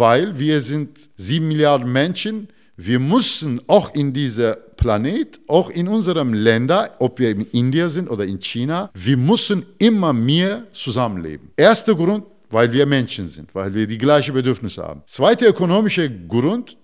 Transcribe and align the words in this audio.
weil 0.00 0.38
wir 0.38 0.62
sind 0.62 0.98
sieben 1.16 1.48
Milliarden 1.48 1.92
Menschen. 1.92 2.48
Wir 2.74 2.98
müssen 2.98 3.60
auch 3.66 3.94
in 3.94 4.14
dieser 4.14 4.52
Planet, 4.54 5.38
auch 5.46 5.68
in 5.68 5.86
unserem 5.88 6.32
Länder, 6.32 6.96
ob 7.00 7.18
wir 7.18 7.28
in 7.30 7.42
Indien 7.52 7.90
sind 7.90 8.08
oder 8.08 8.24
in 8.24 8.40
China, 8.40 8.90
wir 8.94 9.18
müssen 9.18 9.66
immer 9.78 10.14
mehr 10.14 10.64
zusammenleben. 10.72 11.50
Erster 11.54 11.94
Grund, 11.94 12.24
weil 12.48 12.72
wir 12.72 12.86
Menschen 12.86 13.28
sind, 13.28 13.54
weil 13.54 13.74
wir 13.74 13.86
die 13.86 13.98
gleichen 13.98 14.32
Bedürfnisse 14.32 14.82
haben. 14.82 15.02
Zweiter 15.04 15.48
ökonomischer 15.48 16.08
Grund, 16.08 16.78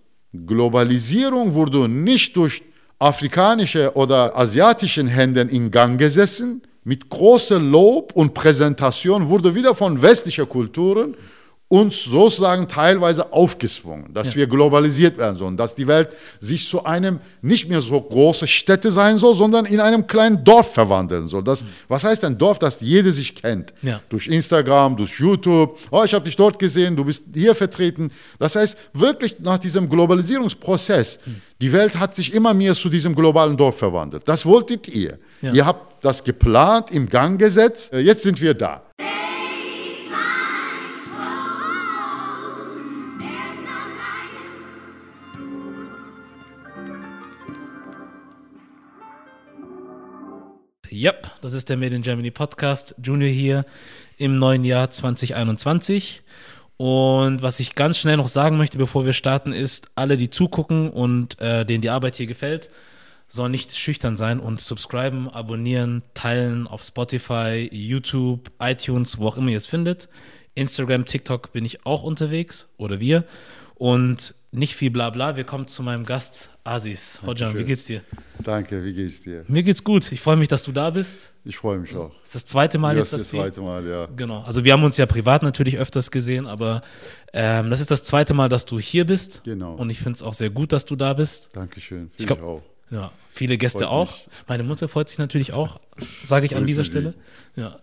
Globalisierung 0.47 1.55
wurde 1.55 1.89
nicht 1.89 2.37
durch 2.37 2.63
afrikanische 2.99 3.95
oder 3.95 4.37
asiatischen 4.37 5.07
Händen 5.09 5.49
in 5.49 5.71
Gang 5.71 5.99
gesessen. 5.99 6.61
Mit 6.85 7.09
großem 7.09 7.73
Lob 7.73 8.13
und 8.13 8.35
Präsentation 8.35 9.27
wurde 9.27 9.55
wieder 9.55 9.75
von 9.75 10.03
westlichen 10.03 10.47
Kulturen 10.47 11.17
uns 11.69 12.05
sozusagen 12.05 12.69
teilweise 12.69 13.33
aufgezwungen, 13.33 14.15
dass 14.15 14.31
ja. 14.31 14.37
wir 14.37 14.47
globalisiert 14.47 15.19
werden 15.19 15.37
sollen, 15.37 15.57
dass 15.57 15.75
die 15.75 15.89
Welt 15.89 16.11
sich 16.39 16.69
zu 16.69 16.85
einem 16.85 17.19
nicht 17.43 17.69
mehr 17.69 17.81
so 17.81 18.01
große 18.01 18.47
Städte 18.47 18.93
sein 18.93 19.19
soll, 19.19 19.35
sondern 19.35 19.67
in 19.67 19.81
einem 19.81 20.07
kleinen 20.07 20.45
Dorf 20.45 20.75
verwandeln 20.75 21.27
soll. 21.27 21.43
Das, 21.43 21.63
mhm. 21.63 21.69
Was 21.89 22.05
heißt 22.05 22.25
ein 22.25 22.39
Dorf, 22.39 22.61
das 22.61 22.81
jeder 22.81 23.11
sich 23.11 23.35
kennt? 23.35 23.75
Ja. 23.83 24.01
Durch 24.09 24.29
Instagram, 24.29 24.97
durch 24.97 25.19
YouTube. 25.19 25.77
Oh, 25.91 26.05
ich 26.05 26.15
habe 26.15 26.25
dich 26.25 26.37
dort 26.37 26.57
gesehen, 26.61 26.95
du 26.95 27.05
bist 27.05 27.25
hier 27.35 27.55
vertreten. 27.55 28.13
Das 28.39 28.55
heißt, 28.55 28.77
wirklich 28.93 29.41
nach 29.41 29.59
diesem 29.59 29.89
Globalisierungsprozess, 29.89 31.19
mhm. 31.27 31.43
die 31.61 31.73
Welt 31.73 31.99
hat 31.99 32.15
sich 32.15 32.33
immer 32.33 32.55
mehr 32.55 32.75
zu 32.75 32.89
diesem 32.89 33.13
globalen 33.13 33.57
Dorf 33.57 33.79
verwandelt. 33.79 34.23
Das 34.27 34.47
wolltet 34.47 34.87
ihr. 34.87 35.19
Ja. 35.43 35.53
Ihr 35.53 35.67
habt 35.67 36.05
das 36.05 36.23
geplant, 36.23 36.93
im 36.93 37.09
Gang 37.09 37.41
gesetzt. 37.41 37.93
Jetzt 37.93 38.23
sind 38.23 38.41
wir 38.41 38.55
da. 38.55 38.83
Yep, 50.97 51.29
das 51.43 51.53
ist 51.53 51.69
der 51.69 51.77
Made 51.77 51.95
in 51.95 52.01
Germany 52.01 52.31
Podcast. 52.31 52.95
Junior 53.03 53.29
hier 53.29 53.67
im 54.17 54.39
neuen 54.39 54.65
Jahr 54.65 54.91
2021. 54.91 56.23
Und 56.79 57.43
was 57.43 57.61
ich 57.61 57.75
ganz 57.75 57.99
schnell 57.99 58.17
noch 58.17 58.29
sagen 58.29 58.57
möchte, 58.57 58.79
bevor 58.79 59.05
wir 59.05 59.13
starten, 59.13 59.53
ist, 59.53 59.91
alle, 59.95 60.17
die 60.17 60.31
zugucken 60.31 60.89
und 60.89 61.39
äh, 61.39 61.67
denen 61.67 61.83
die 61.83 61.91
Arbeit 61.91 62.17
hier 62.17 62.27
gefällt, 62.27 62.71
sollen 63.29 63.53
nicht 63.53 63.77
schüchtern 63.77 64.17
sein 64.17 64.41
und 64.41 64.59
subscriben, 64.59 65.29
abonnieren, 65.29 66.03
teilen 66.15 66.67
auf 66.67 66.83
Spotify, 66.83 67.69
YouTube, 67.71 68.51
iTunes, 68.59 69.19
wo 69.19 69.29
auch 69.29 69.37
immer 69.37 69.51
ihr 69.51 69.59
es 69.59 69.67
findet. 69.67 70.09
Instagram, 70.55 71.05
TikTok 71.05 71.53
bin 71.53 71.67
ich 71.67 71.85
auch 71.85 72.05
unterwegs 72.05 72.71
oder 72.79 73.01
wir. 73.01 73.25
Und 73.75 74.35
nicht 74.57 74.75
viel 74.75 74.91
Blabla. 74.91 75.37
Wir 75.37 75.45
kommen 75.45 75.69
zu 75.69 75.83
meinem 75.83 76.05
Gast 76.05 76.49
Asis. 76.65 77.21
Hojam, 77.25 77.57
wie 77.57 77.65
geht's 77.65 77.85
dir? 77.85 78.03
Danke, 78.43 78.83
wie 78.83 78.95
geht's 78.95 79.21
dir? 79.21 79.45
Mir 79.49 79.63
geht's 79.63 79.85
gut. 79.85 80.11
Ich 80.11 80.21
freue 80.21 80.37
mich, 80.37 80.49
dass 80.49 80.63
du 80.63 80.73
da 80.73 80.91
bist. 80.91 81.29
Ich 81.45 81.59
freue 81.59 81.79
mich 81.79 81.95
auch. 81.95 82.11
Das 82.21 82.29
ist 82.29 82.35
das 82.35 82.47
zweite 82.47 82.79
Mal 82.79 82.97
jetzt, 82.97 83.13
dass 83.13 83.23
das 83.23 83.29
zweite 83.31 83.61
Mal, 83.61 83.87
ja. 83.87 84.07
Genau. 84.17 84.43
Also 84.43 84.65
wir 84.65 84.73
haben 84.73 84.83
uns 84.83 84.97
ja 84.97 85.07
privat 85.07 85.43
natürlich 85.43 85.79
öfters 85.79 86.11
gesehen, 86.11 86.47
aber 86.47 86.83
ähm, 87.33 87.71
das 87.71 87.81
ist 87.81 87.91
das 87.91 88.03
zweite 88.03 88.35
Mal, 88.35 88.49
dass 88.49 88.67
du 88.67 88.81
hier 88.81 89.05
bist. 89.05 89.43
Genau. 89.45 89.75
Und 89.75 89.91
ich 89.91 89.99
finde 89.99 90.17
es 90.17 90.23
auch 90.23 90.35
sehr 90.35 90.51
gut, 90.51 90.73
dass 90.73 90.87
du 90.87 90.97
da 90.97 91.13
bist. 91.13 91.51
Dankeschön. 91.53 92.11
Ich 92.17 92.27
glaube 92.27 92.43
auch. 92.43 92.63
Ja, 92.91 93.11
viele 93.31 93.59
Gäste 93.59 93.81
freut 93.81 93.89
auch. 93.89 94.11
Mich. 94.13 94.29
Meine 94.49 94.63
Mutter 94.63 94.89
freut 94.89 95.09
sich 95.09 95.19
natürlich 95.19 95.53
auch, 95.53 95.81
sage 96.25 96.47
ich 96.47 96.57
an 96.57 96.67
dieser 96.67 96.85
Stelle. 96.85 97.15
Ja. 97.57 97.79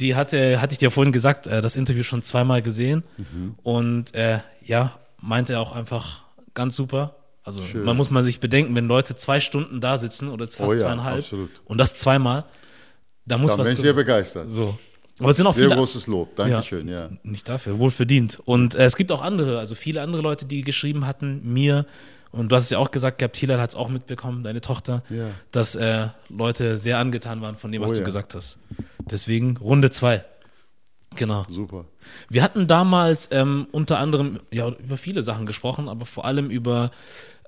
Die 0.00 0.14
hatte, 0.14 0.60
hatte 0.60 0.72
ich 0.72 0.78
dir 0.78 0.90
vorhin 0.90 1.12
gesagt, 1.12 1.46
äh, 1.46 1.62
das 1.62 1.76
Interview 1.76 2.02
schon 2.02 2.24
zweimal 2.24 2.62
gesehen 2.62 3.04
mhm. 3.18 3.54
und 3.62 4.14
äh, 4.14 4.40
ja, 4.62 4.99
meinte 5.20 5.58
auch 5.58 5.72
einfach 5.72 6.22
ganz 6.54 6.76
super 6.76 7.14
also 7.42 7.62
Schön. 7.64 7.84
man 7.84 7.96
muss 7.96 8.10
mal 8.10 8.22
sich 8.22 8.38
bedenken, 8.38 8.74
wenn 8.74 8.86
Leute 8.86 9.16
zwei 9.16 9.40
Stunden 9.40 9.80
da 9.80 9.98
sitzen 9.98 10.28
oder 10.28 10.46
fast 10.46 10.60
oh 10.60 10.72
ja, 10.72 10.78
zweieinhalb 10.78 11.18
absolut. 11.20 11.50
und 11.64 11.78
das 11.78 11.96
zweimal, 11.96 12.44
da 13.24 13.38
muss 13.38 13.50
Dann 13.50 13.60
was. 13.60 13.68
bin 13.68 13.76
ich 13.76 13.82
sehr 13.82 13.92
begeistert. 13.92 14.50
So. 14.50 14.78
Aber 15.18 15.30
es 15.30 15.36
sind 15.36 15.46
auch 15.46 15.54
sehr 15.54 15.64
viele. 15.64 15.76
großes 15.76 16.06
Lob, 16.06 16.36
Dankeschön, 16.36 16.88
ja. 16.88 17.06
ja. 17.06 17.10
Nicht 17.22 17.48
dafür, 17.48 17.78
wohl 17.78 17.90
verdient. 17.90 18.38
Und 18.44 18.74
äh, 18.74 18.84
es 18.84 18.96
gibt 18.96 19.10
auch 19.12 19.22
andere, 19.22 19.58
also 19.58 19.74
viele 19.74 20.00
andere 20.02 20.22
Leute, 20.22 20.46
die 20.46 20.62
geschrieben 20.62 21.06
hatten, 21.06 21.40
mir, 21.42 21.86
und 22.30 22.52
du 22.52 22.56
hast 22.56 22.64
es 22.64 22.70
ja 22.70 22.78
auch 22.78 22.90
gesagt 22.90 23.18
gehabt, 23.18 23.36
Hilal 23.36 23.60
hat 23.60 23.70
es 23.70 23.76
auch 23.76 23.88
mitbekommen, 23.88 24.44
deine 24.44 24.60
Tochter, 24.60 25.02
ja. 25.10 25.30
dass 25.50 25.74
äh, 25.74 26.08
Leute 26.28 26.78
sehr 26.78 26.98
angetan 26.98 27.42
waren 27.42 27.56
von 27.56 27.72
dem, 27.72 27.82
was 27.82 27.90
oh, 27.90 27.94
du 27.94 28.00
ja. 28.00 28.06
gesagt 28.06 28.34
hast. 28.34 28.58
Deswegen 29.10 29.56
Runde 29.56 29.90
zwei. 29.90 30.24
Genau. 31.16 31.44
Super. 31.48 31.86
Wir 32.28 32.42
hatten 32.42 32.66
damals 32.66 33.28
ähm, 33.32 33.66
unter 33.72 33.98
anderem 33.98 34.40
ja, 34.50 34.68
über 34.68 34.96
viele 34.96 35.22
Sachen 35.22 35.46
gesprochen, 35.46 35.88
aber 35.88 36.06
vor 36.06 36.24
allem 36.24 36.50
über 36.50 36.90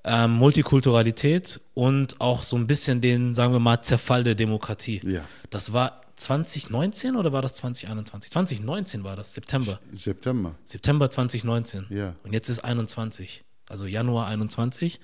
ähm, 0.05 0.33
Multikulturalität 0.33 1.61
und 1.75 2.21
auch 2.21 2.43
so 2.43 2.57
ein 2.57 2.67
bisschen 2.67 3.01
den, 3.01 3.35
sagen 3.35 3.53
wir 3.53 3.61
mal, 3.61 3.83
Zerfall 3.83 4.25
der 4.25 4.35
Demokratie. 4.35 5.01
Ja. 5.05 5.25
Das 5.51 5.73
war 5.73 6.03
2019 6.17 7.17
oder 7.17 7.33
war 7.33 7.43
das 7.43 7.55
2021? 7.55 8.31
2019 8.31 9.05
war 9.05 9.17
das, 9.17 9.35
September. 9.35 9.81
September. 9.93 10.55
September 10.65 11.11
2019. 11.11 11.87
Ja. 11.91 12.15
Und 12.25 12.33
jetzt 12.33 12.49
ist 12.49 12.61
21, 12.61 13.45
also 13.69 13.87
Januar 13.87 14.27
21. 14.27 15.01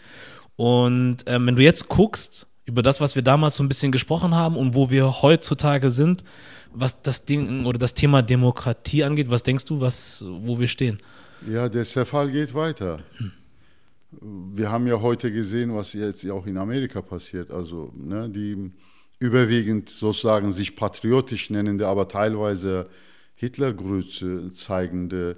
Und 0.56 1.18
ähm, 1.26 1.46
wenn 1.46 1.56
du 1.56 1.62
jetzt 1.62 1.88
guckst, 1.88 2.46
über 2.64 2.82
das, 2.82 3.00
was 3.00 3.14
wir 3.14 3.22
damals 3.22 3.56
so 3.56 3.62
ein 3.62 3.68
bisschen 3.68 3.92
gesprochen 3.92 4.34
haben 4.34 4.56
und 4.56 4.74
wo 4.74 4.90
wir 4.90 5.22
heutzutage 5.22 5.90
sind, 5.90 6.22
was 6.72 7.02
das 7.02 7.24
Ding 7.24 7.64
oder 7.66 7.78
das 7.78 7.94
Thema 7.94 8.22
Demokratie 8.22 9.04
angeht, 9.04 9.30
was 9.30 9.42
denkst 9.42 9.64
du, 9.64 9.80
was, 9.80 10.24
wo 10.26 10.58
wir 10.58 10.68
stehen? 10.68 10.98
Ja, 11.46 11.68
der 11.68 11.84
Zerfall 11.84 12.30
geht 12.30 12.54
weiter. 12.54 13.00
Wir 14.10 14.70
haben 14.70 14.86
ja 14.86 15.00
heute 15.00 15.30
gesehen, 15.30 15.74
was 15.74 15.92
jetzt 15.92 16.28
auch 16.30 16.46
in 16.46 16.56
Amerika 16.56 17.02
passiert. 17.02 17.50
Also 17.50 17.92
ne, 17.94 18.28
die 18.28 18.70
überwiegend 19.18 19.90
sozusagen 19.90 20.52
sich 20.52 20.76
patriotisch 20.76 21.50
nennende, 21.50 21.86
aber 21.86 22.08
teilweise 22.08 22.88
Hitlergrüße 23.34 24.52
zeigende 24.52 25.36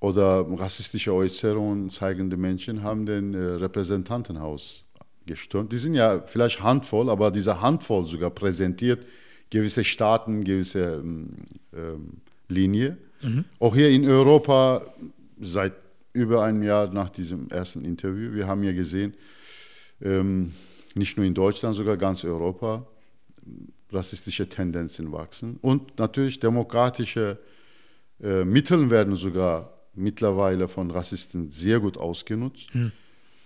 oder 0.00 0.46
rassistische 0.56 1.12
Äußerungen 1.12 1.90
zeigende 1.90 2.36
Menschen 2.36 2.82
haben 2.82 3.04
den 3.04 3.34
äh, 3.34 3.38
Repräsentantenhaus 3.38 4.84
gestürmt. 5.26 5.72
Die 5.72 5.78
sind 5.78 5.94
ja 5.94 6.20
vielleicht 6.20 6.62
Handvoll, 6.62 7.10
aber 7.10 7.30
diese 7.30 7.60
Handvoll 7.60 8.06
sogar 8.06 8.30
präsentiert 8.30 9.04
gewisse 9.50 9.84
Staaten, 9.84 10.44
gewisse 10.44 11.02
ähm, 11.02 11.30
ähm, 11.74 12.08
Linie. 12.48 12.96
Mhm. 13.22 13.44
Auch 13.58 13.74
hier 13.74 13.90
in 13.90 14.08
Europa 14.08 14.86
seit 15.40 15.72
über 16.12 16.42
ein 16.44 16.62
Jahr 16.62 16.92
nach 16.92 17.10
diesem 17.10 17.48
ersten 17.50 17.84
Interview. 17.84 18.32
Wir 18.32 18.46
haben 18.46 18.62
ja 18.64 18.72
gesehen, 18.72 19.14
ähm, 20.02 20.52
nicht 20.94 21.16
nur 21.16 21.26
in 21.26 21.34
Deutschland, 21.34 21.76
sogar 21.76 21.96
ganz 21.96 22.24
Europa, 22.24 22.86
rassistische 23.90 24.48
Tendenzen 24.48 25.12
wachsen. 25.12 25.58
Und 25.60 25.98
natürlich 25.98 26.40
demokratische 26.40 27.38
äh, 28.22 28.44
Mittel 28.44 28.90
werden 28.90 29.16
sogar 29.16 29.72
mittlerweile 29.94 30.68
von 30.68 30.90
Rassisten 30.90 31.50
sehr 31.50 31.80
gut 31.80 31.96
ausgenutzt. 31.96 32.72
Hm. 32.72 32.92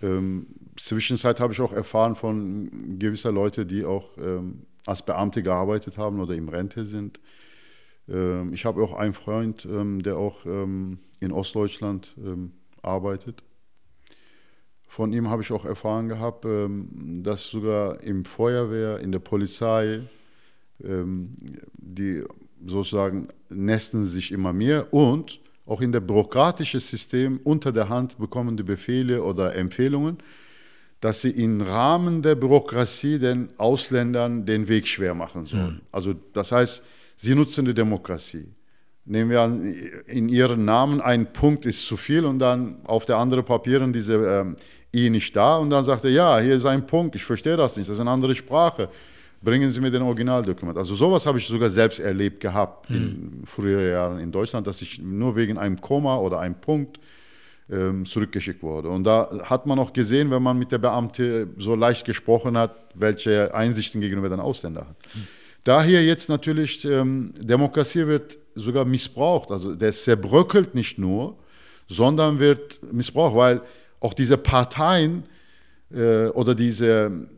Ähm, 0.03 0.47
Zwischenzeit 0.77 1.41
habe 1.41 1.53
ich 1.53 1.61
auch 1.61 1.73
erfahren 1.73 2.17
von 2.17 2.99
gewisser 2.99 3.33
Leute, 3.33 3.67
die 3.67 3.84
auch 3.84 4.17
ähm, 4.19 4.67
als 4.87 5.03
Beamte 5.03 5.43
gearbeitet 5.43 5.98
haben 5.98 6.20
oder 6.20 6.34
im 6.34 6.48
Rente 6.48 6.87
sind. 6.87 7.20
Ähm, 8.09 8.53
ich 8.53 8.65
habe 8.65 8.82
auch 8.82 8.94
einen 8.94 9.15
Freund, 9.15 9.66
ähm, 9.66 10.03
der 10.03 10.16
auch 10.16 10.44
ähm, 10.47 10.98
in 11.20 11.32
Ostdeutschland 11.32 12.16
arbeitet. 12.82 13.44
Von 14.88 15.12
ihm 15.12 15.31
habe 15.31 15.42
ich 15.42 15.53
auch 15.53 15.65
erfahren 15.65 16.09
gehabt, 16.09 16.44
dass 16.44 17.44
sogar 17.44 18.00
im 18.00 18.25
Feuerwehr, 18.25 18.98
in 18.98 19.12
der 19.12 19.21
Polizei, 19.21 20.00
die 20.81 22.25
sozusagen 22.66 23.28
nesten 23.50 24.04
sich 24.04 24.32
immer 24.32 24.53
mehr 24.53 24.92
und 24.92 25.41
auch 25.65 25.81
in 25.81 25.92
der 25.92 26.00
bürokratischen 26.00 26.81
System 26.81 27.41
unter 27.44 27.72
der 27.72 27.88
Hand 27.88 28.19
bekommen 28.19 28.56
die 28.56 28.65
Befehle 28.65 29.22
oder 29.22 29.54
Empfehlungen, 29.54 30.18
dass 31.03 31.21
sie 31.21 31.31
im 31.31 31.60
Rahmen 31.60 32.22
der 32.22 32.37
Bürokratie 32.37 33.19
den 33.19 33.51
Ausländern 33.59 34.47
den 34.47 34.69
Weg 34.69 34.87
schwer 34.87 35.15
machen 35.15 35.45
sollen. 35.45 35.75
Mhm. 35.75 35.81
Also 35.93 36.15
das 36.33 36.51
heißt, 36.51 36.83
sie 37.16 37.34
nutzen 37.34 37.66
die 37.66 37.75
Demokratie 37.75 38.49
nehmen 39.04 39.31
wir 39.31 39.41
an, 39.41 39.75
in 40.07 40.28
ihren 40.28 40.65
Namen 40.65 41.01
ein 41.01 41.33
Punkt 41.33 41.66
ist 41.66 41.87
zu 41.87 41.97
viel 41.97 42.25
und 42.25 42.39
dann 42.39 42.81
auf 42.84 43.04
der 43.04 43.16
anderen 43.16 43.45
Papieren 43.45 43.93
diese 43.93 44.15
ähm, 44.15 44.57
I 44.95 45.10
nicht 45.10 45.34
da 45.34 45.57
und 45.59 45.71
dann 45.71 45.84
sagt 45.84 46.04
er, 46.04 46.10
ja, 46.10 46.39
hier 46.39 46.54
ist 46.54 46.66
ein 46.66 46.87
Punkt, 46.87 47.16
ich 47.16 47.25
verstehe 47.25 47.57
das 47.57 47.77
nicht, 47.77 47.89
das 47.89 47.95
ist 47.95 48.01
eine 48.01 48.10
andere 48.10 48.34
Sprache. 48.34 48.89
Bringen 49.45 49.72
Sie 49.72 49.81
mir 49.81 49.91
den 49.91 50.03
Originaldokument. 50.03 50.78
Also 50.78 50.95
sowas 50.95 51.27
habe 51.27 51.39
ich 51.39 51.48
sogar 51.48 51.69
selbst 51.69 51.98
erlebt 51.98 52.39
gehabt 52.39 52.89
mhm. 52.91 52.97
in 52.97 53.43
früheren 53.45 53.91
Jahren 53.91 54.19
in 54.21 54.31
Deutschland, 54.31 54.69
dass 54.69 54.81
ich 54.83 55.01
nur 55.01 55.34
wegen 55.34 55.59
einem 55.59 55.81
Komma 55.81 56.16
oder 56.19 56.39
einem 56.39 56.55
Punkt 56.55 57.01
zurückgeschickt 58.04 58.63
wurde. 58.63 58.89
Und 58.89 59.04
da 59.04 59.30
hat 59.45 59.66
man 59.66 59.78
auch 59.78 59.92
gesehen, 59.92 60.30
wenn 60.30 60.42
man 60.42 60.59
mit 60.59 60.72
der 60.72 60.78
Beamte 60.78 61.48
so 61.57 61.74
leicht 61.74 62.04
gesprochen 62.04 62.59
hat, 62.59 62.74
welche 62.95 63.54
Einsichten 63.54 64.01
gegenüber 64.01 64.28
den 64.28 64.41
Ausländern 64.41 64.89
hat. 64.89 64.97
Mhm. 65.15 65.27
Daher 65.65 66.04
jetzt 66.04 66.28
natürlich, 66.28 66.84
ähm, 66.84 67.33
Demokratie 67.39 68.07
wird 68.07 68.36
sogar 68.54 68.84
missbraucht. 68.84 69.51
Also 69.51 69.74
der 69.74 69.92
zerbröckelt 69.92 70.74
nicht 70.74 70.98
nur, 70.98 71.39
sondern 71.89 72.39
wird 72.39 72.80
missbraucht, 72.92 73.36
weil 73.36 73.60
auch 74.01 74.15
diese 74.15 74.36
Parteien 74.36 75.24
äh, 75.95 76.27
oder 76.28 76.54
diese 76.54 77.28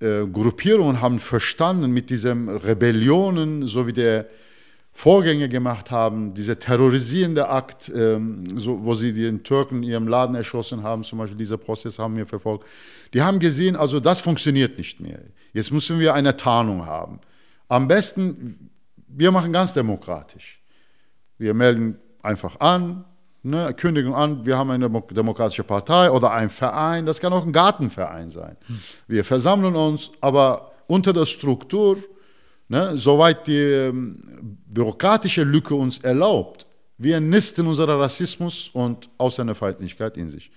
äh, 0.00 0.26
Gruppierungen 0.26 1.00
haben 1.00 1.18
verstanden 1.18 1.90
mit 1.90 2.10
diesen 2.10 2.48
Rebellionen, 2.48 3.66
so 3.66 3.86
wie 3.86 3.92
der 3.92 4.26
Vorgänge 5.02 5.48
gemacht 5.48 5.90
haben, 5.90 6.32
dieser 6.32 6.60
terrorisierende 6.60 7.48
Akt, 7.48 7.90
ähm, 7.92 8.56
so, 8.56 8.84
wo 8.84 8.94
sie 8.94 9.12
den 9.12 9.42
Türken 9.42 9.78
in 9.78 9.82
ihrem 9.82 10.06
Laden 10.06 10.36
erschossen 10.36 10.84
haben, 10.84 11.02
zum 11.02 11.18
Beispiel 11.18 11.36
dieser 11.36 11.58
Prozess 11.58 11.98
haben 11.98 12.16
wir 12.16 12.24
verfolgt, 12.24 12.68
die 13.12 13.20
haben 13.20 13.40
gesehen, 13.40 13.74
also 13.74 13.98
das 13.98 14.20
funktioniert 14.20 14.78
nicht 14.78 15.00
mehr. 15.00 15.18
Jetzt 15.52 15.72
müssen 15.72 15.98
wir 15.98 16.14
eine 16.14 16.36
Tarnung 16.36 16.86
haben. 16.86 17.18
Am 17.66 17.88
besten, 17.88 18.70
wir 19.08 19.32
machen 19.32 19.52
ganz 19.52 19.72
demokratisch. 19.72 20.62
Wir 21.36 21.52
melden 21.52 21.98
einfach 22.22 22.60
an, 22.60 23.04
ne, 23.42 23.74
Kündigung 23.74 24.14
an, 24.14 24.46
wir 24.46 24.56
haben 24.56 24.70
eine 24.70 24.88
demokratische 25.10 25.64
Partei 25.64 26.12
oder 26.12 26.30
ein 26.30 26.48
Verein, 26.48 27.06
das 27.06 27.18
kann 27.18 27.32
auch 27.32 27.44
ein 27.44 27.52
Gartenverein 27.52 28.30
sein. 28.30 28.56
Wir 29.08 29.24
versammeln 29.24 29.74
uns, 29.74 30.12
aber 30.20 30.70
unter 30.86 31.12
der 31.12 31.26
Struktur, 31.26 31.96
ne, 32.72 32.96
soweit 32.96 33.46
die 33.46 33.58
ähm, 33.58 34.18
bürokratische 34.66 35.44
Lücke 35.44 35.74
uns 35.74 35.98
erlaubt, 35.98 36.66
wir 36.96 37.20
nisten 37.20 37.66
unseren 37.66 38.00
Rassismus 38.00 38.70
und 38.72 39.10
Ausländerfeindlichkeit 39.18 40.16
in 40.16 40.30
sich. 40.30 40.50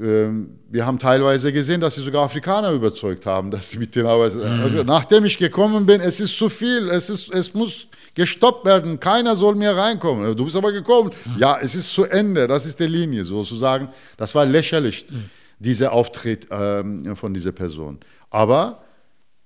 Ähm, 0.00 0.58
wir 0.70 0.86
haben 0.86 0.98
teilweise 0.98 1.52
gesehen, 1.52 1.80
dass 1.80 1.96
sie 1.96 2.02
sogar 2.02 2.24
Afrikaner 2.24 2.70
überzeugt 2.72 3.26
haben, 3.26 3.50
dass 3.50 3.68
sie 3.68 3.78
mit 3.78 3.94
denen 3.94 4.06
arbeiten. 4.06 4.38
Mhm. 4.38 4.62
Also, 4.62 4.82
nachdem 4.84 5.26
ich 5.26 5.36
gekommen 5.36 5.84
bin, 5.84 6.00
es 6.00 6.18
ist 6.18 6.36
zu 6.36 6.48
viel, 6.48 6.88
es, 6.88 7.10
ist, 7.10 7.30
es 7.32 7.52
muss 7.52 7.88
gestoppt 8.14 8.64
werden, 8.64 8.98
keiner 8.98 9.34
soll 9.36 9.54
mehr 9.54 9.76
reinkommen. 9.76 10.34
Du 10.34 10.44
bist 10.44 10.56
aber 10.56 10.72
gekommen. 10.72 11.10
Mhm. 11.26 11.38
Ja, 11.38 11.58
es 11.60 11.74
ist 11.74 11.92
zu 11.92 12.04
Ende, 12.04 12.46
das 12.48 12.64
ist 12.64 12.80
die 12.80 12.86
Linie 12.86 13.24
sozusagen. 13.24 13.88
Das 14.16 14.34
war 14.34 14.46
lächerlich, 14.46 15.06
mhm. 15.10 15.24
dieser 15.58 15.92
Auftritt 15.92 16.46
ähm, 16.50 17.16
von 17.16 17.34
dieser 17.34 17.52
Person. 17.52 17.98
Aber 18.30 18.82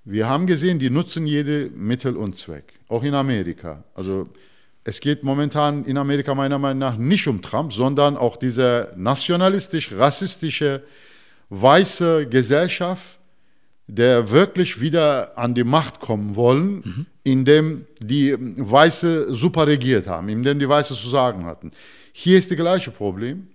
wir 0.05 0.27
haben 0.27 0.47
gesehen, 0.47 0.79
die 0.79 0.89
nutzen 0.89 1.25
jede 1.25 1.69
Mittel 1.73 2.17
und 2.17 2.35
Zweck, 2.35 2.73
auch 2.89 3.03
in 3.03 3.13
Amerika. 3.13 3.83
Also 3.95 4.29
es 4.83 4.99
geht 4.99 5.23
momentan 5.23 5.85
in 5.85 5.97
Amerika 5.97 6.35
meiner 6.35 6.59
Meinung 6.59 6.79
nach 6.79 6.97
nicht 6.97 7.27
um 7.27 7.41
Trump, 7.41 7.71
sondern 7.71 8.17
auch 8.17 8.35
diese 8.35 8.93
nationalistisch-rassistische 8.97 10.83
weiße 11.49 12.27
Gesellschaft, 12.27 13.19
der 13.87 14.29
wirklich 14.29 14.81
wieder 14.81 15.37
an 15.37 15.53
die 15.53 15.63
Macht 15.63 15.99
kommen 15.99 16.35
wollen, 16.35 16.81
mhm. 16.83 17.05
indem 17.23 17.85
die 17.99 18.35
Weiße 18.37 19.33
super 19.33 19.67
regiert 19.67 20.07
haben, 20.07 20.29
indem 20.29 20.59
die 20.59 20.67
Weiße 20.67 20.95
zu 20.95 21.09
sagen 21.09 21.45
hatten. 21.45 21.71
Hier 22.11 22.37
ist 22.37 22.49
das 22.49 22.57
gleiche 22.57 22.91
Problem. 22.91 23.47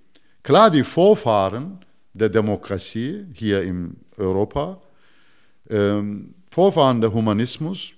Klar, 0.43 0.71
die 0.71 0.85
Vorfahren 0.85 1.79
der 2.15 2.29
Demokratie 2.29 3.27
hier 3.35 3.63
in 3.63 3.97
Europa, 4.17 4.81
ähm, 5.69 6.35
Vorfahren 6.59 7.01
der 7.01 7.13
Humanismus, 7.13 7.93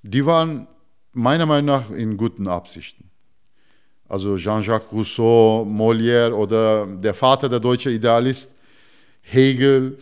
die 0.00 0.24
waren 0.24 0.68
meiner 1.12 1.46
Meinung 1.46 1.66
nach 1.66 1.90
in 1.90 2.16
guten 2.16 2.46
Absichten. 2.46 3.10
Also 4.08 4.36
Jean-Jacques 4.36 4.92
Rousseau, 4.92 5.66
Molière 5.68 6.32
oder 6.32 6.86
der 6.86 7.12
Vater 7.12 7.48
der 7.48 7.58
deutschen 7.58 7.90
Idealist, 7.90 8.52
Hegel, 9.20 9.98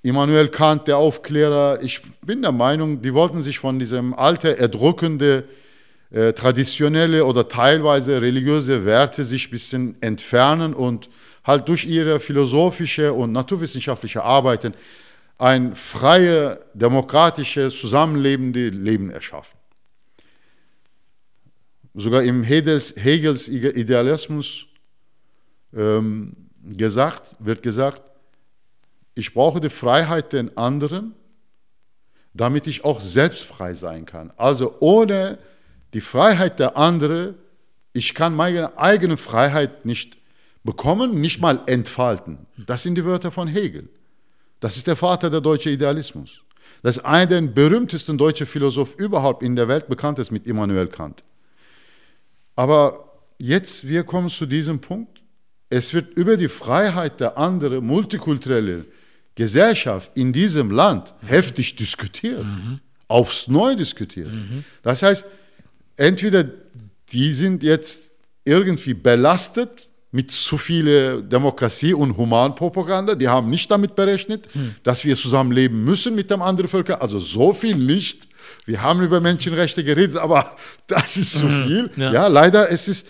Immanuel 0.00 0.48
Kant, 0.48 0.88
der 0.88 0.96
Aufklärer. 0.96 1.82
Ich 1.82 2.00
bin 2.24 2.40
der 2.40 2.52
Meinung, 2.52 3.02
die 3.02 3.12
wollten 3.12 3.42
sich 3.42 3.58
von 3.58 3.78
diesem 3.78 4.14
alten, 4.14 4.56
erdrückende, 4.56 5.44
äh, 6.10 6.32
traditionelle 6.32 7.26
oder 7.26 7.50
teilweise 7.50 8.22
religiöse 8.22 8.86
Werte 8.86 9.24
sich 9.24 9.48
ein 9.48 9.50
bisschen 9.50 9.96
entfernen 10.00 10.72
und 10.72 11.10
halt 11.44 11.68
durch 11.68 11.84
ihre 11.84 12.18
philosophische 12.18 13.12
und 13.12 13.32
naturwissenschaftliche 13.32 14.24
Arbeiten 14.24 14.72
ein 15.38 15.74
freie, 15.74 16.60
demokratisches, 16.74 17.78
zusammenlebende 17.78 18.68
Leben 18.68 19.10
erschaffen 19.10 19.58
sogar 21.98 22.22
im 22.22 22.42
Hegels, 22.42 22.94
Hegels 22.96 23.48
Idealismus 23.48 24.66
ähm, 25.74 26.34
gesagt, 26.62 27.36
wird 27.38 27.62
gesagt, 27.62 28.02
ich 29.14 29.34
brauche 29.34 29.60
die 29.60 29.70
Freiheit 29.70 30.32
den 30.32 30.56
anderen, 30.56 31.14
damit 32.32 32.66
ich 32.68 32.84
auch 32.84 33.00
selbst 33.00 33.44
frei 33.44 33.74
sein 33.74 34.06
kann. 34.06 34.32
Also 34.36 34.76
ohne 34.80 35.38
die 35.92 36.00
Freiheit 36.00 36.60
der 36.60 36.76
anderen, 36.76 37.34
ich 37.92 38.14
kann 38.14 38.34
meine 38.34 38.78
eigene 38.78 39.16
Freiheit 39.16 39.84
nicht 39.84 40.18
bekommen, 40.62 41.20
nicht 41.20 41.40
mal 41.40 41.62
entfalten. 41.66 42.46
Das 42.56 42.84
sind 42.84 42.94
die 42.94 43.04
Wörter 43.04 43.32
von 43.32 43.48
Hegel. 43.48 43.88
Das 44.60 44.76
ist 44.76 44.86
der 44.86 44.96
Vater 44.96 45.30
der 45.30 45.40
deutschen 45.40 45.72
Idealismus. 45.72 46.42
Das 46.82 46.96
ist 46.96 47.04
einer 47.04 47.26
der 47.26 47.40
berühmtesten 47.42 48.16
deutschen 48.18 48.46
Philosophen 48.46 48.98
überhaupt 48.98 49.42
in 49.42 49.56
der 49.56 49.68
Welt, 49.68 49.88
bekannt 49.88 50.18
ist 50.18 50.30
mit 50.30 50.46
Immanuel 50.46 50.88
Kant. 50.88 51.24
Aber 52.54 53.12
jetzt, 53.38 53.86
wir 53.86 54.04
kommen 54.04 54.28
zu 54.28 54.46
diesem 54.46 54.80
Punkt. 54.80 55.20
Es 55.70 55.92
wird 55.92 56.16
über 56.16 56.36
die 56.36 56.48
Freiheit 56.48 57.20
der 57.20 57.36
anderen 57.36 57.84
multikulturelle 57.86 58.84
Gesellschaft 59.34 60.10
in 60.14 60.32
diesem 60.32 60.70
Land 60.70 61.14
mhm. 61.22 61.26
heftig 61.28 61.76
diskutiert, 61.76 62.44
mhm. 62.44 62.80
aufs 63.06 63.48
Neue 63.48 63.76
diskutiert. 63.76 64.32
Mhm. 64.32 64.64
Das 64.82 65.02
heißt, 65.02 65.24
entweder 65.96 66.44
die 67.12 67.32
sind 67.32 67.62
jetzt 67.62 68.10
irgendwie 68.44 68.94
belastet 68.94 69.90
mit 70.10 70.30
zu 70.30 70.56
viel 70.56 71.22
Demokratie 71.22 71.92
und 71.92 72.16
Humanpropaganda. 72.16 73.14
Die 73.14 73.28
haben 73.28 73.50
nicht 73.50 73.70
damit 73.70 73.94
berechnet, 73.94 74.48
hm. 74.52 74.74
dass 74.82 75.04
wir 75.04 75.16
zusammenleben 75.16 75.84
müssen 75.84 76.14
mit 76.14 76.30
dem 76.30 76.40
anderen 76.40 76.68
Völker. 76.68 77.02
Also 77.02 77.18
so 77.18 77.52
viel 77.52 77.76
nicht. 77.76 78.26
Wir 78.64 78.82
haben 78.82 79.02
über 79.02 79.20
Menschenrechte 79.20 79.84
geredet, 79.84 80.16
aber 80.16 80.56
das 80.86 81.16
ist 81.16 81.32
zu 81.32 81.46
mhm. 81.46 81.66
viel. 81.66 81.90
Ja. 81.96 82.12
ja, 82.12 82.26
leider 82.26 82.70
es 82.70 82.88
ist 82.88 83.06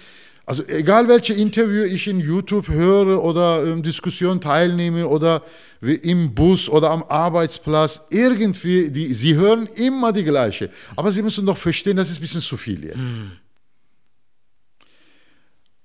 also 0.48 0.66
egal 0.66 1.06
welche 1.08 1.34
Interview 1.34 1.84
ich 1.84 2.08
in 2.08 2.20
YouTube 2.20 2.68
höre 2.68 3.22
oder 3.22 3.64
in 3.64 3.82
Diskussion 3.82 4.40
teilnehme 4.40 5.06
oder 5.06 5.42
im 5.82 6.34
Bus 6.34 6.70
oder 6.70 6.90
am 6.90 7.02
Arbeitsplatz, 7.02 8.00
irgendwie, 8.08 8.90
die, 8.90 9.12
sie 9.12 9.34
hören 9.34 9.66
immer 9.76 10.10
die 10.10 10.24
gleiche. 10.24 10.70
Aber 10.96 11.12
sie 11.12 11.20
müssen 11.20 11.44
doch 11.44 11.58
verstehen, 11.58 11.98
das 11.98 12.08
ist 12.08 12.16
ein 12.16 12.22
bisschen 12.22 12.40
zu 12.40 12.56
viel 12.56 12.82
jetzt. 12.82 12.96
Mhm. 12.96 13.32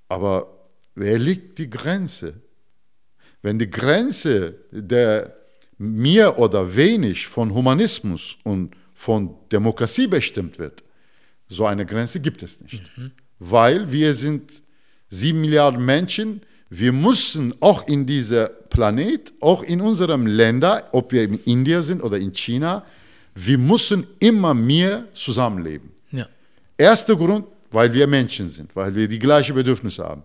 Aber 0.07 0.47
wer 0.95 1.19
liegt 1.19 1.59
die 1.59 1.69
Grenze? 1.69 2.35
Wenn 3.41 3.59
die 3.59 3.69
Grenze 3.69 4.55
der 4.71 5.35
mir 5.77 6.37
oder 6.37 6.75
wenig 6.75 7.27
von 7.27 7.53
Humanismus 7.53 8.37
und 8.43 8.75
von 8.93 9.35
Demokratie 9.51 10.07
bestimmt 10.07 10.59
wird. 10.59 10.83
So 11.47 11.65
eine 11.65 11.85
Grenze 11.85 12.19
gibt 12.19 12.41
es 12.43 12.61
nicht. 12.61 12.89
Mhm. 12.97 13.11
Weil 13.39 13.91
wir 13.91 14.13
sind 14.13 14.51
sieben 15.09 15.41
Milliarden 15.41 15.83
Menschen, 15.85 16.41
wir 16.69 16.91
müssen 16.91 17.53
auch 17.59 17.87
in 17.87 18.05
dieser 18.05 18.47
Planet, 18.47 19.33
auch 19.41 19.63
in 19.63 19.81
unserem 19.81 20.25
Länder, 20.25 20.89
ob 20.91 21.11
wir 21.11 21.23
in 21.23 21.37
Indien 21.43 21.81
sind 21.81 22.01
oder 22.01 22.17
in 22.17 22.33
China, 22.33 22.85
wir 23.35 23.57
müssen 23.57 24.07
immer 24.19 24.53
mehr 24.53 25.05
zusammenleben. 25.13 25.91
Ja. 26.11 26.27
Erster 26.77 27.15
Grund, 27.15 27.45
weil 27.71 27.93
wir 27.93 28.07
Menschen 28.07 28.49
sind, 28.49 28.75
weil 28.75 28.95
wir 28.95 29.07
die 29.07 29.19
gleichen 29.19 29.53
Bedürfnisse 29.53 30.03
haben. 30.03 30.23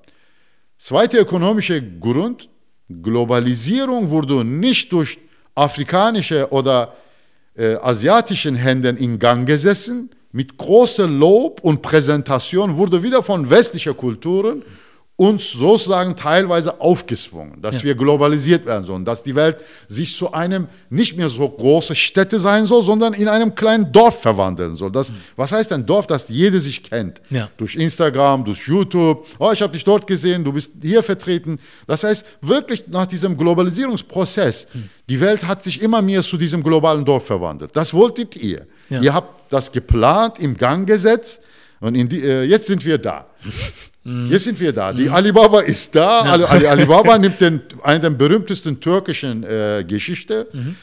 Zweiter 0.79 1.19
ökonomischer 1.19 1.81
Grund, 1.81 2.49
Globalisierung 2.89 4.09
wurde 4.11 4.45
nicht 4.45 4.93
durch 4.93 5.19
afrikanische 5.57 6.49
oder 6.51 6.95
äh, 7.57 7.75
asiatischen 7.75 8.55
Händen 8.55 8.97
in 8.97 9.19
Gang 9.19 9.45
gesessen. 9.45 10.11
Mit 10.31 10.57
großem 10.57 11.19
Lob 11.19 11.61
und 11.63 11.83
Präsentation 11.83 12.77
wurde 12.77 13.03
wieder 13.03 13.25
von 13.25 13.51
westlichen 13.51 13.97
Kulturen 13.97 14.63
uns 15.19 15.51
sozusagen 15.51 16.15
teilweise 16.15 16.81
aufgezwungen, 16.81 17.61
dass 17.61 17.79
ja. 17.79 17.87
wir 17.87 17.97
globalisiert 17.97 18.65
werden 18.67 18.85
sollen, 18.85 19.05
dass 19.05 19.25
die 19.25 19.35
Welt 19.35 19.57
sich 19.89 20.17
zu 20.17 20.33
einem 20.33 20.69
nicht 20.91 21.17
mehr 21.17 21.29
so 21.29 21.49
große 21.49 21.97
Städte 21.97 22.39
sein 22.39 22.67
soll, 22.67 22.85
sondern 22.85 23.15
in 23.15 23.27
einem 23.27 23.53
kleinen 23.53 23.91
Dorf 23.91 24.23
verwandeln 24.23 24.77
soll. 24.77 24.93
Das, 24.93 25.11
mhm. 25.11 25.17
Was 25.35 25.51
heißt 25.51 25.73
ein 25.73 25.85
Dorf, 25.85 26.07
das 26.07 26.29
jeder 26.29 26.61
sich 26.61 26.85
kennt? 26.85 27.21
Ja. 27.31 27.51
Durch 27.57 27.75
Instagram, 27.75 28.45
durch 28.45 28.69
YouTube. 28.69 29.27
Oh, 29.41 29.51
ich 29.51 29.61
habe 29.61 29.73
dich 29.73 29.83
dort 29.83 30.07
gesehen, 30.07 30.45
du 30.45 30.53
bist 30.53 30.71
hier 30.81 31.03
vertreten. 31.03 31.59
Das 31.89 32.05
heißt, 32.05 32.25
wirklich 32.41 32.85
nach 32.87 33.07
diesem 33.07 33.37
Globalisierungsprozess, 33.37 34.69
mhm. 34.73 34.89
die 35.09 35.21
Welt 35.21 35.45
hat 35.45 35.65
sich 35.65 35.83
immer 35.83 36.01
mehr 36.01 36.23
zu 36.23 36.37
diesem 36.37 36.63
globalen 36.63 37.05
Dorf 37.05 37.27
verwandelt. 37.27 37.73
Das 37.75 37.93
wolltet 37.93 38.37
ihr. 38.37 38.69
Ja. 38.89 39.01
Ihr 39.01 39.15
habt 39.15 39.53
das 39.53 39.73
geplant, 39.73 40.39
im 40.39 40.57
Gang 40.57 40.87
gesetzt 40.87 41.41
und 41.81 41.95
die, 41.95 42.23
äh, 42.23 42.45
jetzt 42.45 42.69
sind 42.69 42.85
wir 42.85 42.99
da. 42.99 43.27
Mhm. 44.09 44.31
Jetzt 44.31 44.45
sind 44.45 44.59
wir 44.59 44.73
da. 44.73 44.93
Die 44.93 45.05
mhm. 45.05 45.15
Alibaba 45.15 45.61
ist 45.61 45.95
da. 45.95 46.25
Ja. 46.25 46.47
Ali, 46.47 46.67
Alibaba 46.67 47.19
nimmt 47.19 47.41
den, 47.41 47.61
einen 47.83 48.01
der 48.01 48.11
berühmtesten 48.11 48.81
türkischen 48.81 49.45
äh, 49.45 49.85
Geschichte, 49.87 50.49
mhm. 50.53 50.77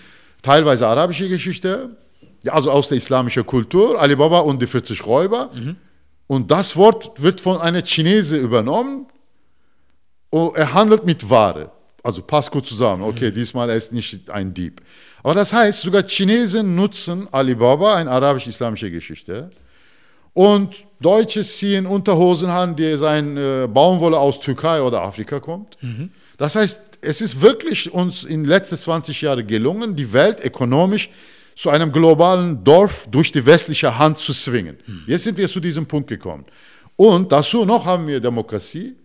teilweise 0.43 0.87
arabische 0.87 1.27
Geschichte, 1.27 1.89
also 2.47 2.69
aus 2.69 2.89
der 2.89 2.97
islamischen 2.97 3.43
Kultur, 3.43 3.99
Alibaba 3.99 4.39
und 4.39 4.61
die 4.61 4.67
40 4.67 5.03
Räuber. 5.07 5.49
Mhm. 5.55 5.75
Und 6.27 6.51
das 6.51 6.75
Wort 6.75 7.19
wird 7.19 7.41
von 7.41 7.57
einer 7.59 7.81
Chinese 7.81 8.37
übernommen. 8.37 9.07
oh, 10.29 10.53
er 10.55 10.73
handelt 10.73 11.03
mit 11.03 11.27
Ware. 11.27 11.71
Also 12.03 12.21
passt 12.21 12.51
gut 12.51 12.67
zusammen. 12.67 13.01
Okay, 13.01 13.31
diesmal 13.31 13.71
er 13.71 13.75
ist 13.75 13.91
nicht 13.91 14.29
ein 14.29 14.53
Dieb. 14.53 14.81
Aber 15.23 15.33
das 15.33 15.51
heißt, 15.51 15.81
sogar 15.81 16.03
Chinesen 16.03 16.75
nutzen 16.75 17.27
Alibaba, 17.31 17.95
eine 17.95 18.11
arabisch-islamische 18.11 18.91
Geschichte. 18.91 19.49
Und 20.33 20.84
Deutsche 20.99 21.43
ziehen 21.43 21.85
Unterhosen 21.85 22.49
an, 22.49 22.75
die 22.75 22.97
sein 22.97 23.37
äh, 23.37 23.67
Baumwolle 23.67 24.17
aus 24.17 24.39
Türkei 24.39 24.81
oder 24.81 25.01
Afrika 25.01 25.39
kommt. 25.39 25.77
Das 26.37 26.55
heißt, 26.55 26.81
es 27.01 27.21
ist 27.21 27.41
wirklich 27.41 27.93
uns 27.93 28.23
in 28.23 28.43
den 28.43 28.49
letzten 28.49 28.77
20 28.77 29.21
Jahren 29.21 29.45
gelungen, 29.45 29.95
die 29.95 30.11
Welt 30.11 30.43
ökonomisch 30.43 31.09
zu 31.55 31.69
einem 31.69 31.91
globalen 31.91 32.63
Dorf 32.63 33.07
durch 33.09 33.31
die 33.31 33.45
westliche 33.45 33.97
Hand 33.97 34.17
zu 34.17 34.33
zwingen. 34.33 34.77
Jetzt 35.07 35.23
sind 35.23 35.37
wir 35.37 35.47
zu 35.47 35.59
diesem 35.59 35.85
Punkt 35.85 36.09
gekommen. 36.09 36.45
Und 36.95 37.31
dazu 37.31 37.65
noch 37.65 37.85
haben 37.85 38.07
wir 38.07 38.19
Demokratie. 38.19 38.95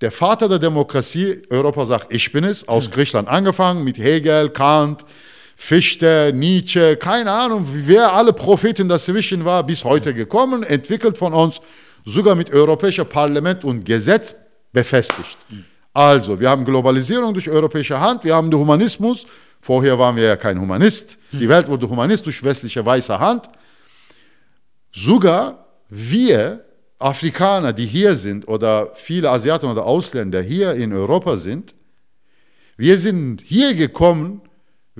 Der 0.00 0.12
Vater 0.12 0.48
der 0.48 0.58
Demokratie, 0.60 1.42
Europa 1.50 1.84
sagt, 1.84 2.12
ich 2.12 2.30
bin 2.30 2.44
es, 2.44 2.66
aus 2.68 2.90
Griechenland 2.90 3.28
angefangen, 3.28 3.82
mit 3.82 3.98
Hegel, 3.98 4.50
Kant, 4.50 5.04
Fichte, 5.60 6.30
Nietzsche, 6.32 6.96
keine 6.96 7.32
Ahnung, 7.32 7.66
wer 7.68 8.12
alle 8.12 8.32
Propheten 8.32 8.88
dazwischen 8.88 9.44
war, 9.44 9.64
bis 9.64 9.82
heute 9.82 10.14
gekommen, 10.14 10.62
entwickelt 10.62 11.18
von 11.18 11.34
uns, 11.34 11.60
sogar 12.04 12.36
mit 12.36 12.50
europäischem 12.50 13.06
Parlament 13.06 13.64
und 13.64 13.84
Gesetz 13.84 14.36
befestigt. 14.72 15.36
Also, 15.92 16.38
wir 16.38 16.48
haben 16.48 16.64
Globalisierung 16.64 17.34
durch 17.34 17.50
europäische 17.50 18.00
Hand, 18.00 18.24
wir 18.24 18.36
haben 18.36 18.50
den 18.50 18.60
Humanismus, 18.60 19.26
vorher 19.60 19.98
waren 19.98 20.14
wir 20.14 20.22
ja 20.24 20.36
kein 20.36 20.58
Humanist, 20.60 21.18
die 21.32 21.48
Welt 21.48 21.66
wurde 21.66 21.88
Humanist 21.88 22.24
durch 22.24 22.42
westliche 22.42 22.86
weiße 22.86 23.18
Hand. 23.18 23.50
Sogar 24.92 25.66
wir 25.88 26.64
Afrikaner, 27.00 27.72
die 27.72 27.86
hier 27.86 28.14
sind, 28.14 28.46
oder 28.46 28.92
viele 28.94 29.28
Asiaten 29.28 29.66
oder 29.66 29.84
Ausländer 29.84 30.40
hier 30.40 30.74
in 30.74 30.92
Europa 30.92 31.36
sind, 31.36 31.74
wir 32.76 32.96
sind 32.96 33.42
hier 33.44 33.74
gekommen 33.74 34.40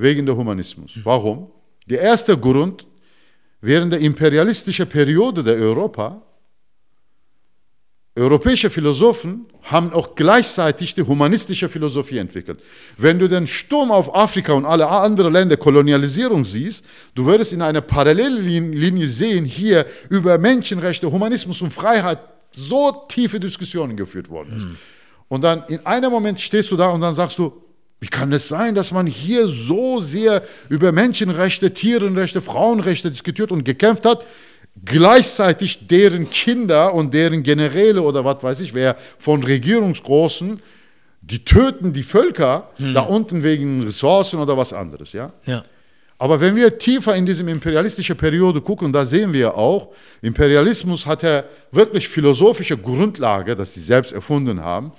wegen 0.00 0.26
des 0.26 0.36
Humanismus. 0.36 0.92
Warum? 1.02 1.50
Der 1.86 2.00
erste 2.00 2.36
Grund, 2.36 2.86
während 3.60 3.92
der 3.92 4.00
imperialistischen 4.00 4.88
Periode 4.88 5.42
der 5.42 5.56
Europa, 5.56 6.22
europäische 8.16 8.68
Philosophen 8.68 9.46
haben 9.62 9.92
auch 9.92 10.14
gleichzeitig 10.14 10.94
die 10.94 11.02
humanistische 11.02 11.68
Philosophie 11.68 12.18
entwickelt. 12.18 12.60
Wenn 12.96 13.18
du 13.18 13.28
den 13.28 13.46
Sturm 13.46 13.90
auf 13.90 14.14
Afrika 14.14 14.52
und 14.54 14.64
alle 14.64 14.88
anderen 14.88 15.32
Länder 15.32 15.56
Kolonialisierung 15.56 16.44
siehst, 16.44 16.84
du 17.14 17.26
würdest 17.26 17.52
in 17.52 17.62
einer 17.62 17.80
Parallellinie 17.80 19.08
sehen, 19.08 19.44
hier 19.44 19.86
über 20.10 20.36
Menschenrechte, 20.38 21.10
Humanismus 21.10 21.62
und 21.62 21.72
Freiheit 21.72 22.18
so 22.50 23.04
tiefe 23.08 23.38
Diskussionen 23.38 23.96
geführt 23.96 24.28
worden 24.28 24.56
ist. 24.56 24.66
Und 25.28 25.44
dann 25.44 25.64
in 25.68 25.84
einem 25.86 26.10
Moment 26.10 26.40
stehst 26.40 26.70
du 26.70 26.76
da 26.76 26.88
und 26.88 27.00
dann 27.00 27.14
sagst 27.14 27.38
du, 27.38 27.52
wie 28.00 28.06
kann 28.06 28.32
es 28.32 28.48
sein, 28.48 28.74
dass 28.74 28.92
man 28.92 29.06
hier 29.06 29.48
so 29.48 29.98
sehr 29.98 30.42
über 30.68 30.92
Menschenrechte, 30.92 31.74
Tierenrechte, 31.74 32.40
Frauenrechte 32.40 33.10
diskutiert 33.10 33.50
und 33.50 33.64
gekämpft 33.64 34.04
hat, 34.04 34.24
gleichzeitig 34.84 35.88
deren 35.88 36.30
Kinder 36.30 36.94
und 36.94 37.12
deren 37.12 37.42
Generäle 37.42 38.02
oder 38.02 38.24
was 38.24 38.42
weiß 38.42 38.60
ich 38.60 38.74
wer 38.74 38.96
von 39.18 39.42
Regierungsgroßen, 39.42 40.60
die 41.20 41.44
töten 41.44 41.92
die 41.92 42.04
Völker 42.04 42.70
da 42.78 43.00
unten 43.02 43.42
wegen 43.42 43.82
Ressourcen 43.82 44.38
oder 44.38 44.56
was 44.56 44.72
anderes, 44.72 45.12
ja? 45.12 45.32
Ja. 45.44 45.64
Aber 46.20 46.40
wenn 46.40 46.56
wir 46.56 46.78
tiefer 46.78 47.14
in 47.14 47.26
diesem 47.26 47.46
imperialistischen 47.46 48.16
Periode 48.16 48.60
gucken, 48.60 48.92
da 48.92 49.06
sehen 49.06 49.32
wir 49.32 49.56
auch, 49.56 49.92
Imperialismus 50.20 51.06
hat 51.06 51.22
ja 51.22 51.44
wirklich 51.70 52.08
philosophische 52.08 52.76
Grundlage, 52.76 53.54
dass 53.54 53.74
sie 53.74 53.80
selbst 53.80 54.12
erfunden 54.12 54.60
haben, 54.60 54.90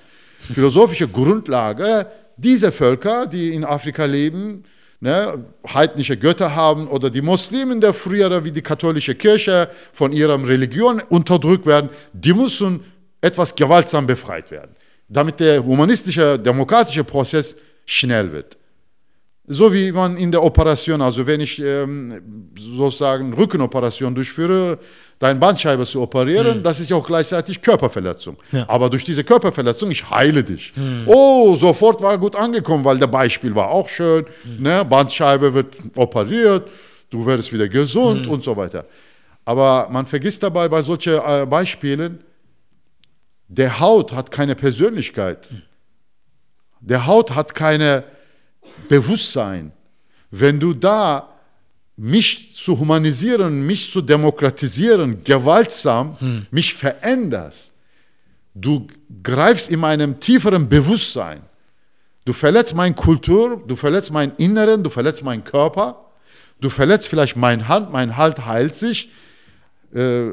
philosophische 0.54 1.10
Grundlage, 1.10 2.08
diese 2.42 2.72
Völker, 2.72 3.28
die 3.28 3.54
in 3.54 3.64
Afrika 3.64 4.06
leben, 4.06 4.64
ne, 5.00 5.46
heidnische 5.68 6.18
Götter 6.18 6.56
haben 6.56 6.88
oder 6.88 7.10
die 7.10 7.22
Muslimen 7.22 7.80
der 7.82 7.94
frühere 7.94 8.44
wie 8.44 8.52
die 8.52 8.62
katholische 8.62 9.16
Kirche 9.16 9.70
von 9.94 10.12
ihrer 10.12 10.42
Religion 10.48 11.02
unterdrückt 11.10 11.66
werden, 11.66 11.90
die 12.14 12.34
müssen 12.34 12.82
etwas 13.22 13.54
gewaltsam 13.56 14.08
befreit 14.08 14.52
werden, 14.52 14.76
damit 15.08 15.40
der 15.40 15.64
humanistische, 15.64 16.40
demokratische 16.40 17.04
Prozess 17.04 17.56
schnell 17.86 18.32
wird. 18.32 18.58
So 19.52 19.74
wie 19.74 19.92
man 19.92 20.16
in 20.18 20.32
der 20.32 20.44
Operation, 20.44 21.02
also 21.02 21.26
wenn 21.26 21.42
ich 21.42 21.60
ähm, 21.60 22.52
sozusagen 22.56 23.34
Rückenoperation 23.34 24.14
durchführe, 24.14 24.78
deine 25.20 25.38
Bandscheibe 25.38 25.86
zu 25.86 26.02
operieren, 26.02 26.64
das 26.64 26.80
ist 26.80 26.90
ja 26.90 26.96
auch 26.96 27.06
gleichzeitig 27.06 27.62
Körperverletzung. 27.62 28.38
Ja. 28.52 28.66
Aber 28.68 28.90
durch 28.90 29.04
diese 29.04 29.24
Körperverletzung, 29.24 29.92
ich 29.92 30.10
heile 30.10 30.44
dich. 30.44 30.74
Oh, 31.06 31.56
sofort 31.56 32.02
war 32.02 32.18
gut 32.18 32.36
angekommen, 32.36 32.86
weil 32.86 32.98
der 32.98 33.08
Beispiel 33.08 33.54
war 33.54 33.70
auch 33.70 33.90
schön. 33.90 34.26
Ne? 34.58 34.86
Bandscheibe 34.86 35.54
wird 35.54 35.76
operiert, 35.96 36.70
du 37.10 37.26
wirst 37.26 37.52
wieder 37.52 37.68
gesund 37.68 38.28
und 38.28 38.44
so 38.44 38.56
weiter. 38.56 38.86
Aber 39.44 39.90
man 39.90 40.06
vergisst 40.06 40.42
dabei 40.42 40.70
bei 40.70 40.82
solchen 40.82 41.20
äh, 41.26 41.46
Beispielen, 41.46 42.24
der 43.48 43.80
Haut 43.80 44.14
hat 44.14 44.32
keine 44.32 44.56
Persönlichkeit. 44.56 45.50
Der 46.80 47.08
Haut 47.08 47.36
hat 47.36 47.56
keine 47.56 48.04
Bewusstsein. 48.88 49.72
Wenn 50.32 50.60
du 50.60 50.74
da 50.74 51.39
mich 52.02 52.56
zu 52.56 52.80
humanisieren, 52.80 53.68
mich 53.68 53.92
zu 53.92 54.02
demokratisieren, 54.02 55.22
gewaltsam 55.22 56.16
mich 56.50 56.74
veränderst, 56.74 57.74
du 58.56 58.88
greifst 59.22 59.70
in 59.70 59.82
meinem 59.82 60.18
tieferen 60.18 60.70
Bewusstsein. 60.70 61.42
Du 62.24 62.32
verletzt 62.32 62.74
meine 62.74 62.96
Kultur, 62.96 63.62
du 63.68 63.76
verletzt 63.76 64.14
meinen 64.14 64.32
Inneren, 64.38 64.82
du 64.82 64.90
verletzt 64.90 65.24
meinen 65.24 65.44
Körper, 65.44 66.06
du 66.62 66.70
verletzt 66.70 67.10
vielleicht 67.10 67.36
meine 67.36 67.68
Hand, 67.68 67.92
mein 67.92 68.16
Halt 68.16 68.46
heilt 68.46 68.76
sich. 68.76 69.10
Äh, 69.94 70.30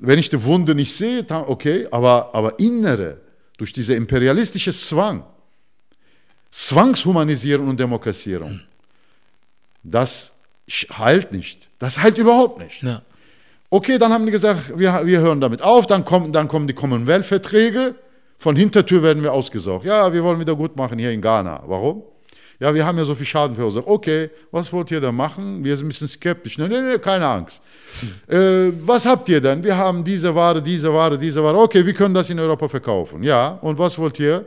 wenn 0.00 0.18
ich 0.18 0.30
die 0.30 0.42
Wunde 0.42 0.74
nicht 0.74 0.96
sehe, 0.96 1.22
dann 1.22 1.44
okay, 1.46 1.86
aber, 1.92 2.34
aber 2.34 2.58
Innere, 2.58 3.20
durch 3.56 3.72
diese 3.72 3.94
imperialistische 3.94 4.72
Zwang, 4.72 5.24
Zwangshumanisierung 6.50 7.68
und 7.68 7.78
Demokratisierung, 7.78 8.60
das 9.84 10.33
heilt 10.68 11.32
nicht. 11.32 11.68
Das 11.78 12.02
heilt 12.02 12.18
überhaupt 12.18 12.58
nicht. 12.58 12.82
Ja. 12.82 13.02
Okay, 13.70 13.98
dann 13.98 14.12
haben 14.12 14.24
die 14.24 14.32
gesagt, 14.32 14.78
wir, 14.78 15.04
wir 15.04 15.20
hören 15.20 15.40
damit 15.40 15.62
auf, 15.62 15.86
dann 15.86 16.04
kommen, 16.04 16.32
dann 16.32 16.48
kommen 16.48 16.68
die 16.68 16.74
Commonwealth-Verträge, 16.74 17.96
von 18.38 18.56
Hintertür 18.56 19.02
werden 19.02 19.22
wir 19.22 19.32
ausgesaugt. 19.32 19.84
Ja, 19.84 20.12
wir 20.12 20.22
wollen 20.22 20.38
wieder 20.38 20.54
gut 20.54 20.76
machen 20.76 20.98
hier 20.98 21.10
in 21.10 21.20
Ghana. 21.20 21.62
Warum? 21.66 22.02
Ja, 22.60 22.72
wir 22.72 22.86
haben 22.86 22.96
ja 22.98 23.04
so 23.04 23.14
viel 23.14 23.26
Schaden 23.26 23.56
verursacht. 23.56 23.86
Okay, 23.86 24.30
was 24.50 24.72
wollt 24.72 24.90
ihr 24.90 25.00
da 25.00 25.10
machen? 25.10 25.64
Wir 25.64 25.76
sind 25.76 25.86
ein 25.86 25.88
bisschen 25.88 26.08
skeptisch. 26.08 26.56
Nein, 26.56 26.70
nein, 26.70 26.86
nein 26.86 27.00
keine 27.00 27.26
Angst. 27.26 27.62
Äh, 28.28 28.70
was 28.80 29.04
habt 29.06 29.28
ihr 29.28 29.40
denn? 29.40 29.62
Wir 29.62 29.76
haben 29.76 30.04
diese 30.04 30.34
Ware, 30.34 30.62
diese 30.62 30.92
Ware, 30.92 31.18
diese 31.18 31.42
Ware. 31.42 31.58
Okay, 31.58 31.84
wir 31.84 31.94
können 31.94 32.14
das 32.14 32.30
in 32.30 32.38
Europa 32.38 32.68
verkaufen. 32.68 33.22
Ja, 33.22 33.58
und 33.60 33.78
was 33.78 33.98
wollt 33.98 34.20
ihr? 34.20 34.46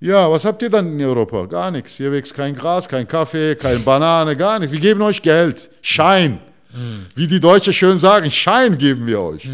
Ja, 0.00 0.30
was 0.30 0.44
habt 0.44 0.62
ihr 0.62 0.70
dann 0.70 0.98
in 0.98 1.04
Europa? 1.04 1.46
Gar 1.46 1.70
nichts. 1.72 1.94
Hier 1.96 2.12
wächst 2.12 2.34
kein 2.34 2.54
Gras, 2.54 2.88
kein 2.88 3.06
Kaffee, 3.06 3.56
keine 3.56 3.80
Banane, 3.80 4.36
gar 4.36 4.58
nichts. 4.58 4.72
Wir 4.72 4.80
geben 4.80 5.02
euch 5.02 5.20
Geld. 5.20 5.70
Schein. 5.82 6.38
Wie 7.14 7.26
die 7.26 7.40
Deutschen 7.40 7.72
schön 7.72 7.98
sagen, 7.98 8.30
Schein 8.30 8.78
geben 8.78 9.06
wir 9.06 9.20
euch. 9.20 9.48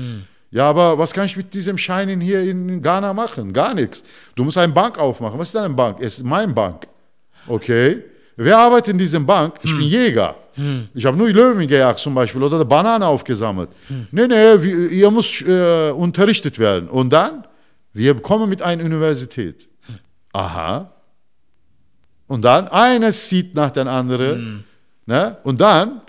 Ja, 0.51 0.67
aber 0.67 0.99
was 0.99 1.13
kann 1.13 1.27
ich 1.27 1.37
mit 1.37 1.55
diesem 1.55 1.79
Schein 1.79 2.09
in 2.09 2.21
hier 2.21 2.43
in 2.43 2.83
Ghana 2.83 3.13
machen? 3.15 3.53
Gar 3.53 3.75
nichts. 3.75 4.05
Du 4.35 4.45
musst 4.45 4.59
eine 4.59 4.73
Bank 4.73 4.99
aufmachen. 4.99 5.39
Was 5.39 5.49
ist 5.49 5.55
denn 5.55 5.63
eine 5.63 5.75
Bank? 5.75 5.99
Es 6.01 6.19
ist 6.19 6.25
meine 6.25 6.53
Bank. 6.53 6.87
Okay. 7.47 8.03
Wer 8.37 8.59
arbeitet 8.59 8.93
in 8.93 8.99
diesem 8.99 9.25
Bank? 9.25 9.55
Ich 9.63 9.71
bin 9.71 9.83
Jäger. 9.83 10.35
Ich 10.93 11.05
habe 11.07 11.17
nur 11.17 11.29
Löwen 11.31 11.67
gejagt 11.67 11.99
zum 11.99 12.15
Beispiel 12.15 12.43
oder 12.43 12.57
eine 12.57 12.65
Banane 12.65 13.07
aufgesammelt. 13.07 13.71
Nee, 14.11 14.27
nee, 14.27 14.63
wir, 14.63 14.91
ihr 14.91 15.11
müsst 15.11 15.43
äh, 15.43 15.91
unterrichtet 15.91 16.59
werden. 16.59 16.89
Und 16.89 17.13
dann? 17.13 17.45
Wir 17.93 18.15
kommen 18.15 18.49
mit 18.49 18.61
einer 18.61 18.85
Universität. 18.85 19.69
Aha. 20.35 20.91
Und 22.27 22.43
dann, 22.43 22.69
eines 22.69 23.29
zieht 23.29 23.55
nach 23.55 23.71
dem 23.71 23.89
anderen. 23.89 24.65
Ne? 25.07 25.37
Und 25.45 25.61
dann, 25.61 26.01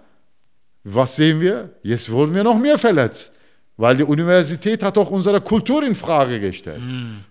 was 0.84 1.16
sehen 1.16 1.40
wir? 1.40 1.70
Jetzt 1.84 2.10
wurden 2.10 2.34
wir 2.34 2.44
noch 2.44 2.58
mehr 2.58 2.78
verletzt. 2.78 3.32
Weil 3.78 3.98
die 3.98 4.04
Universität 4.04 4.82
hat 4.84 4.98
auch 4.98 5.12
unsere 5.12 5.42
Kultur 5.42 5.84
in 5.84 5.96
Frage 5.96 6.40
gestellt. 6.40 6.82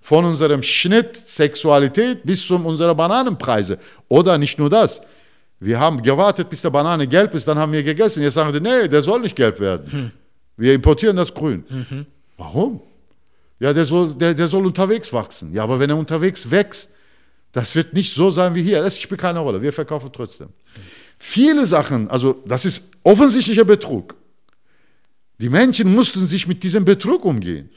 Von 0.02 0.24
unserem 0.26 0.62
Schnitt, 0.62 1.16
Sexualität 1.16 2.22
bis 2.22 2.46
zu 2.46 2.54
unserer 2.56 2.94
Bananenpreise. 2.94 3.78
Oder 4.08 4.36
nicht 4.36 4.58
nur 4.58 4.68
das. 4.68 5.00
Wir 5.58 5.80
haben 5.80 6.02
gewartet, 6.02 6.50
bis 6.50 6.60
der 6.60 6.70
Banane 6.70 7.06
gelb 7.06 7.32
ist, 7.34 7.48
dann 7.48 7.58
haben 7.58 7.72
wir 7.72 7.82
gegessen. 7.82 8.22
Jetzt 8.22 8.34
sagen 8.34 8.52
die, 8.52 8.60
nee, 8.60 8.86
der 8.86 9.02
soll 9.02 9.20
nicht 9.20 9.34
gelb 9.34 9.58
werden. 9.58 10.12
Wir 10.56 10.74
importieren 10.74 11.16
das 11.16 11.32
grün. 11.32 11.64
Warum? 12.36 12.80
Ja, 13.60 13.72
der 13.72 13.84
soll, 13.84 14.14
der, 14.14 14.34
der 14.34 14.46
soll 14.46 14.66
unterwegs 14.66 15.12
wachsen. 15.12 15.52
Ja, 15.52 15.62
aber 15.62 15.78
wenn 15.78 15.90
er 15.90 15.96
unterwegs 15.96 16.50
wächst, 16.50 16.88
das 17.52 17.74
wird 17.74 17.94
nicht 17.94 18.14
so 18.14 18.30
sein 18.30 18.54
wie 18.54 18.62
hier. 18.62 18.82
Das 18.82 19.00
spielt 19.00 19.20
keine 19.20 19.38
Rolle. 19.38 19.62
Wir 19.62 19.72
verkaufen 19.72 20.10
trotzdem. 20.12 20.48
Viele 21.18 21.66
Sachen, 21.66 22.10
also 22.10 22.42
das 22.46 22.64
ist 22.64 22.82
offensichtlicher 23.02 23.64
Betrug. 23.64 24.16
Die 25.38 25.48
Menschen 25.48 25.94
mussten 25.94 26.26
sich 26.26 26.46
mit 26.46 26.62
diesem 26.62 26.84
Betrug 26.84 27.24
umgehen. 27.24 27.70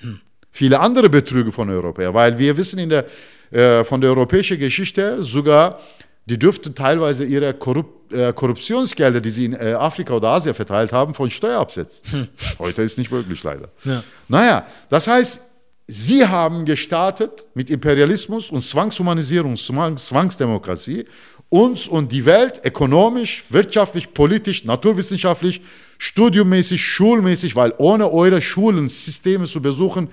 viele 0.52 0.80
andere 0.80 1.10
Betrüge 1.10 1.52
von 1.52 1.70
Europäern, 1.70 2.14
weil 2.14 2.38
wir 2.38 2.58
wissen 2.58 2.80
in 2.80 2.90
der, 2.90 3.06
äh, 3.52 3.84
von 3.84 4.02
der 4.02 4.10
europäischen 4.10 4.58
Geschichte 4.58 5.22
sogar, 5.22 5.80
die 6.26 6.38
dürften 6.38 6.74
teilweise 6.74 7.24
ihre 7.24 7.54
Korrup 7.54 8.12
äh, 8.12 8.34
Korruptionsgelder, 8.34 9.22
die 9.22 9.30
sie 9.30 9.46
in 9.46 9.54
äh, 9.54 9.74
Afrika 9.74 10.14
oder 10.14 10.30
Asien 10.30 10.56
verteilt 10.56 10.92
haben, 10.92 11.14
von 11.14 11.30
Steuer 11.30 11.60
absetzen. 11.60 12.04
Hm. 12.12 12.28
Heute 12.60 12.82
ist 12.82 12.98
nicht 12.98 13.12
möglich, 13.12 13.44
leider. 13.44 13.70
Ja. 13.84 14.04
Naja, 14.28 14.66
das 14.90 15.08
heißt, 15.08 15.42
sie 15.88 16.28
haben 16.28 16.66
gestartet 16.66 17.48
mit 17.54 17.70
Imperialismus 17.70 18.52
und 18.52 18.62
Zwangshumanisierung, 18.62 19.58
Zwangsdemokratie 19.58 21.06
uns 21.50 21.88
und 21.88 22.12
die 22.12 22.26
Welt 22.26 22.62
ökonomisch, 22.66 23.46
wirtschaftlich, 23.50 24.14
politisch, 24.14 24.66
naturwissenschaftlich, 24.66 25.62
studiummäßig, 25.98 26.84
schulmäßig, 26.84 27.56
weil 27.56 27.74
ohne 27.78 28.12
eure 28.12 28.42
Schulensysteme 28.42 29.46
zu 29.46 29.62
besuchen, 29.62 30.10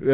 äh, 0.00 0.04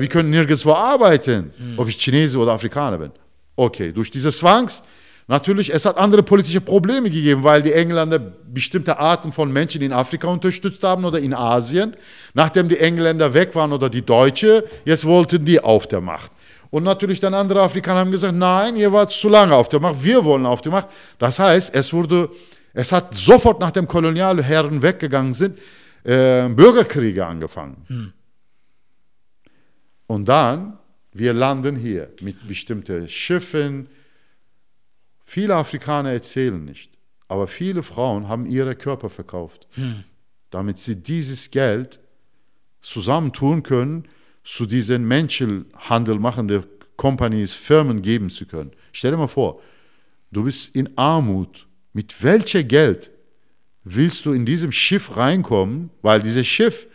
wir 0.00 0.08
können 0.08 0.30
nirgendwo 0.30 0.72
arbeiten, 0.72 1.52
mhm. 1.58 1.78
ob 1.78 1.88
ich 1.88 1.96
Chinese 1.96 2.38
oder 2.38 2.52
Afrikaner 2.52 2.98
bin. 2.98 3.12
Okay, 3.56 3.92
durch 3.92 4.10
diese 4.10 4.32
Zwangs, 4.32 4.82
natürlich, 5.28 5.72
es 5.72 5.84
hat 5.84 5.96
andere 5.96 6.22
politische 6.22 6.60
Probleme 6.60 7.10
gegeben, 7.10 7.44
weil 7.44 7.62
die 7.62 7.72
Engländer 7.72 8.18
bestimmte 8.18 8.98
Arten 8.98 9.32
von 9.32 9.52
Menschen 9.52 9.80
in 9.82 9.92
Afrika 9.92 10.26
unterstützt 10.26 10.82
haben 10.82 11.04
oder 11.04 11.20
in 11.20 11.32
Asien. 11.32 11.94
Nachdem 12.34 12.68
die 12.68 12.78
Engländer 12.78 13.32
weg 13.32 13.54
waren 13.54 13.72
oder 13.72 13.88
die 13.88 14.04
Deutsche, 14.04 14.64
jetzt 14.84 15.04
wollten 15.04 15.44
die 15.44 15.60
auf 15.60 15.86
der 15.86 16.00
Macht. 16.00 16.32
Und 16.70 16.82
natürlich 16.82 17.20
dann 17.20 17.34
andere 17.34 17.62
Afrikaner 17.62 18.00
haben 18.00 18.10
gesagt, 18.10 18.34
nein, 18.34 18.76
ihr 18.76 18.92
wart 18.92 19.10
zu 19.10 19.28
lange 19.28 19.54
auf 19.54 19.68
der 19.68 19.80
Macht, 19.80 20.02
wir 20.02 20.24
wollen 20.24 20.44
auf 20.44 20.60
der 20.60 20.72
Macht. 20.72 20.88
Das 21.18 21.38
heißt, 21.38 21.74
es 21.74 21.92
wurde, 21.92 22.28
es 22.74 22.92
hat 22.92 23.14
sofort 23.14 23.60
nach 23.60 23.70
dem 23.70 23.88
Kolonialherren 23.88 24.82
weggegangen 24.82 25.32
sind, 25.32 25.58
äh, 26.04 26.48
Bürgerkriege 26.48 27.24
angefangen. 27.24 27.84
Hm. 27.86 28.12
Und 30.06 30.28
dann, 30.28 30.78
wir 31.12 31.32
landen 31.32 31.76
hier 31.76 32.10
mit 32.20 32.46
bestimmten 32.46 33.08
Schiffen. 33.08 33.88
Viele 35.30 35.56
Afrikaner 35.56 36.12
erzählen 36.12 36.64
nicht, 36.64 36.90
aber 37.28 37.48
viele 37.48 37.82
Frauen 37.82 38.28
haben 38.28 38.46
ihre 38.46 38.74
Körper 38.74 39.10
verkauft, 39.10 39.66
hm. 39.72 40.02
damit 40.48 40.78
sie 40.78 40.96
dieses 40.96 41.50
Geld 41.50 42.00
zusammentun 42.80 43.62
können, 43.62 44.08
zu 44.42 44.64
diesen 44.64 45.06
Menschenhandel 45.06 46.18
machenden 46.18 46.64
Companies, 46.96 47.52
Firmen 47.52 48.00
geben 48.00 48.30
zu 48.30 48.46
können. 48.46 48.70
Stell 48.90 49.10
dir 49.10 49.18
mal 49.18 49.28
vor, 49.28 49.60
du 50.32 50.44
bist 50.44 50.74
in 50.74 50.96
Armut. 50.96 51.66
Mit 51.92 52.22
welchem 52.22 52.66
Geld 52.66 53.10
willst 53.84 54.24
du 54.24 54.32
in 54.32 54.46
diesem 54.46 54.72
Schiff 54.72 55.14
reinkommen? 55.14 55.90
Weil 56.00 56.22
dieses 56.22 56.46
Schiff, 56.46 56.86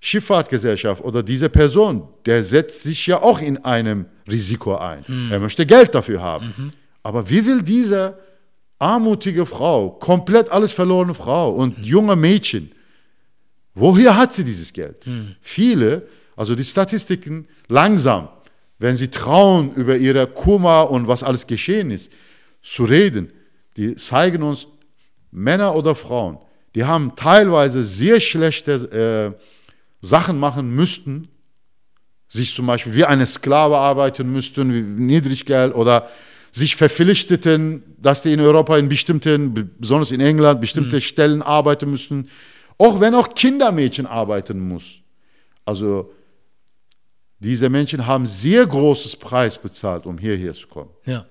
Schifffahrtgesellschaft 0.00 1.04
oder 1.04 1.22
diese 1.22 1.50
Person, 1.50 2.08
der 2.24 2.42
setzt 2.44 2.84
sich 2.84 3.06
ja 3.06 3.22
auch 3.22 3.42
in 3.42 3.58
einem 3.58 4.06
Risiko 4.26 4.74
ein. 4.74 5.04
Mhm. 5.06 5.32
Er 5.32 5.40
möchte 5.40 5.66
Geld 5.66 5.94
dafür 5.94 6.22
haben. 6.22 6.54
Mhm. 6.56 6.72
Aber 7.04 7.30
wie 7.30 7.46
will 7.46 7.62
diese 7.62 8.18
armutige 8.80 9.46
Frau, 9.46 9.90
komplett 9.90 10.48
alles 10.50 10.72
verlorene 10.72 11.14
Frau 11.14 11.52
und 11.52 11.78
mhm. 11.78 11.84
junge 11.84 12.16
Mädchen, 12.16 12.72
woher 13.74 14.16
hat 14.16 14.34
sie 14.34 14.42
dieses 14.42 14.72
Geld? 14.72 15.06
Mhm. 15.06 15.36
Viele 15.40 16.08
also 16.36 16.54
die 16.54 16.64
Statistiken 16.64 17.46
langsam, 17.68 18.28
wenn 18.78 18.96
sie 18.96 19.08
trauen, 19.08 19.72
über 19.74 19.96
ihre 19.96 20.26
Kummer 20.26 20.90
und 20.90 21.06
was 21.06 21.22
alles 21.22 21.46
geschehen 21.46 21.90
ist, 21.90 22.10
zu 22.62 22.84
reden, 22.84 23.32
die 23.76 23.94
zeigen 23.96 24.42
uns, 24.42 24.66
Männer 25.30 25.74
oder 25.74 25.94
Frauen, 25.94 26.38
die 26.74 26.84
haben 26.84 27.14
teilweise 27.16 27.82
sehr 27.82 28.20
schlechte 28.20 29.34
äh, 29.34 29.44
Sachen 30.00 30.38
machen 30.38 30.74
müssten, 30.74 31.28
sich 32.28 32.54
zum 32.54 32.66
Beispiel 32.66 32.94
wie 32.94 33.04
eine 33.04 33.26
Sklave 33.26 33.76
arbeiten 33.76 34.32
müssten, 34.32 34.72
wie 34.72 34.82
Niedriggeld 34.82 35.74
oder 35.74 36.08
sich 36.54 36.76
verpflichteten, 36.76 37.82
dass 37.98 38.22
die 38.22 38.32
in 38.32 38.40
Europa 38.40 38.78
in 38.78 38.88
bestimmten, 38.88 39.72
besonders 39.78 40.12
in 40.12 40.20
England, 40.20 40.60
bestimmte 40.60 40.96
mhm. 40.96 41.00
Stellen 41.00 41.42
arbeiten 41.42 41.90
müssten, 41.90 42.28
auch 42.78 43.00
wenn 43.00 43.14
auch 43.16 43.34
Kindermädchen 43.34 44.06
arbeiten 44.06 44.60
muss. 44.60 44.84
Also 45.64 46.12
diese 47.40 47.68
Menschen 47.68 48.06
haben 48.06 48.24
sehr 48.24 48.64
großes 48.66 49.16
Preis 49.16 49.58
bezahlt, 49.58 50.06
um 50.06 50.16
hierher 50.16 50.52
zu 50.52 50.68
kommen. 50.68 50.90
Ja. 51.04 51.26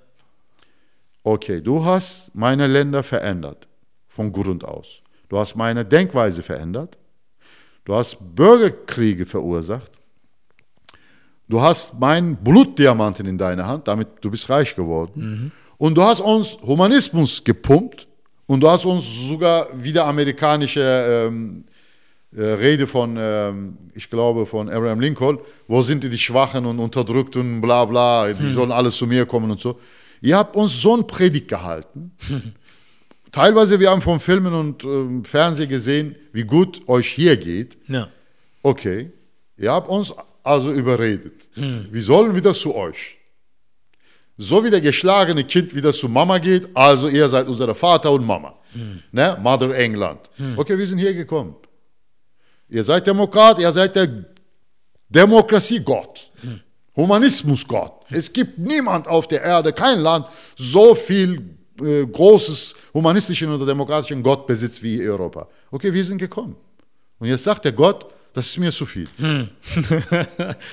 Okay, 1.24 1.62
du 1.62 1.86
hast 1.86 2.30
meine 2.36 2.68
Länder 2.68 3.02
verändert, 3.02 3.66
von 4.10 4.30
Grund 4.30 4.66
aus. 4.66 5.02
Du 5.30 5.38
hast 5.38 5.56
meine 5.56 5.86
Denkweise 5.86 6.44
verändert. 6.44 6.98
Du 7.86 7.96
hast 7.96 8.18
Bürgerkriege 8.36 9.26
verursacht. 9.26 9.92
Du 11.48 11.62
hast 11.62 12.00
meinen 12.00 12.36
Blutdiamanten 12.38 13.26
in 13.26 13.38
deiner 13.38 13.68
Hand, 13.68 13.88
damit 13.88 14.08
du 14.22 14.32
bist 14.32 14.50
reich 14.50 14.76
geworden. 14.76 15.14
Mhm. 15.16 15.52
Und 15.78 15.96
du 15.96 16.04
hast 16.04 16.22
uns 16.22 16.58
Humanismus 16.62 17.44
gepumpt 17.44 18.08
und 18.46 18.62
du 18.62 18.70
hast 18.70 18.86
uns 18.86 19.06
sogar 19.28 19.68
wieder 19.74 20.06
amerikanische 20.06 21.28
ähm, 21.28 21.66
äh, 22.36 22.42
Rede 22.42 22.88
von, 22.88 23.16
ähm, 23.20 23.78
ich 23.94 24.10
glaube, 24.10 24.46
von 24.46 24.70
Abraham 24.70 25.00
Lincoln, 25.00 25.40
wo 25.68 25.82
sind 25.82 26.04
die 26.04 26.18
Schwachen 26.18 26.66
und 26.66 26.80
Unterdrückten, 26.80 27.62
bla 27.62 27.86
bla, 27.86 28.32
die 28.34 28.44
hm. 28.44 28.50
sollen 28.50 28.72
alle 28.72 28.90
zu 28.90 29.06
mir 29.06 29.26
kommen 29.26 29.52
und 29.52 29.60
so. 29.60 29.80
Ihr 30.22 30.38
habt 30.38 30.56
uns 30.56 30.82
so 30.82 30.96
ein 30.96 31.06
Predigt 31.06 31.50
gehalten. 31.50 32.12
Teilweise, 33.32 33.80
wir 33.80 33.90
haben 33.90 34.02
von 34.02 34.20
Filmen 34.20 34.54
und 34.54 34.84
ähm, 34.84 35.26
Fernsehen 35.26 35.68
gesehen, 35.68 36.16
wie 36.32 36.44
gut 36.44 36.88
euch 36.88 37.08
hier 37.08 37.36
geht. 37.36 37.78
Ja. 37.88 38.08
Okay, 38.62 39.12
ihr 39.58 39.72
habt 39.72 39.90
uns 39.90 40.14
also 40.44 40.72
überredet. 40.72 41.50
Hm. 41.54 41.88
Wir 41.92 42.02
sollen 42.02 42.36
wieder 42.36 42.54
zu 42.54 42.76
euch. 42.76 43.18
So 44.38 44.64
wie 44.64 44.70
der 44.70 44.82
geschlagene 44.82 45.44
Kind 45.44 45.74
wieder 45.74 45.94
zu 45.94 46.10
Mama 46.10 46.38
geht, 46.40 46.68
also 46.76 47.08
ihr 47.08 47.30
seid 47.30 47.48
unser 47.48 47.74
Vater 47.74 48.12
und 48.12 48.26
Mama. 48.26 48.54
Hm. 48.74 49.02
Ne? 49.12 49.38
Mother 49.42 49.76
England. 49.76 50.30
Hm. 50.36 50.58
Okay, 50.58 50.78
wir 50.78 50.88
sind 50.88 50.98
hier 50.98 51.14
gekommen. 51.14 51.56
Ihr 52.70 52.84
seid 52.84 53.06
Demokrat, 53.08 53.60
ihr 53.60 53.72
seid 53.72 53.96
der 53.96 54.26
Demokratie-Gott, 55.10 56.32
hm. 56.42 56.60
Humanismus-Gott. 56.96 58.06
Es 58.10 58.32
gibt 58.32 58.58
niemand 58.58 59.08
auf 59.08 59.28
der 59.28 59.44
Erde, 59.44 59.72
kein 59.72 60.00
Land, 60.00 60.28
so 60.56 60.96
viel 60.96 61.58
äh, 61.80 62.06
großes 62.06 62.76
humanistischen 62.94 63.54
oder 63.54 63.66
demokratischen 63.66 64.22
Gott 64.22 64.46
besitzt 64.48 64.82
wie 64.84 65.08
Europa. 65.08 65.48
Okay, 65.72 65.94
wir 65.94 66.04
sind 66.04 66.18
gekommen. 66.18 66.56
Und 67.20 67.28
jetzt 67.28 67.44
sagt 67.44 67.66
der 67.66 67.72
Gott, 67.72 68.06
das 68.34 68.48
ist 68.48 68.58
mir 68.58 68.72
zu 68.72 68.86
viel. 68.86 69.08
Hm. 69.18 69.50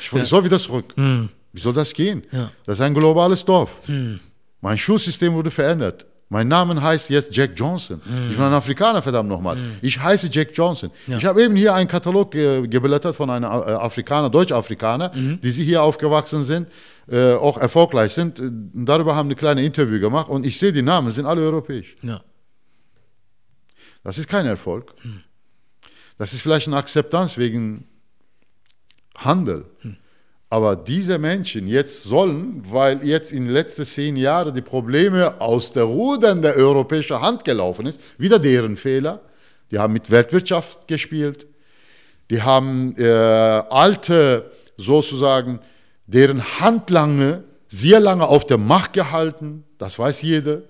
ich 0.01 0.29
soll 0.29 0.44
wieder 0.44 0.59
zurück. 0.59 0.92
Hm. 0.96 1.29
Wie 1.53 1.61
soll 1.61 1.75
das 1.75 1.92
gehen? 1.92 2.23
Ja. 2.33 2.51
Das 2.64 2.79
ist 2.79 2.83
ein 2.83 2.94
globales 2.94 3.44
Dorf. 3.44 3.81
Hm. 3.87 4.20
Mein 4.61 4.79
Schulsystem 4.79 5.33
wurde 5.35 5.51
verändert. 5.51 6.07
Mein 6.33 6.46
Name 6.46 6.81
heißt 6.81 7.11
jetzt 7.11 7.35
Jack 7.35 7.51
Johnson. 7.57 8.01
Mm. 8.05 8.31
Ich 8.31 8.37
bin 8.37 8.44
ein 8.44 8.53
Afrikaner, 8.53 9.03
verdammt 9.03 9.29
nochmal. 9.29 9.57
Mm. 9.57 9.79
Ich 9.83 10.01
heiße 10.01 10.29
Jack 10.31 10.51
Johnson. 10.53 10.92
Ja. 11.09 11.18
Ich 11.18 11.25
habe 11.25 11.42
eben 11.42 11.57
hier 11.57 11.75
einen 11.75 11.88
Katalog 11.88 12.31
ge 12.31 12.68
geblättert 12.68 13.16
von 13.16 13.31
einem 13.31 13.51
äh, 13.51 13.73
Afrikaner, 13.73 14.31
Deutsch-Afrikaner, 14.31 15.11
mm. 15.12 15.40
die 15.42 15.51
sie 15.51 15.64
hier 15.64 15.83
aufgewachsen 15.83 16.44
sind, 16.44 16.68
äh, 17.09 17.33
auch 17.33 17.59
erfolgreich 17.59 18.12
sind. 18.12 18.38
Und 18.38 18.87
darüber 18.87 19.16
haben 19.16 19.29
wir 19.29 19.33
eine 19.33 19.40
kleine 19.40 19.64
Interview 19.64 19.99
gemacht 19.99 20.29
und 20.29 20.46
ich 20.46 20.57
sehe, 20.57 20.73
die 20.73 20.83
Namen 20.83 21.11
sind 21.11 21.27
alle 21.27 21.40
europäisch. 21.42 21.96
Ja. 22.03 22.20
Das 24.05 24.16
ist 24.16 24.29
kein 24.29 24.46
Erfolg. 24.46 24.94
Das 26.20 26.35
ist 26.35 26.42
vielleicht 26.42 26.66
eine 26.66 26.76
Akzeptanz 26.76 27.38
wegen 27.38 27.87
Handel. 29.16 29.64
Mm. 29.83 29.92
Aber 30.50 30.76
diese 30.76 31.16
Menschen 31.16 31.66
jetzt 31.66 32.02
sollen, 32.02 32.61
weil 32.70 33.02
jetzt 33.02 33.33
in 33.33 33.44
den 33.44 33.54
letzten 33.54 33.87
zehn 33.87 34.16
Jahren 34.16 34.52
die 34.52 34.61
Probleme 34.61 35.40
aus 35.40 35.72
der 35.72 35.85
Rudern 35.85 36.42
der 36.42 36.56
europäischen 36.56 37.18
Hand 37.22 37.46
gelaufen 37.46 37.87
ist, 37.87 37.98
wieder 38.18 38.38
deren 38.38 38.76
Fehler. 38.76 39.22
Die 39.70 39.78
haben 39.78 39.94
mit 39.94 40.11
Weltwirtschaft 40.11 40.87
gespielt. 40.87 41.46
Die 42.28 42.42
haben 42.42 42.94
äh, 42.98 43.06
alte, 43.09 44.50
sozusagen, 44.76 45.61
deren 46.06 46.44
Handlange 46.61 47.44
sehr 47.66 47.98
lange 47.98 48.28
auf 48.28 48.46
der 48.46 48.59
Macht 48.59 48.92
gehalten. 48.92 49.64
Das 49.78 49.98
weiß 49.98 50.20
jeder. 50.20 50.64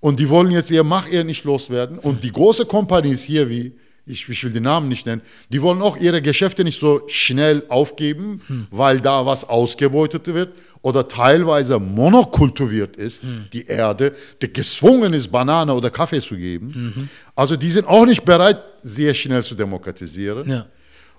Und 0.00 0.18
die 0.18 0.28
wollen 0.28 0.50
jetzt 0.50 0.72
ihr 0.72 0.82
Macht 0.82 1.12
eher 1.12 1.22
nicht 1.22 1.44
loswerden. 1.44 2.00
Und 2.00 2.24
die 2.24 2.32
große 2.32 2.66
Kompanies 2.66 3.22
hier 3.22 3.48
wie 3.48 3.78
ich, 4.10 4.28
ich, 4.28 4.44
will 4.44 4.52
den 4.52 4.64
Namen 4.64 4.88
nicht 4.88 5.06
nennen, 5.06 5.22
die 5.48 5.62
wollen 5.62 5.80
auch 5.80 5.96
ihre 5.96 6.20
Geschäfte 6.20 6.64
nicht 6.64 6.80
so 6.80 7.02
schnell 7.08 7.64
aufgeben, 7.68 8.42
hm. 8.46 8.66
weil 8.70 9.00
da 9.00 9.24
was 9.24 9.48
ausgebeutet 9.48 10.26
wird 10.26 10.54
oder 10.82 11.06
teilweise 11.06 11.78
monokultiviert 11.78 12.96
ist, 12.96 13.22
hm. 13.22 13.46
die 13.52 13.66
Erde, 13.66 14.14
der 14.40 14.48
gezwungen 14.48 15.12
ist, 15.14 15.28
Banane 15.28 15.72
oder 15.74 15.90
Kaffee 15.90 16.20
zu 16.20 16.36
geben. 16.36 16.66
Mhm. 16.96 17.08
Also 17.34 17.56
die 17.56 17.70
sind 17.70 17.86
auch 17.86 18.04
nicht 18.04 18.24
bereit, 18.24 18.62
sehr 18.82 19.14
schnell 19.14 19.42
zu 19.42 19.54
demokratisieren. 19.54 20.48
Ja. 20.48 20.66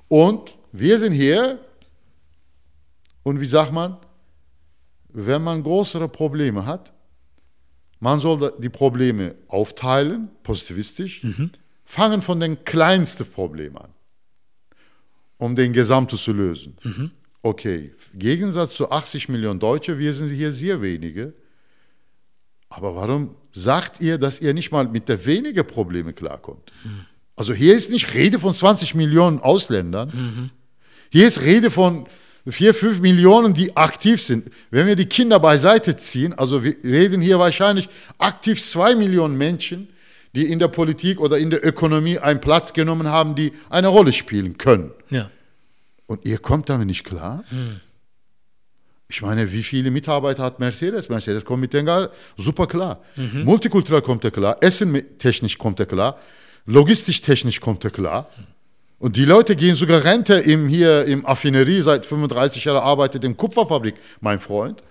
Und 0.08 0.54
wir 0.72 1.00
sind 1.00 1.14
hier 1.14 1.60
und 3.24 3.40
wie 3.40 3.46
sagt 3.46 3.72
man, 3.72 3.98
wenn 5.14 5.44
man 5.44 5.64
größere 5.64 6.08
Probleme 6.08 6.66
hat, 6.66 6.92
man 8.00 8.20
soll 8.20 8.54
die 8.58 8.70
Probleme 8.70 9.36
aufteilen, 9.48 10.30
positivistisch, 10.44 11.24
mhm 11.24 11.52
fangen 11.92 12.22
von 12.22 12.40
den 12.40 12.64
kleinsten 12.64 13.26
Problemen 13.26 13.76
an, 13.76 13.90
um 15.38 15.58
den 15.58 15.74
Gesamten 15.74 16.18
zu 16.18 16.32
lösen. 16.32 16.78
Mhm. 16.84 17.12
Okay, 17.42 17.92
im 18.14 18.20
Gegensatz 18.20 18.76
zu 18.76 18.90
80 18.90 19.28
Millionen 19.28 19.60
Deutsche, 19.60 20.00
wir 20.00 20.14
sind 20.14 20.30
hier 20.30 20.54
sehr 20.54 20.82
wenige. 20.82 21.34
Aber 22.70 22.96
warum 22.96 23.36
sagt 23.52 24.00
ihr, 24.00 24.18
dass 24.18 24.40
ihr 24.40 24.54
nicht 24.54 24.72
mal 24.72 24.88
mit 24.88 25.10
der 25.10 25.26
weniger 25.26 25.64
Probleme 25.64 26.14
klarkommt? 26.14 26.72
Also 27.36 27.54
hier 27.54 27.76
ist 27.76 27.92
nicht 27.92 28.14
Rede 28.14 28.40
von 28.40 28.54
20 28.54 28.96
Millionen 28.96 29.40
Ausländern. 29.40 30.52
Hier 31.10 31.28
ist 31.28 31.42
Rede 31.42 31.70
von 31.72 32.08
4, 32.48 32.74
5 32.74 33.00
Millionen, 33.02 33.54
die 33.54 33.76
aktiv 33.76 34.22
sind. 34.22 34.50
Wenn 34.70 34.88
wir 34.88 34.96
die 34.96 35.08
Kinder 35.08 35.42
beiseite 35.42 35.98
ziehen, 35.98 36.34
also 36.34 36.64
wir 36.64 36.76
reden 36.86 37.22
hier 37.22 37.38
wahrscheinlich 37.38 37.90
aktiv 38.18 38.64
2 38.64 38.96
Millionen 38.96 39.38
Menschen, 39.38 39.90
die 40.36 40.50
in 40.50 40.60
der 40.60 40.70
Politik 40.70 41.20
oder 41.20 41.38
in 41.38 41.50
der 41.50 41.66
Ökonomie 41.66 42.18
einen 42.20 42.42
Platz 42.42 42.74
genommen 42.74 43.08
haben, 43.10 43.36
die 43.36 43.52
eine 43.70 43.90
Rolle 43.90 44.14
spielen 44.14 44.58
können. 44.58 44.92
Ja. 45.10 45.30
Und 46.08 46.26
ihr 46.26 46.38
kommt 46.38 46.70
damit 46.70 46.88
nicht 46.88 47.04
klar? 47.04 47.44
Ich 49.08 49.22
meine, 49.22 49.52
wie 49.52 49.64
viele 49.64 49.92
Mitarbeiter 49.92 50.44
hat 50.44 50.60
Mercedes? 50.60 51.10
Mercedes 51.10 51.44
kommt 51.44 51.62
mit 51.62 51.74
denen 51.74 52.08
super 52.38 52.66
klar. 52.68 53.02
Multikulturell 53.16 54.02
kommt 54.02 54.24
er 54.24 54.32
klar, 54.32 54.58
Essen 54.62 55.18
technisch 55.20 55.58
kommt 55.58 55.80
er 55.80 55.86
klar, 55.86 56.18
logistisch 56.66 57.22
technisch 57.22 57.60
kommt 57.60 57.84
er 57.84 57.92
klar. 57.92 58.30
Und 59.00 59.16
die 59.16 59.26
Leute 59.26 59.56
gehen 59.56 59.76
sogar 59.76 60.04
Rente 60.04 60.36
im, 60.36 60.68
hier 60.68 61.06
im 61.06 61.26
Affinerie, 61.26 61.82
seit 61.82 62.06
35 62.06 62.66
Jahren 62.66 62.84
arbeitet 62.84 63.24
in 63.24 63.36
Kupferfabrik, 63.36 63.96
mein 64.20 64.40
Freund. 64.40 64.84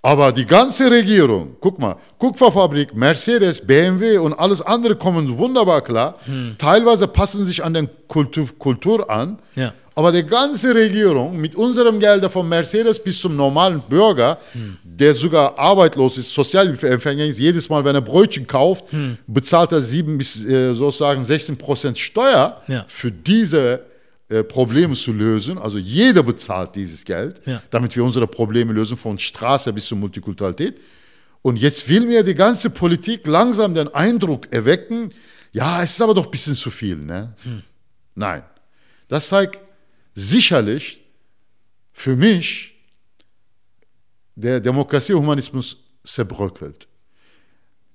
Aber 0.00 0.30
die 0.30 0.46
ganze 0.46 0.90
Regierung, 0.90 1.56
guck 1.60 1.78
mal, 1.80 1.96
Kupferfabrik, 2.18 2.94
Mercedes, 2.94 3.60
BMW 3.60 4.18
und 4.18 4.32
alles 4.32 4.62
andere 4.62 4.94
kommen 4.94 5.36
wunderbar 5.36 5.82
klar. 5.82 6.14
Teilweise 6.56 7.08
passen 7.08 7.44
sich 7.44 7.64
an 7.64 7.74
den 7.74 7.88
Kultur, 8.06 8.48
Kultur 8.58 9.10
an. 9.10 9.38
Ja. 9.56 9.72
Aber 9.96 10.12
die 10.12 10.22
ganze 10.22 10.72
Regierung 10.72 11.36
mit 11.40 11.56
unserem 11.56 11.98
Geld 11.98 12.24
von 12.30 12.48
Mercedes 12.48 13.02
bis 13.02 13.18
zum 13.20 13.34
normalen 13.34 13.80
Bürger, 13.88 14.38
der 14.84 15.12
sogar 15.12 15.58
arbeitslos 15.58 16.16
ist, 16.16 16.32
Sozialhilfeempfänger 16.32 17.24
ist, 17.24 17.40
jedes 17.40 17.68
Mal, 17.68 17.84
wenn 17.84 17.96
er 17.96 18.00
Brötchen 18.00 18.46
kauft, 18.46 18.84
bezahlt 19.26 19.72
er 19.72 19.82
7 19.82 20.16
bis 20.16 20.44
äh, 20.44 20.74
sozusagen 20.74 21.24
16 21.24 21.58
Prozent 21.58 21.98
Steuer 21.98 22.62
Ja. 22.68 22.84
für 22.86 23.10
diese 23.10 23.80
äh, 24.28 24.42
Probleme 24.44 24.94
zu 24.94 25.12
lösen. 25.12 25.58
Also 25.58 25.78
jeder 25.78 26.22
bezahlt 26.22 26.74
dieses 26.76 27.04
Geld, 27.04 27.40
Ja. 27.46 27.62
damit 27.70 27.94
wir 27.96 28.04
unsere 28.04 28.26
Probleme 28.26 28.72
lösen, 28.72 28.96
von 28.96 29.18
Straße 29.18 29.72
bis 29.72 29.86
zur 29.86 29.98
Multikulturalität. 29.98 30.78
Und 31.42 31.56
jetzt 31.56 31.88
will 31.88 32.04
mir 32.06 32.22
die 32.22 32.34
ganze 32.34 32.68
Politik 32.70 33.26
langsam 33.26 33.74
den 33.74 33.88
Eindruck 33.94 34.52
erwecken, 34.52 35.12
ja, 35.52 35.82
es 35.82 35.92
ist 35.92 36.02
aber 36.02 36.12
doch 36.14 36.26
ein 36.26 36.30
bisschen 36.30 36.54
zu 36.54 36.70
viel. 36.70 36.96
Ne? 36.96 37.34
Nein. 38.14 38.42
Das 39.08 39.28
zeigt 39.28 39.58
sicherlich 40.14 41.00
für 41.92 42.16
mich, 42.16 42.74
der 44.34 44.60
Demokratie 44.60 45.14
und 45.14 45.22
Humanismus 45.22 45.78
zerbröckelt. 46.04 46.86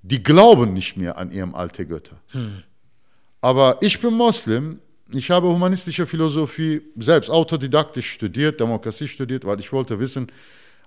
Die 0.02 0.22
glauben 0.24 0.74
nicht 0.74 0.98
mehr 0.98 1.17
an 1.17 1.32
ihrem 1.32 1.54
alte 1.56 1.86
Götter. 1.86 2.17
Aber 3.39 3.78
ich 3.82 4.00
bin 4.00 4.13
Moslem, 4.13 4.80
ich 5.15 5.30
habe 5.32 5.47
humanistische 5.47 6.06
Philosophie 6.06 6.82
selbst 6.97 7.30
autodidaktisch 7.30 8.12
studiert, 8.12 8.60
Demokratie 8.60 9.08
studiert, 9.08 9.45
weil 9.45 9.60
ich 9.60 9.71
wollte 9.71 9.99
wissen, 9.99 10.28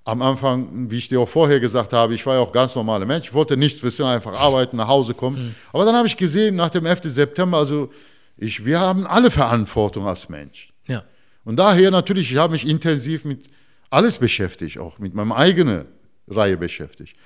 am 0.05 0.23
Anfang, 0.23 0.89
wie 0.91 0.99
ich 0.99 1.09
dir 1.09 1.21
auch 1.21 1.29
vorher 1.29 1.59
gesagt 1.59 1.93
habe, 1.93 2.15
ich 2.15 2.25
war 2.27 2.37
ja 2.37 2.41
auch 2.41 2.53
ganz 2.53 2.75
normaler 2.77 3.07
Mensch, 3.07 3.27
ich 3.29 3.35
wollte 3.35 3.57
nichts 3.57 3.83
wissen, 3.83 4.05
einfach 4.07 4.33
arbeiten, 4.39 4.77
nach 4.77 4.87
Hause 4.87 5.15
kommen. 5.15 5.57
Aber 5.73 5.85
dann 5.85 5.97
habe 5.97 6.07
ich 6.07 6.17
gesehen, 6.17 6.55
nach 6.55 6.71
dem 6.71 6.87
11. 6.87 7.01
September, 7.05 7.59
also 7.59 7.91
ich, 8.37 8.65
wir 8.65 8.79
haben 8.79 9.05
alle 9.07 9.31
Verantwortung 9.33 10.07
als 10.07 10.29
Mensch. 10.29 10.73
Ja. 10.87 11.05
Und 11.45 11.57
daher 11.57 11.91
natürlich, 11.91 12.31
ich 12.31 12.39
habe 12.39 12.53
mich 12.53 12.69
intensiv 12.69 13.25
mit 13.25 13.49
alles 13.91 14.19
beschäftigt, 14.19 14.79
auch 14.79 14.99
mit 15.01 15.15
meiner 15.15 15.35
eigenen 15.37 15.87
Reihe 16.29 16.57
beschäftigt. 16.57 17.17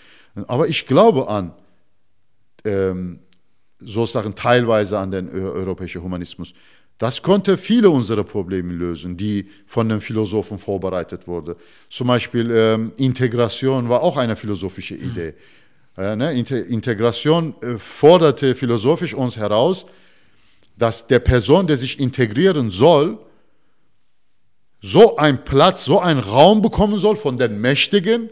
Aber 0.47 0.67
ich 0.69 0.87
glaube 0.87 1.29
an, 1.29 1.53
ähm, 2.65 3.21
sozusagen 3.79 4.35
teilweise 4.35 4.99
an 4.99 5.11
den 5.11 5.29
eu- 5.29 5.53
europäischen 5.53 6.03
Humanismus. 6.03 6.53
Das 7.01 7.23
konnte 7.23 7.57
viele 7.57 7.89
unserer 7.89 8.25
Probleme 8.25 8.75
lösen, 8.75 9.17
die 9.17 9.49
von 9.67 9.89
den 9.89 10.03
Philosophen 10.03 10.59
vorbereitet 10.59 11.27
wurden. 11.27 11.55
Zum 11.89 12.09
Beispiel 12.09 12.51
ähm, 12.51 12.93
Integration 12.99 13.89
war 13.89 14.03
auch 14.03 14.19
eine 14.19 14.37
philosophische 14.37 14.97
Idee. 14.97 15.33
Äh, 15.97 16.15
ne? 16.15 16.35
Inte 16.35 16.59
Integration 16.59 17.55
äh, 17.63 17.79
forderte 17.79 18.55
philosophisch 18.55 19.15
uns 19.15 19.39
heraus, 19.39 19.87
dass 20.77 21.07
der 21.07 21.21
Person, 21.21 21.67
der 21.67 21.79
sich 21.79 21.99
integrieren 21.99 22.71
soll, 22.71 23.17
so 24.83 25.17
ein 25.17 25.43
Platz, 25.43 25.87
so 25.87 26.01
einen 26.01 26.21
Raum 26.21 26.61
bekommen 26.61 26.99
soll 26.99 27.17
von 27.17 27.39
den 27.39 27.63
Mächtigen, 27.63 28.29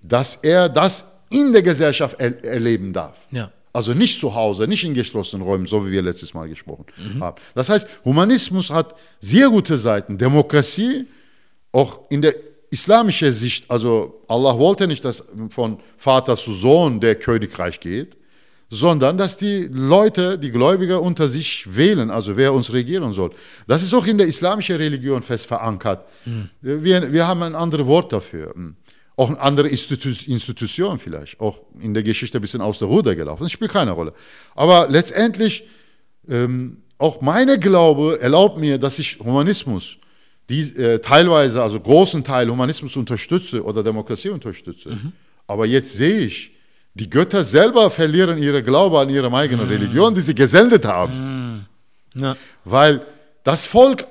dass 0.00 0.36
er 0.36 0.68
das 0.68 1.04
in 1.28 1.52
der 1.52 1.62
Gesellschaft 1.62 2.20
er 2.20 2.44
erleben 2.44 2.92
darf. 2.92 3.16
Ja. 3.32 3.50
Also 3.72 3.94
nicht 3.94 4.20
zu 4.20 4.34
Hause, 4.34 4.68
nicht 4.68 4.84
in 4.84 4.92
geschlossenen 4.92 5.46
Räumen, 5.46 5.66
so 5.66 5.86
wie 5.86 5.92
wir 5.92 6.02
letztes 6.02 6.34
Mal 6.34 6.48
gesprochen 6.48 6.84
haben. 7.20 7.40
Das 7.54 7.68
heißt, 7.70 7.86
Humanismus 8.04 8.68
hat 8.70 8.94
sehr 9.20 9.48
gute 9.48 9.78
Seiten. 9.78 10.18
Demokratie, 10.18 11.06
auch 11.72 12.00
in 12.10 12.20
der 12.20 12.34
islamischen 12.70 13.32
Sicht, 13.32 13.70
also 13.70 14.22
Allah 14.28 14.58
wollte 14.58 14.86
nicht, 14.86 15.04
dass 15.04 15.24
von 15.50 15.78
Vater 15.96 16.36
zu 16.36 16.52
Sohn 16.52 17.00
der 17.00 17.14
Königreich 17.14 17.80
geht, 17.80 18.16
sondern 18.68 19.18
dass 19.18 19.36
die 19.36 19.68
Leute, 19.70 20.38
die 20.38 20.50
Gläubiger 20.50 21.02
unter 21.02 21.28
sich 21.28 21.76
wählen, 21.76 22.10
also 22.10 22.36
wer 22.36 22.54
uns 22.54 22.72
regieren 22.72 23.12
soll. 23.12 23.30
Das 23.66 23.82
ist 23.82 23.92
auch 23.92 24.06
in 24.06 24.16
der 24.16 24.26
islamischen 24.26 24.76
Religion 24.76 25.22
fest 25.22 25.46
verankert. 25.46 26.08
Wir, 26.62 27.12
wir 27.12 27.26
haben 27.26 27.42
ein 27.42 27.54
anderes 27.54 27.86
Wort 27.86 28.12
dafür. 28.14 28.54
Auch 29.16 29.28
eine 29.28 29.40
andere 29.40 29.68
Institu 29.68 30.08
Institution 30.26 30.98
vielleicht, 30.98 31.38
auch 31.38 31.60
in 31.80 31.92
der 31.92 32.02
Geschichte 32.02 32.38
ein 32.38 32.40
bisschen 32.40 32.62
aus 32.62 32.78
der 32.78 32.88
Ruder 32.88 33.14
gelaufen. 33.14 33.42
Das 33.42 33.52
spielt 33.52 33.70
keine 33.70 33.90
Rolle. 33.90 34.14
Aber 34.54 34.88
letztendlich, 34.88 35.64
ähm, 36.28 36.78
auch 36.98 37.20
meine 37.20 37.58
Glaube 37.58 38.20
erlaubt 38.20 38.58
mir, 38.58 38.78
dass 38.78 38.98
ich 38.98 39.18
Humanismus, 39.18 39.96
die, 40.48 40.60
äh, 40.76 40.98
teilweise, 41.00 41.62
also 41.62 41.78
großen 41.78 42.24
Teil 42.24 42.48
Humanismus 42.48 42.96
unterstütze 42.96 43.62
oder 43.62 43.82
Demokratie 43.82 44.30
unterstütze. 44.30 44.96
Aber 45.46 45.66
jetzt 45.66 45.94
sehe 45.94 46.20
ich, 46.20 46.52
die 46.94 47.08
Götter 47.08 47.44
selber 47.44 47.90
verlieren 47.90 48.42
ihre 48.42 48.62
Glaube 48.62 48.98
an 48.98 49.10
ihre 49.10 49.32
eigene 49.32 49.68
Religion, 49.68 50.14
die 50.14 50.20
sie 50.20 50.34
gesendet 50.34 50.84
haben. 50.84 51.66
Ja. 52.14 52.36
Weil 52.64 53.02
das 53.44 53.64
Volk, 53.66 54.06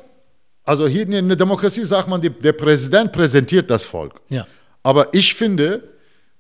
also 0.64 0.88
hier 0.88 1.04
in 1.04 1.28
der 1.28 1.38
Demokratie 1.38 1.86
sagt 1.86 2.08
man, 2.08 2.22
der 2.22 2.54
Präsident 2.54 3.12
präsentiert 3.12 3.70
das 3.70 3.84
Volk. 3.84 4.20
Ja. 4.30 4.48
Aber 4.84 5.14
ich 5.14 5.34
finde, 5.36 5.90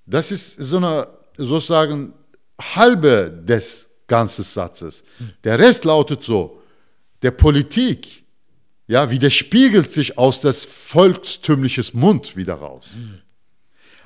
das 0.06 0.32
ist 0.32 0.58
so 0.58 0.78
eine 0.78 1.08
sozusagen 1.38 2.14
halbe 2.60 3.32
des 3.44 3.88
ganzen 4.08 4.44
Satzes. 4.44 5.04
Der 5.44 5.60
Rest 5.60 5.86
lautet 5.86 6.24
so: 6.24 6.62
Der 7.22 7.32
Politik, 7.32 8.24
ja, 8.88 9.10
widerspiegelt 9.10 9.92
sich 9.92 10.18
aus 10.18 10.42
des 10.42 10.66
volkstümliches 10.66 11.94
Mund 11.94 12.36
wieder 12.36 12.56
raus. 12.56 12.96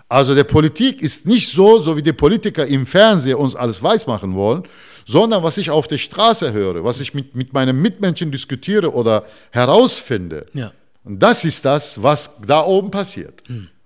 Also 0.07 0.35
der 0.35 0.43
Politik 0.43 1.01
ist 1.01 1.25
nicht 1.25 1.51
so, 1.51 1.79
so 1.79 1.97
wie 1.97 2.03
die 2.03 2.13
Politiker 2.13 2.65
im 2.67 2.85
Fernsehen 2.85 3.37
uns 3.37 3.55
alles 3.55 3.81
weismachen 3.81 4.35
wollen, 4.35 4.63
sondern 5.07 5.41
was 5.41 5.57
ich 5.57 5.71
auf 5.71 5.87
der 5.87 5.97
Straße 5.97 6.53
höre, 6.53 6.83
was 6.83 6.99
ich 6.99 7.15
mit, 7.15 7.35
mit 7.35 7.53
meinen 7.53 7.81
Mitmenschen 7.81 8.31
diskutiere 8.31 8.93
oder 8.93 9.25
herausfinde. 9.51 10.45
Ja. 10.53 10.73
Und 11.03 11.19
das 11.19 11.43
ist 11.43 11.65
das, 11.65 12.01
was 12.01 12.31
da 12.45 12.63
oben 12.63 12.91
passiert. 12.91 13.43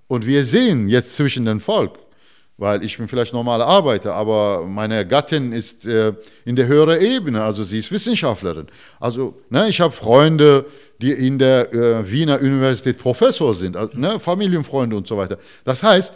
Und 0.10 0.26
wir 0.26 0.44
sehen 0.44 0.90
jetzt 0.90 1.16
zwischen 1.16 1.46
dem 1.46 1.62
Volk, 1.62 2.00
weil 2.58 2.84
ich 2.84 2.98
bin 2.98 3.08
vielleicht 3.08 3.32
normaler 3.32 3.68
Arbeiter, 3.68 4.16
aber 4.16 4.66
meine 4.66 5.08
Gattin 5.08 5.52
ist 5.54 5.86
äh, 5.86 6.14
in 6.46 6.56
der 6.56 6.66
höheren 6.66 7.00
Ebene, 7.00 7.44
also 7.44 7.64
sie 7.64 7.78
ist 7.78 7.92
Wissenschaftlerin. 7.92 8.66
Also 9.00 9.40
ne, 9.52 9.70
ich 9.70 9.80
habe 9.80 9.94
Freunde, 9.94 10.66
die 11.00 11.12
in 11.12 11.38
der 11.38 11.72
äh, 11.72 12.12
Wiener 12.12 12.42
Universität 12.42 12.98
Professor 12.98 13.54
sind, 13.54 13.78
also, 13.78 13.96
ne, 13.96 14.20
Familienfreunde 14.20 14.98
und 14.98 15.06
so 15.06 15.16
weiter. 15.16 15.38
Das 15.64 15.84
heißt, 15.84 16.12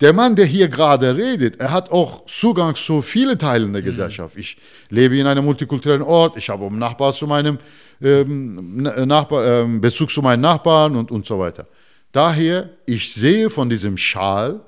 der 0.00 0.12
Mann, 0.12 0.36
der 0.36 0.46
hier 0.46 0.68
gerade 0.68 1.16
redet, 1.16 1.58
er 1.58 1.72
hat 1.72 1.90
auch 1.90 2.24
Zugang 2.26 2.76
zu 2.76 3.02
vielen 3.02 3.38
Teilen 3.38 3.72
der 3.72 3.82
Gesellschaft. 3.82 4.36
Ich 4.36 4.56
lebe 4.90 5.18
in 5.18 5.26
einem 5.26 5.44
multikulturellen 5.44 6.02
Ort, 6.02 6.36
ich 6.36 6.48
habe 6.48 6.66
einen 6.66 6.78
Nachbar 6.78 7.12
zu 7.12 7.26
meinem 7.26 7.58
ähm, 8.00 8.76
Nachbar, 8.76 9.44
ähm, 9.44 9.80
Bezug 9.80 10.12
zu 10.12 10.22
meinen 10.22 10.40
Nachbarn 10.40 10.94
und, 10.94 11.10
und 11.10 11.26
so 11.26 11.36
weiter. 11.36 11.66
Daher, 12.12 12.70
ich 12.86 13.14
sehe 13.14 13.50
von 13.50 13.70
diesem 13.70 13.96
Schal, 13.96 14.60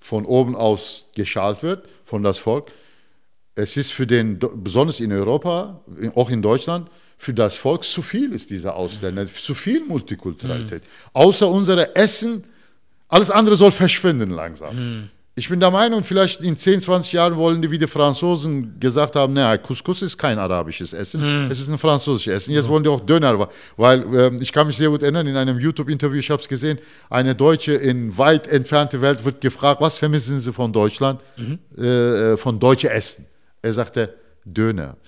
von 0.00 0.26
oben 0.26 0.54
aus 0.54 1.06
geschalt 1.14 1.62
wird, 1.62 1.88
von 2.04 2.22
das 2.22 2.38
Volk, 2.38 2.70
es 3.56 3.76
ist 3.76 3.92
für 3.92 4.06
den, 4.06 4.38
besonders 4.38 5.00
in 5.00 5.12
Europa, 5.12 5.80
auch 6.14 6.30
in 6.30 6.42
Deutschland, 6.42 6.88
für 7.16 7.32
das 7.32 7.56
Volk 7.56 7.84
zu 7.84 8.02
viel 8.02 8.32
ist 8.32 8.50
dieser 8.50 8.74
Ausländer, 8.74 9.26
zu 9.26 9.54
viel 9.54 9.84
Multikulturalität. 9.84 10.82
Außer 11.12 11.48
unsere 11.48 11.94
Essen, 11.96 12.44
alles 13.08 13.30
andere 13.30 13.56
soll 13.56 13.72
verschwinden 13.72 14.30
langsam. 14.30 15.10
Ich 15.36 15.48
bin 15.48 15.58
der 15.58 15.72
Meinung, 15.72 16.04
vielleicht 16.04 16.42
in 16.42 16.56
10, 16.56 16.80
20 16.80 17.12
Jahren 17.12 17.36
wollen 17.36 17.60
die 17.60 17.68
wie 17.68 17.78
die 17.78 17.88
Franzosen 17.88 18.78
gesagt 18.78 19.16
haben, 19.16 19.32
naja, 19.32 19.56
Couscous 19.58 20.02
ist 20.02 20.16
kein 20.16 20.38
arabisches 20.38 20.92
Essen, 20.92 21.50
es 21.50 21.58
ist 21.58 21.68
ein 21.68 21.76
französisches 21.76 22.34
Essen. 22.34 22.52
Jetzt 22.54 22.68
wollen 22.68 22.84
die 22.84 22.88
auch 22.88 23.00
Döner, 23.00 23.48
weil 23.76 24.04
ähm, 24.14 24.40
ich 24.40 24.52
kann 24.52 24.68
mich 24.68 24.76
sehr 24.76 24.90
gut 24.90 25.02
erinnern, 25.02 25.26
in 25.26 25.36
einem 25.36 25.58
YouTube-Interview, 25.58 26.20
ich 26.20 26.30
habe 26.30 26.40
es 26.40 26.46
gesehen, 26.46 26.78
eine 27.10 27.34
Deutsche 27.34 27.72
in 27.74 28.16
weit 28.16 28.46
entfernte 28.46 29.00
Welt 29.00 29.24
wird 29.24 29.40
gefragt, 29.40 29.80
was 29.80 29.98
vermissen 29.98 30.38
Sie 30.38 30.52
von 30.52 30.72
Deutschland, 30.72 31.20
äh, 31.76 32.36
von 32.36 32.60
deutsche 32.60 32.90
Essen? 32.90 33.26
Er 33.60 33.72
sagte, 33.72 34.14
Döner. 34.44 34.96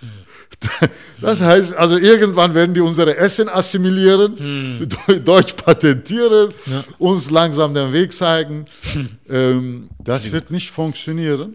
Das 1.21 1.41
heißt, 1.41 1.75
also 1.75 1.97
irgendwann 1.99 2.55
werden 2.55 2.75
die 2.75 2.81
unsere 2.81 3.17
Essen 3.17 3.49
assimilieren, 3.49 4.89
Deutsch 5.25 5.53
patentieren, 5.55 6.53
Ja. 6.67 6.85
uns 6.99 7.31
langsam 7.31 7.75
den 7.75 7.93
Weg 7.93 8.13
zeigen. 8.13 8.65
Ähm, 9.29 9.89
das 9.99 10.31
wird 10.31 10.51
nicht 10.51 10.71
funktionieren. 10.71 11.55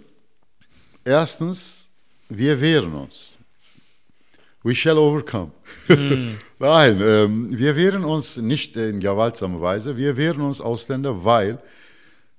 Erstens, 1.06 1.88
wir 2.30 2.60
wehren 2.60 2.94
uns. 2.94 3.30
We 4.63 4.76
shall 4.76 4.98
overcome. 4.98 5.52
Nein, 5.88 7.02
ähm, 7.02 7.48
wir 7.58 7.76
wehren 7.76 8.04
uns 8.04 8.38
nicht 8.38 8.76
in 8.76 9.00
gewaltsamer 9.00 9.60
Weise. 9.62 9.98
Wir 9.98 10.15
wehren 10.17 10.41
uns 10.41 10.60
Ausländer, 10.62 11.24
weil 11.26 11.60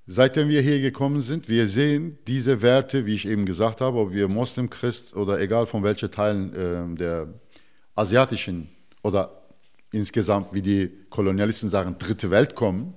seitdem 0.06 0.48
wir 0.48 0.60
hier 0.60 0.80
gekommen 0.80 1.20
sind, 1.20 1.48
wir 1.48 1.66
sehen 1.68 2.18
diese 2.26 2.62
Werte, 2.62 3.06
wie 3.06 3.14
ich 3.14 3.26
eben 3.26 3.46
gesagt 3.46 3.80
habe, 3.80 3.98
ob 3.98 4.12
wir 4.12 4.28
Moslem, 4.28 4.68
Christ 4.70 5.14
oder 5.14 5.40
egal 5.40 5.66
von 5.66 5.82
welchen 5.82 6.10
Teilen 6.10 6.52
ähm, 6.56 6.96
der 6.96 7.28
asiatischen 7.94 8.68
oder 9.02 9.42
insgesamt, 9.92 10.52
wie 10.52 10.62
die 10.62 10.90
Kolonialisten 11.10 11.68
sagen, 11.68 11.96
dritte 11.98 12.30
Welt 12.30 12.54
kommen, 12.54 12.94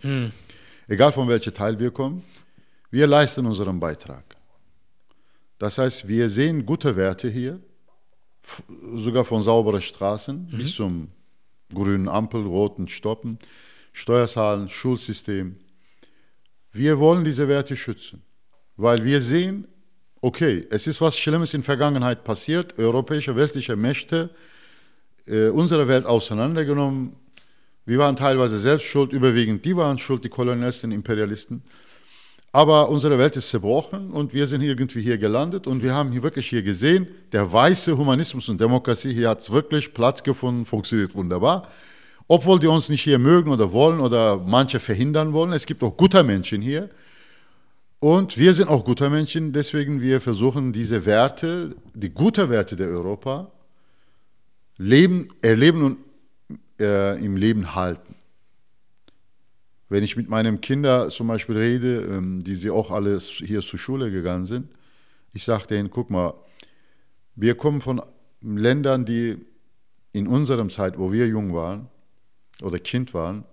egal 0.88 1.12
von 1.12 1.28
welchem 1.28 1.54
Teil 1.54 1.78
wir 1.80 1.91
kommen, 1.91 2.24
wir 2.89 3.08
leisten 3.08 3.46
unseren 3.46 3.80
Beitrag. 3.80 4.24
Das 5.58 5.78
heißt, 5.78 6.08
wir 6.08 6.30
sehen 6.30 6.65
gute 6.65 6.96
Werte 6.96 7.30
hier, 7.30 7.60
sogar 8.96 9.26
von 9.26 9.41
sauberen 9.41 9.82
Straßen 9.82 10.48
bis 10.48 10.76
zum 10.76 11.10
grünen 11.74 12.08
Ampel, 12.08 12.46
roten 12.46 12.88
Stoppen, 12.88 13.39
Steuerzahlen, 13.91 14.70
Schulsystem. 14.70 15.58
Wir 16.75 16.99
wollen 16.99 17.23
diese 17.23 17.47
Werte 17.47 17.77
schützen, 17.77 18.21
weil 18.75 19.05
wir 19.05 19.21
sehen, 19.21 19.65
okay, 20.19 20.67
es 20.69 20.88
ist 20.88 20.99
was 20.99 21.17
Schlimmes 21.17 21.53
in 21.53 21.61
der 21.61 21.65
Vergangenheit 21.67 22.25
passiert, 22.25 22.77
europäische, 22.77 23.33
westliche 23.33 23.77
Mächte 23.77 24.29
äh, 25.25 25.47
unsere 25.47 25.88
Welt 25.88 26.05
auseinandergenommen. 26.05 27.15
Wir 27.85 27.97
waren 27.99 28.17
teilweise 28.17 28.59
selbst 28.59 28.88
schuld, 28.88 29.13
überwiegend 29.13 29.63
die 29.63 29.77
waren 29.77 29.97
schuld, 29.97 30.25
die 30.25 30.29
Kolonialisten, 30.29 30.91
Imperialisten. 30.91 31.63
Aber 32.51 32.89
unsere 32.89 33.17
Welt 33.17 33.38
ist 33.38 33.49
zerbrochen 33.51 34.11
und 34.11 34.33
wir 34.33 34.45
sind 34.45 34.61
irgendwie 34.61 35.01
hier 35.01 35.17
gelandet 35.17 35.67
und 35.67 35.81
wir 35.81 35.93
haben 35.93 36.11
hier 36.11 36.23
wirklich 36.23 36.49
hier 36.49 36.61
gesehen, 36.61 37.07
der 37.31 37.53
weiße 37.53 37.97
Humanismus 37.97 38.49
und 38.49 38.59
Demokratie 38.59 39.13
hier 39.13 39.29
hat 39.29 39.49
wirklich 39.49 39.93
Platz 39.93 40.21
gefunden, 40.23 40.65
funktioniert 40.65 41.15
wunderbar. 41.15 41.69
Obwohl 42.27 42.59
die 42.59 42.67
uns 42.67 42.89
nicht 42.89 43.03
hier 43.03 43.19
mögen 43.19 43.51
oder 43.51 43.71
wollen 43.71 43.99
oder 43.99 44.38
manche 44.38 44.79
verhindern 44.79 45.33
wollen, 45.33 45.53
es 45.53 45.65
gibt 45.65 45.83
auch 45.83 45.95
gute 45.95 46.23
Menschen 46.23 46.61
hier. 46.61 46.89
Und 47.99 48.38
wir 48.38 48.53
sind 48.53 48.67
auch 48.67 48.83
gute 48.83 49.09
Menschen, 49.09 49.53
deswegen 49.53 50.01
wir 50.01 50.21
versuchen 50.21 50.73
diese 50.73 51.05
Werte, 51.05 51.75
die 51.93 52.09
guten 52.09 52.49
Werte 52.49 52.75
der 52.75 52.88
Europa, 52.88 53.51
leben, 54.77 55.29
erleben 55.41 55.83
und 55.83 55.97
äh, 56.79 57.23
im 57.23 57.38
Leben 57.38 57.75
halten. 57.75 58.15
Wenn 59.88 60.03
ich 60.03 60.17
mit 60.17 60.27
meinen 60.27 60.61
Kindern 60.61 61.09
zum 61.11 61.27
Beispiel 61.27 61.57
rede, 61.57 62.01
ähm, 62.01 62.43
die 62.43 62.55
sie 62.55 62.71
auch 62.71 62.91
alle 62.91 63.19
hier 63.19 63.61
zur 63.61 63.79
Schule 63.79 64.11
gegangen 64.11 64.45
sind, 64.45 64.67
ich 65.31 65.43
sage 65.43 65.67
denen, 65.67 65.91
guck 65.91 66.09
mal, 66.09 66.33
wir 67.35 67.55
kommen 67.55 67.81
von 67.81 68.01
Ländern, 68.41 69.05
die 69.05 69.38
in 70.11 70.27
unserer 70.27 70.67
Zeit, 70.69 70.97
wo 70.97 71.11
wir 71.11 71.27
jung 71.27 71.53
waren 71.53 71.89
oder 72.65 72.80
Kind 72.80 73.13
waren, 73.13 73.45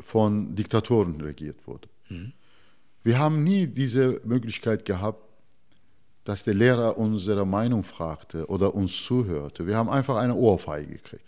von 0.00 0.56
Diktatoren 0.56 1.20
regiert 1.20 1.66
wurden. 1.66 2.32
Wir 3.02 3.18
haben 3.18 3.44
nie 3.44 3.66
diese 3.66 4.20
Möglichkeit 4.24 4.86
gehabt, 4.86 5.22
dass 6.24 6.42
der 6.44 6.54
Lehrer 6.54 6.96
unsere 6.96 7.46
Meinung 7.46 7.84
fragte 7.84 8.46
oder 8.46 8.74
uns 8.74 9.04
zuhörte. 9.04 9.66
Wir 9.66 9.76
haben 9.76 9.90
einfach 9.90 10.16
eine 10.16 10.34
Ohrfeige 10.34 10.94
gekriegt. 10.94 11.24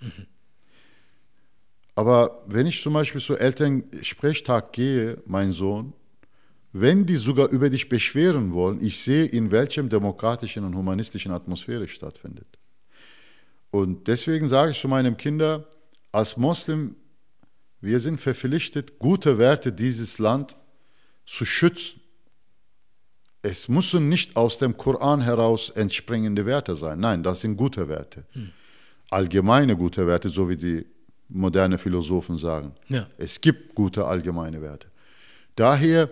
Aber 1.95 2.43
wenn 2.47 2.67
ich 2.67 2.83
zum 2.83 2.95
Beispiel 2.95 3.21
zu 3.21 3.37
Elternsprechtag 3.37 4.73
gehe, 4.73 5.23
mein 5.27 5.53
Sohn, 5.53 5.93
wenn 6.73 7.05
die 7.05 7.17
sogar 7.17 7.51
über 7.51 7.69
dich 7.69 7.91
beschweren 7.91 8.55
wollen, 8.55 8.83
ich 8.83 9.03
sehe, 9.03 9.27
in 9.27 9.51
welchem 9.51 9.91
demokratischen 9.91 10.65
und 10.65 10.75
humanistischen 10.75 11.33
Atmosphäre 11.33 11.87
stattfindet. 11.87 12.47
Und 13.71 14.09
deswegen 14.09 14.49
sage 14.49 14.71
ich 14.71 14.81
zu 14.81 14.89
meinen 14.89 15.19
Kindern, 15.19 15.65
als 16.13 16.37
Moslem, 16.37 16.97
wir 17.83 17.99
sind 17.99 18.21
verpflichtet, 18.21 19.01
gute 19.01 19.39
Werte 19.39 19.73
dieses 19.73 20.19
Land 20.19 20.57
zu 21.27 21.45
schützen. 21.45 22.01
Es 23.43 23.69
müssen 23.69 24.09
nicht 24.09 24.37
aus 24.37 24.59
dem 24.59 24.77
Koran 24.77 25.21
heraus 25.21 25.69
entspringende 25.71 26.47
Werte 26.47 26.77
sein. 26.77 27.01
Nein, 27.01 27.25
das 27.25 27.41
sind 27.41 27.57
gute 27.57 27.89
Werte. 27.89 28.25
Allgemeine 29.11 29.77
gute 29.77 30.07
Werte, 30.07 30.29
so 30.29 30.49
wie 30.49 30.57
die 30.57 30.87
moderne 31.29 31.77
Philosophen 31.77 32.39
sagen. 32.39 32.73
Ja. 32.89 33.09
Es 33.19 33.41
gibt 33.41 33.75
gute 33.75 34.07
allgemeine 34.07 34.63
Werte. 34.63 34.87
Daher, 35.57 36.09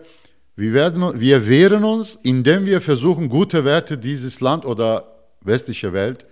wir, 0.56 0.72
werden, 0.72 1.20
wir 1.20 1.46
wehren 1.46 1.84
uns, 1.84 2.18
indem 2.24 2.66
wir 2.66 2.80
versuchen, 2.80 3.28
gute 3.28 3.64
Werte 3.64 3.96
dieses 3.96 4.40
Land 4.40 4.64
oder 4.64 5.06
westliche 5.40 5.92
Welt 5.92 6.26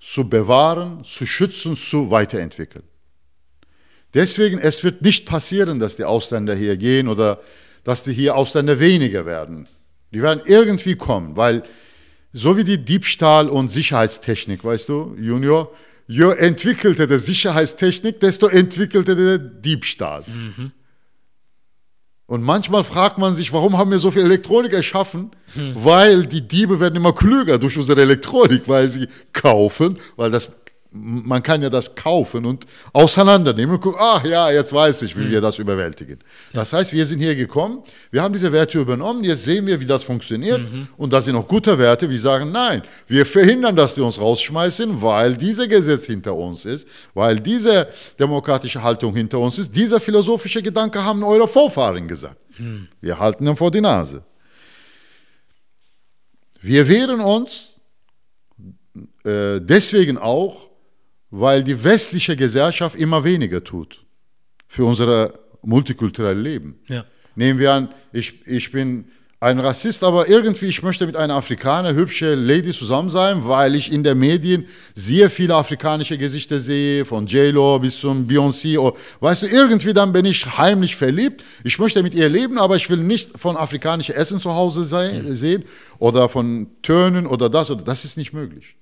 zu 0.00 0.28
bewahren, 0.28 1.04
zu 1.04 1.26
schützen, 1.26 1.76
zu 1.76 2.10
weiterentwickeln. 2.10 2.84
Deswegen, 4.14 4.58
es 4.58 4.82
wird 4.84 5.02
nicht 5.02 5.26
passieren, 5.26 5.78
dass 5.78 5.96
die 5.96 6.04
Ausländer 6.04 6.54
hier 6.54 6.76
gehen 6.76 7.08
oder 7.08 7.40
dass 7.84 8.02
die 8.02 8.12
hier 8.12 8.36
Ausländer 8.36 8.80
weniger 8.80 9.26
werden. 9.26 9.68
Die 10.12 10.22
werden 10.22 10.42
irgendwie 10.46 10.96
kommen, 10.96 11.36
weil 11.36 11.62
so 12.32 12.56
wie 12.56 12.64
die 12.64 12.78
Diebstahl- 12.78 13.48
und 13.48 13.68
Sicherheitstechnik, 13.68 14.64
weißt 14.64 14.88
du, 14.88 15.14
Junior, 15.18 15.72
je 16.06 16.32
entwickelte 16.32 17.06
der 17.06 17.18
Sicherheitstechnik, 17.18 18.20
desto 18.20 18.48
entwickelte 18.48 19.14
der 19.16 19.38
Diebstahl. 19.38 20.24
Und 22.26 22.42
manchmal 22.42 22.84
fragt 22.84 23.16
man 23.18 23.34
sich, 23.34 23.52
warum 23.54 23.78
haben 23.78 23.90
wir 23.90 23.98
so 23.98 24.10
viel 24.10 24.22
Elektronik 24.22 24.72
erschaffen? 24.72 25.30
Weil 25.74 26.26
die 26.26 26.46
Diebe 26.46 26.78
werden 26.80 26.96
immer 26.96 27.14
klüger 27.14 27.58
durch 27.58 27.76
unsere 27.78 28.02
Elektronik, 28.02 28.62
weil 28.66 28.90
sie 28.90 29.08
kaufen, 29.32 29.98
weil 30.16 30.30
das 30.30 30.50
man 30.90 31.42
kann 31.42 31.62
ja 31.62 31.68
das 31.68 31.94
kaufen 31.94 32.46
und 32.46 32.64
auseinandernehmen 32.92 33.74
und 33.74 33.80
gucken, 33.80 34.00
ach 34.00 34.24
ja, 34.24 34.50
jetzt 34.50 34.72
weiß 34.72 35.02
ich, 35.02 35.16
wie 35.18 35.30
wir 35.30 35.40
das 35.40 35.58
überwältigen. 35.58 36.18
Das 36.52 36.72
heißt, 36.72 36.92
wir 36.92 37.04
sind 37.04 37.18
hier 37.18 37.34
gekommen, 37.34 37.82
wir 38.10 38.22
haben 38.22 38.32
diese 38.32 38.50
Werte 38.52 38.78
übernommen, 38.78 39.22
jetzt 39.24 39.44
sehen 39.44 39.66
wir, 39.66 39.78
wie 39.80 39.86
das 39.86 40.02
funktioniert 40.02 40.60
und 40.96 41.12
das 41.12 41.26
sind 41.26 41.36
auch 41.36 41.46
gute 41.46 41.78
Werte. 41.78 42.08
Wir 42.08 42.18
sagen, 42.18 42.50
nein, 42.52 42.82
wir 43.06 43.26
verhindern, 43.26 43.76
dass 43.76 43.94
die 43.94 44.00
uns 44.00 44.18
rausschmeißen, 44.18 45.02
weil 45.02 45.36
dieser 45.36 45.68
Gesetz 45.68 46.06
hinter 46.06 46.34
uns 46.34 46.64
ist, 46.64 46.88
weil 47.12 47.38
diese 47.38 47.88
demokratische 48.18 48.82
Haltung 48.82 49.14
hinter 49.14 49.38
uns 49.38 49.58
ist. 49.58 49.74
Dieser 49.74 50.00
philosophische 50.00 50.62
Gedanke 50.62 51.04
haben 51.04 51.22
eure 51.22 51.46
Vorfahren 51.46 52.08
gesagt. 52.08 52.36
Wir 53.00 53.18
halten 53.18 53.46
ihn 53.46 53.56
vor 53.56 53.70
die 53.70 53.80
Nase. 53.80 54.22
Wir 56.60 56.88
wehren 56.88 57.20
uns 57.20 57.68
äh, 59.24 59.60
deswegen 59.60 60.18
auch, 60.18 60.67
weil 61.30 61.64
die 61.64 61.82
westliche 61.84 62.36
Gesellschaft 62.36 62.96
immer 62.96 63.24
weniger 63.24 63.62
tut 63.62 64.04
für 64.66 64.84
unser 64.84 65.32
multikulturelles 65.62 66.42
Leben. 66.42 66.78
Ja. 66.86 67.04
Nehmen 67.34 67.58
wir 67.58 67.72
an, 67.72 67.88
ich, 68.12 68.46
ich 68.46 68.72
bin 68.72 69.06
ein 69.40 69.60
Rassist, 69.60 70.02
aber 70.02 70.28
irgendwie, 70.28 70.66
ich 70.66 70.82
möchte 70.82 71.06
mit 71.06 71.14
einer 71.14 71.36
Afrikaner, 71.36 71.94
hübsche 71.94 72.34
Lady 72.34 72.72
zusammen 72.72 73.08
sein, 73.08 73.46
weil 73.46 73.76
ich 73.76 73.92
in 73.92 74.02
den 74.02 74.18
Medien 74.18 74.66
sehr 74.96 75.30
viele 75.30 75.54
afrikanische 75.54 76.18
Gesichter 76.18 76.58
sehe, 76.58 77.04
von 77.04 77.26
J-Lo 77.26 77.78
bis 77.78 78.00
zum 78.00 78.26
Beyoncé. 78.26 78.76
Oh, 78.78 78.96
Weißt 79.20 79.42
du, 79.42 79.46
irgendwie 79.46 79.92
dann 79.92 80.12
bin 80.12 80.24
ich 80.24 80.44
heimlich 80.58 80.96
verliebt. 80.96 81.44
Ich 81.62 81.78
möchte 81.78 82.02
mit 82.02 82.14
ihr 82.14 82.28
leben, 82.28 82.58
aber 82.58 82.74
ich 82.74 82.90
will 82.90 82.98
nicht 82.98 83.38
von 83.38 83.56
afrikanischem 83.56 84.16
Essen 84.16 84.40
zu 84.40 84.52
Hause 84.52 84.82
sein, 84.82 85.36
sehen 85.36 85.64
oder 86.00 86.28
von 86.28 86.66
Tönen 86.82 87.24
oder 87.24 87.48
das 87.48 87.70
oder 87.70 87.84
das 87.84 88.04
ist 88.04 88.16
nicht 88.16 88.32
möglich. 88.32 88.77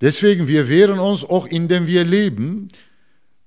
Deswegen, 0.00 0.46
wir 0.48 0.68
wehren 0.68 0.98
uns 0.98 1.24
auch, 1.24 1.46
indem 1.46 1.86
wir 1.86 2.04
leben. 2.04 2.68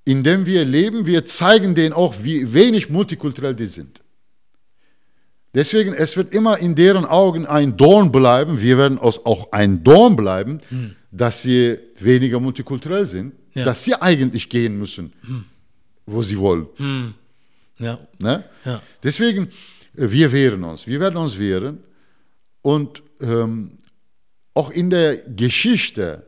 Indem 0.03 0.45
wir 0.45 0.65
leben, 0.65 1.05
wir 1.05 1.25
zeigen 1.25 1.75
denen 1.75 1.93
auch, 1.93 2.15
wie 2.23 2.53
wenig 2.53 2.89
multikulturell 2.89 3.55
die 3.55 3.65
sind. 3.67 4.01
Deswegen, 5.53 5.93
es 5.93 6.15
wird 6.15 6.33
immer 6.33 6.57
in 6.59 6.75
deren 6.75 7.05
Augen 7.05 7.45
ein 7.45 7.75
Dorn 7.75 8.11
bleiben, 8.11 8.61
wir 8.61 8.77
werden 8.77 8.97
auch 8.97 9.51
ein 9.51 9.83
Dorn 9.83 10.15
bleiben, 10.15 10.59
dass 11.11 11.41
sie 11.41 11.77
weniger 11.99 12.39
multikulturell 12.39 13.05
sind, 13.05 13.33
Ja. 13.53 13.65
dass 13.65 13.83
sie 13.83 13.93
eigentlich 13.95 14.47
gehen 14.49 14.77
müssen, 14.79 15.11
wo 16.05 16.21
sie 16.21 16.37
wollen. 16.37 16.67
Ja. 17.77 17.99
Ne? 18.17 18.45
Ja. 18.63 18.81
Deswegen, 19.03 19.49
wir 19.93 20.31
wehren 20.31 20.63
uns. 20.63 20.87
Wir 20.87 20.99
werden 21.01 21.17
uns 21.17 21.37
wehren. 21.37 21.79
Und 22.61 23.03
ähm, 23.19 23.77
auch 24.53 24.71
in 24.71 24.89
der 24.89 25.17
Geschichte, 25.17 26.25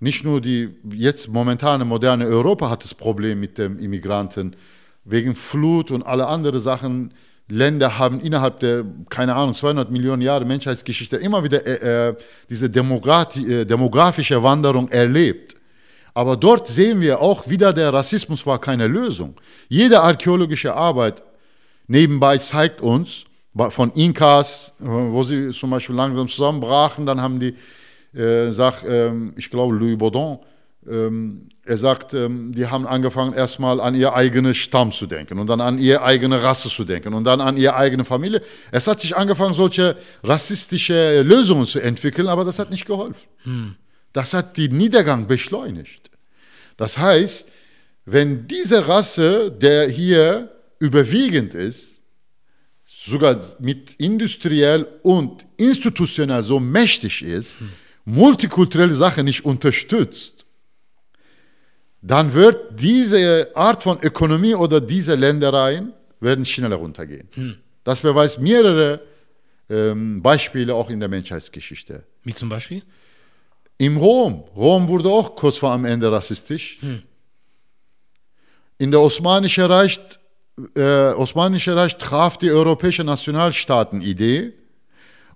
nicht 0.00 0.24
nur 0.24 0.40
die 0.40 0.70
jetzt 0.90 1.28
momentane 1.28 1.84
moderne 1.84 2.26
Europa 2.26 2.70
hat 2.70 2.84
das 2.84 2.94
Problem 2.94 3.40
mit 3.40 3.58
dem 3.58 3.78
Immigranten 3.78 4.56
wegen 5.04 5.34
Flut 5.34 5.90
und 5.90 6.02
alle 6.04 6.26
anderen 6.26 6.60
Sachen. 6.60 7.14
Länder 7.50 7.98
haben 7.98 8.20
innerhalb 8.20 8.60
der, 8.60 8.84
keine 9.08 9.34
Ahnung, 9.34 9.54
200 9.54 9.90
Millionen 9.90 10.20
Jahre 10.20 10.44
Menschheitsgeschichte 10.44 11.16
immer 11.16 11.42
wieder 11.42 11.66
äh, 11.66 12.10
äh 12.10 12.14
diese 12.50 12.66
äh, 12.66 13.64
demografische 13.64 14.42
Wanderung 14.42 14.88
erlebt. 14.90 15.56
Aber 16.12 16.36
dort 16.36 16.68
sehen 16.68 17.00
wir 17.00 17.20
auch 17.20 17.48
wieder, 17.48 17.72
der 17.72 17.92
Rassismus 17.92 18.44
war 18.44 18.60
keine 18.60 18.86
Lösung. 18.86 19.34
Jede 19.68 20.00
archäologische 20.00 20.74
Arbeit 20.74 21.22
nebenbei 21.86 22.36
zeigt 22.38 22.80
uns, 22.80 23.24
von 23.70 23.90
Inkas, 23.92 24.72
wo 24.78 25.22
sie 25.22 25.50
zum 25.50 25.70
Beispiel 25.70 25.96
langsam 25.96 26.28
zusammenbrachen, 26.28 27.06
dann 27.06 27.20
haben 27.20 27.40
die, 27.40 27.54
äh, 28.18 28.50
sagt, 28.50 28.84
ähm, 28.88 29.32
ich 29.36 29.48
glaube 29.48 29.76
Louis 29.76 29.96
Baudon, 29.96 30.40
ähm, 30.88 31.48
er 31.64 31.78
sagt, 31.78 32.14
ähm, 32.14 32.52
die 32.52 32.66
haben 32.66 32.86
angefangen 32.86 33.34
erstmal 33.34 33.80
an 33.80 33.94
ihr 33.94 34.14
eigenes 34.14 34.56
Stamm 34.56 34.90
zu 34.90 35.06
denken 35.06 35.38
und 35.38 35.46
dann 35.46 35.60
an 35.60 35.78
ihre 35.78 36.02
eigene 36.02 36.42
Rasse 36.42 36.68
zu 36.68 36.84
denken 36.84 37.14
und 37.14 37.24
dann 37.24 37.40
an 37.40 37.56
ihre 37.56 37.76
eigene 37.76 38.04
Familie. 38.04 38.42
Es 38.72 38.86
hat 38.86 39.00
sich 39.00 39.16
angefangen, 39.16 39.54
solche 39.54 39.96
rassistische 40.22 41.22
Lösungen 41.22 41.66
zu 41.66 41.78
entwickeln, 41.78 42.26
aber 42.26 42.44
das 42.44 42.58
hat 42.58 42.70
nicht 42.70 42.86
geholfen. 42.86 43.22
Hm. 43.44 43.74
Das 44.12 44.34
hat 44.34 44.56
den 44.56 44.76
Niedergang 44.76 45.26
beschleunigt. 45.26 46.10
Das 46.76 46.98
heißt, 46.98 47.46
wenn 48.04 48.48
diese 48.48 48.88
Rasse, 48.88 49.52
der 49.52 49.88
hier 49.88 50.50
überwiegend 50.78 51.54
ist, 51.54 52.00
sogar 52.84 53.38
mit 53.58 53.94
industriell 53.98 54.86
und 55.02 55.44
institutionell 55.56 56.42
so 56.42 56.58
mächtig 56.58 57.22
ist, 57.22 57.60
hm. 57.60 57.72
Multikulturelle 58.08 58.94
Sachen 58.94 59.26
nicht 59.26 59.44
unterstützt, 59.44 60.46
dann 62.00 62.32
wird 62.32 62.80
diese 62.80 63.50
Art 63.54 63.82
von 63.82 64.00
Ökonomie 64.00 64.54
oder 64.54 64.80
diese 64.80 65.14
Ländereien 65.14 65.92
werden 66.20 66.44
schneller 66.44 66.76
runtergehen. 66.76 67.28
Hm. 67.34 67.56
Das 67.84 68.00
beweist 68.00 68.40
mehrere 68.40 69.00
ähm, 69.68 70.22
Beispiele 70.22 70.74
auch 70.74 70.90
in 70.90 71.00
der 71.00 71.08
Menschheitsgeschichte. 71.08 72.04
Wie 72.24 72.32
zum 72.32 72.48
Beispiel? 72.48 72.82
Im 73.76 73.96
Rom. 73.96 74.44
Rom 74.56 74.88
wurde 74.88 75.08
auch 75.08 75.36
kurz 75.36 75.58
vor 75.58 75.72
am 75.72 75.84
Ende 75.84 76.10
rassistisch. 76.10 76.78
Hm. 76.80 77.02
In 78.78 78.90
der 78.90 79.00
Osmanischen 79.00 79.64
Reich, 79.64 80.00
äh, 80.74 81.12
Osmanische 81.12 81.76
Reich 81.76 81.96
traf 81.98 82.38
die 82.38 82.50
europäische 82.50 83.04
Nationalstaaten-Idee 83.04 84.54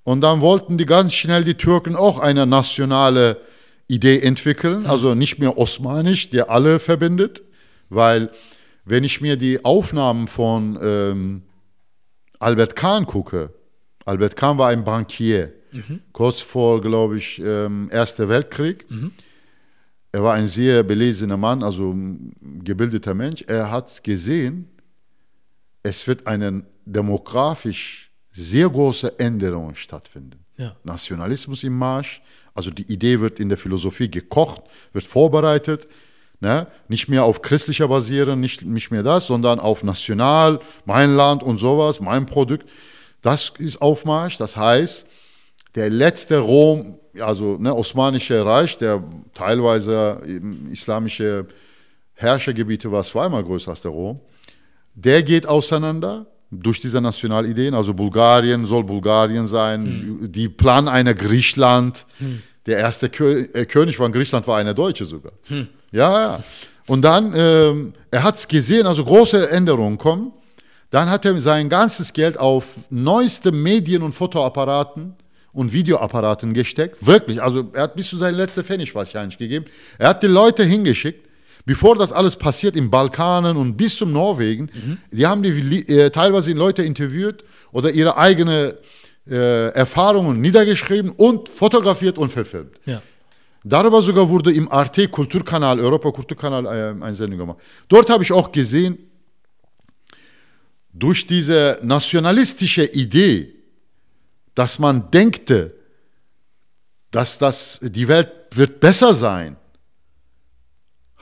und 0.05 0.21
dann 0.21 0.41
wollten 0.41 0.79
die 0.79 0.87
ganz 0.87 1.15
schnell 1.15 1.45
die 1.45 1.55
Türken 1.55 1.97
auch 1.97 2.19
eine 2.19 2.47
nationale 2.47 3.41
Idee 3.89 4.21
entwickeln, 4.21 4.87
also 4.87 5.15
nicht 5.15 5.39
mehr 5.39 5.59
osmanisch, 5.59 6.31
der 6.31 6.51
alle 6.51 6.79
verbindet, 6.79 7.43
weil 7.89 8.31
wenn 8.85 9.05
ich 9.05 9.21
mir 9.21 9.37
die 9.37 9.65
Aufnahmen 9.65 10.29
von 10.29 10.79
ähm, 10.83 11.43
Albert 12.39 12.75
Kahn 12.75 13.07
gucke, 13.07 13.53
Albert 14.05 14.37
Kahn 14.37 14.59
war 14.59 14.71
ein 14.71 14.85
Bankier, 14.85 15.53
mhm. 15.71 16.01
kurz 16.13 16.41
vor, 16.41 16.81
glaube 16.81 17.17
ich, 17.17 17.41
ähm, 17.45 17.89
Erster 17.93 18.29
Weltkrieg. 18.29 18.91
Mhm. 18.91 19.13
Er 20.11 20.23
war 20.23 20.35
ein 20.35 20.47
sehr 20.47 20.83
belesener 20.83 21.37
Mann, 21.37 21.63
also 21.63 21.95
gebildeter 22.65 23.15
Mensch. 23.15 23.43
Er 23.47 23.71
hat 23.71 24.05
gesehen, 24.05 24.69
es 25.83 26.07
wird 26.07 26.27
eine 26.27 26.65
demografisch 26.85 28.12
sehr 28.33 28.69
große 28.69 29.19
Änderung 29.19 29.75
stattfinden. 29.75 30.45
Ja. 30.57 30.77
Nationalismus 30.85 31.65
im 31.65 31.77
Marsch, 31.77 32.23
also 32.55 32.71
die 32.71 32.91
Idee 32.93 33.21
wird 33.21 33.41
in 33.41 33.49
der 33.49 33.59
Philosophie 33.59 34.11
gekocht, 34.11 34.63
wird 34.93 35.05
vorbereitet, 35.05 35.89
ne? 36.41 36.67
nicht 36.89 37.09
mehr 37.09 37.25
auf 37.25 37.43
christlicher 37.43 37.89
basieren, 37.89 38.41
nicht, 38.41 38.63
nicht 38.63 38.91
mehr 38.91 39.03
das, 39.03 39.27
sondern 39.27 39.61
auf 39.61 39.83
national, 39.83 40.61
mein 40.85 41.15
Land 41.15 41.43
und 41.43 41.59
sowas, 41.59 42.01
mein 42.01 42.27
Produkt. 42.27 42.69
Das 43.23 43.53
ist 43.59 43.81
Aufmarsch, 43.81 44.37
das 44.37 44.57
heißt, 44.57 45.07
der 45.75 45.91
letzte 45.91 46.39
Rom, 46.39 46.99
also 47.19 47.57
ne, 47.59 47.75
Osmanische 47.75 48.45
Reich, 48.45 48.77
der 48.77 49.03
teilweise 49.33 50.21
islamische 50.71 51.47
Herrschergebiete 52.15 52.93
war 52.93 53.03
zweimal 53.05 53.43
größer 53.43 53.71
als 53.71 53.81
der 53.81 53.91
Rom, 53.91 54.21
der 54.95 55.23
geht 55.23 55.47
auseinander 55.47 56.27
durch 56.53 56.81
diese 56.81 57.01
Nationalideen. 57.01 57.75
Also 57.75 57.95
Bulgarien 57.95 58.67
soll 58.67 58.85
Bulgarien 58.85 59.47
sein, 59.47 59.85
hm. 59.85 60.33
die 60.33 60.49
planen 60.49 60.89
eine 60.89 61.15
Griechenland. 61.15 62.07
Hm. 62.19 62.43
Der 62.67 62.79
erste 62.79 63.09
Kö 63.09 63.49
äh, 63.53 63.65
König 63.65 63.97
von 63.97 64.13
Griechenland 64.13 64.47
war 64.47 64.59
eine 64.59 64.75
Deutsche 64.75 65.07
sogar. 65.07 65.33
Hm. 65.45 65.69
Ja, 65.91 66.21
ja. 66.21 66.45
Und 66.87 67.03
dann, 67.03 67.33
ähm, 67.35 67.95
er 68.11 68.23
hat 68.23 68.37
es 68.37 68.47
gesehen, 68.47 68.87
also 68.87 69.05
große 69.05 69.51
Änderungen 69.51 69.99
kommen. 69.99 70.33
Dann 70.91 71.09
hat 71.09 71.25
er 71.25 71.39
sein 71.41 71.69
ganzes 71.69 72.13
Geld 72.13 72.39
auf 72.39 72.67
neueste 72.91 73.51
Medien- 73.51 74.03
und 74.03 74.13
Fotoapparaten 74.13 75.15
und 75.53 75.73
Videoapparaten 75.73 76.53
gesteckt. 76.53 77.05
Wirklich, 77.05 77.43
also 77.43 77.71
er 77.73 77.85
hat 77.85 77.95
bis 77.95 78.09
zu 78.09 78.19
seinem 78.19 78.37
letzten 78.37 78.65
Pfennig 78.65 78.95
wahrscheinlich 78.95 79.39
gegeben. 79.39 79.65
Er 79.99 80.09
hat 80.11 80.23
die 80.23 80.27
Leute 80.27 80.65
hingeschickt 80.65 81.27
bevor 81.65 81.97
das 81.97 82.13
alles 82.13 82.37
passiert 82.37 82.77
im 82.77 82.91
Balkanen 82.91 83.57
und 83.57 83.77
bis 83.77 83.97
zum 83.97 84.13
Norwegen, 84.13 84.71
mhm. 84.73 84.99
die 85.11 85.27
haben 85.27 85.43
die 85.43 85.89
äh, 85.89 86.11
teilweise 86.11 86.53
Leute 86.53 86.83
interviewt 86.83 87.45
oder 87.73 87.91
ihre 87.91 88.17
eigenen 88.17 88.73
äh, 89.29 89.69
Erfahrungen 89.69 90.41
niedergeschrieben 90.41 91.11
und 91.13 91.49
fotografiert 91.49 92.19
und 92.19 92.31
verfilmt. 92.31 92.79
Ja. 92.85 93.03
Darüber 93.65 94.03
sogar 94.03 94.29
wurde 94.29 94.53
im 94.53 94.71
Arte 94.71 95.07
Kulturkanal, 95.09 95.79
Europa 95.79 96.11
Kulturkanal 96.11 96.67
äh, 96.67 97.05
eine 97.05 97.15
Sendung 97.15 97.39
gemacht. 97.39 97.59
Dort 97.89 98.11
habe 98.11 98.25
ich 98.25 98.33
auch 98.33 98.51
gesehen, 98.51 98.99
durch 100.93 101.27
diese 101.27 101.79
nationalistische 101.83 102.85
Idee, 102.85 103.55
dass 104.55 104.79
man 104.79 105.11
denkte, 105.11 105.75
dass 107.11 107.39
das, 107.39 107.79
die 107.83 108.09
Welt 108.09 108.31
wird 108.51 108.81
besser 108.81 109.15
sein, 109.15 109.57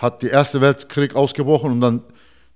hat 0.00 0.22
der 0.22 0.32
Erste 0.32 0.60
Weltkrieg 0.60 1.14
ausgebrochen 1.14 1.72
und 1.72 1.80
dann 1.82 2.02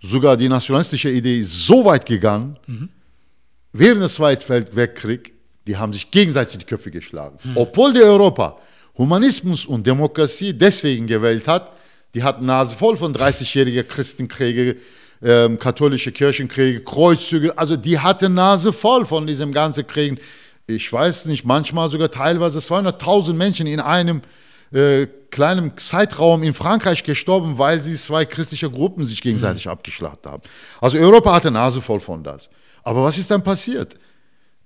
sogar 0.01 0.37
die 0.37 0.49
nationalistische 0.49 1.11
Idee 1.11 1.39
ist 1.39 1.67
so 1.67 1.85
weit 1.85 2.07
gegangen, 2.07 2.57
mhm. 2.67 2.89
während 3.73 4.01
des 4.01 4.15
Zweiten 4.15 4.49
Weltkriegs, 4.75 5.31
die 5.67 5.77
haben 5.77 5.93
sich 5.93 6.11
gegenseitig 6.11 6.59
die 6.59 6.65
Köpfe 6.65 6.91
geschlagen. 6.91 7.39
Mhm. 7.45 7.57
Obwohl 7.57 7.93
die 7.93 8.03
Europa 8.03 8.59
Humanismus 8.97 9.67
und 9.67 9.87
Demokratie 9.87 10.55
deswegen 10.55 11.07
gewählt 11.07 11.47
hat, 11.47 11.73
die 12.15 12.23
hatten 12.23 12.47
Nase 12.47 12.77
voll 12.77 12.97
von 12.97 13.15
30-jährigen 13.15 13.87
Christenkriege, 13.87 14.77
ähm, 15.23 15.59
katholische 15.59 16.13
Kirchenkriege, 16.13 16.81
Kreuzzüge, 16.81 17.59
also 17.59 17.77
die 17.77 17.99
hatten 17.99 18.35
Nase 18.35 18.73
voll 18.73 19.05
von 19.05 19.27
diesem 19.27 19.53
ganzen 19.53 19.87
Kriegen. 19.87 20.19
Ich 20.67 20.91
weiß 20.91 21.27
nicht, 21.27 21.45
manchmal 21.45 21.91
sogar 21.91 22.11
teilweise 22.11 22.61
200.000 22.61 23.35
Menschen 23.35 23.67
in 23.67 23.81
einem 23.81 24.19
äh, 24.19 24.44
kleinem 25.31 25.77
Zeitraum 25.77 26.43
in 26.43 26.55
Frankreich 26.55 27.03
gestorben, 27.05 27.59
weil 27.59 27.81
sie 27.81 27.95
zwei 27.97 28.25
christliche 28.25 28.71
Gruppen 28.71 29.05
sich 29.05 29.21
gegenseitig 29.21 29.67
mhm. 29.67 29.73
abgeschlachtet 29.73 30.27
haben. 30.27 30.43
Also 30.81 30.99
Europa 30.99 31.35
hatte 31.35 31.51
Nase 31.51 31.81
voll 31.81 32.01
von 32.01 32.23
das. 32.23 32.49
Aber 32.83 33.03
was 33.03 33.19
ist 33.19 33.31
dann 33.31 33.43
passiert? 33.43 33.97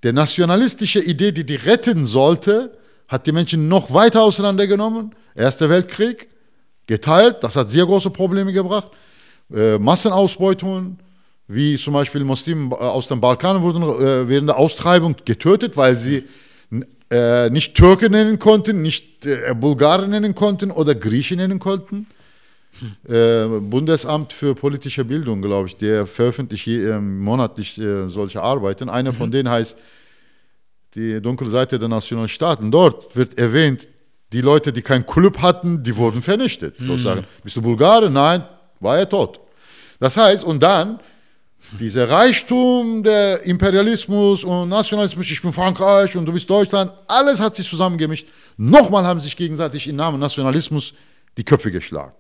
Der 0.02 0.12
nationalistische 0.12 1.00
Idee, 1.00 1.32
die 1.32 1.44
die 1.44 1.56
retten 1.56 2.06
sollte, 2.06 2.78
hat 3.08 3.26
die 3.26 3.32
Menschen 3.32 3.68
noch 3.68 3.92
weiter 3.92 4.22
auseinandergenommen. 4.22 5.14
Erster 5.34 5.68
Weltkrieg, 5.68 6.28
geteilt, 6.86 7.38
das 7.42 7.56
hat 7.56 7.70
sehr 7.70 7.86
große 7.86 8.10
Probleme 8.10 8.52
gebracht. 8.52 8.90
Äh, 9.54 9.78
Massenausbeutungen, 9.78 10.98
wie 11.46 11.76
zum 11.76 11.94
Beispiel 11.94 12.24
Muslime 12.24 12.76
aus 12.76 13.08
dem 13.08 13.20
Balkan 13.20 13.62
wurden 13.62 13.82
äh, 13.82 14.28
während 14.28 14.48
der 14.48 14.58
Austreibung 14.58 15.16
getötet, 15.24 15.76
weil 15.76 15.96
sie 15.96 16.24
äh, 17.10 17.48
nicht 17.50 17.74
Türke 17.74 18.10
nennen 18.10 18.38
konnten, 18.38 18.82
nicht 18.82 19.24
äh, 19.26 19.54
Bulgaren 19.54 20.10
nennen 20.10 20.34
konnten 20.34 20.70
oder 20.70 20.94
Griechen 20.94 21.38
nennen 21.38 21.59
konnten. 21.59 22.06
Hm. 22.80 23.12
Äh, 23.12 23.61
Bundesamt 23.61 24.32
für 24.32 24.54
politische 24.54 25.04
Bildung, 25.04 25.40
glaube 25.40 25.68
ich, 25.68 25.76
der 25.76 26.06
veröffentlicht 26.06 26.68
äh, 26.68 27.00
monatlich 27.00 27.78
äh, 27.78 28.09
solche 28.09 28.42
Arbeiten. 28.42 28.88
Einer 28.88 29.12
mhm. 29.12 29.16
von 29.16 29.30
denen 29.30 29.48
heißt 29.48 29.76
Die 30.94 31.20
dunkle 31.20 31.48
Seite 31.48 31.78
der 31.78 31.88
Nationalstaaten. 31.88 32.70
Dort 32.70 33.16
wird 33.16 33.38
erwähnt, 33.38 33.88
die 34.32 34.42
Leute, 34.42 34.72
die 34.72 34.82
keinen 34.82 35.06
Club 35.06 35.38
hatten, 35.38 35.82
die 35.82 35.96
wurden 35.96 36.22
vernichtet. 36.22 36.78
Mhm. 36.78 36.86
Sozusagen. 36.86 37.24
Bist 37.42 37.56
du 37.56 37.62
Bulgare? 37.62 38.11
Nein, 38.11 38.44
war 38.80 38.98
er 38.98 39.09
tot. 39.09 39.40
Das 39.98 40.16
heißt, 40.16 40.44
und 40.44 40.62
dann 40.62 41.00
dieser 41.72 42.08
Reichtum, 42.08 43.02
der 43.02 43.42
Imperialismus 43.44 44.44
und 44.44 44.68
Nationalismus, 44.68 45.30
ich 45.30 45.42
bin 45.42 45.52
Frankreich 45.52 46.16
und 46.16 46.24
du 46.24 46.32
bist 46.32 46.48
Deutschland, 46.48 46.92
alles 47.06 47.40
hat 47.40 47.54
sich 47.54 47.68
zusammengemischt. 47.68 48.26
Nochmal 48.56 49.04
haben 49.06 49.20
sich 49.20 49.36
gegenseitig 49.36 49.86
im 49.86 49.96
Namen 49.96 50.18
Nationalismus 50.18 50.94
die 51.36 51.44
Köpfe 51.44 51.70
geschlagen. 51.70 52.12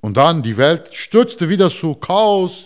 Und 0.00 0.16
dann 0.16 0.42
die 0.42 0.56
Welt 0.56 0.94
stürzte 0.94 1.48
wieder 1.48 1.68
zu 1.70 1.94
Chaos, 1.94 2.64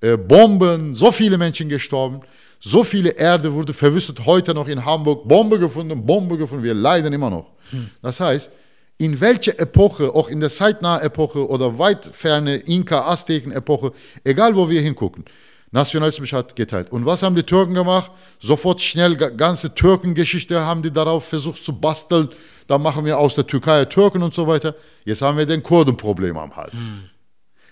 äh, 0.00 0.16
Bomben, 0.16 0.94
so 0.94 1.10
viele 1.10 1.38
Menschen 1.38 1.68
gestorben. 1.68 2.20
So 2.60 2.84
viele 2.84 3.10
Erde 3.10 3.52
wurde 3.52 3.72
verwüstet, 3.72 4.24
heute 4.24 4.54
noch 4.54 4.68
in 4.68 4.84
Hamburg, 4.84 5.28
Bombe 5.28 5.58
gefunden, 5.58 6.04
Bombe 6.04 6.38
gefunden, 6.38 6.64
wir 6.64 6.74
leiden 6.74 7.12
immer 7.12 7.30
noch. 7.30 7.52
Das 8.00 8.20
heißt, 8.20 8.50
in 8.98 9.20
welcher 9.20 9.58
Epoche, 9.58 10.14
auch 10.14 10.28
in 10.28 10.40
der 10.40 10.50
zeitnahen 10.50 11.02
Epoche 11.02 11.46
oder 11.48 11.78
weit 11.78 12.06
ferne 12.06 12.56
Inka-Azteken-Epoche, 12.56 13.92
egal 14.24 14.56
wo 14.56 14.70
wir 14.70 14.80
hingucken, 14.80 15.24
Nationalismus 15.70 16.32
hat 16.32 16.56
geteilt. 16.56 16.90
Und 16.90 17.04
was 17.04 17.22
haben 17.22 17.34
die 17.34 17.42
Türken 17.42 17.74
gemacht? 17.74 18.10
Sofort 18.38 18.80
schnell 18.80 19.16
ganze 19.16 19.74
Türkengeschichte 19.74 20.62
haben 20.62 20.80
die 20.80 20.90
darauf 20.90 21.26
versucht 21.26 21.62
zu 21.62 21.78
basteln. 21.78 22.30
Da 22.66 22.78
machen 22.78 23.04
wir 23.04 23.18
aus 23.18 23.34
der 23.34 23.46
Türkei 23.46 23.84
Türken 23.84 24.22
und 24.22 24.32
so 24.32 24.46
weiter. 24.46 24.74
Jetzt 25.04 25.22
haben 25.22 25.36
wir 25.36 25.44
den 25.44 25.62
Kurdenproblem 25.62 26.36
am 26.38 26.56
Hals. 26.56 26.72
Hm. 26.72 27.10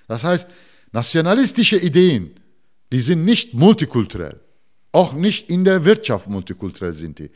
Das 0.09 0.23
heißt, 0.23 0.47
nationalistische 0.93 1.79
Ideen, 1.79 2.39
die 2.93 3.01
sind 3.01 3.25
nicht 3.25 3.55
multikulturell. 3.55 4.41
Auch 4.93 5.13
nicht 5.13 5.49
in 5.49 5.65
der 5.65 5.85
Wirtschaft 5.85 6.29
multikulturell 6.29 6.93
sind 6.93 7.19
die. 7.19 7.31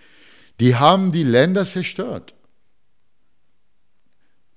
Die 0.60 0.74
haben 0.74 1.12
die 1.12 1.24
Länder 1.24 1.64
zerstört. 1.64 2.34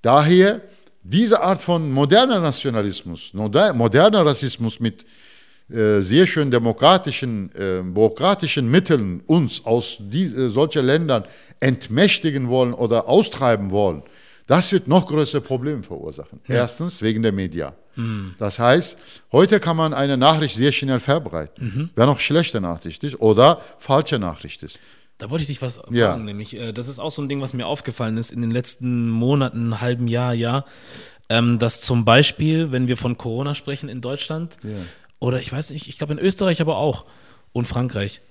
Daher 0.02 0.62
diese 1.04 1.42
Art 1.42 1.62
von 1.62 1.92
moderner 1.92 2.40
Nationalismus, 2.40 3.32
moderner 3.34 4.26
Rassismus 4.26 4.80
mit 4.80 5.06
äh, 5.72 6.02
sehr 6.02 6.28
schön 6.28 6.52
demokratischen, 6.52 7.50
äh, 7.56 7.82
bürokratischen 7.82 8.70
Mitteln 8.70 9.22
uns 9.26 9.66
aus 9.66 9.98
die, 10.00 10.24
äh, 10.24 10.50
solcher 10.50 10.84
Ländern 10.84 11.24
entmächtigen 11.60 12.50
wollen 12.50 12.74
oder 12.74 13.08
austreiben 13.08 13.72
wollen, 13.72 14.04
das 14.48 14.72
wird 14.74 14.88
noch 14.88 15.08
größere 15.08 15.42
Probleme 15.42 15.82
verursachen. 15.82 16.42
Ja. 16.48 16.56
Erstens 16.56 17.02
wegen 17.02 17.22
der 17.22 17.32
Media. 17.32 17.74
Mhm. 17.96 18.36
Das 18.38 18.60
heißt, 18.60 18.98
heute 19.32 19.62
kann 19.62 19.78
man 19.78 19.94
eine 19.94 20.18
Nachricht 20.18 20.56
sehr 20.56 20.74
schnell 20.74 21.00
verbreiten, 21.00 21.66
mhm. 21.66 21.90
wer 21.96 22.06
noch 22.06 22.20
schlechte 22.20 22.60
Nachricht 22.60 23.04
ist 23.04 23.20
oder 23.22 23.62
falsche 23.80 24.20
Nachricht 24.20 24.64
ist. 24.64 24.80
Da 25.22 25.30
wollte 25.30 25.44
ich 25.44 25.48
dich 25.48 25.62
was 25.62 25.78
fragen, 25.78 25.96
ja. 25.96 26.18
nämlich, 26.18 26.56
äh, 26.56 26.72
das 26.72 26.88
ist 26.88 26.98
auch 26.98 27.12
so 27.12 27.22
ein 27.22 27.30
Ding, 27.30 27.42
was 27.42 27.54
mir 27.54 27.68
aufgefallen 27.68 28.18
ist 28.18 28.32
in 28.32 28.42
den 28.42 28.50
letzten 28.50 29.08
Monaten, 29.08 29.80
halben 29.80 30.08
Jahr, 30.08 30.34
Jahr, 30.34 30.66
ähm, 31.30 31.60
dass 31.60 31.80
zum 31.80 32.06
Beispiel, 32.06 32.72
wenn 32.72 32.88
wir 32.88 32.98
von 32.98 33.20
Corona 33.20 33.54
sprechen 33.54 33.88
in 33.88 34.02
Deutschland, 34.02 34.58
ja. 34.64 34.72
oder 35.20 35.40
ich 35.40 35.52
weiß 35.52 35.70
nicht, 35.70 35.88
ich 35.88 36.00
glaube 36.00 36.14
in 36.14 36.20
Österreich 36.20 36.60
aber 36.60 36.78
auch 36.78 37.06
und 37.54 37.66
Frankreich. 37.66 38.22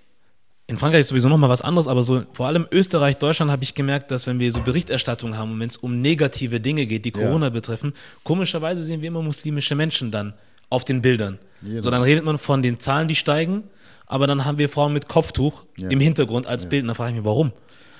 In 0.66 0.78
Frankreich 0.78 1.02
ist 1.02 1.08
sowieso 1.08 1.28
nochmal 1.28 1.48
was 1.48 1.62
anderes, 1.62 1.86
aber 1.86 2.02
so 2.02 2.24
vor 2.32 2.48
allem 2.48 2.66
Österreich, 2.72 3.18
Deutschland 3.18 3.52
habe 3.52 3.62
ich 3.62 3.74
gemerkt, 3.74 4.10
dass 4.10 4.26
wenn 4.26 4.40
wir 4.40 4.50
so 4.50 4.60
Berichterstattung 4.60 5.36
haben 5.36 5.52
und 5.52 5.60
wenn 5.60 5.68
es 5.68 5.76
um 5.76 6.00
negative 6.00 6.58
Dinge 6.58 6.86
geht, 6.86 7.04
die 7.04 7.12
Corona 7.12 7.46
ja. 7.46 7.50
betreffen, 7.50 7.94
komischerweise 8.24 8.82
sehen 8.82 9.00
wir 9.00 9.06
immer 9.06 9.22
muslimische 9.22 9.76
Menschen 9.76 10.10
dann 10.10 10.34
auf 10.70 10.84
den 10.84 11.02
Bildern. 11.02 11.38
Genau. 11.62 11.82
So, 11.82 11.90
dann 11.92 12.02
redet 12.02 12.24
man 12.24 12.38
von 12.38 12.62
den 12.62 12.80
Zahlen, 12.80 13.06
die 13.06 13.14
steigen 13.14 13.62
aber 14.10 14.26
dann 14.26 14.44
haben 14.44 14.58
wir 14.58 14.68
Frauen 14.68 14.92
mit 14.92 15.06
Kopftuch 15.06 15.64
ja. 15.76 15.88
im 15.88 16.00
Hintergrund 16.00 16.48
als. 16.48 16.68
Bild. 16.68 16.82
Und 16.82 16.88
da 16.88 16.94
frage 16.94 17.10
ich 17.10 17.16
mich, 17.18 17.24
warum? 17.24 17.52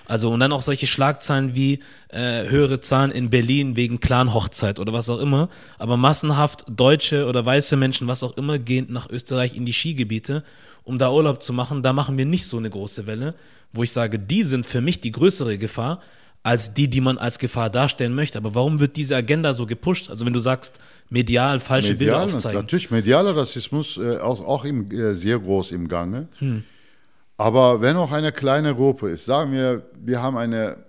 Also 0.07 0.29
und 0.31 0.41
dann 0.41 0.51
auch 0.51 0.61
solche 0.61 0.89
Schlagzeilen 0.89 1.55
wie 1.55 1.79
äh, 2.09 2.49
höhere 2.49 2.81
Zahlen 2.81 3.13
in 3.13 3.31
Berlin 3.31 3.77
wegen 3.77 4.01
Clan-Hochzeit 4.01 4.81
oder 4.81 4.93
was 4.93 5.09
auch 5.09 5.21
immer. 5.21 5.49
Aber 5.79 5.97
massenhaft 5.97 6.65
deutsche 6.69 7.27
oder 7.27 7.47
weiße 7.47 7.77
Menschen, 7.77 8.09
was 8.09 8.25
auch 8.25 8.37
immer, 8.37 8.59
gehen 8.59 8.89
nach 8.91 9.09
Österreich 9.09 9.55
in 9.55 9.67
die 9.67 9.73
Skigebiete, 9.73 10.43
um 10.83 10.99
da 10.99 11.13
Urlaub 11.13 11.45
zu 11.45 11.53
machen. 11.53 11.85
Da 11.85 11.93
machen 11.93 12.19
wir 12.19 12.25
nicht 12.25 12.45
so 12.45 12.57
eine 12.57 12.71
große 12.71 13.07
Welle, 13.07 13.37
wo 13.73 13.85
ich 13.85 13.93
sage, 13.93 14.19
die 14.19 14.43
sind 14.43 14.67
für 14.67 14.81
mich 14.81 15.01
die 15.01 15.13
größere 15.13 15.59
Gefahr 15.59 16.01
als 16.43 16.75
die, 16.75 16.89
die 16.89 17.01
man 17.01 17.19
als 17.19 17.39
Gefahr 17.39 17.71
darstellen 17.71 18.17
möchte. 18.17 18.39
Aber 18.39 18.57
warum 18.57 18.81
wird 18.81 18.97
diese 18.97 19.15
Agenda 19.15 19.53
so 19.53 19.65
gepusht? 19.65 20.11
Also 20.11 20.27
wenn 20.27 20.33
du 20.33 20.41
sagst, 20.41 20.81
medial 21.11 21.61
falsche 21.61 21.93
medial, 21.93 22.21
Bilder 22.21 22.35
aufzeigen. 22.37 22.61
Natürlich, 22.61 22.91
medialer 22.91 23.37
Rassismus 23.37 23.99
äh, 23.99 24.19
auch, 24.19 24.41
auch 24.41 24.65
im, 24.65 24.91
äh, 24.91 25.15
sehr 25.15 25.39
groß 25.39 25.73
im 25.73 25.89
Gange. 25.89 26.29
Hm. 26.39 26.65
Aber 27.37 27.81
wenn 27.81 27.97
auch 27.97 28.13
eine 28.13 28.33
kleine 28.33 28.75
Gruppe 28.75 29.11
ist, 29.11 29.25
sagen 29.25 29.53
wir, 29.53 29.83
wir 30.01 30.23
haben 30.23 30.37
eine 30.37 30.85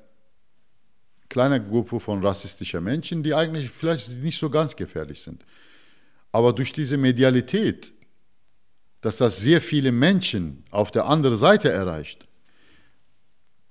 kleine 1.29 1.63
Gruppe 1.63 1.99
von 1.99 2.23
rassistischen 2.25 2.83
Menschen, 2.83 3.23
die 3.23 3.33
eigentlich 3.33 3.69
vielleicht 3.69 4.09
nicht 4.21 4.39
so 4.39 4.49
ganz 4.49 4.75
gefährlich 4.75 5.21
sind. 5.21 5.45
Aber 6.31 6.53
durch 6.53 6.73
diese 6.73 6.97
Medialität, 6.97 7.93
dass 8.99 9.17
das 9.17 9.37
sehr 9.37 9.61
viele 9.61 9.91
Menschen 9.91 10.63
auf 10.69 10.91
der 10.91 11.05
anderen 11.05 11.37
Seite 11.37 11.71
erreicht, 11.71 12.27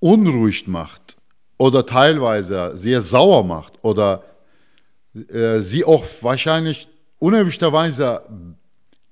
unruhig 0.00 0.66
macht, 0.66 1.16
oder 1.60 1.84
teilweise 1.84 2.72
sehr 2.74 3.02
sauer 3.02 3.44
macht 3.44 3.74
oder 3.82 4.24
äh, 5.14 5.60
sie 5.60 5.84
auch 5.84 6.04
wahrscheinlich 6.22 6.88
unerwünschterweise 7.18 8.22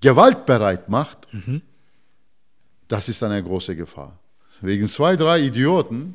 gewaltbereit 0.00 0.88
macht, 0.88 1.32
mhm. 1.32 1.62
das 2.86 3.08
ist 3.08 3.22
eine 3.22 3.42
große 3.42 3.74
Gefahr. 3.76 4.18
Wegen 4.60 4.88
zwei, 4.88 5.16
drei 5.16 5.40
Idioten, 5.40 6.14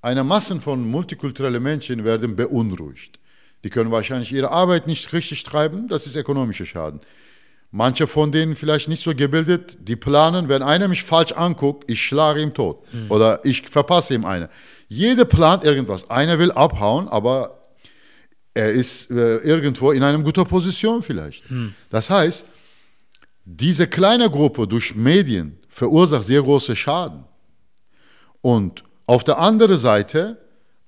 eine 0.00 0.24
Masse 0.24 0.60
von 0.60 0.88
multikulturellen 0.88 1.62
Menschen 1.62 2.04
werden 2.04 2.36
beunruhigt. 2.36 3.18
Die 3.64 3.70
können 3.70 3.90
wahrscheinlich 3.90 4.32
ihre 4.32 4.50
Arbeit 4.50 4.86
nicht 4.86 5.12
richtig 5.12 5.44
treiben, 5.44 5.88
das 5.88 6.06
ist 6.06 6.16
ökonomischer 6.16 6.66
Schaden. 6.66 7.00
Manche 7.70 8.06
von 8.06 8.32
denen 8.32 8.54
vielleicht 8.54 8.88
nicht 8.88 9.02
so 9.02 9.14
gebildet, 9.14 9.78
die 9.80 9.96
planen, 9.96 10.48
wenn 10.50 10.62
einer 10.62 10.88
mich 10.88 11.04
falsch 11.04 11.32
anguckt, 11.32 11.90
ich 11.90 12.02
schlage 12.04 12.42
ihn 12.42 12.52
tot 12.52 12.82
mhm. 12.92 13.10
oder 13.10 13.40
ich 13.44 13.66
verpasse 13.68 14.14
ihm 14.14 14.26
eine. 14.26 14.50
Jeder 14.88 15.24
plant 15.24 15.64
irgendwas. 15.64 16.10
Einer 16.10 16.38
will 16.38 16.52
abhauen, 16.52 17.08
aber 17.08 17.61
er 18.54 18.70
ist 18.70 19.10
äh, 19.10 19.38
irgendwo 19.38 19.92
in 19.92 20.02
einer 20.02 20.22
guten 20.22 20.44
Position 20.44 21.02
vielleicht. 21.02 21.48
Hm. 21.48 21.74
Das 21.90 22.10
heißt, 22.10 22.44
diese 23.44 23.86
kleine 23.86 24.30
Gruppe 24.30 24.66
durch 24.66 24.94
Medien 24.94 25.58
verursacht 25.68 26.24
sehr 26.24 26.42
große 26.42 26.76
Schaden. 26.76 27.24
Und 28.40 28.84
auf 29.06 29.24
der 29.24 29.38
anderen 29.38 29.76
Seite, 29.76 30.38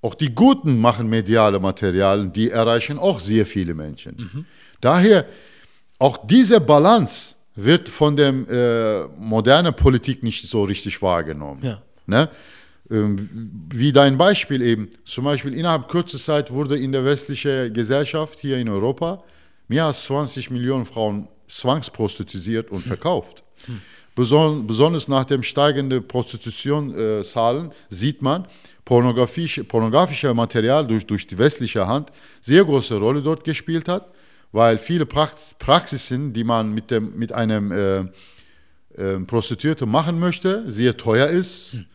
auch 0.03 0.15
die 0.15 0.35
Guten 0.35 0.79
machen 0.79 1.09
mediale 1.09 1.59
Materialien, 1.59 2.33
die 2.33 2.51
erreichen 2.51 2.99
auch 2.99 3.19
sehr 3.19 3.47
viele 3.47 3.75
Menschen. 3.75 4.17
Mhm. 4.17 4.47
Daher, 4.81 5.25
auch 5.99 6.27
diese 6.27 6.61
Balance 6.61 7.35
wird 7.55 7.89
von 7.89 8.17
der 8.17 8.29
äh, 8.29 9.09
modernen 9.19 9.75
Politik 9.75 10.23
nicht 10.23 10.47
so 10.49 10.65
richtig 10.65 11.01
wahrgenommen. 11.01 11.61
Ja. 11.63 11.83
Ne? 12.07 12.29
Ähm, 12.91 13.67
wie 13.73 13.93
dein 13.93 14.19
Beispiel 14.19 14.61
eben. 14.61 14.91
Zum 15.07 15.25
Beispiel 15.25 15.55
innerhalb 15.55 15.89
kurzer 15.89 16.19
Zeit 16.19 16.53
wurde 16.53 16.79
in 16.79 16.93
der 16.93 17.05
westlichen 17.05 17.73
Gesellschaft 17.73 18.39
hier 18.41 18.59
in 18.59 18.69
Europa 18.69 19.25
mehr 19.69 19.87
als 19.87 20.05
20 20.05 20.51
Millionen 20.51 20.85
Frauen 20.85 21.29
zwangsprostituiert 21.47 22.71
und 22.71 22.83
verkauft. 22.85 23.43
Hm. 23.67 23.81
besonders 24.67 25.09
nach 25.09 25.25
dem 25.25 25.43
steigenden 25.43 26.07
Prostitutionszahlen 26.07 27.73
sieht 27.89 28.21
man, 28.21 28.47
pornografische, 28.85 29.65
pornografische 29.65 30.35
Material 30.35 30.87
durch, 30.87 31.07
durch 31.07 31.27
die 31.27 31.39
westliche 31.39 31.87
Hand 31.87 32.11
sehr 32.43 32.65
große 32.65 32.97
Rolle 32.97 33.23
dort 33.23 33.45
gespielt 33.45 33.89
hat, 33.89 34.13
weil 34.53 34.77
viele 34.77 35.07
Praxisen, 35.07 36.35
die 36.35 36.45
man 36.45 36.75
mit, 36.75 36.91
dem, 36.91 37.17
mit 37.17 37.33
einem 37.33 37.73
äh, 37.73 38.01
äh, 38.97 39.21
Prostituierten 39.21 39.89
machen 39.89 40.21
möchte, 40.21 40.71
sehr 40.71 40.95
teuer 40.99 41.29
ist. 41.29 41.73
Hm 41.73 41.87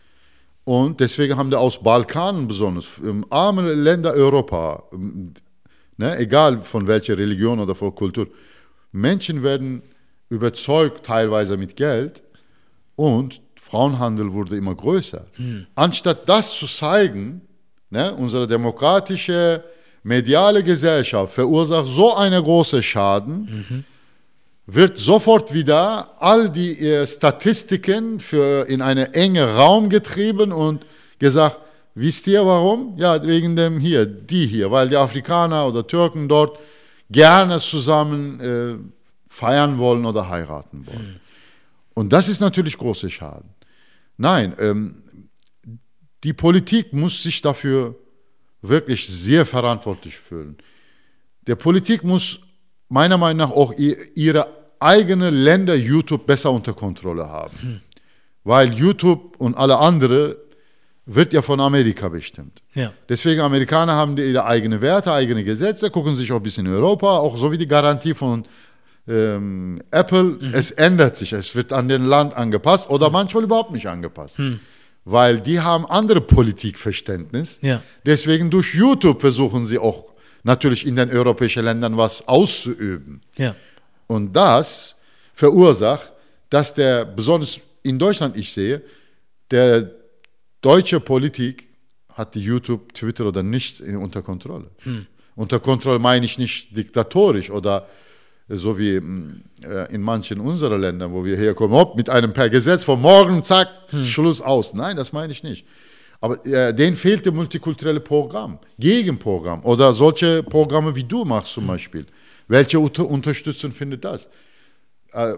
und 0.69 0.99
deswegen 0.99 1.35
haben 1.35 1.49
wir 1.49 1.59
aus 1.59 1.81
Balkanen 1.81 2.47
besonders, 2.47 2.85
arme 3.31 3.73
Länder 3.73 4.13
Europa, 4.13 4.83
ne, 5.97 6.15
egal 6.19 6.61
von 6.61 6.85
welcher 6.85 7.17
Religion 7.17 7.59
oder 7.59 7.73
von 7.73 7.95
Kultur, 7.95 8.27
Menschen 8.91 9.41
werden 9.41 9.81
überzeugt, 10.29 11.07
teilweise 11.07 11.57
mit 11.57 11.75
Geld, 11.75 12.21
und 12.95 13.41
Frauenhandel 13.59 14.31
wurde 14.31 14.57
immer 14.57 14.75
größer. 14.75 15.25
Hm. 15.37 15.65
Anstatt 15.73 16.29
das 16.29 16.53
zu 16.53 16.67
zeigen, 16.67 17.41
ne, 17.89 18.13
unsere 18.13 18.45
demokratische, 18.45 19.63
mediale 20.03 20.63
Gesellschaft 20.63 21.33
verursacht 21.33 21.87
so 21.87 22.15
einen 22.15 22.43
großen 22.43 22.83
Schaden, 22.83 23.35
mhm 23.69 23.85
wird 24.73 24.97
sofort 24.97 25.53
wieder 25.53 26.13
all 26.21 26.49
die 26.49 26.79
äh, 26.79 27.07
Statistiken 27.07 28.19
für 28.19 28.67
in 28.67 28.81
einen 28.81 29.13
engen 29.13 29.47
Raum 29.49 29.89
getrieben 29.89 30.51
und 30.51 30.85
gesagt, 31.17 31.57
wisst 31.95 32.27
ihr 32.27 32.45
warum? 32.45 32.97
Ja, 32.97 33.21
wegen 33.25 33.55
dem 33.55 33.79
hier, 33.79 34.05
die 34.05 34.45
hier, 34.45 34.69
weil 34.71 34.89
die 34.89 34.95
Afrikaner 34.95 35.67
oder 35.67 35.85
Türken 35.85 36.27
dort 36.27 36.59
gerne 37.09 37.59
zusammen 37.59 38.39
äh, 38.39 38.75
feiern 39.27 39.77
wollen 39.77 40.05
oder 40.05 40.29
heiraten 40.29 40.85
wollen. 40.85 41.13
Mhm. 41.13 41.19
Und 41.95 42.13
das 42.13 42.29
ist 42.29 42.39
natürlich 42.39 42.77
großer 42.77 43.09
Schaden. 43.09 43.49
Nein, 44.17 44.53
ähm, 44.59 45.03
die 46.23 46.33
Politik 46.33 46.93
muss 46.93 47.23
sich 47.23 47.41
dafür 47.41 47.95
wirklich 48.61 49.07
sehr 49.07 49.45
verantwortlich 49.45 50.17
fühlen. 50.17 50.57
Der 51.47 51.55
Politik 51.55 52.03
muss 52.03 52.39
meiner 52.89 53.17
Meinung 53.17 53.37
nach 53.37 53.55
auch 53.55 53.73
ihre 53.77 54.58
eigene 54.79 55.29
Länder 55.29 55.75
YouTube 55.75 56.25
besser 56.25 56.51
unter 56.51 56.73
Kontrolle 56.73 57.27
haben. 57.27 57.57
Hm. 57.61 57.81
Weil 58.43 58.73
YouTube 58.73 59.35
und 59.37 59.55
alle 59.55 59.77
andere 59.77 60.37
wird 61.05 61.33
ja 61.33 61.41
von 61.41 61.59
Amerika 61.59 62.07
bestimmt. 62.09 62.61
Ja. 62.73 62.93
Deswegen 63.07 63.41
Amerikaner 63.41 63.93
haben 63.93 64.15
ihre 64.17 64.45
eigenen 64.45 64.81
Werte, 64.81 65.11
eigene 65.11 65.43
Gesetze, 65.43 65.89
gucken 65.89 66.15
sich 66.15 66.31
auch 66.31 66.37
ein 66.37 66.43
bisschen 66.43 66.65
in 66.67 66.73
Europa, 66.73 67.17
auch 67.17 67.35
so 67.35 67.51
wie 67.51 67.57
die 67.57 67.67
Garantie 67.67 68.13
von 68.13 68.45
ähm, 69.07 69.81
Apple, 69.89 70.37
es 70.53 70.71
ändert 70.71 71.17
sich, 71.17 71.33
es 71.33 71.55
wird 71.55 71.73
an 71.73 71.89
den 71.89 72.05
Land 72.05 72.35
angepasst 72.35 72.89
oder 72.89 73.09
manchmal 73.09 73.43
überhaupt 73.43 73.71
nicht 73.71 73.87
angepasst. 73.87 74.35
Weil 75.05 75.39
die 75.39 75.59
haben 75.59 75.87
andere 75.87 76.21
Politikverständnis. 76.21 77.59
Ja. 77.63 77.81
Deswegen 78.05 78.51
durch 78.51 78.75
YouTube 78.75 79.21
versuchen 79.21 79.65
sie 79.65 79.79
auch 79.79 80.13
natürlich 80.43 80.85
in 80.85 80.95
den 80.95 81.09
europäischen 81.09 81.65
Ländern 81.65 81.97
was 81.97 82.27
auszuüben. 82.27 83.21
Ja. 83.37 83.55
Und 84.09 84.33
das 84.33 84.95
verursacht, 85.35 86.11
dass 86.49 86.73
der, 86.73 87.05
besonders 87.05 87.59
in 87.83 87.99
Deutschland 87.99 88.35
ich 88.35 88.51
sehe, 88.51 88.81
der 89.51 89.91
deutsche 90.61 90.99
Politik 90.99 91.67
hat 92.13 92.33
die 92.33 92.41
YouTube, 92.41 92.91
Twitter 92.93 93.27
oder 93.27 93.43
nichts 93.43 93.81
unter 93.81 94.23
Kontrolle. 94.23 94.71
Unter 95.35 95.59
Kontrolle 95.59 95.99
meine 95.99 96.25
ich 96.25 96.39
nicht 96.39 96.75
diktatorisch 96.75 97.51
oder 97.51 97.87
so 98.47 98.77
wie 98.79 98.99
mm, 98.99 99.43
äh, 99.63 99.93
in 99.93 100.01
manchen 100.01 100.39
unserer 100.39 100.79
Länder, 100.79 101.11
wo 101.11 101.23
wir 101.23 101.37
herkommen, 101.37 101.77
hopp, 101.77 101.95
mit 101.95 102.09
einem 102.09 102.33
per 102.33 102.49
Gesetz 102.49 102.83
von 102.83 102.99
morgen, 102.99 103.43
zack, 103.43 103.69
Schluss 104.05 104.41
aus. 104.41 104.73
Nein, 104.73 104.95
das 104.95 105.13
meine 105.13 105.31
ich 105.31 105.43
nicht. 105.43 105.67
Aber 106.19 106.43
äh, 106.47 106.73
denen 106.73 106.97
fehlte 106.97 107.31
multikulturelle 107.31 107.99
Programm, 107.99 108.57
Gegenprogramm 108.79 109.63
oder 109.63 109.93
solche 109.93 110.41
Programme 110.41 110.95
wie 110.95 111.03
du 111.03 111.23
machst 111.25 111.53
zum 111.53 111.67
Beispiel. 111.67 112.07
Welche 112.49 112.79
unter 112.79 113.07
Unterstützung 113.07 113.71
findet 113.71 114.03
das? 114.03 114.27
Äh, 115.13 115.35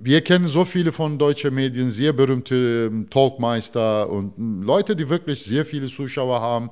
wir 0.00 0.22
kennen 0.22 0.46
so 0.46 0.64
viele 0.64 0.92
von 0.92 1.18
deutschen 1.18 1.54
Medien, 1.54 1.90
sehr 1.90 2.12
berühmte 2.12 2.88
ähm, 2.90 3.10
Talkmeister 3.10 4.08
und 4.08 4.38
mm, 4.38 4.62
Leute, 4.62 4.96
die 4.96 5.08
wirklich 5.08 5.44
sehr 5.44 5.66
viele 5.66 5.88
Zuschauer 5.88 6.40
haben, 6.40 6.70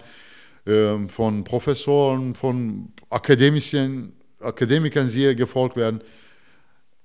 ähm, 0.66 1.11
von 1.11 1.45
Professoren, 1.45 2.35
von 2.35 2.89
Akademikern, 3.11 4.12
Akademikern 4.41 5.09
sehr 5.09 5.35
gefolgt 5.35 5.77
werden. 5.77 6.01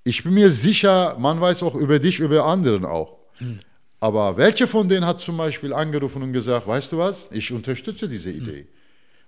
Ich 0.05 0.23
bin 0.23 0.33
mir 0.33 0.49
sicher, 0.49 1.17
man 1.19 1.41
weiß 1.41 1.63
auch 1.63 1.75
über 1.75 1.99
dich, 1.99 2.19
über 2.19 2.45
anderen 2.45 2.85
auch. 2.85 3.17
Aber 3.99 4.37
welche 4.37 4.65
von 4.65 4.87
denen 4.87 5.05
hat 5.05 5.19
zum 5.19 5.37
Beispiel 5.37 5.73
angerufen 5.73 6.23
und 6.23 6.33
gesagt, 6.33 6.67
weißt 6.67 6.91
du 6.91 6.97
was, 6.97 7.27
ich 7.31 7.51
unterstütze 7.51 8.07
diese 8.07 8.31
Idee. 8.31 8.67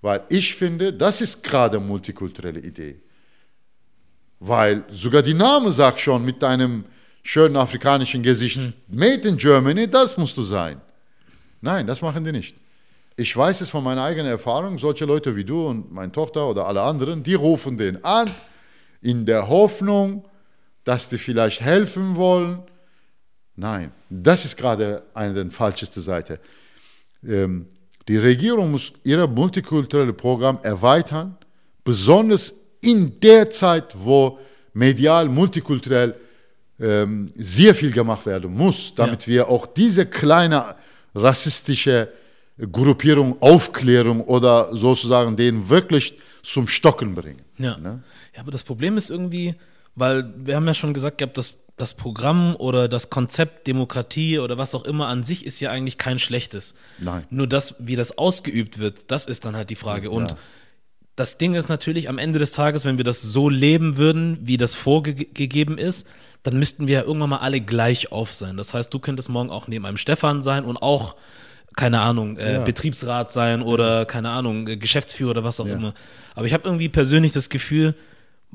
Weil 0.01 0.23
ich 0.29 0.55
finde, 0.55 0.93
das 0.93 1.21
ist 1.21 1.43
gerade 1.43 1.77
eine 1.77 1.85
multikulturelle 1.85 2.59
Idee. 2.59 3.01
Weil 4.45 4.83
sogar 4.91 5.21
die 5.21 5.33
Name 5.33 5.71
sagt 5.71 6.01
schon 6.01 6.25
mit 6.25 6.43
deinem 6.43 6.83
schönen 7.23 7.55
afrikanischen 7.55 8.21
Gesicht, 8.21 8.59
Made 8.89 9.25
in 9.25 9.37
Germany, 9.37 9.89
das 9.89 10.17
musst 10.17 10.35
du 10.35 10.43
sein. 10.43 10.81
Nein, 11.61 11.87
das 11.87 12.01
machen 12.01 12.25
die 12.25 12.33
nicht. 12.33 12.57
Ich 13.15 13.35
weiß 13.37 13.61
es 13.61 13.69
von 13.69 13.85
meiner 13.85 14.03
eigenen 14.03 14.29
Erfahrung, 14.29 14.77
solche 14.77 15.05
Leute 15.05 15.33
wie 15.37 15.45
du 15.45 15.65
und 15.65 15.93
meine 15.93 16.11
Tochter 16.11 16.45
oder 16.45 16.67
alle 16.67 16.81
anderen, 16.81 17.23
die 17.23 17.35
rufen 17.35 17.77
den 17.77 18.03
an 18.03 18.31
in 19.01 19.25
der 19.25 19.47
Hoffnung, 19.47 20.25
dass 20.83 21.07
die 21.07 21.19
vielleicht 21.19 21.61
helfen 21.61 22.17
wollen. 22.17 22.63
Nein, 23.55 23.93
das 24.09 24.43
ist 24.43 24.57
gerade 24.57 25.03
eine 25.13 25.33
der 25.33 25.51
falscheste 25.51 26.01
Seite. 26.01 26.41
Ähm, 27.25 27.67
die 28.09 28.17
Regierung 28.17 28.71
muss 28.71 28.91
ihr 29.05 29.25
multikulturelle 29.25 30.11
Programm 30.11 30.59
erweitern, 30.63 31.37
besonders 31.85 32.53
in 32.83 33.19
der 33.19 33.49
Zeit, 33.49 33.95
wo 33.97 34.39
medial, 34.73 35.29
multikulturell 35.29 36.15
ähm, 36.79 37.31
sehr 37.37 37.75
viel 37.75 37.91
gemacht 37.91 38.25
werden 38.25 38.53
muss, 38.53 38.93
damit 38.95 39.27
wir 39.27 39.47
auch 39.47 39.65
diese 39.67 40.05
kleine 40.05 40.75
rassistische 41.15 42.09
Gruppierung, 42.71 43.41
Aufklärung 43.41 44.21
oder 44.21 44.75
sozusagen 44.75 45.35
den 45.35 45.69
wirklich 45.69 46.17
zum 46.43 46.67
Stocken 46.67 47.15
bringen. 47.15 47.41
Ja. 47.57 47.77
Ne? 47.77 48.03
ja, 48.35 48.41
aber 48.41 48.51
das 48.51 48.63
Problem 48.63 48.97
ist 48.97 49.09
irgendwie, 49.09 49.55
weil 49.95 50.33
wir 50.37 50.55
haben 50.55 50.67
ja 50.67 50.73
schon 50.73 50.93
gesagt 50.93 51.19
gehabt, 51.19 51.37
dass 51.37 51.55
das 51.77 51.95
Programm 51.95 52.55
oder 52.55 52.87
das 52.87 53.09
Konzept 53.09 53.65
Demokratie 53.65 54.37
oder 54.37 54.57
was 54.57 54.75
auch 54.75 54.85
immer 54.85 55.07
an 55.07 55.23
sich 55.23 55.45
ist 55.45 55.59
ja 55.59 55.71
eigentlich 55.71 55.97
kein 55.97 56.19
schlechtes. 56.19 56.75
Nein. 56.99 57.25
Nur 57.31 57.47
das, 57.47 57.75
wie 57.79 57.95
das 57.95 58.17
ausgeübt 58.17 58.77
wird, 58.77 59.09
das 59.09 59.25
ist 59.25 59.45
dann 59.45 59.55
halt 59.55 59.71
die 59.71 59.75
Frage. 59.75 60.11
Und 60.11 60.31
Ja. 60.31 60.37
Das 61.15 61.37
Ding 61.37 61.53
ist 61.55 61.69
natürlich 61.69 62.09
am 62.09 62.17
Ende 62.17 62.39
des 62.39 62.51
Tages, 62.51 62.85
wenn 62.85 62.97
wir 62.97 63.03
das 63.05 63.21
so 63.21 63.49
leben 63.49 63.97
würden, 63.97 64.37
wie 64.41 64.57
das 64.57 64.73
vorgegeben 64.75 65.77
ist, 65.77 66.07
dann 66.41 66.57
müssten 66.57 66.87
wir 66.87 66.95
ja 66.95 67.01
irgendwann 67.03 67.29
mal 67.29 67.37
alle 67.37 67.61
gleich 67.61 68.11
auf 68.11 68.33
sein. 68.33 68.57
Das 68.57 68.73
heißt, 68.73 68.93
du 68.93 68.99
könntest 68.99 69.29
morgen 69.29 69.49
auch 69.49 69.67
neben 69.67 69.85
einem 69.85 69.97
Stefan 69.97 70.43
sein 70.43 70.65
und 70.65 70.77
auch, 70.77 71.15
keine 71.75 72.01
Ahnung, 72.01 72.37
äh, 72.37 72.53
Ja. 72.55 72.59
Betriebsrat 72.63 73.31
sein 73.31 73.61
oder, 73.61 74.05
keine 74.05 74.29
Ahnung, 74.31 74.65
Geschäftsführer 74.65 75.31
oder 75.31 75.43
was 75.43 75.59
auch 75.59 75.67
Ja. 75.67 75.75
immer. 75.75 75.93
Aber 76.35 76.45
ich 76.45 76.53
habe 76.53 76.65
irgendwie 76.65 76.89
persönlich 76.89 77.31
das 77.33 77.49
Gefühl, 77.49 77.95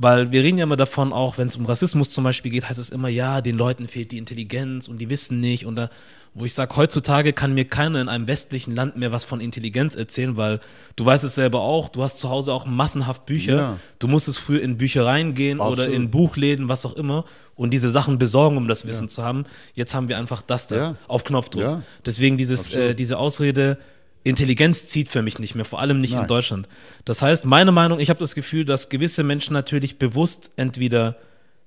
weil 0.01 0.31
wir 0.31 0.45
reden 0.45 0.59
ja 0.59 0.63
immer 0.63 0.77
davon, 0.77 1.13
auch 1.13 1.39
wenn 1.39 1.49
es 1.49 1.57
um 1.57 1.67
Rassismus 1.67 2.09
zum 2.11 2.23
Beispiel 2.23 2.53
geht, 2.53 2.69
heißt 2.69 2.79
es 2.79 2.89
immer, 2.89 3.09
ja, 3.09 3.41
den 3.41 3.57
Leuten 3.57 3.89
fehlt 3.89 4.13
die 4.13 4.19
Intelligenz 4.19 4.87
und 4.87 4.99
die 4.99 5.11
wissen 5.11 5.41
nicht. 5.41 5.67
Und 5.67 5.75
da, 5.75 5.91
wo 6.35 6.45
ich 6.45 6.55
sage, 6.55 6.77
heutzutage 6.77 7.33
kann 7.33 7.53
mir 7.53 7.65
keiner 7.65 8.01
in 8.01 8.09
einem 8.09 8.29
westlichen 8.29 8.77
Land 8.77 8.97
mehr 8.97 9.11
was 9.11 9.25
von 9.25 9.41
Intelligenz 9.41 9.97
erzählen, 9.97 10.37
weil 10.37 10.61
du 10.95 11.05
weißt 11.05 11.25
es 11.25 11.35
selber 11.35 11.63
auch, 11.63 11.89
du 11.89 12.05
hast 12.05 12.21
zu 12.21 12.31
Hause 12.31 12.53
auch 12.53 12.65
massenhaft 12.65 13.27
Bücher. 13.27 13.57
Ja. 13.57 13.77
Du 13.99 14.07
musstest 14.07 14.39
früher 14.39 14.63
in 14.63 14.79
Büchereien 14.79 15.35
gehen 15.35 15.59
oder 15.59 15.83
Absolut. 15.83 15.95
in 15.95 16.11
Buchläden, 16.13 16.69
was 16.69 16.87
auch 16.87 16.95
immer, 16.95 17.25
und 17.57 17.71
diese 17.71 17.91
Sachen 17.91 18.19
besorgen, 18.19 18.57
um 18.57 18.69
das 18.69 18.87
Wissen 18.87 19.09
zu 19.09 19.25
haben. 19.25 19.47
Jetzt 19.75 19.95
haben 19.95 20.09
wir 20.09 20.17
einfach 20.17 20.43
das 20.43 20.69
da 20.69 20.77
Ja. 20.77 20.95
auf 21.09 21.25
Knopfdruck. 21.25 21.63
Ja. 21.63 21.83
Deswegen 22.07 22.39
dieses, 22.39 22.71
äh, 22.71 22.95
diese 22.95 23.19
Ausrede, 23.19 23.79
Intelligenz 24.25 24.87
zieht 24.87 25.09
für 25.09 25.23
mich 25.23 25.39
nicht 25.39 25.55
mehr, 25.55 25.65
vor 25.65 25.81
allem 25.81 26.01
nicht 26.01 26.13
in 26.13 26.19
Nein. 26.19 26.29
Deutschland. 26.29 26.69
Das 27.05 27.23
heißt, 27.23 27.45
meine 27.45 27.73
Meinung, 27.73 28.01
ich 28.01 28.11
habe 28.11 28.21
das 28.21 28.35
Gefühl, 28.35 28.65
dass 28.65 28.89
gewisse 28.89 29.23
Menschen 29.23 29.53
natürlich 29.53 29.99
bewusst 29.99 30.51
entweder 30.57 31.17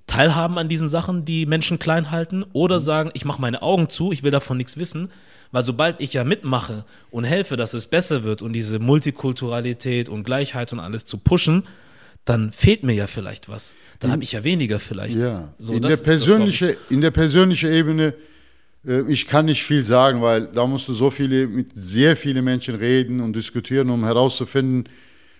teilhaben 0.06 0.58
an 0.58 0.68
diesen 0.68 0.88
Sachen, 0.88 1.24
die 1.24 1.46
Menschen 1.46 1.78
klein 1.78 2.10
halten, 2.10 2.44
oder 2.52 2.80
sagen, 2.80 3.10
ich 3.14 3.24
mache 3.24 3.40
meine 3.40 3.62
Augen 3.62 3.88
zu, 3.88 4.12
ich 4.12 4.22
will 4.22 4.30
davon 4.30 4.56
nichts 4.56 4.76
wissen, 4.76 5.10
weil 5.52 5.62
sobald 5.62 6.00
ich 6.00 6.12
ja 6.12 6.24
mitmache 6.24 6.84
und 7.10 7.24
helfe, 7.24 7.56
dass 7.56 7.74
es 7.74 7.86
besser 7.86 8.24
wird 8.24 8.42
und 8.42 8.52
diese 8.52 8.78
Multikulturalität 8.78 10.08
und 10.08 10.24
Gleichheit 10.24 10.72
und 10.72 10.80
alles 10.80 11.04
zu 11.04 11.18
pushen, 11.18 11.64
dann 12.24 12.52
fehlt 12.52 12.84
mir 12.84 12.92
ja 12.92 13.06
vielleicht 13.06 13.48
was. 13.48 13.74
Dann 13.98 14.12
habe 14.12 14.22
ich 14.22 14.32
ja 14.32 14.44
weniger 14.44 14.78
vielleicht. 14.78 15.16
Ja, 15.16 15.52
So, 15.58 15.72
in, 15.72 15.82
der 15.82 15.96
persönliche, 15.96 16.76
in 16.88 17.00
der 17.00 17.10
persönlichen 17.10 17.72
Ebene, 17.72 18.14
ich 18.84 19.26
kann 19.26 19.46
nicht 19.46 19.62
viel 19.62 19.82
sagen, 19.82 20.22
weil 20.22 20.46
da 20.46 20.66
musst 20.66 20.88
du 20.88 20.94
so 20.94 21.10
viele, 21.10 21.46
mit 21.46 21.70
sehr 21.74 22.16
vielen 22.16 22.44
Menschen 22.44 22.74
reden 22.74 23.20
und 23.20 23.34
diskutieren, 23.34 23.90
um 23.90 24.04
herauszufinden, 24.04 24.88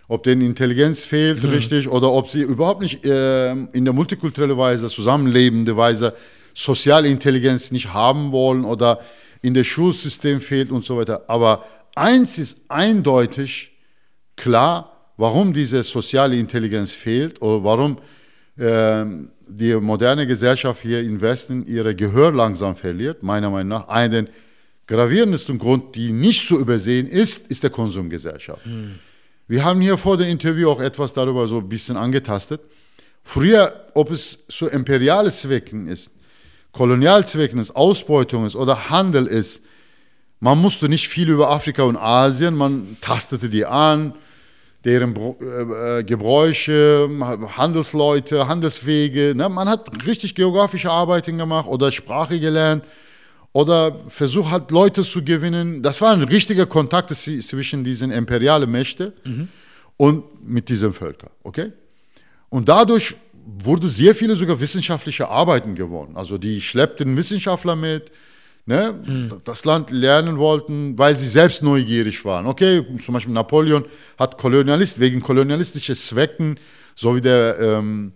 ob 0.06 0.22
denen 0.22 0.42
Intelligenz 0.42 1.04
fehlt, 1.04 1.44
richtig, 1.44 1.88
oder 1.88 2.12
ob 2.12 2.28
sie 2.28 2.42
überhaupt 2.42 2.82
nicht 2.82 3.04
äh, 3.04 3.50
in 3.50 3.84
der 3.84 3.94
multikulturellen 3.94 4.56
Weise, 4.56 4.88
zusammenlebende 4.88 5.76
Weise, 5.76 6.14
soziale 6.54 7.08
Intelligenz 7.08 7.72
nicht 7.72 7.92
haben 7.92 8.30
wollen 8.30 8.64
oder 8.64 9.00
in 9.40 9.54
der 9.54 9.64
Schulsystem 9.64 10.40
fehlt 10.40 10.70
und 10.70 10.84
so 10.84 10.98
weiter. 10.98 11.24
Aber 11.28 11.64
eins 11.94 12.38
ist 12.38 12.58
eindeutig 12.68 13.72
klar, 14.36 15.12
warum 15.16 15.52
diese 15.52 15.82
soziale 15.82 16.36
Intelligenz 16.36 16.92
fehlt 16.92 17.42
oder 17.42 17.64
warum 17.64 17.98
ähm, 18.58 19.30
die 19.56 19.74
moderne 19.76 20.26
Gesellschaft 20.26 20.82
hier 20.82 21.00
im 21.00 21.20
Westen 21.20 21.66
ihre 21.66 21.94
Gehör 21.94 22.32
langsam 22.32 22.76
verliert, 22.76 23.22
meiner 23.22 23.50
Meinung 23.50 23.68
nach. 23.68 23.88
Einen 23.88 24.28
gravierendsten 24.86 25.58
Grund, 25.58 25.94
die 25.94 26.10
nicht 26.12 26.46
zu 26.46 26.58
übersehen 26.58 27.06
ist, 27.06 27.50
ist 27.50 27.62
der 27.62 27.70
Konsumgesellschaft. 27.70 28.62
Wir 29.48 29.64
haben 29.64 29.80
hier 29.80 29.98
vor 29.98 30.16
dem 30.16 30.28
Interview 30.28 30.70
auch 30.70 30.80
etwas 30.80 31.12
darüber 31.12 31.46
so 31.46 31.58
ein 31.58 31.68
bisschen 31.68 31.96
angetastet. 31.96 32.60
Früher, 33.24 33.86
ob 33.94 34.10
es 34.10 34.38
zu 34.48 34.66
imperialen 34.66 35.30
Zwecken 35.30 35.88
ist, 35.88 36.10
Kolonialzwecken 36.72 37.58
ist, 37.58 37.76
Ausbeutung 37.76 38.46
ist 38.46 38.56
oder 38.56 38.90
Handel 38.90 39.26
ist, 39.26 39.62
man 40.40 40.58
musste 40.60 40.88
nicht 40.88 41.06
viel 41.08 41.28
über 41.28 41.50
Afrika 41.50 41.84
und 41.84 41.96
Asien, 41.96 42.56
man 42.56 42.96
tastete 43.00 43.48
die 43.48 43.64
an, 43.64 44.14
deren 44.84 45.14
äh, 45.16 45.98
äh, 46.00 46.04
Gebräuche, 46.04 47.08
Handelsleute, 47.56 48.48
Handelswege. 48.48 49.34
Ne? 49.34 49.48
Man 49.48 49.68
hat 49.68 49.90
richtig 50.06 50.34
geografische 50.34 50.90
Arbeiten 50.90 51.38
gemacht 51.38 51.66
oder 51.68 51.92
Sprache 51.92 52.40
gelernt 52.40 52.84
oder 53.52 53.98
versucht 54.08 54.50
hat, 54.50 54.70
Leute 54.70 55.02
zu 55.02 55.22
gewinnen. 55.22 55.82
Das 55.82 56.00
waren 56.00 56.22
richtige 56.24 56.66
Kontakte 56.66 57.14
zwi- 57.14 57.40
zwischen 57.46 57.84
diesen 57.84 58.10
imperialen 58.10 58.70
Mächten 58.70 59.12
und 59.96 60.24
mit 60.48 60.68
diesen 60.68 60.92
Völkern. 60.94 61.30
Okay? 61.44 61.72
Und 62.48 62.68
dadurch 62.68 63.14
wurde 63.64 63.88
sehr 63.88 64.14
viele 64.14 64.34
sogar 64.36 64.58
wissenschaftliche 64.60 65.28
Arbeiten 65.28 65.74
gewonnen. 65.74 66.16
Also 66.16 66.38
die 66.38 66.60
schleppten 66.60 67.16
Wissenschaftler 67.16 67.76
mit, 67.76 68.10
ne, 68.66 69.30
das 69.44 69.64
Land 69.64 69.90
lernen 69.90 70.38
wollten, 70.38 70.98
weil 70.98 71.16
sie 71.16 71.28
selbst 71.28 71.62
neugierig 71.62 72.24
waren. 72.24 72.46
Okay, 72.46 72.84
zum 73.04 73.14
Beispiel 73.14 73.32
Napoleon 73.32 73.84
hat 74.18 74.38
Kolonialist, 74.38 75.00
wegen 75.00 75.20
kolonialistischer 75.20 75.94
Zwecken, 75.94 76.58
so 76.94 77.16
wie 77.16 77.20
der 77.20 77.58
ähm, 77.58 78.12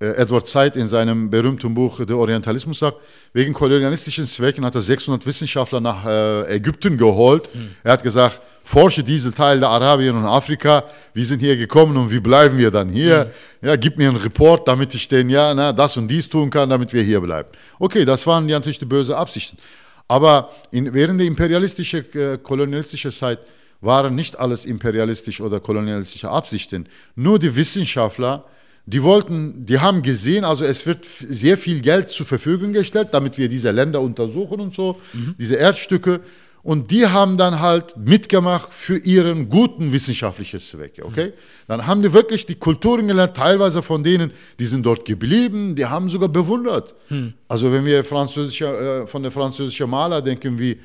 äh, 0.00 0.06
Edward 0.16 0.46
Said 0.46 0.76
in 0.76 0.88
seinem 0.88 1.30
berühmten 1.30 1.74
Buch 1.74 2.04
Der 2.04 2.16
Orientalismus 2.16 2.78
sagt, 2.78 2.98
wegen 3.32 3.52
kolonialistischen 3.52 4.26
Zwecken 4.26 4.64
hat 4.64 4.74
er 4.74 4.82
600 4.82 5.24
Wissenschaftler 5.26 5.80
nach 5.80 6.06
äh, 6.06 6.56
Ägypten 6.56 6.96
geholt. 6.96 7.48
Mhm. 7.54 7.70
Er 7.84 7.92
hat 7.92 8.02
gesagt, 8.02 8.40
forsche 8.70 9.02
diese 9.02 9.34
Teil 9.34 9.58
der 9.58 9.68
Arabien 9.68 10.16
und 10.16 10.24
Afrika, 10.24 10.84
wir 11.12 11.24
sind 11.24 11.40
hier 11.40 11.56
gekommen 11.56 11.96
und 11.96 12.10
wie 12.10 12.20
bleiben 12.20 12.56
wir 12.56 12.70
dann 12.70 12.90
hier? 12.90 13.30
Mhm. 13.60 13.66
Ja, 13.68 13.76
gib 13.76 13.98
mir 13.98 14.08
einen 14.08 14.16
Report, 14.16 14.66
damit 14.68 14.94
ich 14.94 15.08
den, 15.08 15.28
ja, 15.28 15.52
na, 15.52 15.72
das 15.72 15.96
und 15.96 16.06
dies 16.06 16.28
tun 16.28 16.50
kann, 16.50 16.70
damit 16.70 16.92
wir 16.92 17.02
hier 17.02 17.20
bleiben. 17.20 17.48
Okay, 17.80 18.04
das 18.04 18.26
waren 18.28 18.48
ja 18.48 18.58
natürlich 18.58 18.78
die 18.78 18.84
bösen 18.84 19.14
Absichten. 19.14 19.58
Aber 20.06 20.50
in, 20.70 20.94
während 20.94 21.18
der 21.18 21.26
imperialistischen, 21.26 22.04
äh, 22.14 22.38
kolonialistischen 22.40 23.10
Zeit 23.10 23.40
waren 23.80 24.14
nicht 24.14 24.38
alles 24.38 24.64
imperialistische 24.64 25.42
oder 25.42 25.58
kolonialistische 25.58 26.30
Absichten. 26.30 26.86
Nur 27.16 27.40
die 27.40 27.54
Wissenschaftler, 27.56 28.44
die 28.86 29.02
wollten, 29.02 29.66
die 29.66 29.80
haben 29.80 30.02
gesehen, 30.02 30.44
also 30.44 30.64
es 30.64 30.86
wird 30.86 31.04
sehr 31.04 31.58
viel 31.58 31.80
Geld 31.80 32.10
zur 32.10 32.26
Verfügung 32.26 32.72
gestellt, 32.72 33.08
damit 33.12 33.36
wir 33.36 33.48
diese 33.48 33.72
Länder 33.72 34.00
untersuchen 34.00 34.60
und 34.60 34.74
so, 34.74 35.00
mhm. 35.12 35.34
diese 35.38 35.56
Erdstücke. 35.56 36.20
Und 36.62 36.90
die 36.90 37.06
haben 37.06 37.38
dann 37.38 37.60
halt 37.60 37.96
mitgemacht 37.96 38.74
für 38.74 38.98
ihren 38.98 39.48
guten 39.48 39.92
wissenschaftlichen 39.92 40.60
Zwecke, 40.60 41.06
okay? 41.06 41.32
Dann 41.66 41.86
haben 41.86 42.02
die 42.02 42.12
wirklich 42.12 42.44
die 42.44 42.54
Kulturen 42.54 43.08
gelernt, 43.08 43.34
teilweise 43.36 43.82
von 43.82 44.04
denen, 44.04 44.30
die 44.58 44.66
sind 44.66 44.84
dort 44.84 45.06
geblieben, 45.06 45.74
die 45.74 45.86
haben 45.86 46.10
sogar 46.10 46.28
bewundert. 46.28 46.94
Mhm. 47.08 47.32
Also 47.48 47.72
wenn 47.72 47.86
wir 47.86 48.04
französische, 48.04 48.66
äh, 48.66 49.06
von 49.06 49.22
der 49.22 49.32
französischen 49.32 49.88
Maler 49.88 50.20
denken 50.20 50.58
wie 50.58 50.78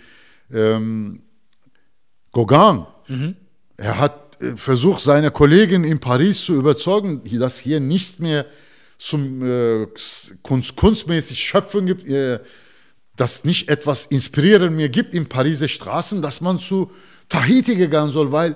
ähm, 0.53 1.21
Gauguin, 2.31 2.85
mhm. 3.07 3.35
er 3.75 3.99
hat 3.99 4.41
äh, 4.41 4.55
versucht, 4.55 5.01
seine 5.01 5.29
Kollegen 5.29 5.83
in 5.83 5.99
Paris 5.99 6.45
zu 6.45 6.53
überzeugen, 6.53 7.21
dass 7.37 7.59
hier 7.59 7.81
nichts 7.81 8.17
mehr 8.19 8.45
zum 8.97 9.43
äh, 9.43 9.87
kunst, 10.41 10.75
kunstmäßig 10.75 11.37
Schöpfen 11.37 11.85
gibt, 11.85 12.07
äh, 12.07 12.39
dass 13.15 13.45
nicht 13.45 13.69
etwas 13.69 14.05
Inspirieren 14.05 14.75
mir 14.75 14.89
gibt 14.89 15.13
in 15.13 15.27
Pariser 15.27 15.67
Straßen, 15.67 16.21
dass 16.21 16.41
man 16.41 16.59
zu 16.59 16.91
Tahiti 17.29 17.75
gegangen 17.75 18.11
soll, 18.11 18.31
weil 18.31 18.55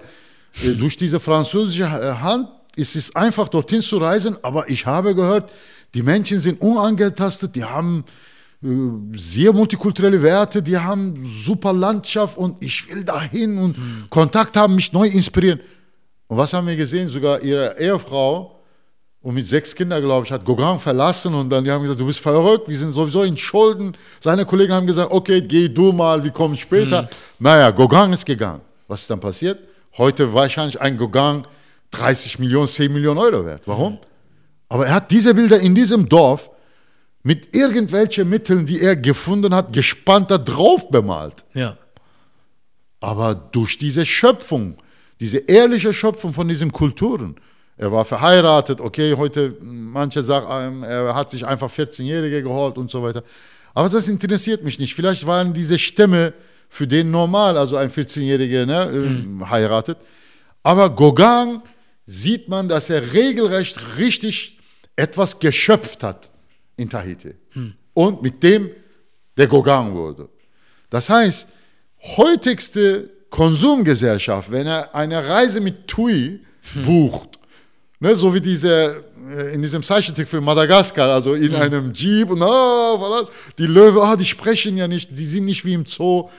äh, 0.64 0.72
durch 0.74 0.97
diese 0.97 1.20
französische 1.20 1.84
äh, 1.84 2.16
Hand 2.22 2.49
ist 2.76 2.95
es 2.95 3.16
einfach 3.16 3.49
dorthin 3.49 3.82
zu 3.82 3.97
reisen, 3.97 4.38
aber 4.41 4.70
ich 4.70 4.86
habe 4.86 5.16
gehört, 5.16 5.51
die 5.93 6.03
Menschen 6.03 6.39
sind 6.39 6.62
unangetastet, 6.62 7.55
die 7.55 7.64
haben 7.64 8.05
äh, 8.64 8.68
sehr 9.14 9.53
multikulturelle 9.53 10.22
Werte, 10.22 10.62
die 10.62 10.78
haben 10.78 11.32
super 11.43 11.74
Landschaft 11.74 12.38
und 12.38 12.62
ich 12.62 12.88
will 12.89 13.03
dahin 13.03 13.57
und 13.57 13.78
mhm. 13.78 14.05
Kontakt 14.10 14.55
haben, 14.55 14.76
mich 14.76 14.93
neu 14.93 15.07
inspirieren. 15.07 15.60
Und 16.28 16.38
was 16.38 16.53
haben 16.53 16.68
wir 16.68 16.76
gesehen? 16.76 17.10
Sogar 17.10 17.41
ihre 17.41 17.80
Ehefrau 17.80 18.59
und 19.22 19.36
mit 19.36 19.47
sechs 19.47 19.76
Kindern, 19.76 20.01
glaube 20.01 20.26
ich, 20.26 20.32
hat 20.32 20.45
Gauguin 20.45 20.80
verlassen 20.80 21.34
und 21.34 21.49
dann 21.49 21.63
die 21.63 21.72
haben 21.72 21.82
gesagt, 21.82 21.99
du 21.99 22.05
bist 22.05 22.20
verrückt, 22.20 22.70
wir 22.70 22.78
sind 22.78 22.91
sowieso 22.93 23.24
in 23.24 23.36
Schulden. 23.36 23.95
Seine 24.20 24.45
Kollegen 24.45 24.74
haben 24.74 24.88
gesagt, 24.88 25.11
okay, 25.11 25.41
geh 25.41 25.67
du 25.67 25.91
mal, 25.91 26.24
wir 26.24 26.32
kommen 26.32 26.55
später. 26.55 27.03
Mhm. 27.03 27.07
Naja, 27.39 27.70
Gauguin 27.72 28.13
ist 28.13 28.26
gegangen. 28.26 28.61
Was 28.88 29.01
ist 29.01 29.09
dann 29.09 29.20
passiert? 29.20 29.59
Heute 29.97 30.34
wahrscheinlich 30.34 30.80
ein 30.80 30.97
Gauguin 30.97 31.45
30 31.91 32.39
Millionen, 32.39 32.67
10 32.67 32.93
Millionen 32.93 33.20
Euro 33.20 33.45
wert. 33.45 33.63
Warum? 33.65 33.97
Aber 34.70 34.86
er 34.88 34.93
hat 34.93 35.11
diese 35.11 35.34
Bilder 35.34 35.59
in 35.59 35.76
diesem 35.76 36.07
Dorf 36.07 36.49
mit 37.24 37.53
irgendwelchen 37.53 38.30
Mitteln, 38.30 38.65
die 38.65 38.80
er 38.80 38.95
gefunden 38.95 39.53
hat, 39.53 39.74
gespannt 39.74 40.32
da 40.32 40.38
drauf 40.38 40.89
bemalt. 40.89 41.43
Ja. 41.53 41.76
Aber 43.01 43.36
durch 43.36 43.78
diese 43.78 44.05
Schöpfung, 44.05 44.78
diese 45.20 45.39
ehrliche 45.39 45.93
Schöpfung 45.93 46.34
von 46.34 46.47
diesen 46.47 46.72
Kulturen, 46.72 47.36
er 47.80 47.93
war 47.93 48.03
verheiratet, 48.03 48.82
okay, 48.82 49.15
heute 49.15 49.55
manche 49.61 50.21
sagen, 50.21 50.84
er 50.84 51.15
hat 51.15 51.32
sich 51.32 51.47
einfach 51.47 51.71
14-Jährige 51.71 52.43
geholt 52.43 52.77
und 52.77 52.91
so 52.91 53.01
weiter. 53.01 53.23
Aber 53.73 53.88
das 53.88 54.09
interessiert 54.09 54.65
mich 54.65 54.80
nicht. 54.80 54.93
Vielleicht 54.93 55.25
waren 55.25 55.53
diese 55.53 55.80
Stämme 55.80 56.34
für 56.67 56.86
den 56.86 57.09
normal, 57.09 57.57
also 57.57 57.77
ein 57.77 57.89
14-Jähriger 57.89 58.65
ne, 58.65 58.86
mhm. 58.88 59.49
heiratet. 59.49 59.97
Aber 60.61 60.93
Gauguin 60.93 61.61
sieht 62.05 62.49
man, 62.49 62.67
dass 62.67 62.89
er 62.89 63.13
regelrecht 63.13 63.80
richtig 63.97 64.59
etwas 64.97 65.39
geschöpft 65.39 66.03
hat 66.03 66.32
in 66.75 66.89
Tahiti. 66.89 67.36
Mhm. 67.53 67.75
Und 67.93 68.21
mit 68.21 68.43
dem 68.43 68.71
der 69.38 69.47
Gauguin 69.47 69.93
wurde. 69.93 70.27
Das 70.89 71.09
heißt, 71.09 71.47
heutigste 72.17 73.09
Konsumgesellschaft, 73.30 74.51
wenn 74.51 74.67
er 74.67 74.93
eine 74.93 75.25
Reise 75.25 75.61
mit 75.61 75.88
TUI 75.88 76.41
hm. 76.73 76.84
bucht 76.84 77.39
Ne, 78.02 78.16
so 78.16 78.34
wie 78.34 78.39
diese 78.39 79.04
äh, 79.30 79.54
in 79.54 79.62
diesem 79.62 79.84
Zeichentrickfilm 79.84 80.43
Madagaskar, 80.43 81.10
also 81.10 81.34
in 81.34 81.52
mhm. 81.52 81.56
einem 81.56 81.93
Jeep 81.93 82.30
und 82.30 82.41
oh, 82.41 83.28
die 83.58 83.66
Löwe, 83.66 84.00
oh, 84.02 84.16
die 84.16 84.26
sprechen 84.26 84.78
ja 84.78 84.88
nicht, 84.88 85.10
die 85.18 85.26
sind 85.26 85.45
nicht 85.45 85.66
wie 85.66 85.74
im 85.74 85.86
Zoo. 85.86 86.30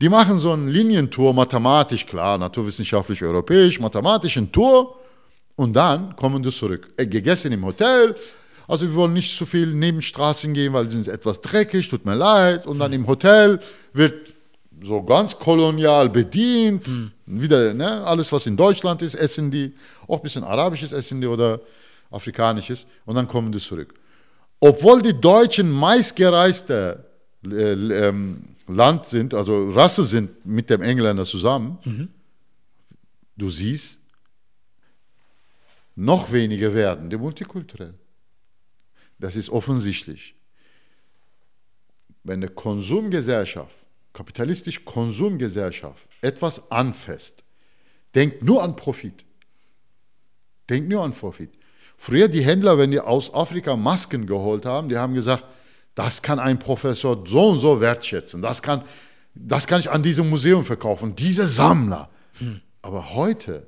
Die 0.00 0.08
machen 0.08 0.38
so 0.38 0.52
einen 0.52 0.68
Linientour, 0.68 1.34
mathematisch, 1.34 2.06
klar, 2.06 2.38
naturwissenschaftlich, 2.38 3.22
europäisch, 3.22 3.78
mathematischen 3.78 4.50
Tour 4.50 4.96
und 5.56 5.74
dann 5.74 6.16
kommen 6.16 6.42
die 6.42 6.50
zurück. 6.50 6.88
Äh, 6.96 7.06
gegessen 7.06 7.52
im 7.52 7.66
Hotel, 7.66 8.16
also 8.66 8.86
wir 8.86 8.94
wollen 8.94 9.12
nicht 9.12 9.36
zu 9.36 9.44
viel 9.44 9.66
Nebenstraßen 9.66 10.54
gehen, 10.54 10.72
weil 10.72 10.88
sie 10.88 11.02
sind 11.02 11.12
etwas 11.12 11.40
dreckig, 11.40 11.88
tut 11.88 12.06
mir 12.06 12.14
leid. 12.14 12.68
Und 12.68 12.78
dann 12.78 12.92
im 12.92 13.04
Hotel 13.06 13.58
wird 13.92 14.32
so 14.82 15.02
ganz 15.02 15.38
kolonial 15.38 16.08
bedient. 16.08 16.88
Mhm. 16.88 17.12
Wieder, 17.26 17.74
ne, 17.74 18.04
alles, 18.04 18.32
was 18.32 18.46
in 18.46 18.56
Deutschland 18.56 19.02
ist, 19.02 19.14
essen 19.14 19.50
die. 19.50 19.72
Auch 20.06 20.18
ein 20.18 20.22
bisschen 20.22 20.44
arabisches 20.44 20.92
essen 20.92 21.20
die 21.20 21.26
oder 21.26 21.60
afrikanisches. 22.10 22.86
Und 23.04 23.14
dann 23.14 23.28
kommen 23.28 23.52
die 23.52 23.58
zurück. 23.58 23.94
Obwohl 24.58 25.02
die 25.02 25.18
Deutschen 25.18 25.70
meistgereiste 25.70 27.04
äh, 27.44 27.72
ähm, 27.72 28.56
Land 28.66 29.06
sind, 29.06 29.34
also 29.34 29.70
Rasse 29.70 30.04
sind 30.04 30.44
mit 30.44 30.70
dem 30.70 30.82
Engländer 30.82 31.24
zusammen, 31.24 31.78
mhm. 31.84 32.08
du 33.36 33.50
siehst, 33.50 33.98
noch 35.96 36.30
weniger 36.32 36.74
werden 36.74 37.10
die 37.10 37.16
multikulturell. 37.16 37.94
Das 39.18 39.36
ist 39.36 39.50
offensichtlich. 39.50 40.34
Wenn 42.22 42.42
eine 42.42 42.48
Konsumgesellschaft 42.48 43.79
kapitalistische 44.12 44.80
Konsumgesellschaft 44.82 46.06
etwas 46.20 46.70
anfasst, 46.70 47.44
denkt 48.14 48.42
nur 48.42 48.62
an 48.62 48.76
Profit. 48.76 49.24
Denkt 50.68 50.88
nur 50.88 51.02
an 51.02 51.12
Profit. 51.12 51.50
Früher 51.96 52.28
die 52.28 52.42
Händler, 52.42 52.78
wenn 52.78 52.90
die 52.90 53.00
aus 53.00 53.32
Afrika 53.34 53.76
Masken 53.76 54.26
geholt 54.26 54.64
haben, 54.64 54.88
die 54.88 54.96
haben 54.96 55.14
gesagt, 55.14 55.44
das 55.94 56.22
kann 56.22 56.38
ein 56.38 56.58
Professor 56.58 57.24
so 57.26 57.50
und 57.50 57.58
so 57.58 57.80
wertschätzen, 57.80 58.40
das 58.40 58.62
kann, 58.62 58.84
das 59.34 59.66
kann 59.66 59.80
ich 59.80 59.90
an 59.90 60.02
diesem 60.02 60.30
Museum 60.30 60.64
verkaufen, 60.64 61.14
diese 61.14 61.46
Sammler. 61.46 62.08
Hm. 62.38 62.60
Aber 62.82 63.14
heute, 63.14 63.66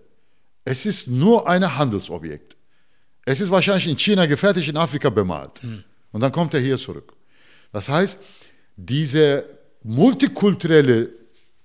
es 0.64 0.86
ist 0.86 1.08
nur 1.08 1.48
ein 1.48 1.76
Handelsobjekt. 1.76 2.56
Es 3.24 3.40
ist 3.40 3.50
wahrscheinlich 3.50 3.86
in 3.86 3.98
China 3.98 4.26
gefertigt, 4.26 4.68
in 4.68 4.76
Afrika 4.76 5.10
bemalt. 5.10 5.62
Hm. 5.62 5.84
Und 6.12 6.20
dann 6.20 6.32
kommt 6.32 6.54
er 6.54 6.60
hier 6.60 6.78
zurück. 6.78 7.12
Das 7.72 7.88
heißt, 7.88 8.18
diese 8.76 9.44
multikulturelle, 9.84 11.10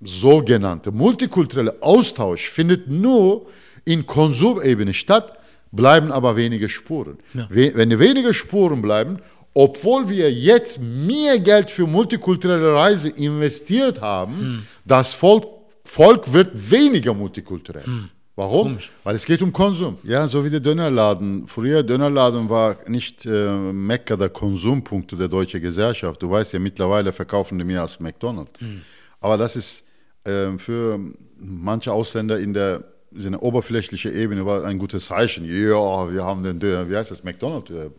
sogenannte 0.02 0.92
multikulturelle 0.92 1.82
Austausch 1.82 2.50
findet 2.50 2.90
nur 2.90 3.48
in 3.86 4.06
Konsumebene 4.06 4.94
statt, 4.94 5.34
bleiben 5.72 6.12
aber 6.12 6.36
wenige 6.36 6.70
Spuren. 6.70 7.18
Ja. 7.34 7.48
Wenn 7.50 8.00
wenige 8.00 8.34
Spuren 8.34 8.82
bleiben, 8.82 9.20
obwohl 9.54 10.08
wir 10.08 10.32
jetzt 10.32 10.80
mehr 10.80 11.40
Geld 11.40 11.72
für 11.72 11.88
multikulturelle 11.88 12.76
Reise 12.76 13.10
investiert 13.10 14.02
haben, 14.02 14.38
hm. 14.38 14.64
das 14.86 15.14
Volk, 15.14 15.48
Volk 15.84 16.32
wird 16.32 16.52
weniger 16.70 17.14
multikulturell. 17.14 17.86
Hm. 17.86 18.10
Warum? 18.38 18.68
Komisch. 18.68 18.92
Weil 19.04 19.16
es 19.16 19.26
geht 19.26 19.42
um 19.42 19.52
Konsum. 19.52 19.98
Ja, 20.04 20.28
so 20.28 20.46
wie 20.46 20.52
der 20.52 20.60
Dönerladen. 20.60 21.48
Früher 21.48 21.82
Dönerladen 21.82 22.48
war 22.50 22.78
nicht 22.88 23.26
äh, 23.26 23.52
Mekka 23.52 24.16
der 24.16 24.30
Konsumpunkte 24.30 25.18
der 25.18 25.28
deutschen 25.28 25.60
Gesellschaft. 25.60 26.22
Du 26.22 26.30
weißt 26.30 26.54
ja, 26.54 26.60
mittlerweile 26.60 27.12
verkaufen 27.12 27.58
die 27.58 27.66
mehr 27.66 27.82
als 27.82 28.00
McDonald's. 28.00 28.62
Mhm. 28.62 28.84
Aber 29.22 29.38
das 29.38 29.56
ist 29.56 29.84
äh, 30.24 30.52
für 30.60 31.00
manche 31.40 31.92
Ausländer 31.92 32.40
in 32.40 32.54
der 32.54 32.84
eine 33.16 33.40
oberflächliche 33.40 34.12
Ebene 34.12 34.46
war 34.46 34.66
ein 34.66 34.78
gutes 34.78 35.06
Zeichen. 35.06 35.44
Ja, 35.46 36.14
wir 36.14 36.24
haben 36.24 36.44
den 36.44 36.60
Döner, 36.60 36.88
wie 36.92 36.96
heißt 36.96 37.10
das, 37.10 37.24
McDonald's 37.24 37.72
äh, 37.72 37.90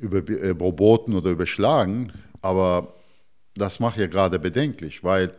überboten 0.00 1.14
oder 1.14 1.30
überschlagen. 1.30 2.12
Aber 2.42 2.94
das 3.54 3.78
macht 3.78 3.98
ja 3.98 4.08
gerade 4.08 4.40
bedenklich, 4.40 5.04
weil 5.04 5.32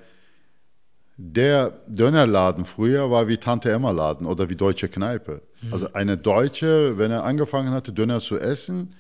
der 1.22 1.78
Dönerladen 1.88 2.65
früher 2.65 3.11
war 3.11 3.28
wie 3.28 3.38
Tante 3.38 3.70
Emma 3.70 3.91
Laden 3.91 4.26
oder 4.26 4.49
wie 4.49 4.55
deutsche 4.55 4.88
Kneipe. 4.88 5.41
Mhm. 5.61 5.74
Also 5.74 5.91
eine 5.91 6.17
Deutsche, 6.17 6.97
wenn 6.97 7.11
er 7.11 7.26
angefangen 7.26 7.72
hatte, 7.72 7.91
Döner 7.91 8.20
zu 8.20 8.39
essen, 8.39 8.95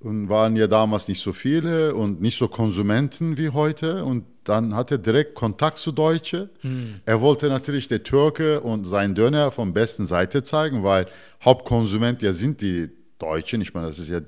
und 0.00 0.28
waren 0.28 0.54
ja 0.54 0.66
damals 0.66 1.08
nicht 1.08 1.22
so 1.22 1.32
viele 1.32 1.94
und 1.94 2.20
nicht 2.20 2.38
so 2.38 2.46
Konsumenten 2.46 3.38
wie 3.38 3.48
heute. 3.48 4.04
Und 4.04 4.24
dann 4.44 4.74
hatte 4.74 4.96
er 4.96 4.98
direkt 4.98 5.34
Kontakt 5.34 5.78
zu 5.78 5.92
Deutschen. 5.92 6.50
Mhm. 6.62 7.00
Er 7.06 7.22
wollte 7.22 7.48
natürlich 7.48 7.88
der 7.88 8.02
Türke 8.02 8.60
und 8.60 8.84
seinen 8.84 9.14
Döner 9.14 9.50
von 9.50 9.72
besten 9.72 10.04
Seite 10.04 10.42
zeigen, 10.42 10.84
weil 10.84 11.06
Hauptkonsument 11.42 12.20
ja 12.20 12.34
sind 12.34 12.60
die 12.60 12.90
Deutschen, 13.18 13.62
ich 13.62 13.72
meine, 13.72 13.88
das 13.88 13.98
ist 13.98 14.10
ja 14.10 14.20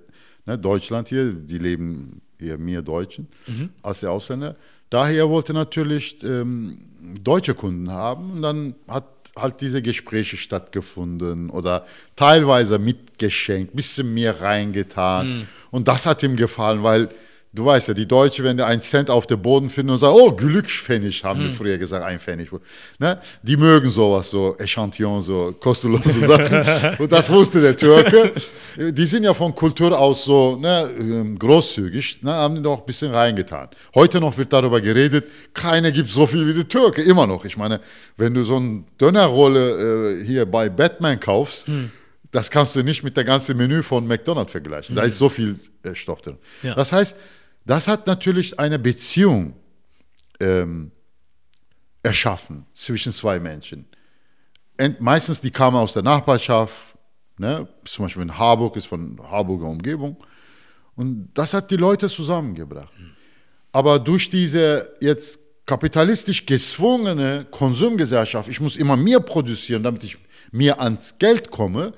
ne, 0.47 0.59
Deutschland 0.59 1.09
hier, 1.09 1.31
die 1.31 1.59
leben 1.59 2.23
hier 2.39 2.57
mehr 2.57 2.81
Deutschen 2.81 3.29
als 3.83 4.01
der 4.01 4.13
Ausländer. 4.13 4.57
Daher 4.91 5.29
wollte 5.29 5.53
natürlich 5.53 6.23
ähm, 6.23 6.79
deutsche 7.23 7.55
Kunden 7.55 7.91
haben. 7.91 8.33
Und 8.33 8.43
dann 8.43 8.75
hat 8.89 9.05
halt 9.37 9.61
diese 9.61 9.83
Gespräche 9.83 10.37
stattgefunden 10.37 11.51
oder 11.51 11.85
teilweise 12.15 12.79
mitgeschenkt, 12.79 13.77
bisschen 13.77 14.15
mehr 14.15 14.41
reingetan. 14.41 15.49
Und 15.71 15.89
das 15.89 16.07
hat 16.07 16.23
ihm 16.23 16.37
gefallen, 16.37 16.83
weil 16.83 17.11
du 17.57 17.65
weißt 17.65 17.89
ja, 17.89 17.95
die 17.95 18.07
Deutschen, 18.07 18.45
wenn 18.45 18.57
die 18.57 18.63
einen 18.63 18.81
Cent 18.81 19.11
auf 19.11 19.27
dem 19.27 19.41
Boden 19.41 19.71
finden 19.71 19.91
und 19.91 19.99
sagen, 19.99 20.15
oh, 20.17 20.31
Glückspfennig, 20.31 21.25
haben 21.25 21.43
wir 21.43 21.53
früher 21.53 21.79
gesagt, 21.79 22.05
ein 22.05 22.21
Pfennig. 22.21 22.51
Ne? 22.99 23.19
Die 23.43 23.57
mögen 23.57 23.91
sowas, 23.91 24.31
so 24.31 24.57
Echantillon, 24.59 25.21
so 25.23 25.55
kostenlose 25.59 26.21
Sachen. 26.27 26.97
und 26.99 27.11
das 27.11 27.31
wusste 27.31 27.61
der 27.61 27.77
Türke. 27.77 28.33
Die 28.77 29.07
sind 29.07 29.25
ja 29.25 29.35
von 29.35 29.55
Kultur 29.55 29.99
aus 29.99 30.25
so 30.25 30.57
ne, 30.57 30.91
ähm, 30.99 31.39
großzügig, 31.39 32.23
ne, 32.23 32.33
haben 32.33 32.57
die 32.57 32.63
doch 32.63 32.81
ein 32.81 32.87
bisschen 32.87 33.13
reingetan. 33.13 33.69
Heute 33.95 34.21
noch 34.21 34.37
wird 34.37 34.53
darüber 34.53 34.81
geredet, 34.81 35.27
keiner 35.55 35.91
gibt 35.91 36.11
so 36.11 36.27
viel 36.27 36.47
wie 36.47 36.55
die 36.55 36.65
Türke, 36.65 37.03
immer 37.03 37.27
noch. 37.27 37.45
Ich 37.45 37.57
meine, 37.57 37.81
wenn 38.17 38.35
du 38.35 38.43
so 38.43 38.57
eine 38.57 38.85
Dönerrolle 39.01 40.21
äh, 40.21 40.25
hier 40.25 40.47
bei 40.47 40.69
Batman 40.69 41.19
kaufst, 41.19 41.69
das 42.37 42.51
kannst 42.51 42.77
du 42.77 42.83
nicht 42.83 43.03
mit 43.03 43.17
der 43.17 43.25
ganzen 43.25 43.57
Menü 43.57 43.83
von 43.83 44.07
McDonald's 44.07 44.53
vergleichen. 44.53 44.95
Da 44.95 45.03
ist 45.03 45.17
so 45.17 45.29
viel 45.29 45.59
äh, 45.83 45.95
Stoff 45.95 46.21
drin. 46.21 46.37
Ja. 46.63 46.75
Das 46.75 46.93
heißt, 46.93 47.17
das 47.67 47.89
hat 47.89 48.07
natürlich 48.07 48.59
eine 48.59 48.79
Beziehung 48.79 49.55
ähm, 50.41 50.93
erschaffen 52.03 52.65
zwischen 52.75 53.13
zwei 53.13 53.41
Menschen. 53.41 53.87
Ent, 54.77 55.01
meistens 55.01 55.41
die 55.41 55.51
kamen 55.51 55.77
aus 55.77 55.93
der 55.93 56.03
Nachbarschaft, 56.03 56.75
ne? 57.39 57.69
zum 57.85 58.05
Beispiel 58.05 58.23
in 58.23 58.39
Harburg 58.39 58.77
ist 58.77 58.87
von 58.87 59.19
Harburger 59.21 59.67
Umgebung. 59.67 60.17
Und 60.95 61.31
das 61.35 61.53
hat 61.55 61.71
die 61.71 61.77
Leute 61.77 62.09
zusammengebracht. 62.09 62.93
Aber 63.73 63.99
durch 63.99 64.31
diese 64.31 64.95
jetzt 65.01 65.39
kapitalistisch 65.67 66.47
gezwungene 66.47 67.47
Konsumgesellschaft, 67.51 68.49
ich 68.49 68.61
muss 68.61 68.77
immer 68.77 68.97
mehr 68.97 69.21
produzieren, 69.21 69.83
damit 69.83 70.05
ich 70.05 70.17
mehr 70.53 70.81
ans 70.81 71.19
Geld 71.19 71.51
komme, 71.51 71.93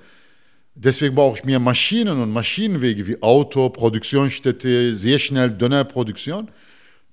Deswegen 0.81 1.17
brauche 1.17 1.39
ich 1.39 1.45
mehr 1.45 1.59
Maschinen 1.59 2.23
und 2.23 2.33
Maschinenwege 2.33 3.05
wie 3.05 3.21
Auto, 3.21 3.69
Produktionsstätte, 3.69 4.95
sehr 4.95 5.19
schnell 5.19 5.51
Dönerproduktion. 5.51 6.49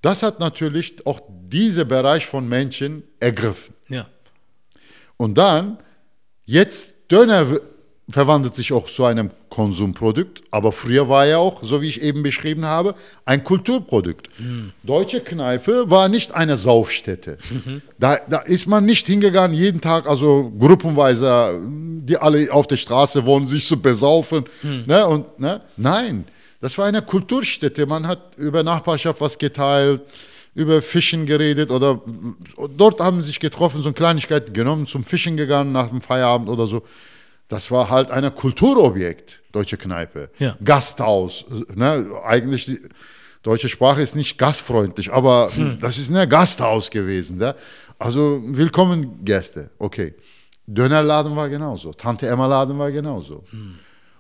Das 0.04 0.22
hat 0.22 0.40
natürlich 0.40 1.04
auch 1.08 1.20
diesen 1.28 1.88
Bereich 1.88 2.28
von 2.28 2.48
Menschen 2.48 3.02
ergriffen. 3.20 3.74
Ja. 3.90 4.06
Und 5.18 5.36
dann, 5.36 5.80
jetzt 6.46 6.94
Döner 7.12 7.60
verwandelt 8.08 8.56
sich 8.56 8.72
auch 8.72 8.88
zu 8.88 9.04
einem 9.04 9.32
Konsumprodukt, 9.56 10.44
aber 10.52 10.74
früher 10.74 11.08
war 11.08 11.26
er 11.26 11.40
auch, 11.40 11.64
so 11.64 11.82
wie 11.82 11.88
ich 11.88 12.02
eben 12.02 12.24
beschrieben 12.24 12.66
habe, 12.66 12.94
ein 13.24 13.42
Kulturprodukt. 13.46 14.30
Deutsche 14.84 15.22
Kneipe 15.22 15.90
war 15.90 16.10
nicht 16.10 16.34
eine 16.34 16.58
Saufstätte. 16.58 17.38
Da, 17.98 18.18
da 18.30 18.40
ist 18.40 18.68
man 18.68 18.84
nicht 18.86 19.08
hingegangen, 19.08 19.56
jeden 19.56 19.80
Tag, 19.80 20.08
also 20.08 20.52
gruppenweise, 20.60 21.58
die 22.08 22.18
alle 22.18 22.52
auf 22.52 22.68
der 22.68 22.76
Straße 22.76 23.26
wohnen, 23.26 23.48
sich 23.48 23.66
zu 23.66 23.82
besaufen. 23.82 24.44
Ne, 24.86 25.08
und, 25.08 25.40
ne? 25.40 25.62
Nein, 25.78 26.26
das 26.60 26.78
war 26.78 26.86
eine 26.86 27.02
Kulturstätte. 27.02 27.86
Man 27.86 28.06
hat 28.08 28.36
über 28.38 28.62
Nachbarschaft 28.62 29.22
was 29.22 29.38
geteilt, 29.38 30.02
über 30.54 30.82
Fischen 30.82 31.26
geredet 31.26 31.72
oder 31.72 32.02
dort 32.76 33.00
haben 33.00 33.22
sie 33.22 33.28
sich 33.28 33.40
getroffen, 33.40 33.82
so 33.82 33.88
eine 33.88 33.94
Kleinigkeit 33.94 34.54
genommen, 34.54 34.86
zum 34.86 35.06
Fischen 35.06 35.38
gegangen 35.38 35.72
nach 35.72 35.88
dem 35.88 36.02
Feierabend 36.02 36.50
oder 36.50 36.68
so. 36.68 36.84
Das 37.48 37.70
war 37.70 37.90
halt 37.90 38.10
ein 38.12 38.34
Kulturobjekt, 38.34 39.42
deutsche 39.52 39.78
Kneipe. 39.78 40.30
Ja. 40.40 40.58
Gasthaus. 40.64 41.46
Ne? 41.74 42.10
Eigentlich, 42.24 42.66
die 42.66 42.80
deutsche 43.44 43.70
Sprache 43.70 44.02
ist 44.02 44.16
nicht 44.16 44.38
gastfreundlich, 44.38 45.14
aber 45.14 45.52
das 45.80 45.98
ist 46.00 46.12
ein 46.12 46.30
Gasthaus 46.30 46.90
gewesen. 46.90 47.38
Ne? 47.38 47.56
Also 48.00 48.42
willkommen 48.44 49.24
Gäste, 49.24 49.70
okay. 49.78 50.16
Dönerladen 50.68 51.36
war 51.36 51.48
genauso, 51.48 51.94
Tante 51.94 52.28
Emma 52.28 52.48
Laden 52.48 52.80
war 52.80 52.92
genauso. 52.92 53.44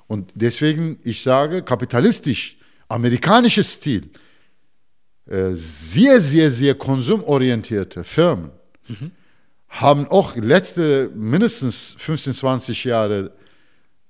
Und 0.07 0.31
deswegen, 0.35 0.99
ich 1.03 1.23
sage, 1.23 1.63
kapitalistisch, 1.63 2.57
amerikanisches 2.87 3.73
Stil, 3.73 4.11
äh, 5.25 5.53
sehr, 5.53 6.19
sehr, 6.21 6.51
sehr 6.51 6.75
konsumorientierte 6.75 8.03
Firmen 8.03 8.51
haben 9.81 10.07
auch 10.07 10.35
letzte 10.35 11.11
mindestens 11.13 11.95
15, 11.97 12.33
20 12.33 12.83
Jahre 12.85 13.31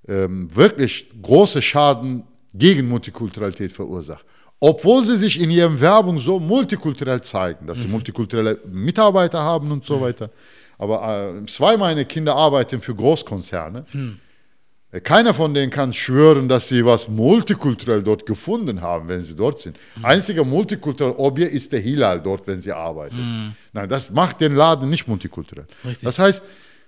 ähm, 0.07 0.53
wirklich 0.55 1.07
große 1.21 1.61
Schaden 1.61 2.23
gegen 2.53 2.87
Multikulturalität 2.87 3.71
verursacht. 3.71 4.25
Obwohl 4.59 5.03
sie 5.03 5.17
sich 5.17 5.39
in 5.39 5.51
ihrer 5.51 5.79
Werbung 5.79 6.19
so 6.19 6.39
multikulturell 6.39 7.21
zeigen, 7.21 7.67
dass 7.67 7.81
sie 7.81 7.87
multikulturelle 7.87 8.59
Mitarbeiter 8.65 9.39
haben 9.39 9.71
und 9.71 9.83
so 9.83 9.99
weiter. 9.99 10.29
Aber 10.77 11.35
äh, 11.37 11.45
zwei 11.47 11.77
meiner 11.77 12.05
Kinder 12.05 12.35
arbeiten 12.35 12.81
für 12.81 12.95
Großkonzerne. 12.95 13.85
Äh, 13.93 13.97
Keiner 15.03 15.33
von 15.33 15.53
denen 15.53 15.71
kann 15.71 15.93
schwören, 15.93 16.47
dass 16.47 16.69
sie 16.69 16.85
was 16.85 17.07
multikulturell 17.07 18.03
dort 18.03 18.25
gefunden 18.25 18.81
haben, 18.81 19.07
wenn 19.07 19.21
sie 19.21 19.35
dort 19.35 19.59
sind. 19.59 19.77
Einziger 20.01 20.43
multikulturell 20.43 21.15
Objekt 21.17 21.53
ist 21.53 21.71
der 21.71 21.79
Hilal 21.79 22.21
dort, 22.21 22.47
wenn 22.47 22.61
sie 22.61 22.71
arbeiten. 22.71 23.55
Nein, 23.73 23.89
das 23.89 24.11
macht 24.11 24.41
den 24.41 24.55
Laden 24.55 24.89
nicht 24.89 25.07
multikulturell. 25.07 25.65
Richtig. 25.83 26.03
Das 26.03 26.19
heißt, 26.19 26.43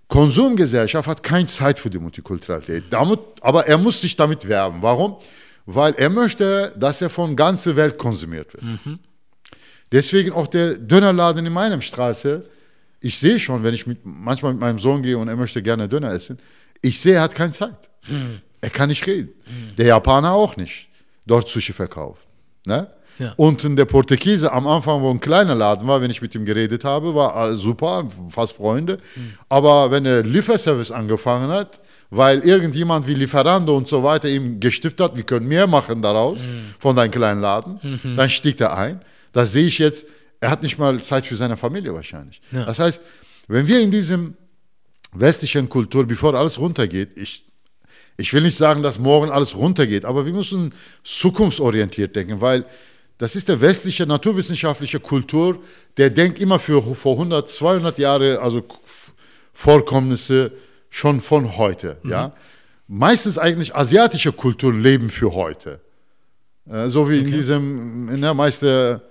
Konsumgesellschaft 0.07 1.07
hat 1.07 1.21
keine 1.21 1.47
Zeit 1.47 1.79
für 1.79 1.89
die 1.89 1.99
Multikulturalität. 1.99 2.85
Damit, 2.89 3.19
aber 3.41 3.67
er 3.67 3.77
muss 3.77 3.99
sich 3.99 4.15
damit 4.15 4.47
werben. 4.47 4.81
Warum? 4.81 5.17
Weil 5.65 5.93
er 5.95 6.09
möchte, 6.09 6.73
dass 6.77 7.01
er 7.01 7.09
von 7.09 7.35
ganzer 7.35 7.75
Welt 7.75 7.97
konsumiert 7.97 8.53
wird. 8.53 8.79
Deswegen 9.91 10.31
auch 10.31 10.47
der 10.47 10.77
Dönerladen 10.77 11.45
in 11.45 11.51
meiner 11.53 11.81
Straße. 11.81 12.43
Ich 12.99 13.19
sehe 13.19 13.39
schon, 13.39 13.63
wenn 13.63 13.73
ich 13.73 13.85
mit, 13.85 13.99
manchmal 14.03 14.53
mit 14.53 14.61
meinem 14.61 14.79
Sohn 14.79 15.03
gehe 15.03 15.17
und 15.17 15.27
er 15.27 15.35
möchte 15.35 15.61
gerne 15.61 15.87
Döner 15.87 16.11
essen, 16.11 16.39
ich 16.81 16.99
sehe, 16.99 17.15
er 17.15 17.21
hat 17.21 17.35
keine 17.35 17.51
Zeit. 17.51 17.86
Er 18.59 18.71
kann 18.71 18.89
nicht 18.89 19.05
reden. 19.05 19.29
Der 19.77 19.85
Japaner 19.85 20.31
auch 20.31 20.57
nicht. 20.57 20.87
Dort 21.27 21.47
Sushi 21.47 21.73
verkauft. 21.73 22.23
Ne? 22.65 22.87
Ja. 23.19 23.33
Unten 23.37 23.75
der 23.75 23.85
Portugiese 23.85 24.51
am 24.51 24.67
Anfang, 24.67 25.01
wo 25.01 25.09
ein 25.09 25.19
kleiner 25.19 25.55
Laden 25.55 25.87
war, 25.87 26.01
wenn 26.01 26.11
ich 26.11 26.21
mit 26.21 26.35
ihm 26.35 26.45
geredet 26.45 26.83
habe, 26.83 27.13
war 27.15 27.53
super, 27.55 28.09
fast 28.29 28.53
Freunde. 28.53 28.97
Aber 29.49 29.91
wenn 29.91 30.05
er 30.05 30.23
Lieferservice 30.23 30.91
angefangen 30.91 31.49
hat, 31.49 31.79
weil 32.09 32.39
irgendjemand 32.39 33.07
wie 33.07 33.13
Lieferando 33.13 33.75
und 33.75 33.87
so 33.87 34.03
weiter 34.03 34.29
ihm 34.29 34.59
gestiftet 34.59 35.01
hat, 35.01 35.17
wir 35.17 35.23
können 35.23 35.47
mehr 35.47 35.67
machen 35.67 36.01
daraus 36.01 36.39
von 36.79 36.95
deinem 36.95 37.11
kleinen 37.11 37.41
Laden, 37.41 37.79
dann 38.15 38.29
stieg 38.29 38.59
er 38.61 38.77
ein. 38.77 39.01
Da 39.33 39.45
sehe 39.45 39.67
ich 39.67 39.77
jetzt, 39.79 40.05
er 40.39 40.51
hat 40.51 40.61
nicht 40.61 40.77
mal 40.77 41.01
Zeit 41.01 41.25
für 41.25 41.35
seine 41.35 41.57
Familie 41.57 41.93
wahrscheinlich. 41.93 42.41
Ja. 42.51 42.65
Das 42.65 42.79
heißt, 42.79 43.01
wenn 43.47 43.67
wir 43.67 43.79
in 43.79 43.91
diesem 43.91 44.35
westlichen 45.13 45.69
Kultur, 45.69 46.05
bevor 46.05 46.35
alles 46.35 46.59
runtergeht, 46.59 47.17
ich, 47.17 47.46
ich 48.17 48.33
will 48.33 48.41
nicht 48.41 48.57
sagen, 48.57 48.81
dass 48.81 48.99
morgen 48.99 49.29
alles 49.29 49.55
runtergeht, 49.55 50.03
aber 50.03 50.25
wir 50.25 50.33
müssen 50.33 50.73
zukunftsorientiert 51.03 52.15
denken, 52.15 52.41
weil 52.41 52.65
das 53.19 53.35
ist 53.35 53.47
der 53.47 53.61
westliche 53.61 54.05
naturwissenschaftliche 54.05 54.99
Kultur, 54.99 55.59
der 55.97 56.09
denkt 56.09 56.39
immer 56.39 56.59
für 56.59 56.83
vor 56.95 57.13
100, 57.13 57.47
200 57.47 57.97
Jahre, 57.97 58.39
also 58.41 58.63
Vorkommnisse 59.53 60.51
schon 60.89 61.21
von 61.21 61.57
heute. 61.57 61.97
Ja? 62.03 62.33
Meistens 62.87 63.37
eigentlich 63.37 63.75
asiatische 63.75 64.31
Kulturen 64.31 64.81
leben 64.81 65.09
für 65.09 65.33
heute. 65.33 65.79
Äh, 66.69 66.89
so 66.89 67.09
wie 67.09 67.19
in 67.19 67.31
diesem, 67.31 68.09
in 68.09 68.21
der 68.21 68.33
Meister, 68.33 69.01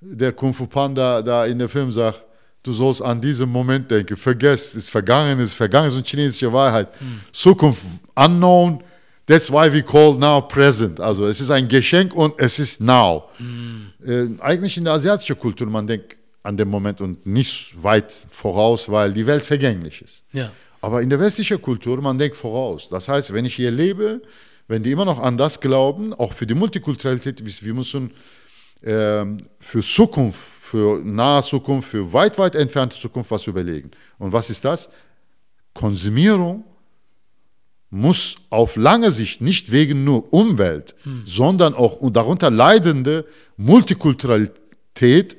der 0.00 0.32
Kung 0.32 0.54
Fu 0.54 0.66
Panda 0.66 1.22
da 1.22 1.44
in 1.46 1.58
der 1.58 1.68
Film 1.68 1.90
sagt, 1.90 2.24
du 2.62 2.72
sollst 2.72 3.02
an 3.02 3.20
diesen 3.20 3.48
Moment 3.50 3.90
denken, 3.90 4.16
vergesst, 4.16 4.74
ist 4.74 4.90
vergangen, 4.90 5.38
ist 5.40 5.54
vergangen, 5.54 5.88
ist 5.88 5.94
eine 5.94 6.04
chinesische 6.04 6.52
Wahrheit. 6.52 6.88
Zukunft, 7.32 7.82
unknown, 8.14 8.82
that's 9.26 9.50
why 9.50 9.72
we 9.72 9.82
call 9.82 10.14
now 10.18 10.40
present. 10.40 11.00
Also 11.00 11.26
es 11.26 11.40
ist 11.40 11.50
ein 11.50 11.68
Geschenk 11.68 12.14
und 12.14 12.34
es 12.38 12.58
ist 12.58 12.80
now. 12.80 13.24
Äh, 14.04 14.28
eigentlich 14.40 14.76
in 14.76 14.84
der 14.84 14.94
asiatischen 14.94 15.38
Kultur, 15.38 15.66
man 15.68 15.86
denkt 15.86 16.16
an 16.42 16.56
den 16.56 16.68
Moment 16.68 17.00
und 17.00 17.26
nicht 17.26 17.74
weit 17.80 18.12
voraus, 18.30 18.88
weil 18.88 19.12
die 19.12 19.26
Welt 19.26 19.44
vergänglich 19.44 20.02
ist. 20.02 20.22
Ja. 20.32 20.50
Aber 20.80 21.02
in 21.02 21.10
der 21.10 21.20
westlichen 21.20 21.60
Kultur, 21.60 22.00
man 22.00 22.18
denkt 22.18 22.36
voraus. 22.36 22.88
Das 22.88 23.08
heißt, 23.08 23.32
wenn 23.32 23.44
ich 23.44 23.54
hier 23.54 23.70
lebe, 23.70 24.22
wenn 24.68 24.82
die 24.82 24.92
immer 24.92 25.04
noch 25.04 25.18
an 25.18 25.36
das 25.36 25.60
glauben, 25.60 26.14
auch 26.14 26.32
für 26.32 26.46
die 26.46 26.54
Multikulturalität, 26.54 27.44
wir 27.44 27.66
wir 27.66 27.74
müssen 27.74 28.12
ähm, 28.84 29.38
für 29.58 29.82
Zukunft, 29.82 30.40
für 30.68 31.00
nahe 31.02 31.42
Zukunft, 31.42 31.90
für 31.90 32.12
weit, 32.12 32.38
weit 32.38 32.54
entfernte 32.54 32.96
Zukunft 32.96 33.30
was 33.30 33.46
überlegen. 33.46 33.90
Und 34.18 34.32
was 34.32 34.50
ist 34.50 34.64
das? 34.64 34.90
Konsumierung 35.72 36.64
muss 37.90 38.36
auf 38.50 38.76
lange 38.76 39.10
Sicht 39.10 39.40
nicht 39.40 39.72
wegen 39.72 40.04
nur 40.04 40.30
Umwelt, 40.30 40.94
sondern 41.24 41.72
auch 41.74 41.98
darunter 42.12 42.50
leidende 42.50 43.24
Multikulturalität, 43.56 45.38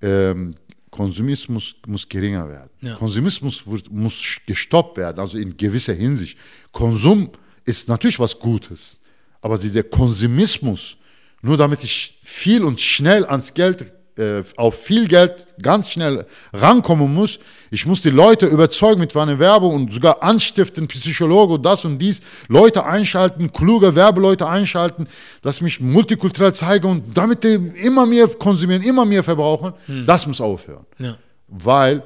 ähm, 0.00 0.54
Konsumismus 0.90 1.74
muss 1.86 2.08
geringer 2.08 2.48
werden. 2.48 2.70
Ja. 2.80 2.94
Konsumismus 2.94 3.66
wird, 3.66 3.90
muss 3.92 4.14
gestoppt 4.46 4.96
werden, 4.96 5.20
also 5.20 5.36
in 5.36 5.58
gewisser 5.58 5.92
Hinsicht. 5.92 6.38
Konsum 6.72 7.30
ist 7.64 7.86
natürlich 7.88 8.18
was 8.18 8.38
Gutes. 8.38 8.98
Aber 9.42 9.58
dieser 9.58 9.82
Konsumismus, 9.82 10.96
nur 11.42 11.58
damit 11.58 11.84
ich 11.84 12.18
viel 12.22 12.64
und 12.64 12.80
schnell 12.80 13.26
ans 13.26 13.52
Geld, 13.52 13.92
äh, 14.18 14.42
auf 14.56 14.82
viel 14.82 15.08
Geld 15.08 15.46
ganz 15.62 15.90
schnell 15.90 16.26
rankommen 16.52 17.12
muss, 17.12 17.38
ich 17.70 17.86
muss 17.86 18.00
die 18.00 18.10
Leute 18.10 18.46
überzeugen 18.46 19.00
mit 19.00 19.14
meiner 19.14 19.38
Werbung 19.38 19.74
und 19.74 19.92
sogar 19.92 20.22
anstiften, 20.22 20.88
Psychologe 20.88 21.54
und 21.54 21.64
das 21.64 21.84
und 21.84 21.98
dies, 21.98 22.20
Leute 22.48 22.84
einschalten, 22.84 23.52
kluge 23.52 23.94
Werbeleute 23.94 24.48
einschalten, 24.48 25.06
dass 25.42 25.60
mich 25.60 25.80
multikulturell 25.80 26.54
zeige 26.54 26.88
und 26.88 27.16
damit 27.16 27.44
die 27.44 27.54
immer 27.54 28.06
mehr 28.06 28.28
konsumieren, 28.28 28.82
immer 28.82 29.04
mehr 29.04 29.22
verbrauchen, 29.22 29.74
hm. 29.86 30.06
das 30.06 30.26
muss 30.26 30.40
aufhören. 30.40 30.86
Ja. 30.98 31.16
Weil 31.48 32.02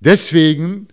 deswegen 0.00 0.88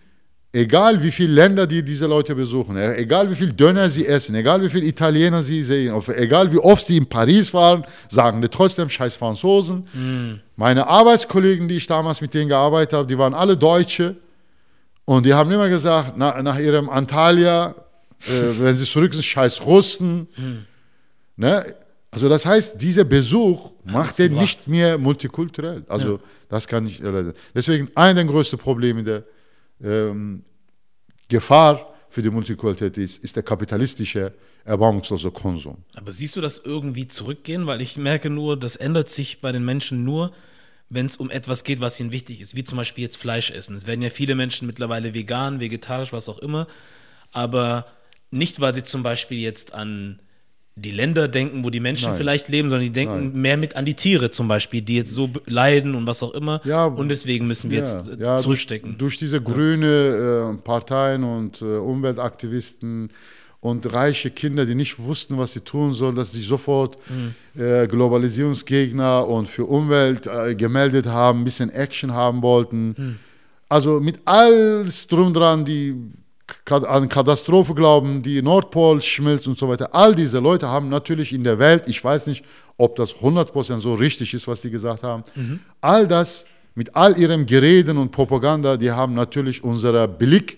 egal 0.51 1.01
wie 1.03 1.11
viele 1.11 1.33
Länder 1.33 1.67
die 1.67 1.83
diese 1.83 2.07
Leute 2.07 2.33
besuchen, 2.35 2.77
egal 2.77 3.29
wie 3.29 3.35
viel 3.35 3.53
Döner 3.53 3.89
sie 3.89 4.05
essen, 4.05 4.35
egal 4.35 4.61
wie 4.63 4.69
viele 4.69 4.85
Italiener 4.85 5.43
sie 5.43 5.61
sehen, 5.63 5.93
egal 6.15 6.51
wie 6.51 6.57
oft 6.57 6.85
sie 6.85 6.97
in 6.97 7.05
Paris 7.05 7.53
waren, 7.53 7.85
sagen 8.09 8.41
die 8.41 8.47
trotzdem 8.47 8.89
scheiß 8.89 9.15
Franzosen. 9.15 9.87
Mm. 9.93 10.39
Meine 10.55 10.87
Arbeitskollegen, 10.87 11.67
die 11.67 11.77
ich 11.77 11.87
damals 11.87 12.21
mit 12.21 12.33
denen 12.33 12.49
gearbeitet 12.49 12.93
habe, 12.93 13.07
die 13.07 13.17
waren 13.17 13.33
alle 13.33 13.57
Deutsche 13.57 14.15
und 15.05 15.25
die 15.25 15.33
haben 15.33 15.51
immer 15.51 15.69
gesagt, 15.69 16.17
nach, 16.17 16.41
nach 16.41 16.57
ihrem 16.57 16.89
Antalya, 16.89 17.75
äh, 18.27 18.31
wenn 18.59 18.75
sie 18.75 18.85
zurück 18.85 19.13
sind, 19.13 19.23
scheiß 19.23 19.61
Russen. 19.61 20.27
Mm. 20.35 20.65
Ne? 21.35 21.75
Also 22.11 22.27
das 22.27 22.43
heißt, 22.43 22.81
dieser 22.81 23.03
Besuch 23.03 23.69
macht 23.83 24.17
den 24.17 24.33
nicht 24.33 24.67
mehr 24.67 24.97
multikulturell. 24.97 25.83
Also 25.87 26.13
ja. 26.13 26.19
das 26.49 26.67
kann 26.67 26.87
ich, 26.87 26.99
deswegen 27.53 27.91
ein 27.93 28.15
der 28.15 28.25
größten 28.25 28.57
Probleme 28.57 29.03
der 29.03 29.23
ähm, 29.83 30.43
Gefahr 31.27 31.93
für 32.09 32.21
die 32.21 32.29
Multikulturalität 32.29 32.97
ist, 32.97 33.23
ist 33.23 33.35
der 33.35 33.43
kapitalistische, 33.43 34.33
erbarmungslose 34.65 35.31
Konsum. 35.31 35.77
Aber 35.95 36.11
siehst 36.11 36.35
du 36.35 36.41
das 36.41 36.57
irgendwie 36.57 37.07
zurückgehen? 37.07 37.67
Weil 37.67 37.81
ich 37.81 37.97
merke 37.97 38.29
nur, 38.29 38.59
das 38.59 38.75
ändert 38.75 39.09
sich 39.09 39.41
bei 39.41 39.51
den 39.51 39.63
Menschen 39.63 40.03
nur, 40.03 40.33
wenn 40.89 41.05
es 41.05 41.17
um 41.17 41.29
etwas 41.29 41.63
geht, 41.63 41.81
was 41.81 41.99
ihnen 41.99 42.11
wichtig 42.11 42.41
ist, 42.41 42.55
wie 42.55 42.63
zum 42.63 42.77
Beispiel 42.77 43.03
jetzt 43.03 43.17
Fleisch 43.17 43.51
essen. 43.51 43.75
Es 43.75 43.85
werden 43.85 44.01
ja 44.01 44.09
viele 44.09 44.35
Menschen 44.35 44.65
mittlerweile 44.65 45.13
vegan, 45.13 45.59
vegetarisch, 45.59 46.11
was 46.11 46.29
auch 46.29 46.39
immer, 46.39 46.67
aber 47.31 47.85
nicht, 48.31 48.59
weil 48.59 48.73
sie 48.73 48.83
zum 48.83 49.03
Beispiel 49.03 49.39
jetzt 49.39 49.73
an 49.73 50.19
die 50.75 50.91
Länder 50.91 51.27
denken, 51.27 51.63
wo 51.63 51.69
die 51.69 51.79
Menschen 51.79 52.09
Nein. 52.09 52.17
vielleicht 52.17 52.47
leben, 52.47 52.69
sondern 52.69 52.85
die 52.85 52.93
denken 52.93 53.31
Nein. 53.31 53.41
mehr 53.41 53.57
mit 53.57 53.75
an 53.75 53.85
die 53.85 53.95
Tiere 53.95 54.31
zum 54.31 54.47
Beispiel, 54.47 54.81
die 54.81 54.95
jetzt 54.95 55.11
so 55.11 55.29
leiden 55.45 55.95
und 55.95 56.07
was 56.07 56.23
auch 56.23 56.33
immer. 56.33 56.61
Ja, 56.63 56.85
und 56.85 57.09
deswegen 57.09 57.47
müssen 57.47 57.69
wir 57.69 57.79
ja, 57.79 57.83
jetzt 57.83 58.07
äh, 58.07 58.21
ja, 58.21 58.37
zurückstecken. 58.37 58.97
Durch, 58.97 59.17
diese 59.17 59.41
grüne 59.41 60.55
äh, 60.55 60.63
Parteien 60.63 61.23
und 61.23 61.61
äh, 61.61 61.65
Umweltaktivisten 61.65 63.11
und 63.61 63.91
reiche 63.91 64.31
Kinder, 64.31 64.65
die 64.65 64.75
nicht 64.75 64.99
wussten, 64.99 65.37
was 65.37 65.53
sie 65.53 65.61
tun 65.61 65.91
sollen, 65.91 66.15
dass 66.15 66.31
sie 66.31 66.41
sofort 66.41 66.97
mhm. 67.09 67.61
äh, 67.61 67.87
Globalisierungsgegner 67.87 69.27
und 69.27 69.49
für 69.49 69.65
Umwelt 69.65 70.27
äh, 70.27 70.55
gemeldet 70.55 71.07
haben, 71.07 71.41
ein 71.41 71.45
bisschen 71.45 71.69
Action 71.69 72.13
haben 72.13 72.41
wollten. 72.41 72.95
Mhm. 72.97 73.19
Also 73.67 73.99
mit 73.99 74.19
alles 74.25 75.07
drum 75.07 75.33
dran, 75.33 75.65
die 75.65 75.93
an 76.65 77.09
Katastrophe 77.09 77.73
glauben, 77.73 78.21
die 78.21 78.41
Nordpol 78.41 79.01
schmilzt 79.01 79.47
und 79.47 79.57
so 79.57 79.67
weiter. 79.67 79.93
All 79.93 80.15
diese 80.15 80.39
Leute 80.39 80.67
haben 80.67 80.89
natürlich 80.89 81.33
in 81.33 81.43
der 81.43 81.59
Welt, 81.59 81.83
ich 81.87 82.03
weiß 82.03 82.27
nicht, 82.27 82.45
ob 82.77 82.95
das 82.95 83.15
100% 83.15 83.79
so 83.79 83.93
richtig 83.93 84.33
ist, 84.33 84.47
was 84.47 84.61
sie 84.61 84.71
gesagt 84.71 85.03
haben, 85.03 85.23
mhm. 85.35 85.59
all 85.81 86.07
das 86.07 86.45
mit 86.75 86.95
all 86.95 87.17
ihrem 87.17 87.45
Gereden 87.45 87.97
und 87.97 88.11
Propaganda, 88.11 88.77
die 88.77 88.91
haben 88.91 89.13
natürlich 89.13 89.63
unseren 89.63 90.17
Blick 90.17 90.57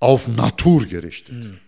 auf 0.00 0.26
Natur 0.28 0.84
gerichtet. 0.84 1.34
Mhm. 1.34 1.58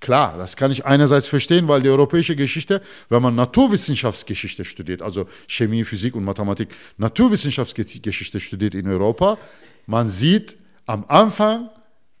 Klar, 0.00 0.36
das 0.36 0.56
kann 0.56 0.72
ich 0.72 0.84
einerseits 0.84 1.28
verstehen, 1.28 1.68
weil 1.68 1.80
die 1.80 1.88
europäische 1.88 2.34
Geschichte, 2.34 2.82
wenn 3.08 3.22
man 3.22 3.36
Naturwissenschaftsgeschichte 3.36 4.64
studiert, 4.64 5.00
also 5.00 5.26
Chemie, 5.46 5.84
Physik 5.84 6.16
und 6.16 6.24
Mathematik, 6.24 6.70
Naturwissenschaftsgeschichte 6.96 8.40
studiert 8.40 8.74
in 8.74 8.88
Europa, 8.88 9.38
man 9.86 10.08
sieht 10.08 10.56
am 10.86 11.04
Anfang, 11.06 11.70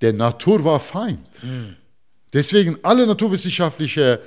der 0.02 0.12
Natur 0.12 0.62
war 0.64 0.80
Feind. 0.80 1.26
Mhm. 1.42 1.76
Deswegen 2.32 2.78
alle 2.82 3.06
naturwissenschaftliche 3.06 4.20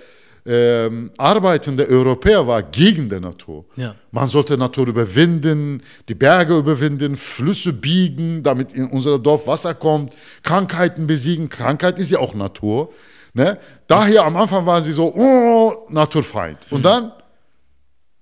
ähm, 0.48 1.12
Arbeiten 1.18 1.76
der 1.76 1.90
Europäer 1.90 2.46
war 2.46 2.62
gegen 2.62 3.10
die 3.10 3.20
Natur. 3.20 3.66
Ja. 3.76 3.96
Man 4.12 4.28
sollte 4.28 4.58
Natur 4.58 4.88
überwinden, 4.88 5.82
die 6.08 6.14
Berge 6.14 6.58
überwinden, 6.58 7.16
Flüsse 7.16 7.74
biegen, 7.74 8.44
damit 8.44 8.74
in 8.74 8.88
unser 8.88 9.18
Dorf 9.18 9.48
Wasser 9.48 9.74
kommt, 9.74 10.14
Krankheiten 10.44 11.08
besiegen. 11.08 11.50
Krankheit 11.50 11.98
ist 11.98 12.12
ja 12.12 12.20
auch 12.20 12.36
Natur. 12.36 12.94
Ne? 13.34 13.58
Daher 13.88 14.24
am 14.24 14.38
Anfang 14.38 14.66
waren 14.66 14.84
sie 14.84 14.94
so, 14.94 15.14
oh, 15.16 15.88
Naturfeind. 15.90 16.60
Und 16.70 16.86
dann, 16.86 17.12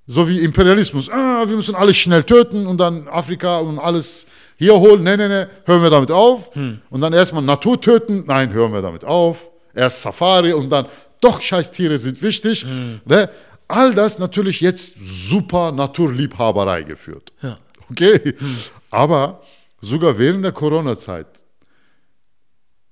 so 0.08 0.28
wie 0.28 0.40
Imperialismus, 0.40 1.10
ah, 1.10 1.44
wir 1.46 1.58
müssen 1.58 1.76
alles 1.76 1.98
schnell 1.98 2.24
töten 2.24 2.66
und 2.68 2.78
dann 2.78 3.08
Afrika 3.10 3.60
und 3.60 3.80
alles 3.80 4.28
hier 4.64 4.80
holen, 4.80 5.04
ne, 5.04 5.18
ne, 5.18 5.28
ne, 5.30 5.50
hören 5.66 5.82
wir 5.82 5.90
damit 5.90 6.12
auf. 6.12 6.54
Hm. 6.56 6.80
Und 6.90 7.02
dann 7.02 7.14
erstmal 7.14 7.44
Natur 7.44 7.80
töten, 7.80 8.24
nein, 8.28 8.54
hören 8.54 8.72
wir 8.74 8.82
damit 8.82 9.04
auf. 9.04 9.50
Erst 9.76 10.02
Safari 10.02 10.54
und 10.54 10.70
dann, 10.70 10.86
doch, 11.20 11.42
Scheißtiere 11.42 11.98
sind 11.98 12.22
wichtig. 12.22 12.64
Hm. 12.64 13.02
Ne? 13.06 13.30
All 13.68 13.94
das 13.94 14.20
natürlich 14.20 14.62
jetzt 14.62 14.96
super 15.30 15.72
Naturliebhaberei 15.72 16.84
geführt. 16.84 17.34
Ja. 17.42 17.58
Okay? 17.90 18.36
Hm. 18.38 18.58
Aber 18.90 19.42
sogar 19.82 20.18
während 20.18 20.46
der 20.46 20.52
Corona-Zeit, 20.52 21.28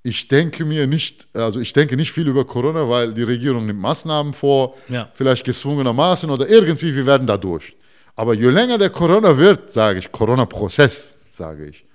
ich 0.03 0.27
denke 0.27 0.65
mir 0.65 0.87
nicht, 0.87 1.27
also 1.33 1.59
ich 1.59 1.73
denke 1.73 1.95
nicht 1.95 2.11
viel 2.11 2.27
über 2.27 2.43
Corona, 2.45 2.89
weil 2.89 3.13
die 3.13 3.23
Regierung 3.23 3.65
nimmt 3.67 3.79
Maßnahmen 3.79 4.33
vor, 4.33 4.75
ja. 4.89 5.07
vielleicht 5.13 5.45
gezwungenermaßen 5.45 6.29
oder 6.29 6.49
irgendwie, 6.49 6.93
wir 6.95 7.05
werden 7.05 7.27
da 7.27 7.37
durch. 7.37 7.75
Aber 8.15 8.33
je 8.33 8.49
länger 8.49 8.77
der 8.77 8.89
Corona 8.89 9.37
wird, 9.37 9.71
sage 9.71 9.99
ich, 9.99 10.11
Corona-Prozess, 10.11 11.17
sage 11.31 11.67
ich, 11.67 11.85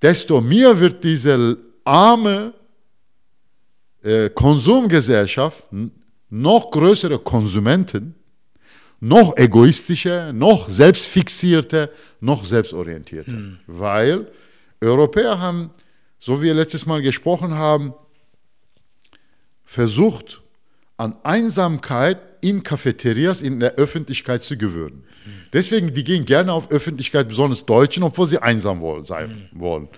desto 0.00 0.40
mehr 0.40 0.78
wird 0.78 1.04
diese 1.04 1.58
arme 1.84 2.52
äh, 4.02 4.30
Konsumgesellschaft 4.30 5.64
noch 6.30 6.70
größere 6.70 7.18
Konsumenten, 7.18 8.14
noch 9.00 9.36
egoistischer, 9.36 10.32
noch 10.32 10.68
selbstfixierter, 10.68 11.90
noch 12.20 12.44
selbstorientierter. 12.44 13.32
Hm. 13.32 13.58
Weil 13.66 14.30
Europäer 14.80 15.38
haben, 15.38 15.70
so 16.18 16.40
wie 16.40 16.46
wir 16.46 16.54
letztes 16.54 16.86
Mal 16.86 17.02
gesprochen 17.02 17.54
haben, 17.54 17.94
versucht, 19.64 20.40
an 20.96 21.16
Einsamkeit 21.22 22.18
in 22.42 22.62
Cafeterias 22.62 23.40
in 23.40 23.60
der 23.60 23.76
Öffentlichkeit 23.76 24.42
zu 24.42 24.58
gewöhnen. 24.58 25.04
Deswegen, 25.52 25.94
die 25.94 26.04
gehen 26.04 26.26
gerne 26.26 26.52
auf 26.52 26.70
Öffentlichkeit, 26.70 27.28
besonders 27.28 27.64
Deutschen, 27.64 28.02
obwohl 28.02 28.26
sie 28.26 28.38
einsam 28.38 28.80
wollen, 28.80 29.04
sein 29.04 29.48
wollen. 29.52 29.88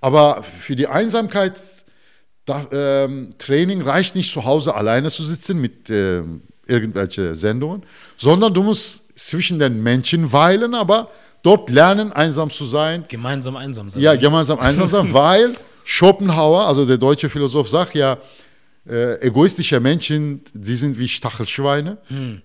Aber 0.00 0.42
für 0.42 0.74
die 0.74 0.86
Einsamkeit 0.86 1.60
da, 2.46 2.66
ähm, 2.72 3.30
Training 3.38 3.82
reicht 3.82 4.14
nicht 4.14 4.32
zu 4.32 4.44
Hause 4.44 4.74
alleine 4.74 5.10
zu 5.10 5.22
sitzen 5.22 5.60
mit 5.60 5.90
äh, 5.90 6.22
irgendwelchen 6.66 7.34
Sendungen, 7.34 7.82
sondern 8.16 8.54
du 8.54 8.62
musst 8.62 9.04
zwischen 9.14 9.58
den 9.58 9.82
Menschen 9.82 10.32
weilen, 10.32 10.74
aber 10.74 11.10
dort 11.42 11.70
lernen, 11.70 12.12
einsam 12.12 12.50
zu 12.50 12.64
sein. 12.64 13.04
Gemeinsam 13.08 13.56
einsam 13.56 13.90
sein. 13.90 14.02
Ja, 14.02 14.16
gemeinsam 14.16 14.58
einsam 14.58 14.88
sein, 14.88 15.12
weil 15.12 15.52
Schopenhauer, 15.84 16.66
also 16.66 16.86
der 16.86 16.98
deutsche 16.98 17.28
Philosoph, 17.28 17.68
sagt 17.68 17.94
ja, 17.94 18.18
äh, 18.90 19.20
egoistische 19.20 19.80
Menschen, 19.80 20.42
die 20.52 20.74
sind 20.74 20.98
wie 20.98 21.08
Stachelschweine. 21.08 21.98
Hm. 22.08 22.42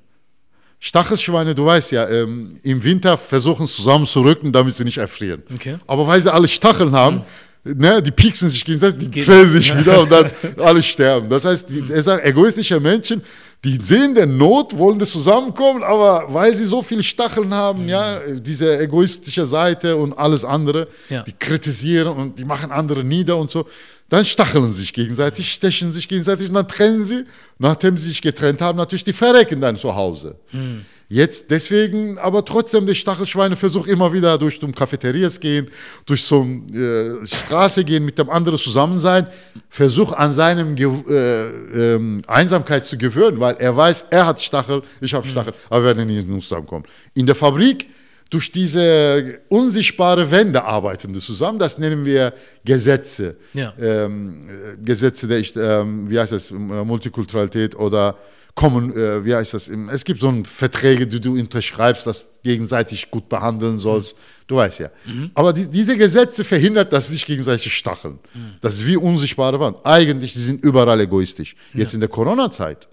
Stachelschweine, 0.79 1.55
du 1.55 1.65
weißt 1.65 1.91
ja, 1.93 2.07
ähm, 2.07 2.59
im 2.61 2.83
Winter 2.83 3.17
versuchen 3.17 3.67
zusammen 3.67 4.05
zu 4.05 4.21
rücken, 4.21 4.51
damit 4.51 4.75
sie 4.75 4.83
nicht 4.83 4.97
erfrieren. 4.97 5.41
Okay. 5.53 5.77
Aber 5.87 6.05
weil 6.05 6.21
sie 6.21 6.31
alle 6.31 6.47
Stacheln 6.47 6.91
haben, 6.91 7.23
hm. 7.63 7.77
ne, 7.77 8.01
die 8.01 8.11
pieksen 8.11 8.49
sich 8.49 8.63
gegenseitig, 8.63 9.09
die 9.09 9.21
zählen 9.21 9.49
sich 9.49 9.75
wieder 9.77 10.01
und 10.01 10.11
dann 10.11 10.29
alle 10.57 10.83
sterben. 10.83 11.29
Das 11.29 11.45
heißt, 11.45 11.69
die, 11.69 11.81
hm. 11.81 11.91
er 11.91 12.03
sagt, 12.03 12.25
egoistische 12.25 12.79
Menschen, 12.79 13.23
die 13.65 13.79
sehen 13.81 14.13
der 14.13 14.27
Not, 14.27 14.77
wollen 14.77 14.99
das 14.99 15.09
zusammenkommen, 15.09 15.81
aber 15.81 16.31
weil 16.31 16.53
sie 16.53 16.65
so 16.65 16.83
viele 16.83 17.01
Stacheln 17.01 17.51
haben, 17.51 17.83
mhm. 17.83 17.89
ja, 17.89 18.19
diese 18.35 18.77
egoistische 18.79 19.47
Seite 19.47 19.97
und 19.97 20.13
alles 20.13 20.45
andere, 20.45 20.87
ja. 21.09 21.23
die 21.23 21.33
kritisieren 21.33 22.15
und 22.15 22.37
die 22.37 22.45
machen 22.45 22.71
andere 22.71 23.03
nieder 23.03 23.37
und 23.37 23.49
so, 23.49 23.65
dann 24.09 24.23
stacheln 24.23 24.67
sie 24.67 24.81
sich 24.81 24.93
gegenseitig, 24.93 25.51
stechen 25.51 25.91
sich 25.91 26.07
gegenseitig 26.07 26.49
und 26.49 26.55
dann 26.55 26.67
trennen 26.67 27.05
sie. 27.05 27.23
Nachdem 27.57 27.97
sie 27.97 28.07
sich 28.07 28.21
getrennt 28.21 28.61
haben, 28.61 28.77
natürlich 28.77 29.03
die 29.03 29.13
verrecken 29.13 29.61
dann 29.61 29.77
zu 29.77 29.95
Hause. 29.95 30.35
Hm. 30.51 30.85
Jetzt 31.07 31.51
deswegen, 31.51 32.17
aber 32.17 32.43
trotzdem, 32.43 32.87
der 32.87 32.95
Stachelschweine 32.95 33.55
versucht 33.55 33.87
immer 33.87 34.11
wieder 34.11 34.37
durch 34.39 34.59
zum 34.59 34.73
Cafeterias 34.73 35.39
gehen, 35.39 35.69
durch 36.05 36.23
so 36.23 36.41
eine 36.41 37.21
äh, 37.21 37.25
Straße 37.25 37.83
gehen, 37.83 38.05
mit 38.05 38.17
dem 38.17 38.29
anderen 38.29 38.57
zusammen 38.57 38.99
sein, 38.99 39.27
versucht 39.69 40.15
an 40.17 40.33
seinem 40.33 40.75
Ge 40.75 40.89
äh, 41.07 41.95
äh, 41.95 42.21
Einsamkeit 42.27 42.85
zu 42.85 42.97
gewöhnen, 42.97 43.39
weil 43.39 43.55
er 43.57 43.75
weiß, 43.75 44.07
er 44.09 44.25
hat 44.25 44.41
Stachel, 44.41 44.81
ich 44.99 45.13
habe 45.13 45.25
hm. 45.25 45.31
Stachel, 45.31 45.53
aber 45.69 45.83
wir 45.83 45.95
werden 45.95 46.07
nicht 46.07 46.43
zusammenkommen. 46.43 46.85
In 47.13 47.27
der 47.27 47.35
Fabrik 47.35 47.87
durch 48.29 48.51
diese 48.51 49.39
unsichtbare 49.49 50.29
Wände 50.31 50.63
arbeiten 50.63 51.13
die 51.13 51.19
zusammen. 51.19 51.59
Das 51.59 51.77
nennen 51.77 52.05
wir 52.05 52.33
Gesetze. 52.63 53.35
Ja. 53.53 53.73
Ähm, 53.79 54.49
äh, 54.49 54.83
Gesetze 54.83 55.27
der, 55.27 55.81
ähm, 55.81 56.09
wie 56.09 56.19
heißt 56.19 56.31
das, 56.31 56.51
äh, 56.51 56.53
Multikulturalität 56.53 57.75
oder 57.75 58.17
Kommun, 58.55 58.95
äh, 58.95 59.23
wie 59.23 59.35
heißt 59.35 59.53
das? 59.53 59.69
Es 59.91 60.03
gibt 60.05 60.21
so 60.21 60.29
ein 60.29 60.45
Verträge, 60.45 61.05
die 61.05 61.19
du 61.19 61.33
unterschreibst, 61.33 62.07
dass 62.07 62.19
du 62.19 62.25
gegenseitig 62.41 63.11
gut 63.11 63.27
behandeln 63.27 63.77
sollst. 63.77 64.15
Du 64.47 64.55
weißt 64.55 64.79
ja. 64.79 64.91
Aber 65.33 65.51
die, 65.51 65.67
diese 65.67 65.97
Gesetze 65.97 66.43
verhindern, 66.43 66.87
dass 66.89 67.07
sie 67.07 67.13
sich 67.13 67.25
gegenseitig 67.25 67.73
stacheln. 67.75 68.19
Das 68.61 68.75
ist 68.75 68.85
wie 68.85 68.95
unsichtbare 68.95 69.59
Wand. 69.59 69.79
Eigentlich, 69.83 70.33
die 70.33 70.39
sind 70.39 70.63
überall 70.63 71.01
egoistisch. 71.01 71.55
Jetzt 71.73 71.95
in 71.95 71.99
der 71.99 72.09
Corona-Zeit, 72.09 72.87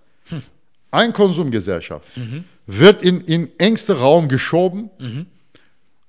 ein 0.92 1.12
Konsumgesellschaft 1.12 2.06
wird 2.66 3.02
in, 3.02 3.20
in 3.22 3.50
engste 3.58 3.98
Raum 3.98 4.28
geschoben, 4.28 4.90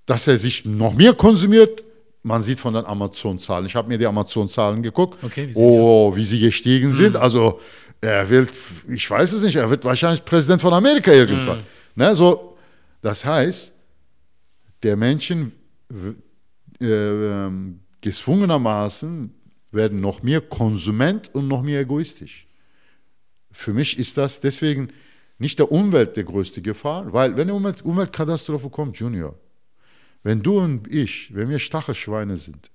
dass 0.06 0.28
er 0.28 0.38
sich 0.38 0.66
noch 0.66 0.94
mehr 0.94 1.14
konsumiert. 1.14 1.84
Man 2.22 2.42
sieht 2.42 2.60
von 2.60 2.74
den 2.74 2.86
Amazon-Zahlen. 2.86 3.66
Ich 3.66 3.76
habe 3.76 3.88
mir 3.90 3.98
die 3.98 4.06
Amazon-Zahlen 4.06 4.82
geguckt. 4.84 5.22
Okay, 5.24 5.48
wie 5.50 5.54
sie- 5.54 5.60
oh, 5.60 6.16
wie 6.16 6.24
sie 6.26 6.40
gestiegen 6.40 6.94
sind. 6.94 7.16
Also 7.18 7.60
er 8.00 8.30
wird, 8.30 8.50
ich 8.90 9.10
weiß 9.10 9.34
es 9.34 9.44
nicht, 9.44 9.56
er 9.56 9.70
wird 9.70 9.84
wahrscheinlich 9.84 10.24
Präsident 10.24 10.62
von 10.62 10.74
Amerika 10.74 11.12
irgendwann. 11.12 11.64
Ne, 11.96 12.16
so, 12.16 12.56
das 13.02 13.26
heißt, 13.26 13.74
der 14.84 14.96
Menschen 14.98 15.52
äh, 16.82 16.86
ähm, 16.86 17.80
gezwungenermaßen 18.02 19.34
werden 19.72 20.02
noch 20.02 20.22
mehr 20.24 20.42
Konsument 20.42 21.30
und 21.34 21.48
noch 21.48 21.62
mehr 21.62 21.82
egoistisch. 21.82 22.46
Für 23.54 23.74
mich 23.74 23.98
ist 23.98 24.18
das 24.18 24.42
deswegen 24.42 24.90
nicht 25.38 25.60
der 25.60 25.72
Umwelt 25.72 26.18
der 26.18 26.24
größte 26.24 26.62
Gefahr, 26.62 27.14
weil 27.14 27.36
wenn 27.38 27.44
eine 27.44 27.54
Umwelt, 27.54 27.82
Umweltkatastrophe 27.84 28.70
kommt, 28.70 28.98
Junior, 28.98 29.36
wenn 30.24 30.42
du 30.42 30.60
und 30.60 30.88
ich, 30.88 31.34
wenn 31.34 31.50
wir 31.50 31.60
Stachelschweine 31.60 32.38
sind, 32.38 32.70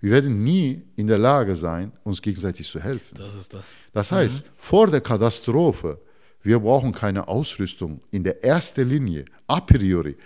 wir 0.00 0.10
werden 0.10 0.44
nie 0.44 0.82
in 0.96 1.06
der 1.06 1.18
Lage 1.18 1.56
sein, 1.56 1.90
uns 2.04 2.20
gegenseitig 2.20 2.68
zu 2.68 2.78
helfen. 2.78 3.16
Das 3.16 3.34
ist 3.34 3.54
das. 3.54 3.74
Das 3.92 4.12
heißt, 4.12 4.44
vor 4.56 4.90
der 4.90 5.00
Katastrophe, 5.00 5.98
wir 6.42 6.58
brauchen 6.58 6.92
keine 6.92 7.26
Ausrüstung 7.26 8.02
in 8.10 8.22
der 8.22 8.44
ersten 8.44 8.86
Linie, 8.86 9.24
a 9.46 9.60
priori. 9.60 10.16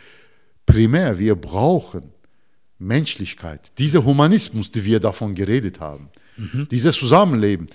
Primär, 0.67 1.17
wir 1.17 1.37
brauchen 1.37 2.13
Menschlichkeit, 2.79 3.71
dieser 3.79 4.05
Humanismus, 4.05 4.71
die 4.71 4.85
wir 4.85 4.99
davon 4.99 5.35
geredet 5.35 5.79
haben, 5.79 6.11
dieses 6.71 6.97
Zusammenleben, 6.97 7.69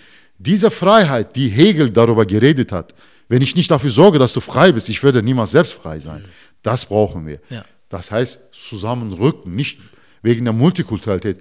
diese 0.45 0.69
Freiheit, 0.69 1.35
die 1.35 1.47
Hegel 1.47 1.89
darüber 1.89 2.25
geredet 2.25 2.71
hat. 2.71 2.93
Wenn 3.29 3.41
ich 3.41 3.55
nicht 3.55 3.71
dafür 3.71 3.89
sorge, 3.89 4.19
dass 4.19 4.33
du 4.33 4.41
frei 4.41 4.71
bist, 4.71 4.89
ich 4.89 5.01
würde 5.01 5.23
niemals 5.23 5.51
selbst 5.51 5.73
frei 5.73 5.99
sein. 5.99 6.25
Das 6.61 6.85
brauchen 6.85 7.25
wir. 7.25 7.39
Ja. 7.49 7.63
Das 7.89 8.11
heißt, 8.11 8.39
zusammenrücken, 8.51 9.55
nicht 9.55 9.79
wegen 10.21 10.45
der 10.45 10.53
Multikulturalität. 10.53 11.37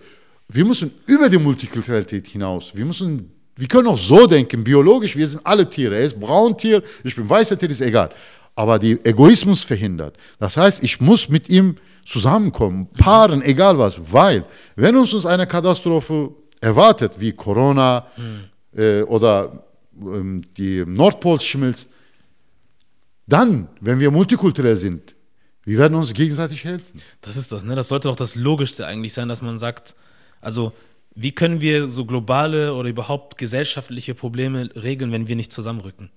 Wir 0.48 0.64
müssen 0.64 0.92
über 1.06 1.28
die 1.28 1.38
Multikulturalität 1.38 2.26
hinaus. 2.26 2.72
Wir 2.74 2.84
müssen, 2.84 3.32
wir 3.56 3.68
können 3.68 3.88
auch 3.88 3.98
so 3.98 4.26
denken, 4.26 4.62
biologisch, 4.62 5.16
wir 5.16 5.26
sind 5.26 5.44
alle 5.44 5.68
Tiere. 5.68 5.96
Er 5.96 6.04
ist 6.04 6.18
Brauntier, 6.18 6.82
ich 7.02 7.16
bin 7.16 7.28
weißer 7.28 7.58
Tier, 7.58 7.70
ist 7.70 7.80
egal. 7.80 8.10
Aber 8.54 8.78
die 8.78 9.02
Egoismus 9.04 9.62
verhindert. 9.62 10.16
Das 10.38 10.56
heißt, 10.56 10.82
ich 10.82 11.00
muss 11.00 11.28
mit 11.28 11.48
ihm 11.48 11.76
zusammenkommen, 12.04 12.88
paaren, 12.98 13.42
egal 13.42 13.78
was, 13.78 14.00
weil, 14.10 14.44
wenn 14.76 14.96
uns, 14.96 15.14
uns 15.14 15.24
eine 15.24 15.46
Katastrophe 15.46 16.34
erwartet, 16.60 17.12
wie 17.18 17.32
Corona 17.32 18.06
äh, 18.76 19.02
oder 19.02 19.64
ähm, 20.00 20.42
die 20.56 20.84
Nordpol 20.86 21.40
schmilzt, 21.40 21.86
dann, 23.26 23.68
wenn 23.80 23.98
wir 24.00 24.10
multikulturell 24.10 24.76
sind, 24.76 25.14
wir 25.64 25.78
werden 25.78 25.94
uns 25.94 26.12
gegenseitig 26.12 26.64
helfen. 26.64 27.00
Das 27.20 27.36
ist 27.36 27.52
das, 27.52 27.64
ne? 27.64 27.74
Das 27.74 27.88
sollte 27.88 28.08
doch 28.08 28.16
das 28.16 28.34
Logischste 28.34 28.86
eigentlich 28.86 29.12
sein, 29.12 29.28
dass 29.28 29.42
man 29.42 29.58
sagt, 29.58 29.94
also 30.40 30.72
wie 31.14 31.32
können 31.32 31.60
wir 31.60 31.88
so 31.88 32.04
globale 32.04 32.74
oder 32.74 32.88
überhaupt 32.88 33.38
gesellschaftliche 33.38 34.14
Probleme 34.14 34.70
regeln, 34.74 35.12
wenn 35.12 35.28
wir 35.28 35.36
nicht 35.36 35.52
zusammenrücken? 35.52 36.10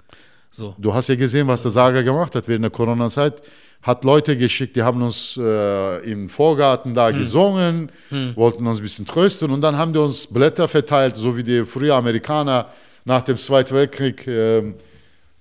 So. 0.50 0.74
Du 0.78 0.94
hast 0.94 1.10
ja 1.10 1.16
gesehen, 1.16 1.48
was 1.48 1.62
der 1.62 1.72
Sager 1.72 2.02
gemacht 2.02 2.34
hat 2.34 2.48
während 2.48 2.64
der 2.64 2.72
Corona-Zeit. 2.72 3.44
Hat 3.86 4.04
Leute 4.04 4.36
geschickt, 4.36 4.76
die 4.76 4.82
haben 4.82 5.02
uns 5.04 5.38
äh, 5.38 6.12
im 6.12 6.28
Vorgarten 6.28 6.96
da 6.96 7.12
gesungen, 7.12 7.92
wollten 8.36 8.66
uns 8.66 8.80
ein 8.80 8.82
bisschen 8.82 9.06
trösten 9.06 9.52
und 9.52 9.62
dann 9.62 9.78
haben 9.78 9.94
die 9.94 10.00
uns 10.00 10.26
Blätter 10.26 10.68
verteilt, 10.68 11.16
so 11.16 11.38
wie 11.38 11.44
die 11.44 11.64
früher 11.66 11.94
Amerikaner 11.96 12.66
nach 13.06 13.22
dem 13.22 13.38
Zweiten 13.38 13.76
Weltkrieg 13.76 14.26
äh, 14.26 14.74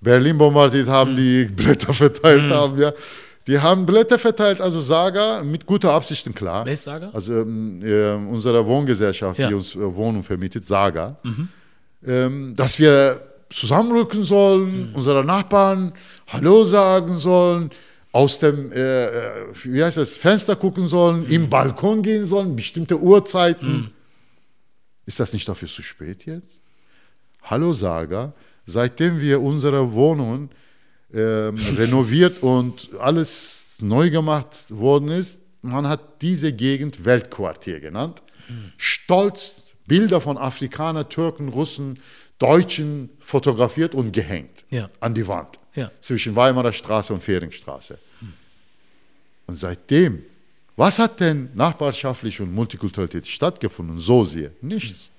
Berlin 0.03 0.37
bombardiert 0.37 0.89
haben, 0.89 1.17
die 1.17 1.45
Blätter 1.57 1.95
verteilt 1.95 2.51
haben. 2.51 2.79
Ja. 2.79 2.93
Die 3.47 3.59
haben 3.59 3.87
Blätter 3.87 4.19
verteilt, 4.19 4.61
also 4.61 4.79
Saga 4.81 5.43
mit 5.43 5.65
guter 5.65 5.93
Absichten, 5.93 6.35
klar. 6.35 6.67
Wer 6.67 6.75
ist 6.75 6.85
Saga? 6.85 7.09
Also 7.15 7.41
ähm, 7.41 7.81
äh, 7.83 8.13
unsere 8.31 8.67
Wohngesellschaft, 8.67 9.39
Ja. 9.39 9.49
die 9.49 9.55
uns 9.55 9.75
äh, 9.75 9.79
Wohnung 9.95 10.23
vermietet, 10.23 10.67
Saga, 10.67 11.17
ähm, 12.07 12.55
dass 12.57 12.79
wir 12.79 13.21
zusammenrücken 13.51 14.25
sollen, 14.25 14.93
unsere 14.95 15.25
Nachbarn 15.25 15.93
Hallo 16.27 16.65
sagen 16.65 17.17
sollen, 17.19 17.71
aus 18.15 18.39
dem 18.39 18.71
äh, 18.71 19.07
äh, 19.07 19.47
wie 19.65 19.83
heißt 19.83 19.97
das, 19.97 20.15
Fenster 20.15 20.55
gucken 20.55 20.87
sollen, 20.87 21.27
im 21.27 21.51
Balkon 21.51 22.01
gehen 22.01 22.25
sollen, 22.25 22.55
bestimmte 22.55 23.01
Uhrzeiten. 23.01 23.91
Ist 25.05 25.19
das 25.19 25.33
nicht 25.33 25.49
dafür 25.49 25.67
zu 25.67 25.83
spät 25.83 26.25
jetzt? 26.25 26.61
Hallo 27.43 27.73
Saga, 27.73 28.33
seitdem 28.67 29.21
wir 29.21 29.41
unsere 29.41 29.93
Wohnungen 29.95 30.51
ähm, 31.13 31.57
renoviert 31.77 32.41
und 32.41 32.89
alles 33.01 33.73
neu 33.81 34.11
gemacht 34.11 34.59
worden 34.71 35.09
ist, 35.09 35.41
man 35.63 35.89
hat 35.89 36.23
diese 36.23 36.53
Gegend 36.53 37.05
Weltquartier 37.05 37.81
genannt. 37.81 38.23
Stolz 38.77 39.65
Bilder 39.89 40.21
von 40.21 40.39
Afrikanern, 40.39 41.09
Türken, 41.09 41.49
Russen, 41.49 41.99
Deutschen 42.39 43.11
fotografiert 43.19 43.97
und 43.97 44.13
gehängt 44.13 44.65
Ja. 44.71 44.89
an 45.01 45.15
die 45.15 45.27
Wand 45.27 45.59
Ja. 45.75 45.91
zwischen 46.01 46.37
Weimarer 46.37 46.73
Straße 46.73 47.13
und 47.13 47.23
Fehringstraße. 47.23 47.99
Und 49.47 49.57
seitdem, 49.57 50.23
was 50.77 50.99
hat 50.99 51.21
denn 51.21 51.51
nachbarschaftlich 51.55 52.41
und 52.41 52.53
Multikulturalität 52.53 53.27
stattgefunden? 53.27 53.99
So 53.99 54.25
sehr, 54.25 54.51
nichts. 54.61 55.11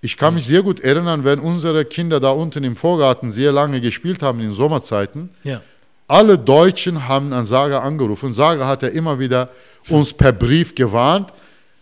Ich 0.00 0.16
kann 0.16 0.34
mich 0.34 0.46
sehr 0.46 0.62
gut 0.62 0.80
erinnern, 0.80 1.24
wenn 1.24 1.40
unsere 1.40 1.84
Kinder 1.84 2.20
da 2.20 2.30
unten 2.30 2.62
im 2.62 2.76
Vorgarten 2.76 3.32
sehr 3.32 3.52
lange 3.52 3.80
gespielt 3.80 4.22
haben 4.22 4.40
in 4.40 4.54
Sommerzeiten. 4.54 5.30
Ja. 5.42 5.62
Alle 6.06 6.38
Deutschen 6.38 7.08
haben 7.08 7.32
an 7.32 7.44
Saga 7.46 7.80
angerufen. 7.80 8.32
Saga 8.32 8.66
hat 8.66 8.82
ja 8.82 8.88
immer 8.88 9.18
wieder 9.18 9.50
uns 9.88 10.12
per 10.12 10.32
Brief 10.32 10.74
gewarnt, 10.74 11.32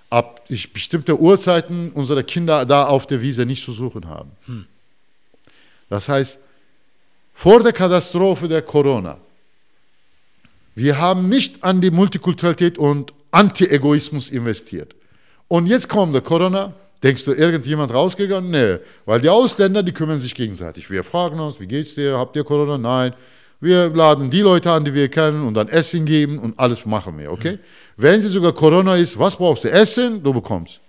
ab 0.08 0.40
bestimmte 0.72 1.18
Uhrzeiten 1.20 1.90
unsere 1.92 2.24
Kinder 2.24 2.64
da 2.64 2.86
auf 2.86 3.06
der 3.06 3.20
Wiese 3.20 3.44
nicht 3.44 3.64
zu 3.64 3.72
suchen 3.72 4.08
haben. 4.08 4.30
Das 5.90 6.08
heißt, 6.08 6.38
vor 7.34 7.62
der 7.62 7.72
Katastrophe 7.72 8.48
der 8.48 8.62
Corona, 8.62 9.18
wir 10.74 10.98
haben 10.98 11.28
nicht 11.28 11.62
an 11.62 11.80
die 11.80 11.90
Multikulturalität 11.90 12.78
und 12.78 13.12
Anti-Egoismus 13.30 14.30
investiert. 14.30 14.94
Und 15.48 15.66
jetzt 15.66 15.88
kommt 15.88 16.14
der 16.14 16.22
Corona, 16.22 16.72
denkst 17.02 17.24
du, 17.24 17.32
irgendjemand 17.32 17.92
rausgegangen? 17.92 18.50
Nee, 18.50 18.78
weil 19.04 19.20
die 19.20 19.28
Ausländer, 19.28 19.82
die 19.82 19.92
kümmern 19.92 20.20
sich 20.20 20.34
gegenseitig. 20.34 20.90
Wir 20.90 21.04
fragen 21.04 21.38
uns, 21.38 21.60
wie 21.60 21.66
geht's 21.66 21.94
dir? 21.94 22.16
Habt 22.16 22.34
ihr 22.36 22.44
Corona? 22.44 22.78
Nein. 22.78 23.14
Wir 23.60 23.88
laden 23.88 24.30
die 24.30 24.40
Leute 24.40 24.70
an, 24.70 24.84
die 24.84 24.92
wir 24.92 25.08
kennen 25.08 25.46
und 25.46 25.54
dann 25.54 25.68
Essen 25.68 26.04
geben 26.04 26.38
und 26.38 26.58
alles 26.58 26.84
machen 26.84 27.16
wir, 27.18 27.32
okay? 27.32 27.58
Wenn 27.96 28.20
sie 28.20 28.28
sogar 28.28 28.52
Corona 28.52 28.96
ist, 28.96 29.18
was 29.18 29.36
brauchst 29.36 29.64
du? 29.64 29.70
Essen, 29.70 30.22
du 30.22 30.32
bekommst. 30.32 30.80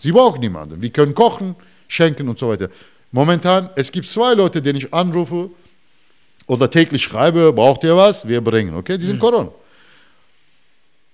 Sie 0.00 0.12
brauchen 0.12 0.40
niemanden. 0.40 0.80
Wir 0.80 0.90
können 0.90 1.14
kochen, 1.14 1.56
schenken 1.88 2.28
und 2.28 2.38
so 2.38 2.48
weiter. 2.48 2.68
Momentan, 3.12 3.70
es 3.76 3.90
gibt 3.90 4.08
zwei 4.08 4.34
Leute, 4.34 4.62
denen 4.62 4.78
ich 4.78 4.94
anrufe 4.94 5.50
oder 6.46 6.70
täglich 6.70 7.02
schreibe, 7.02 7.52
braucht 7.52 7.82
ihr 7.84 7.96
was? 7.96 8.26
Wir 8.26 8.40
bringen, 8.40 8.74
okay? 8.76 8.98
Die 8.98 9.06
sind 9.06 9.18
Corona. 9.18 9.50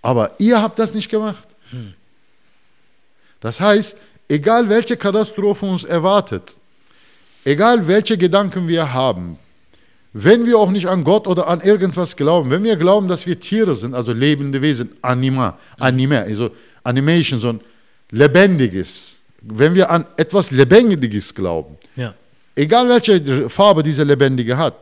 Aber 0.03 0.33
ihr 0.39 0.61
habt 0.61 0.79
das 0.79 0.95
nicht 0.95 1.09
gemacht. 1.09 1.49
Das 3.41 3.61
heißt, 3.61 3.97
egal 4.29 4.69
welche 4.69 4.97
Katastrophe 4.97 5.67
uns 5.67 5.85
erwartet, 5.85 6.57
egal 7.45 7.87
welche 7.89 8.17
Gedanken 8.19 8.69
wir 8.69 8.93
haben, 8.93 9.39
wenn 10.13 10.45
wir 10.45 10.59
auch 10.59 10.71
nicht 10.71 10.87
an 10.87 11.05
Gott 11.05 11.27
oder 11.27 11.49
an 11.49 11.61
irgendwas 11.63 12.15
glauben, 12.17 12.51
wenn 12.51 12.63
wir 12.63 12.77
glauben, 12.77 13.09
dass 13.09 13.27
wir 13.27 13.41
Tiere 13.41 13.75
sind, 13.75 13.95
also 13.95 14.13
lebende 14.13 14.61
Wesen, 14.61 14.91
Anima, 15.01 15.59
Anime, 15.79 16.21
also 16.21 16.51
Animation, 16.85 17.41
so 17.41 17.49
ein 17.49 17.61
lebendiges, 18.11 19.19
wenn 19.41 19.75
wir 19.75 19.91
an 19.91 20.05
etwas 20.17 20.51
Lebendiges 20.51 21.35
glauben, 21.35 21.79
Ja. 21.97 22.13
egal 22.55 22.89
welche 22.91 23.49
Farbe 23.49 23.83
diese 23.83 24.03
Lebendige 24.05 24.57
hat, 24.57 24.75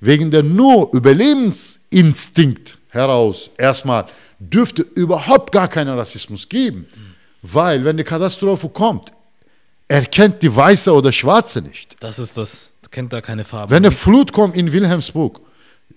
wegen 0.00 0.30
der 0.30 0.42
nur 0.42 0.92
Überlebensinstinkt 0.92 2.78
heraus 2.90 3.50
erstmal 3.56 4.06
dürfte 4.38 4.82
überhaupt 4.82 5.52
gar 5.52 5.68
keinen 5.68 5.96
Rassismus 5.96 6.48
geben. 6.48 6.86
Weil, 7.42 7.84
wenn 7.84 7.96
die 7.96 8.04
Katastrophe 8.04 8.68
kommt, 8.68 9.12
erkennt 9.88 10.42
die 10.42 10.54
Weiße 10.54 10.92
oder 10.92 11.12
Schwarze 11.12 11.62
nicht. 11.62 11.96
Das 12.00 12.18
ist 12.18 12.36
das. 12.36 12.72
Kennt 12.90 13.12
da 13.12 13.20
keine 13.20 13.44
Farbe. 13.44 13.70
Wenn 13.70 13.84
eine. 13.84 13.94
Flut 13.94 14.32
kommt 14.32 14.56
in 14.56 14.72
Wilhelmsburg, 14.72 15.40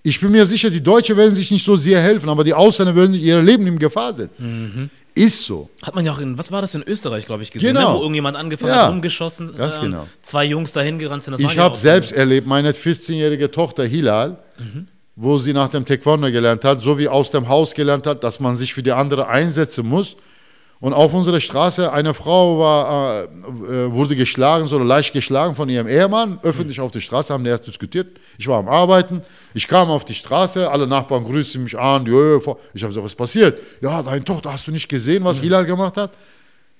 Ich 0.02 0.20
bin 0.20 0.30
mir 0.30 0.46
sicher, 0.46 0.70
die 0.70 0.82
Deutschen 0.82 1.16
werden 1.16 1.34
sich 1.34 1.50
nicht 1.50 1.64
so 1.64 1.76
sehr 1.76 2.00
helfen, 2.00 2.28
aber 2.28 2.42
die 2.44 2.54
Ausländer 2.54 2.94
würden 2.94 3.12
sich 3.12 3.22
ihr 3.22 3.40
Leben 3.42 3.66
in 3.66 3.78
Gefahr 3.78 4.14
setzen. 4.14 4.90
Ist 5.14 5.42
so. 5.44 5.68
Hat 5.82 5.94
man 5.94 6.06
ja 6.06 6.12
auch 6.12 6.18
in, 6.20 6.38
was 6.38 6.50
war 6.52 6.60
das 6.60 6.74
in 6.74 6.82
Österreich, 6.86 7.26
glaube 7.26 7.42
ich, 7.42 7.50
gesehen, 7.50 7.74
Genau. 7.74 7.92
ne? 7.92 7.98
wo 7.98 8.00
irgendjemand 8.02 8.36
angefangen 8.36 8.72
Ja, 8.72 8.84
hat, 8.84 8.90
rumgeschossen, 8.92 9.50
ähm, 9.58 9.70
genau. 9.82 10.06
zwei 10.22 10.44
Jungs 10.46 10.72
dahin 10.72 10.98
gerannt 10.98 11.24
sind. 11.24 11.38
Ich 11.40 11.58
habe 11.58 11.76
selbst 11.76 12.12
erlebt, 12.12 12.46
meine 12.46 12.72
14-jährige 12.72 13.50
Tochter 13.50 13.84
Hilal, 13.84 14.38
wo 15.16 15.36
sie 15.38 15.52
nach 15.52 15.68
dem 15.68 15.84
Taekwondo 15.84 16.30
gelernt 16.30 16.64
hat, 16.64 16.80
so 16.80 16.96
wie 16.96 17.08
aus 17.08 17.30
dem 17.30 17.48
Haus 17.48 17.74
gelernt 17.74 18.06
hat, 18.06 18.22
dass 18.24 18.40
man 18.40 18.56
sich 18.56 18.72
für 18.72 18.82
die 18.82 18.92
andere 18.92 19.28
einsetzen 19.28 19.86
muss. 19.86 20.16
Und 20.82 20.94
auf 20.94 21.12
unserer 21.12 21.40
Straße 21.40 21.92
eine 21.92 22.14
Frau 22.14 22.58
war, 22.58 23.24
äh, 23.24 23.24
äh, 23.26 23.92
wurde 23.92 24.16
geschlagen, 24.16 24.66
so 24.66 24.78
leicht 24.78 25.12
geschlagen 25.12 25.54
von 25.54 25.68
ihrem 25.68 25.86
Ehemann, 25.86 26.38
öffentlich 26.42 26.80
auf 26.80 26.90
der 26.90 27.00
Straße, 27.00 27.34
haben 27.34 27.44
die 27.44 27.50
erst 27.50 27.66
diskutiert. 27.66 28.18
Ich 28.38 28.48
war 28.48 28.58
am 28.58 28.68
Arbeiten, 28.68 29.20
ich 29.52 29.68
kam 29.68 29.90
auf 29.90 30.06
die 30.06 30.14
Straße, 30.14 30.70
alle 30.70 30.86
Nachbarn 30.86 31.24
grüßten 31.24 31.62
mich 31.64 31.78
an. 31.78 32.06
äh, 32.06 32.36
Ich 32.38 32.46
habe 32.46 32.64
gesagt, 32.72 33.04
was 33.04 33.14
passiert? 33.14 33.58
Ja, 33.82 34.02
deine 34.02 34.24
Tochter, 34.24 34.54
hast 34.54 34.66
du 34.66 34.72
nicht 34.72 34.88
gesehen, 34.88 35.22
was 35.22 35.40
Hilal 35.40 35.66
gemacht 35.66 35.98
hat? 35.98 36.12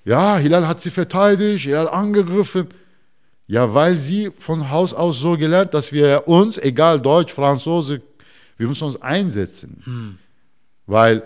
Ja, 0.03 0.35
Hilal 0.37 0.67
hat 0.67 0.81
sie 0.81 0.89
verteidigt, 0.89 1.67
er 1.67 1.81
hat 1.81 1.93
angegriffen. 1.93 2.69
Ja, 3.45 3.71
weil 3.71 3.95
sie 3.97 4.31
von 4.39 4.71
Haus 4.71 4.95
aus 4.95 5.19
so 5.19 5.37
gelernt, 5.37 5.75
dass 5.75 5.91
wir 5.91 6.23
uns, 6.25 6.57
egal 6.57 6.99
Deutsch, 6.99 7.33
Franzose, 7.33 8.01
wir 8.57 8.67
müssen 8.67 8.85
uns 8.85 8.99
einsetzen. 8.99 10.17
Weil 10.87 11.21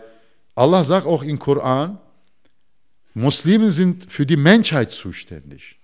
Allah 0.55 0.83
sagt 0.83 1.05
auch 1.07 1.23
im 1.23 1.39
Koran, 1.39 1.99
Muslime 3.15 3.71
sind 3.71 4.11
für 4.11 4.25
die 4.25 4.37
Menschheit 4.37 4.91
zuständig. 4.91 5.77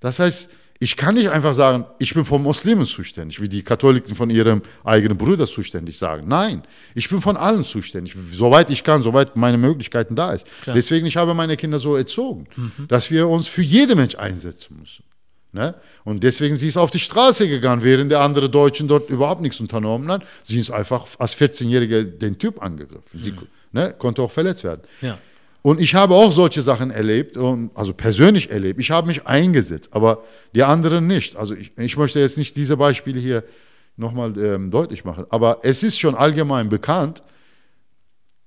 Das 0.00 0.18
heißt, 0.18 0.48
ich 0.78 0.96
kann 0.96 1.14
nicht 1.14 1.30
einfach 1.30 1.54
sagen, 1.54 1.86
ich 1.98 2.12
bin 2.14 2.24
von 2.24 2.42
Muslimen 2.42 2.86
zuständig, 2.86 3.40
wie 3.40 3.48
die 3.48 3.62
Katholiken 3.62 4.14
von 4.14 4.28
ihrem 4.30 4.62
eigenen 4.84 5.16
Bruder 5.16 5.46
zuständig 5.46 5.98
sagen. 5.98 6.28
Nein, 6.28 6.62
ich 6.94 7.08
bin 7.08 7.20
von 7.20 7.36
allen 7.36 7.64
zuständig, 7.64 8.14
soweit 8.32 8.70
ich 8.70 8.84
kann, 8.84 9.02
soweit 9.02 9.36
meine 9.36 9.58
Möglichkeiten 9.58 10.14
da 10.16 10.32
ist. 10.32 10.46
Klar. 10.62 10.76
Deswegen, 10.76 11.06
ich 11.06 11.16
habe 11.16 11.34
meine 11.34 11.56
Kinder 11.56 11.78
so 11.78 11.96
erzogen, 11.96 12.46
dass 12.88 13.10
wir 13.10 13.26
uns 13.28 13.48
für 13.48 13.62
jeden 13.62 13.96
Mensch 13.96 14.14
einsetzen 14.16 14.76
müssen. 14.78 15.04
Ne? 15.52 15.74
Und 16.04 16.22
deswegen 16.22 16.58
sie 16.58 16.68
ist 16.68 16.76
auf 16.76 16.90
die 16.90 16.98
Straße 16.98 17.48
gegangen, 17.48 17.82
während 17.82 18.12
der 18.12 18.20
andere 18.20 18.50
Deutschen 18.50 18.86
dort 18.88 19.08
überhaupt 19.08 19.40
nichts 19.40 19.58
unternommen 19.58 20.10
hat. 20.12 20.24
Sie 20.44 20.60
ist 20.60 20.70
einfach 20.70 21.06
als 21.18 21.34
14-Jährige 21.34 22.04
den 22.04 22.38
Typ 22.38 22.62
angegriffen. 22.62 23.18
Sie 23.18 23.32
ne, 23.72 23.94
konnte 23.98 24.20
auch 24.20 24.30
verletzt 24.30 24.64
werden. 24.64 24.82
Ja. 25.00 25.18
Und 25.66 25.80
ich 25.80 25.96
habe 25.96 26.14
auch 26.14 26.30
solche 26.30 26.62
Sachen 26.62 26.92
erlebt, 26.92 27.36
und, 27.36 27.72
also 27.74 27.92
persönlich 27.92 28.52
erlebt. 28.52 28.78
Ich 28.78 28.92
habe 28.92 29.08
mich 29.08 29.26
eingesetzt, 29.26 29.88
aber 29.90 30.22
die 30.54 30.62
anderen 30.62 31.08
nicht. 31.08 31.34
Also 31.34 31.54
ich, 31.54 31.72
ich 31.76 31.96
möchte 31.96 32.20
jetzt 32.20 32.38
nicht 32.38 32.56
diese 32.56 32.76
Beispiele 32.76 33.18
hier 33.18 33.42
nochmal 33.96 34.32
ähm, 34.38 34.70
deutlich 34.70 35.04
machen. 35.04 35.26
Aber 35.28 35.58
es 35.64 35.82
ist 35.82 35.98
schon 35.98 36.14
allgemein 36.14 36.68
bekannt, 36.68 37.24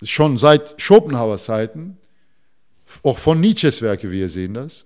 schon 0.02 0.38
seit 0.38 0.82
Schopenhauer 0.82 1.38
Zeiten, 1.40 1.98
auch 3.04 3.20
von 3.20 3.42
Nietzsches 3.42 3.82
Werke, 3.82 4.10
wir 4.10 4.30
sehen 4.30 4.54
das, 4.54 4.86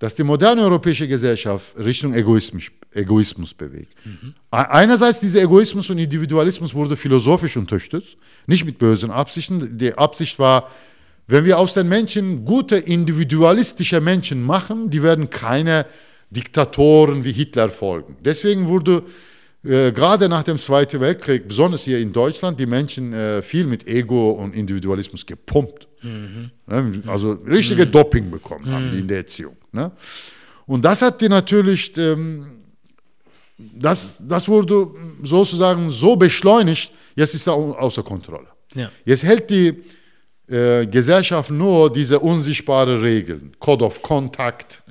dass 0.00 0.16
die 0.16 0.24
moderne 0.24 0.62
europäische 0.62 1.06
Gesellschaft 1.06 1.78
Richtung 1.78 2.14
Egoismus, 2.14 2.64
Egoismus 2.92 3.54
bewegt. 3.54 3.92
E- 4.04 4.56
Einerseits 4.56 5.20
dieser 5.20 5.42
Egoismus 5.42 5.88
und 5.88 5.98
Individualismus 5.98 6.74
wurde 6.74 6.96
philosophisch 6.96 7.56
unterstützt, 7.56 8.16
nicht 8.48 8.64
mit 8.64 8.76
bösen 8.76 9.12
Absichten. 9.12 9.78
Die 9.78 9.94
Absicht 9.94 10.36
war, 10.40 10.68
wenn 11.30 11.44
wir 11.44 11.58
aus 11.58 11.74
den 11.74 11.88
Menschen 11.88 12.44
gute 12.44 12.76
individualistische 12.76 14.00
Menschen 14.00 14.42
machen, 14.42 14.90
die 14.90 15.02
werden 15.02 15.30
keine 15.30 15.86
Diktatoren 16.30 17.24
wie 17.24 17.32
Hitler 17.32 17.68
folgen. 17.70 18.16
Deswegen 18.24 18.68
wurde 18.68 19.02
äh, 19.64 19.92
gerade 19.92 20.28
nach 20.28 20.42
dem 20.44 20.58
Zweiten 20.58 21.00
Weltkrieg, 21.00 21.48
besonders 21.48 21.84
hier 21.84 21.98
in 21.98 22.12
Deutschland, 22.12 22.58
die 22.58 22.66
Menschen 22.66 23.12
äh, 23.12 23.42
viel 23.42 23.66
mit 23.66 23.86
Ego 23.88 24.30
und 24.30 24.54
Individualismus 24.54 25.26
gepumpt. 25.26 25.86
Ne? 26.66 27.02
Also 27.06 27.32
richtige 27.46 27.86
Doping 27.86 28.30
bekommen 28.30 28.64
haben 28.72 28.90
die 28.92 29.00
in 29.00 29.08
der 29.08 29.18
Erziehung. 29.18 29.56
Ne? 29.72 29.90
Und 30.66 30.84
das 30.84 31.02
hat 31.02 31.20
die 31.20 31.28
natürlich, 31.28 31.96
ähm, 31.98 32.46
das, 33.58 34.20
das 34.26 34.48
wurde 34.48 34.88
sozusagen 35.22 35.90
so 35.90 36.16
beschleunigt, 36.16 36.92
jetzt 37.16 37.34
ist 37.34 37.46
er 37.46 37.52
au- 37.54 37.72
außer 37.74 38.02
Kontrolle. 38.02 38.46
Ja. 38.74 38.90
Jetzt 39.04 39.24
hält 39.24 39.50
die 39.50 39.82
äh, 40.50 40.86
Gesellschaft 40.86 41.50
nur 41.50 41.92
diese 41.92 42.18
unsichtbare 42.18 43.02
Regeln, 43.02 43.54
Code 43.60 43.84
of 43.84 44.02
Contact, 44.02 44.82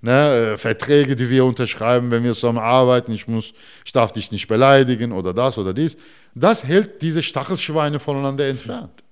ne, 0.00 0.52
äh, 0.54 0.58
Verträge, 0.58 1.16
die 1.16 1.28
wir 1.28 1.44
unterschreiben, 1.44 2.10
wenn 2.10 2.22
wir 2.22 2.34
zusammen 2.34 2.58
arbeiten, 2.58 3.12
ich, 3.12 3.26
muss, 3.26 3.52
ich 3.84 3.92
darf 3.92 4.12
dich 4.12 4.30
nicht 4.30 4.46
beleidigen 4.46 5.12
oder 5.12 5.34
das 5.34 5.58
oder 5.58 5.74
dies. 5.74 5.96
Das 6.34 6.64
hält 6.64 7.02
diese 7.02 7.22
Stachelschweine 7.22 7.98
voneinander 7.98 8.46
entfernt. 8.46 9.02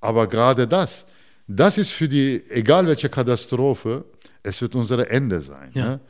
Aber 0.00 0.26
gerade 0.26 0.66
das, 0.66 1.06
das 1.46 1.76
ist 1.78 1.90
für 1.90 2.08
die, 2.08 2.42
egal 2.48 2.86
welche 2.86 3.08
Katastrophe, 3.08 4.04
es 4.42 4.62
wird 4.62 4.74
unser 4.74 5.10
Ende 5.10 5.40
sein. 5.40 5.70
Ja. 5.74 5.84
Ne? 5.84 6.00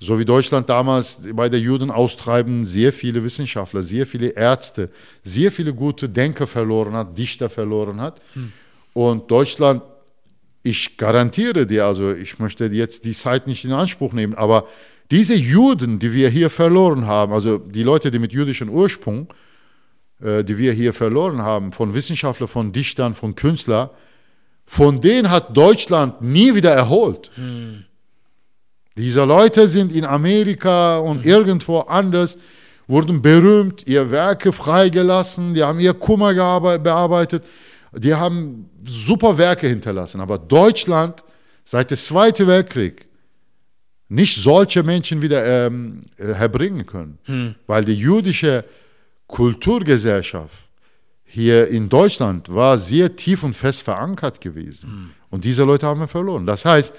So 0.00 0.18
wie 0.18 0.24
Deutschland 0.24 0.68
damals 0.68 1.20
bei 1.32 1.48
der 1.48 1.58
Judenaustreiben 1.58 2.64
sehr 2.64 2.92
viele 2.92 3.22
Wissenschaftler, 3.24 3.82
sehr 3.82 4.06
viele 4.06 4.28
Ärzte, 4.28 4.90
sehr 5.24 5.50
viele 5.50 5.74
gute 5.74 6.08
Denker 6.08 6.46
verloren 6.46 6.92
hat, 6.92 7.18
Dichter 7.18 7.50
verloren 7.50 8.00
hat. 8.00 8.20
Und 8.92 9.30
Deutschland, 9.30 9.82
ich 10.62 10.96
garantiere 10.96 11.66
dir, 11.66 11.86
also 11.86 12.12
ich 12.12 12.38
möchte 12.38 12.66
jetzt 12.66 13.04
die 13.04 13.12
Zeit 13.12 13.46
nicht 13.48 13.64
in 13.64 13.72
Anspruch 13.72 14.12
nehmen, 14.12 14.34
aber 14.34 14.66
diese 15.10 15.34
Juden, 15.34 15.98
die 15.98 16.12
wir 16.12 16.28
hier 16.28 16.50
verloren 16.50 17.06
haben, 17.06 17.32
also 17.32 17.58
die 17.58 17.82
Leute, 17.82 18.10
die 18.10 18.18
mit 18.18 18.32
jüdischem 18.32 18.68
Ursprung, 18.68 19.32
äh, 20.20 20.44
die 20.44 20.58
wir 20.58 20.72
hier 20.72 20.92
verloren 20.92 21.42
haben, 21.42 21.72
von 21.72 21.94
Wissenschaftlern, 21.94 22.48
von 22.48 22.72
Dichtern, 22.72 23.14
von 23.14 23.34
Künstlern, 23.34 23.90
von 24.66 25.00
denen 25.00 25.30
hat 25.30 25.56
Deutschland 25.56 26.20
nie 26.20 26.54
wieder 26.54 26.72
erholt. 26.72 27.30
Diese 28.98 29.24
Leute 29.24 29.68
sind 29.68 29.92
in 29.92 30.04
Amerika 30.04 30.98
und 30.98 31.24
irgendwo 31.24 31.78
anders, 31.78 32.36
wurden 32.88 33.22
berühmt, 33.22 33.86
ihre 33.86 34.10
Werke 34.10 34.52
freigelassen, 34.52 35.54
die 35.54 35.62
haben 35.62 35.78
ihr 35.78 35.94
Kummer 35.94 36.34
bearbeitet, 36.80 37.44
die 37.92 38.12
haben 38.12 38.68
super 38.84 39.38
Werke 39.38 39.68
hinterlassen. 39.68 40.20
Aber 40.20 40.36
Deutschland 40.36 41.22
seit 41.64 41.92
dem 41.92 41.96
Zweiten 41.96 42.48
Weltkrieg 42.48 43.06
nicht 44.08 44.42
solche 44.42 44.82
Menschen 44.82 45.22
wieder 45.22 45.44
ähm, 45.46 46.02
äh, 46.16 46.34
herbringen 46.34 46.84
können, 46.84 47.18
weil 47.68 47.84
die 47.84 47.94
jüdische 47.94 48.64
Kulturgesellschaft 49.28 50.54
hier 51.24 51.68
in 51.68 51.88
Deutschland 51.88 52.52
war 52.52 52.78
sehr 52.78 53.14
tief 53.14 53.44
und 53.44 53.54
fest 53.54 53.82
verankert 53.82 54.40
gewesen. 54.40 55.12
Und 55.30 55.44
diese 55.44 55.62
Leute 55.62 55.86
haben 55.86 56.00
wir 56.00 56.08
verloren. 56.08 56.46
Das 56.46 56.64
heißt, 56.64 56.94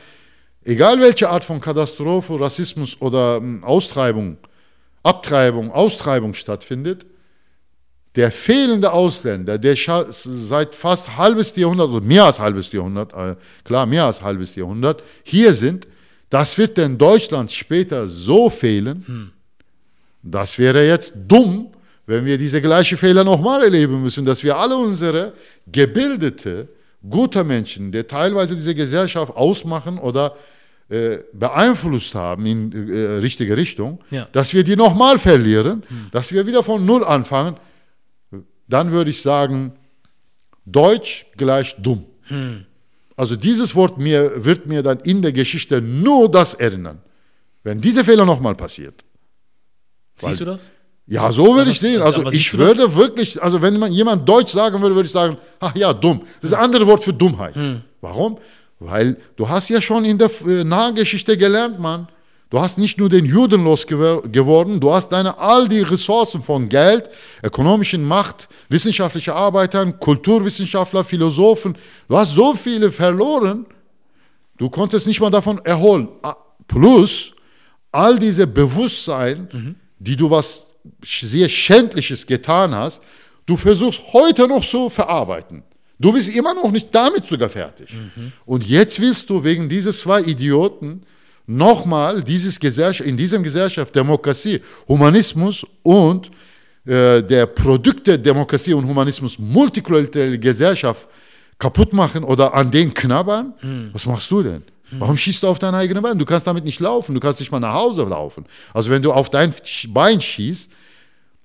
egal 0.69 0.99
welche 0.99 1.29
Art 1.29 1.43
von 1.43 1.59
Katastrophe, 1.59 2.39
Rassismus 2.39 3.01
oder 3.01 3.37
ähm, 3.37 3.63
Austreibung, 3.63 4.37
Abtreibung, 5.01 5.71
Austreibung 5.71 6.33
stattfindet, 6.35 7.05
der 8.15 8.31
fehlende 8.31 8.91
Ausländer, 8.91 9.57
der 9.57 9.75
seit 10.09 10.75
fast 10.75 11.17
halbes 11.17 11.55
Jahrhundert, 11.55 11.89
oder 11.89 12.05
mehr 12.05 12.25
als 12.25 12.39
halbes 12.39 12.71
Jahrhundert, 12.71 13.13
äh, 13.13 13.35
klar, 13.63 13.85
mehr 13.85 14.05
als 14.05 14.21
halbes 14.21 14.55
Jahrhundert, 14.55 15.03
hier 15.23 15.53
sind, 15.53 15.87
das 16.29 16.57
wird 16.57 16.77
in 16.77 16.97
Deutschland 16.97 17.51
später 17.51 18.07
so 18.07 18.49
fehlen, 18.49 19.31
das 20.21 20.59
wäre 20.59 20.85
jetzt 20.85 21.13
dumm, 21.27 21.71
wenn 22.05 22.25
wir 22.25 22.37
diese 22.37 22.61
gleichen 22.61 22.97
Fehler 22.97 23.23
nochmal 23.23 23.63
erleben 23.63 24.01
müssen, 24.01 24.25
dass 24.25 24.43
wir 24.43 24.57
alle 24.57 24.75
unsere 24.77 25.33
gebildete, 25.71 26.67
gute 27.07 27.43
Menschen, 27.43 27.91
die 27.91 28.03
teilweise 28.03 28.55
diese 28.55 28.75
Gesellschaft 28.75 29.35
ausmachen 29.35 29.97
oder 29.97 30.35
äh, 30.89 31.19
beeinflusst 31.33 32.15
haben 32.15 32.45
in 32.45 32.91
äh, 32.91 32.97
richtige 33.17 33.55
Richtung, 33.55 33.99
Ja. 34.09 34.27
dass 34.31 34.53
wir 34.53 34.63
die 34.63 34.75
nochmal 34.75 35.19
verlieren, 35.19 35.83
dass 36.11 36.31
wir 36.31 36.45
wieder 36.47 36.63
von 36.63 36.85
Null 36.85 37.03
anfangen, 37.03 37.57
dann 38.67 38.91
würde 38.91 39.11
ich 39.11 39.21
sagen, 39.21 39.73
Deutsch 40.65 41.25
gleich 41.37 41.75
dumm. 41.79 42.05
Also 43.15 43.35
dieses 43.35 43.75
Wort 43.75 43.97
mir, 43.97 44.45
wird 44.45 44.65
mir 44.67 44.83
dann 44.83 44.99
in 44.99 45.21
der 45.21 45.31
Geschichte 45.31 45.81
nur 45.81 46.29
das 46.29 46.53
erinnern, 46.53 46.99
wenn 47.63 47.81
dieser 47.81 48.05
Fehler 48.05 48.25
nochmal 48.25 48.55
passiert. 48.55 49.03
Siehst 50.17 50.39
du 50.41 50.45
das? 50.45 50.71
Ja, 51.07 51.31
so 51.31 51.55
würde 51.55 51.71
ich 51.71 51.79
sehen. 51.79 52.01
also, 52.03 52.29
ich 52.31 52.55
würde 52.55 52.95
wirklich, 52.95 53.41
also 53.41 53.61
wenn 53.63 53.79
man 53.79 53.91
jemand 53.91 54.29
Deutsch 54.29 54.51
sagen 54.51 54.79
würde, 54.81 54.93
würde 54.93 55.07
ich 55.07 55.11
sagen, 55.11 55.37
ach 55.59 55.75
ja, 55.75 55.91
dumm. 55.91 56.21
Das 56.41 56.51
ist 56.51 56.57
ein 56.57 56.63
anderes 56.63 56.87
Wort 56.87 57.03
für 57.03 57.13
Dummheit. 57.13 57.55
Hm. 57.55 57.81
Warum? 58.01 58.37
Weil 58.79 59.17
du 59.35 59.49
hast 59.49 59.69
ja 59.69 59.81
schon 59.81 60.05
in 60.05 60.17
der 60.17 60.31
äh, 60.45 60.63
Nahgeschichte 60.63 61.37
gelernt, 61.37 61.79
Mann. 61.79 62.07
Du 62.49 62.59
hast 62.59 62.79
nicht 62.79 62.97
nur 62.97 63.09
den 63.09 63.25
Juden 63.25 63.63
losgeworden, 63.63 64.79
du 64.79 64.91
hast 64.91 65.09
deine 65.09 65.39
all 65.39 65.67
die 65.67 65.81
Ressourcen 65.81 66.41
von 66.41 66.67
Geld, 66.67 67.07
ökonomischen 67.43 68.03
Macht, 68.03 68.49
wissenschaftliche 68.69 69.35
Arbeitern, 69.35 69.99
Kulturwissenschaftler, 69.99 71.03
Philosophen. 71.03 71.77
Du 72.07 72.17
hast 72.17 72.33
so 72.33 72.55
viele 72.55 72.91
verloren, 72.91 73.67
du 74.57 74.67
konntest 74.67 75.05
nicht 75.05 75.21
mal 75.21 75.29
davon 75.29 75.59
erholen. 75.63 76.07
Ah, 76.23 76.35
Plus 76.69 77.33
all 77.91 78.17
diese 78.19 78.47
Bewusstsein, 78.47 79.75
die 79.97 80.15
du 80.15 80.29
was 80.29 80.67
sehr 81.03 81.49
Schändliches 81.49 82.25
getan 82.25 82.73
hast, 82.73 83.01
du 83.45 83.57
versuchst 83.57 84.01
heute 84.13 84.47
noch 84.47 84.63
so 84.63 84.89
verarbeiten. 84.89 85.63
Du 85.99 86.13
bist 86.13 86.29
immer 86.29 86.53
noch 86.53 86.71
nicht 86.71 86.87
damit 86.95 87.25
sogar 87.25 87.49
fertig. 87.49 87.93
Mhm. 87.93 88.31
Und 88.45 88.65
jetzt 88.65 88.99
willst 88.99 89.29
du 89.29 89.43
wegen 89.43 89.67
dieser 89.67 89.91
zwei 89.91 90.21
Idioten 90.21 91.03
nochmal 91.45 92.23
dieses 92.23 92.59
Gesellschaft, 92.59 93.09
in 93.09 93.17
diesem 93.17 93.43
Gesellschaft 93.43 93.93
Demokratie, 93.95 94.61
Humanismus 94.87 95.65
und 95.83 96.31
äh, 96.85 97.21
der 97.21 97.47
Produkte 97.47 98.17
Demokratie 98.17 98.73
und 98.73 98.87
Humanismus, 98.87 99.37
multikulturelle 99.37 100.39
Gesellschaft 100.39 101.09
kaputt 101.57 101.91
machen 101.91 102.23
oder 102.23 102.53
an 102.53 102.71
den 102.71 102.93
knabbern. 102.93 103.53
Mhm. 103.61 103.89
Was 103.91 104.05
machst 104.05 104.31
du 104.31 104.41
denn? 104.41 104.63
Warum 104.91 105.17
schießt 105.17 105.43
du 105.43 105.47
auf 105.47 105.59
dein 105.59 105.75
eigenes 105.75 106.01
Bein? 106.01 106.17
Du 106.17 106.25
kannst 106.25 106.47
damit 106.47 106.63
nicht 106.63 106.79
laufen, 106.79 107.13
du 107.13 107.19
kannst 107.19 107.39
nicht 107.39 107.51
mal 107.51 107.59
nach 107.59 107.73
Hause 107.73 108.03
laufen. 108.03 108.45
Also 108.73 108.89
wenn 108.89 109.01
du 109.01 109.11
auf 109.11 109.29
dein 109.29 109.53
Bein 109.89 110.19
schießt, 110.19 110.71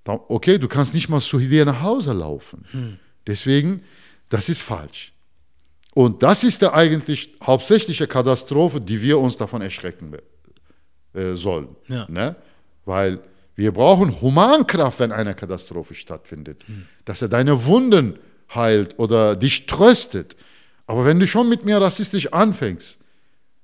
okay, 0.06 0.58
du 0.58 0.68
kannst 0.68 0.94
nicht 0.94 1.08
mal 1.08 1.20
zu 1.20 1.38
dir 1.38 1.64
nach 1.64 1.82
Hause 1.82 2.12
laufen. 2.12 2.64
Hm. 2.70 2.98
Deswegen, 3.26 3.82
das 4.34 4.48
ist 4.48 4.62
falsch. 4.62 5.12
Und 5.94 6.24
das 6.24 6.42
ist 6.42 6.60
der 6.60 6.74
eigentlich 6.74 7.34
hauptsächliche 7.40 8.08
Katastrophe, 8.08 8.80
die 8.80 9.00
wir 9.00 9.20
uns 9.20 9.36
davon 9.36 9.62
erschrecken 9.62 10.12
äh, 11.12 11.34
sollen. 11.34 11.68
Ja. 11.86 12.04
Ne? 12.08 12.34
Weil 12.84 13.20
wir 13.54 13.70
brauchen 13.70 14.20
Humankraft, 14.20 14.98
wenn 14.98 15.12
eine 15.12 15.36
Katastrophe 15.36 15.94
stattfindet. 15.94 16.64
Hm. 16.66 16.86
Dass 17.04 17.22
er 17.22 17.28
deine 17.28 17.64
Wunden 17.64 18.18
heilt 18.52 18.98
oder 18.98 19.36
dich 19.36 19.66
tröstet. 19.66 20.34
Aber 20.88 21.06
wenn 21.06 21.20
du 21.20 21.28
schon 21.28 21.48
mit 21.48 21.64
mir 21.64 21.80
rassistisch 21.80 22.32
anfängst, 22.32 22.98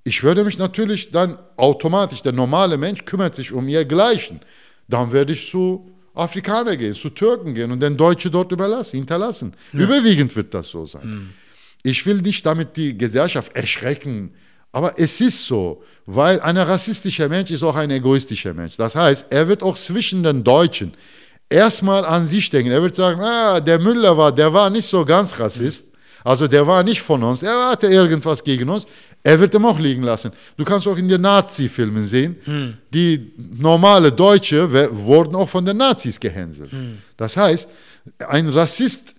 ich 0.04 0.22
würde 0.22 0.44
mich 0.44 0.56
natürlich 0.56 1.10
dann 1.10 1.36
automatisch, 1.56 2.22
der 2.22 2.32
normale 2.32 2.78
Mensch 2.78 3.04
kümmert 3.04 3.34
sich 3.34 3.52
um 3.52 3.66
ihr 3.66 3.84
Gleichen. 3.84 4.38
Dann 4.86 5.10
werde 5.10 5.32
ich 5.32 5.50
zu 5.50 5.90
Afrikaner 6.14 6.76
gehen, 6.76 6.94
zu 6.94 7.10
Türken 7.10 7.54
gehen 7.54 7.70
und 7.70 7.80
den 7.80 7.96
Deutschen 7.96 8.32
dort 8.32 8.50
überlassen, 8.52 8.96
hinterlassen. 8.96 9.54
Ja. 9.72 9.80
Überwiegend 9.80 10.34
wird 10.34 10.52
das 10.52 10.68
so 10.68 10.86
sein. 10.86 11.06
Mhm. 11.06 11.30
Ich 11.82 12.04
will 12.04 12.20
nicht 12.20 12.44
damit 12.44 12.76
die 12.76 12.96
Gesellschaft 12.96 13.54
erschrecken, 13.54 14.32
aber 14.72 14.98
es 14.98 15.20
ist 15.20 15.46
so, 15.46 15.82
weil 16.06 16.40
ein 16.40 16.56
rassistischer 16.56 17.28
Mensch 17.28 17.50
ist 17.50 17.62
auch 17.62 17.74
ein 17.74 17.90
egoistischer 17.90 18.54
Mensch. 18.54 18.76
Das 18.76 18.94
heißt, 18.94 19.26
er 19.30 19.48
wird 19.48 19.62
auch 19.62 19.76
zwischen 19.76 20.22
den 20.22 20.44
Deutschen 20.44 20.92
erstmal 21.48 22.04
an 22.04 22.26
sich 22.26 22.48
denken. 22.50 22.70
Er 22.70 22.82
wird 22.82 22.94
sagen, 22.94 23.20
ah, 23.20 23.60
der 23.60 23.78
Müller 23.78 24.16
war, 24.16 24.32
der 24.32 24.52
war 24.52 24.70
nicht 24.70 24.86
so 24.86 25.04
ganz 25.04 25.38
Rassist. 25.38 25.86
Also 26.22 26.46
der 26.46 26.66
war 26.66 26.82
nicht 26.82 27.00
von 27.00 27.22
uns, 27.22 27.42
er 27.42 27.70
hatte 27.70 27.86
irgendwas 27.86 28.44
gegen 28.44 28.68
uns. 28.68 28.86
Er 29.22 29.38
wird 29.38 29.54
ihm 29.54 29.66
auch 29.66 29.78
liegen 29.78 30.02
lassen. 30.02 30.32
Du 30.56 30.64
kannst 30.64 30.86
auch 30.88 30.96
in 30.96 31.08
den 31.08 31.20
Nazi-Filmen 31.20 32.04
sehen, 32.04 32.36
hm. 32.44 32.74
die 32.92 33.32
normale 33.36 34.10
Deutsche 34.10 34.70
wurden 34.92 35.34
auch 35.34 35.48
von 35.48 35.64
den 35.64 35.76
Nazis 35.76 36.18
gehänselt. 36.18 36.72
Hm. 36.72 36.98
Das 37.16 37.36
heißt, 37.36 37.68
ein 38.18 38.48
Rassist 38.48 39.14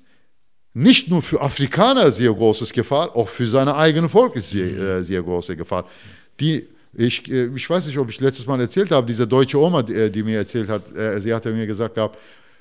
nicht 0.74 1.10
nur 1.10 1.22
für 1.22 1.42
Afrikaner 1.42 2.12
sehr 2.12 2.34
großes 2.34 2.72
Gefahr, 2.72 3.16
auch 3.16 3.30
für 3.30 3.46
seine 3.46 3.76
eigene 3.76 4.10
Volk 4.10 4.36
ist 4.38 4.50
sehr, 4.50 4.68
hm. 4.68 4.82
äh, 4.82 5.04
sehr 5.04 5.22
große 5.22 5.56
Gefahr. 5.56 5.86
Die, 6.40 6.68
ich, 6.94 7.30
äh, 7.30 7.50
ich 7.56 7.70
weiß 7.70 7.86
nicht, 7.86 7.98
ob 8.00 8.10
ich 8.10 8.20
letztes 8.20 8.48
Mal 8.48 8.60
erzählt 8.60 8.90
habe, 8.92 9.06
diese 9.06 9.28
deutsche 9.28 9.60
Oma, 9.60 9.84
die, 9.84 9.94
äh, 9.94 10.10
die 10.10 10.24
mir 10.24 10.38
erzählt 10.38 10.70
hat, 10.70 10.92
äh, 10.96 11.20
sie 11.22 11.34
hatte 11.34 11.52
mir 11.52 11.68
gesagt 11.68 11.96
gehabt, 11.96 12.18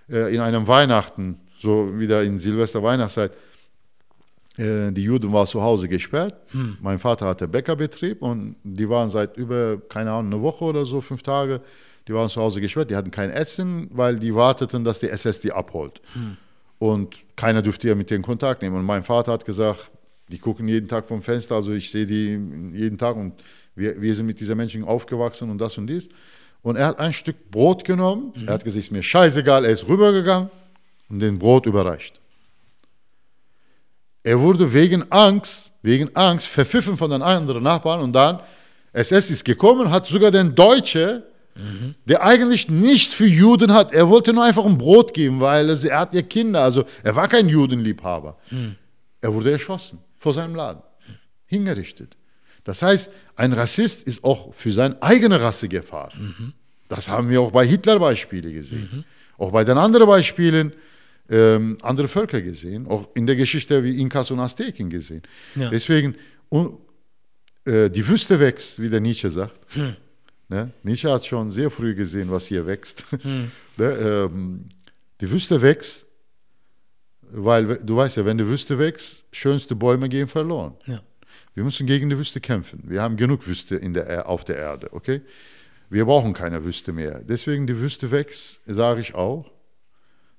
in 0.09 0.41
einem 0.41 0.67
Weihnachten, 0.67 1.39
so 1.61 1.97
wieder 1.97 2.25
in 2.25 2.37
Silvester 2.37 2.83
Weihnachtszeit, 2.83 3.31
äh, 3.31 3.37
die 4.57 5.03
Juden 5.03 5.33
waren 5.33 5.47
zu 5.47 5.63
Hause 5.63 5.89
gesperrt. 5.89 6.35
Hm. 6.53 6.77
Mein 6.83 6.99
Vater 6.99 7.27
hatte 7.27 7.49
Bäckerbetrieb 7.49 8.21
und 8.21 8.57
die 8.63 8.89
waren 8.89 9.09
seit 9.09 9.37
über, 9.37 9.81
keine 9.89 10.11
Ahnung, 10.11 10.33
eine 10.33 10.43
Woche 10.43 10.65
oder 10.65 10.85
so, 10.85 11.01
fünf 11.01 11.23
Tage, 11.23 11.61
die 12.09 12.13
waren 12.13 12.29
zu 12.29 12.41
Hause 12.41 12.61
gesperrt. 12.61 12.91
Die 12.91 12.97
hatten 12.97 13.11
kein 13.11 13.31
Essen, 13.31 13.89
weil 13.93 14.19
die 14.19 14.35
warteten, 14.35 14.85
dass 14.85 14.99
die 14.99 15.09
SS 15.09 15.41
die 15.41 15.53
abholt. 15.53 16.03
Hm. 16.15 16.37
Und 16.79 17.19
keiner 17.37 17.63
durfte 17.63 17.89
ja 17.89 17.95
mit 17.95 18.11
denen 18.11 18.23
Kontakt 18.23 18.63
nehmen. 18.63 18.77
Und 18.77 18.85
mein 18.85 19.05
Vater 19.05 19.33
hat 19.33 19.45
gesagt, 19.45 19.91
die 20.31 20.39
gucken 20.39 20.67
jeden 20.69 20.89
Tag 20.89 21.09
vom 21.09 21.23
Fenster, 21.23 21.57
also 21.57 21.73
ich 21.73 21.91
sehe 21.91 22.07
die 22.07 22.39
jeden 22.75 22.99
Tag 22.99 23.17
und 23.17 23.35
wir, 23.75 24.01
wir 24.01 24.15
sind 24.15 24.27
mit 24.27 24.41
diesen 24.41 24.57
Menschen 24.57 24.85
aufgewachsen 24.85 25.51
und 25.51 25.59
das 25.59 25.77
und 25.79 25.87
dies. 25.87 26.09
Und 26.63 26.77
er 26.77 26.87
hat 26.87 26.99
ein 26.99 27.13
Stück 27.13 27.51
Brot 27.51 27.85
genommen, 27.85 28.33
mhm. 28.35 28.49
er 28.49 28.55
hat 28.55 28.65
gesagt, 28.65 28.85
ist 28.85 28.93
mir 28.93 29.03
scheißegal, 29.03 29.65
er 29.65 29.73
ist 29.73 29.89
rübergegangen 29.89 30.51
und 31.09 31.21
den 31.21 31.39
Brot 31.39 31.67
überreicht. 31.67 32.20
Er 34.23 34.41
wurde 34.41 34.73
wegen 34.73 35.11
Angst, 35.11 35.73
wegen 35.83 36.15
Angst 36.15 36.47
verpfiffen 36.47 36.97
von 36.97 37.11
den 37.11 37.23
anderen 37.23 37.63
Nachbarn 37.63 38.01
und 38.01 38.13
dann 38.13 38.41
SS 38.93 39.31
ist 39.31 39.45
gekommen, 39.45 39.91
hat 39.91 40.07
sogar 40.07 40.31
den 40.31 40.55
Deutsche, 40.55 41.25
mhm. 41.55 41.95
der 42.05 42.23
eigentlich 42.23 42.69
nichts 42.69 43.15
für 43.15 43.27
Juden 43.27 43.73
hat, 43.73 43.93
er 43.93 44.09
wollte 44.09 44.33
nur 44.33 44.45
einfach 44.45 44.65
ein 44.65 44.77
Brot 44.77 45.15
geben, 45.15 45.41
weil 45.41 45.71
er, 45.71 45.85
er 45.85 45.99
hat 46.01 46.15
ja 46.15 46.23
Kinder, 46.23 46.63
also 46.63 46.85
er 47.03 47.15
war 47.15 47.29
kein 47.29 47.49
Judenliebhaber. 47.49 48.37
Mhm. 48.51 48.77
Er 49.21 49.33
wurde 49.33 49.53
erschossen 49.53 49.99
vor 50.19 50.35
seinem 50.35 50.55
Laden, 50.55 50.83
hingerichtet. 51.47 52.17
Das 52.65 52.83
heißt, 52.83 53.11
ein 53.37 53.53
Rassist 53.53 54.03
ist 54.07 54.23
auch 54.23 54.53
für 54.53 54.71
seine 54.71 55.01
eigene 55.03 55.41
Rasse 55.41 55.69
Gefahr. 55.69 56.11
Mhm. 56.15 56.53
Das 56.89 57.09
haben 57.09 57.31
wir 57.31 57.41
auch 57.41 57.53
bei 57.53 57.67
Hitler-Beispielen 57.67 58.53
gesehen. 58.53 59.05
Auch 59.39 59.53
bei 59.53 59.65
den 59.65 59.79
anderen 59.79 60.07
Beispielen 60.07 60.75
ähm, 61.31 61.79
andere 61.83 62.09
Völker 62.09 62.43
gesehen, 62.43 62.87
auch 62.87 63.09
in 63.15 63.27
der 63.27 63.37
Geschichte 63.37 63.83
wie 63.85 64.01
Inkas 64.01 64.31
und 64.31 64.41
Azteken 64.41 64.91
gesehen. 64.91 65.23
Ja. 65.55 65.71
Deswegen, 65.71 66.17
und, 66.49 66.79
äh, 67.65 67.89
die 67.89 68.07
Wüste 68.07 68.41
wächst, 68.41 68.81
wie 68.81 68.91
der 68.91 69.01
Nietzsche 69.01 69.31
sagt. 69.31 69.61
Hm. 69.75 69.97
Ne? 70.49 70.73
Nietzsche 70.83 71.11
hat 71.11 71.25
schon 71.25 71.51
sehr 71.53 71.71
früh 71.71 71.95
gesehen, 71.95 72.31
was 72.31 72.47
hier 72.47 72.67
wächst. 72.67 73.05
Hm. 73.23 73.51
ne? 73.77 73.85
ähm, 73.85 74.65
die 75.21 75.31
Wüste 75.31 75.63
wächst, 75.63 76.07
weil 77.31 77.77
du 77.79 77.97
weißt 77.97 78.17
ja, 78.17 78.25
wenn 78.25 78.39
die 78.39 78.49
Wüste 78.49 78.79
wächst, 78.79 79.25
schönste 79.31 79.77
Bäume 79.77 80.09
gehen 80.09 80.27
verloren. 80.27 80.75
Ja. 80.87 81.01
Wir 81.55 81.63
müssen 81.63 81.87
gegen 81.87 82.11
die 82.11 82.19
Wüste 82.19 82.41
kämpfen. 82.41 82.83
Wir 82.87 83.03
haben 83.03 83.17
genug 83.17 83.47
Wüste 83.47 83.77
in 83.77 83.93
der, 83.95 84.29
auf 84.29 84.45
der 84.45 84.57
Erde, 84.57 84.93
okay? 84.93 85.21
Wir 85.89 86.05
brauchen 86.05 86.33
keine 86.33 86.65
Wüste 86.65 86.93
mehr. 86.93 87.23
Deswegen 87.23 87.67
die 87.67 87.79
Wüste 87.79 88.11
wächst, 88.11 88.61
sage 88.67 89.01
ich 89.01 89.15
auch. 89.15 89.51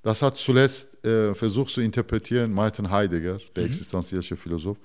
Das 0.04 0.22
hat 0.22 0.38
zuletzt 0.38 1.06
äh, 1.06 1.36
versucht 1.36 1.74
zu 1.74 1.82
interpretieren 1.82 2.52
Martin 2.52 2.90
Heidegger, 2.90 3.40
der 3.56 3.64
mhm. 3.64 3.70
existenzialische 3.70 4.36
Philosoph. 4.36 4.78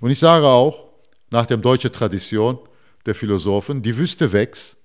Und 0.00 0.10
ich 0.10 0.18
sage 0.18 0.46
auch, 0.46 0.88
nach 1.30 1.46
der 1.46 1.56
deutschen 1.56 1.92
Tradition 1.92 2.58
der 3.06 3.14
Philosophen, 3.14 3.82
die 3.82 3.96
Wüste 3.96 4.32
wächst. 4.32 4.76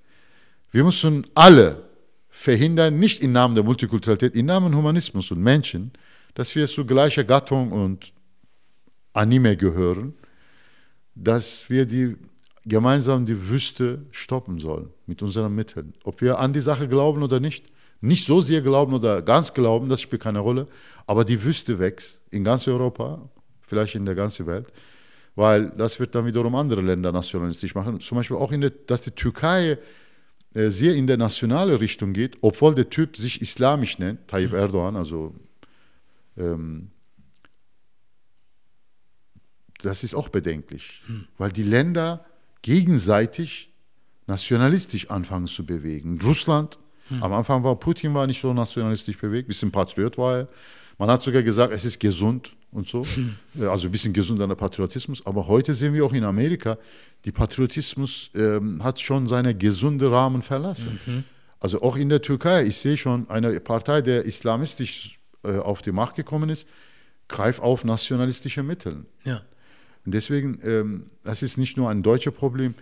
Wir 0.72 0.84
müssen 0.84 1.26
alle 1.34 1.84
verhindern, 2.30 3.00
nicht 3.00 3.24
im 3.24 3.32
Namen 3.32 3.56
der 3.56 3.64
Multikulturalität, 3.64 4.36
im 4.36 4.46
Namen 4.46 4.76
Humanismus 4.76 5.32
und 5.32 5.42
Menschen, 5.42 5.92
dass 6.36 6.54
wir 6.56 6.68
zu 6.68 6.86
gleicher 6.86 7.24
Gattung 7.24 7.72
und 7.72 8.14
Anime 9.14 9.58
gehören, 9.58 10.14
dass 11.16 11.70
wir 11.70 11.86
die 11.86 12.16
gemeinsam 12.66 13.26
die 13.26 13.50
Wüste 13.50 14.06
stoppen 14.12 14.60
sollen 14.60 14.90
mit 15.08 15.22
unseren 15.22 15.54
Mitteln. 15.56 15.94
Ob 16.04 16.22
wir 16.22 16.40
an 16.40 16.54
die 16.54 16.62
Sache 16.62 16.88
glauben 16.88 17.24
oder 17.24 17.40
nicht, 17.40 17.66
nicht 18.02 18.26
so 18.26 18.42
sehr 18.42 18.62
glauben 18.62 18.94
oder 18.94 19.22
ganz 19.22 19.54
glauben, 19.54 19.90
das 19.90 20.02
spielt 20.02 20.22
keine 20.22 20.40
Rolle, 20.40 20.68
aber 21.06 21.26
die 21.26 21.44
Wüste 21.44 21.80
wächst 21.80 22.22
in 22.32 22.44
ganz 22.44 22.68
Europa, 22.68 23.30
vielleicht 23.62 23.96
in 23.96 24.06
der 24.06 24.16
ganzen 24.16 24.46
Welt, 24.48 24.68
weil 25.36 25.72
das 25.72 26.00
wird 26.00 26.16
dann 26.16 26.26
wiederum 26.26 26.56
andere 26.56 26.82
Länder 26.82 27.12
nationalistisch 27.12 27.76
machen. 27.76 28.00
Zum 28.00 28.18
Beispiel 28.18 28.38
auch, 28.38 28.52
in 28.52 28.62
der, 28.62 28.70
dass 28.70 29.02
die 29.02 29.12
Türkei 29.12 29.78
äh, 30.54 30.70
sehr 30.70 30.96
in 30.96 31.08
der 31.08 31.18
nationale 31.18 31.80
Richtung 31.80 32.14
geht, 32.14 32.38
obwohl 32.42 32.74
der 32.74 32.90
Typ 32.90 33.18
sich 33.18 33.42
islamisch 33.42 34.00
nennt, 34.00 34.28
Tayyip 34.28 34.52
mhm. 34.52 34.58
Erdogan, 34.58 34.96
also 34.96 35.36
ähm, 36.38 36.92
das 39.82 40.04
ist 40.04 40.14
auch 40.14 40.30
bedenklich, 40.30 41.02
hm. 41.06 41.28
weil 41.38 41.52
die 41.52 41.64
Länder 41.64 42.26
gegenseitig 42.62 43.72
nationalistisch 44.28 45.10
anfangen 45.10 45.48
zu 45.48 45.66
bewegen. 45.66 46.20
Russland 46.22 46.78
hm. 47.10 47.24
Am 47.24 47.34
Anfang 47.34 47.64
war 47.64 47.76
Putin 47.76 48.14
war 48.14 48.26
nicht 48.26 48.42
so 48.42 48.54
nationalistisch 48.54 49.18
bewegt, 49.18 49.48
ein 49.48 49.50
bisschen 49.50 49.72
Patriot 49.72 50.18
war 50.18 50.38
er. 50.40 50.48
Man 50.98 51.10
hat 51.10 51.22
sogar 51.22 51.44
gesagt, 51.44 51.74
es 51.74 51.86
ist 51.86 52.00
gesund 52.00 52.52
und 52.72 52.88
so, 52.88 53.04
hm. 53.04 53.36
also 53.68 53.88
ein 53.88 53.92
bisschen 53.92 54.14
gesunder 54.14 54.48
Patriotismus. 54.56 55.26
Aber 55.26 55.48
heute 55.48 55.74
sehen 55.74 55.94
wir 55.94 56.06
auch 56.06 56.14
in 56.14 56.24
Amerika, 56.24 56.78
die 57.26 57.32
Patriotismus 57.32 58.30
ähm, 58.36 58.84
hat 58.84 59.00
schon 59.00 59.28
seine 59.28 59.56
gesunde 59.56 60.12
Rahmen 60.12 60.42
verlassen. 60.42 61.00
Mhm. 61.06 61.24
Also 61.60 61.82
auch 61.82 61.98
in 61.98 62.08
der 62.08 62.22
Türkei, 62.22 62.64
ich 62.64 62.78
sehe 62.78 62.96
schon 62.96 63.30
eine 63.30 63.60
Partei, 63.60 64.02
der 64.02 64.24
islamistisch 64.24 65.20
äh, 65.44 65.58
auf 65.58 65.82
die 65.82 65.92
Macht 65.92 66.16
gekommen 66.16 66.50
ist, 66.50 66.66
greift 67.28 67.62
auf 67.62 67.84
nationalistische 67.84 68.64
Mittel. 68.64 69.06
Ja. 69.26 69.42
Und 70.06 70.14
deswegen, 70.14 70.60
ähm, 70.64 71.06
das 71.24 71.44
ist 71.44 71.58
nicht 71.58 71.76
nur 71.76 71.90
ein 71.90 72.02
deutsches 72.02 72.34
Problem, 72.34 72.76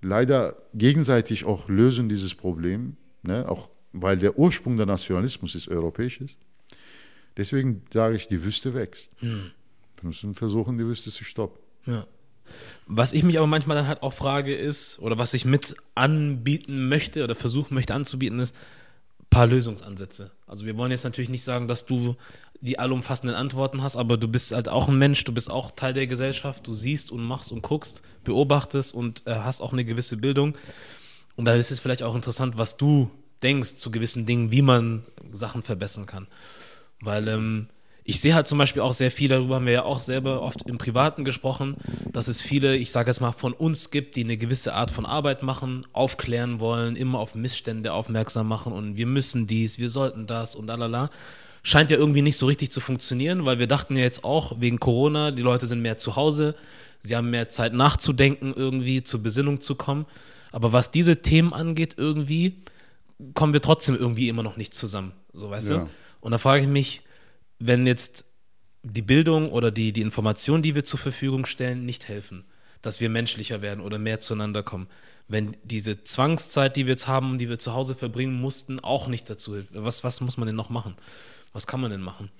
leider 0.00 0.56
gegenseitig 0.74 1.44
auch 1.44 1.68
lösen 1.68 2.08
dieses 2.08 2.34
Problem, 2.34 2.96
ne, 3.22 3.48
auch 3.48 3.68
weil 3.92 4.18
der 4.18 4.38
Ursprung 4.38 4.76
der 4.76 4.86
Nationalismus 4.86 5.54
ist 5.54 5.68
europäisch 5.68 6.20
ist. 6.20 6.36
Deswegen 7.36 7.82
sage 7.92 8.16
ich, 8.16 8.28
die 8.28 8.44
Wüste 8.44 8.74
wächst. 8.74 9.10
Hm. 9.18 9.50
Wir 10.00 10.08
müssen 10.08 10.34
versuchen, 10.34 10.78
die 10.78 10.84
Wüste 10.84 11.10
zu 11.10 11.24
stoppen. 11.24 11.58
Ja. 11.86 12.06
Was 12.86 13.12
ich 13.12 13.22
mich 13.22 13.38
aber 13.38 13.46
manchmal 13.46 13.76
dann 13.76 13.86
halt 13.86 14.02
auch 14.02 14.12
frage 14.12 14.54
ist, 14.54 14.98
oder 14.98 15.18
was 15.18 15.32
ich 15.32 15.44
mit 15.44 15.74
anbieten 15.94 16.88
möchte 16.88 17.24
oder 17.24 17.34
versuchen 17.34 17.74
möchte 17.74 17.94
anzubieten, 17.94 18.40
ist, 18.40 18.54
paar 19.30 19.46
Lösungsansätze. 19.46 20.30
Also 20.46 20.66
wir 20.66 20.76
wollen 20.76 20.90
jetzt 20.90 21.04
natürlich 21.04 21.30
nicht 21.30 21.42
sagen, 21.42 21.66
dass 21.66 21.86
du 21.86 22.16
die 22.60 22.78
allumfassenden 22.78 23.34
Antworten 23.34 23.82
hast, 23.82 23.96
aber 23.96 24.18
du 24.18 24.28
bist 24.28 24.52
halt 24.52 24.68
auch 24.68 24.88
ein 24.88 24.98
Mensch, 24.98 25.24
du 25.24 25.32
bist 25.32 25.50
auch 25.50 25.70
Teil 25.70 25.94
der 25.94 26.06
Gesellschaft, 26.06 26.66
du 26.66 26.74
siehst 26.74 27.10
und 27.10 27.24
machst 27.24 27.50
und 27.50 27.62
guckst, 27.62 28.02
beobachtest 28.24 28.94
und 28.94 29.26
äh, 29.26 29.34
hast 29.36 29.62
auch 29.62 29.72
eine 29.72 29.86
gewisse 29.86 30.18
Bildung. 30.18 30.56
Und 31.34 31.46
da 31.46 31.54
ist 31.54 31.70
es 31.70 31.80
vielleicht 31.80 32.02
auch 32.02 32.14
interessant, 32.14 32.58
was 32.58 32.76
du 32.76 33.10
denkst 33.42 33.76
zu 33.76 33.90
gewissen 33.90 34.26
Dingen, 34.26 34.50
wie 34.50 34.62
man 34.62 35.04
Sachen 35.32 35.62
verbessern 35.62 36.06
kann. 36.06 36.26
Weil 37.00 37.28
ähm, 37.28 37.68
ich 38.04 38.20
sehe 38.20 38.34
halt 38.34 38.46
zum 38.46 38.58
Beispiel 38.58 38.82
auch 38.82 38.92
sehr 38.92 39.10
viel, 39.10 39.28
darüber 39.28 39.56
haben 39.56 39.66
wir 39.66 39.72
ja 39.72 39.84
auch 39.84 40.00
selber 40.00 40.42
oft 40.42 40.68
im 40.68 40.78
Privaten 40.78 41.24
gesprochen, 41.24 41.76
dass 42.12 42.26
es 42.26 42.42
viele, 42.42 42.76
ich 42.76 42.90
sage 42.90 43.10
jetzt 43.10 43.20
mal, 43.20 43.32
von 43.32 43.52
uns 43.52 43.90
gibt, 43.90 44.16
die 44.16 44.24
eine 44.24 44.36
gewisse 44.36 44.74
Art 44.74 44.90
von 44.90 45.06
Arbeit 45.06 45.42
machen, 45.42 45.86
aufklären 45.92 46.58
wollen, 46.58 46.96
immer 46.96 47.20
auf 47.20 47.34
Missstände 47.34 47.92
aufmerksam 47.92 48.48
machen 48.48 48.72
und 48.72 48.96
wir 48.96 49.06
müssen 49.06 49.46
dies, 49.46 49.78
wir 49.78 49.88
sollten 49.88 50.26
das 50.26 50.56
und 50.56 50.66
lalala. 50.66 51.10
Scheint 51.62 51.92
ja 51.92 51.96
irgendwie 51.96 52.22
nicht 52.22 52.36
so 52.36 52.46
richtig 52.46 52.72
zu 52.72 52.80
funktionieren, 52.80 53.44
weil 53.44 53.60
wir 53.60 53.68
dachten 53.68 53.94
ja 53.94 54.02
jetzt 54.02 54.24
auch 54.24 54.60
wegen 54.60 54.80
Corona, 54.80 55.30
die 55.30 55.42
Leute 55.42 55.68
sind 55.68 55.80
mehr 55.80 55.96
zu 55.96 56.16
Hause, 56.16 56.56
sie 57.04 57.14
haben 57.14 57.30
mehr 57.30 57.50
Zeit 57.50 57.72
nachzudenken, 57.72 58.52
irgendwie 58.56 59.04
zur 59.04 59.22
Besinnung 59.22 59.60
zu 59.60 59.76
kommen. 59.76 60.06
Aber 60.50 60.72
was 60.72 60.90
diese 60.90 61.22
Themen 61.22 61.52
angeht, 61.52 61.94
irgendwie 61.96 62.56
kommen 63.34 63.52
wir 63.52 63.60
trotzdem 63.60 63.94
irgendwie 63.94 64.28
immer 64.28 64.42
noch 64.42 64.56
nicht 64.56 64.74
zusammen. 64.74 65.12
So, 65.32 65.50
weißt 65.50 65.70
ja. 65.70 65.78
du? 65.78 65.88
Und 66.20 66.32
da 66.32 66.38
frage 66.38 66.62
ich 66.62 66.68
mich, 66.68 67.02
wenn 67.58 67.86
jetzt 67.86 68.24
die 68.82 69.02
Bildung 69.02 69.50
oder 69.50 69.70
die, 69.70 69.92
die 69.92 70.00
Informationen, 70.00 70.62
die 70.62 70.74
wir 70.74 70.84
zur 70.84 70.98
Verfügung 70.98 71.46
stellen, 71.46 71.86
nicht 71.86 72.08
helfen, 72.08 72.44
dass 72.82 73.00
wir 73.00 73.08
menschlicher 73.08 73.62
werden 73.62 73.80
oder 73.80 73.98
mehr 73.98 74.20
zueinander 74.20 74.62
kommen. 74.62 74.88
Wenn 75.28 75.56
diese 75.62 76.02
Zwangszeit, 76.02 76.76
die 76.76 76.86
wir 76.86 76.92
jetzt 76.92 77.06
haben, 77.06 77.38
die 77.38 77.48
wir 77.48 77.58
zu 77.58 77.72
Hause 77.72 77.94
verbringen 77.94 78.40
mussten, 78.40 78.80
auch 78.80 79.06
nicht 79.06 79.30
dazu 79.30 79.54
hilft. 79.54 79.70
Was, 79.72 80.02
was 80.02 80.20
muss 80.20 80.36
man 80.36 80.46
denn 80.46 80.56
noch 80.56 80.68
machen? 80.68 80.96
Was 81.52 81.66
kann 81.66 81.80
man 81.80 81.90
denn 81.90 82.00
machen? 82.00 82.30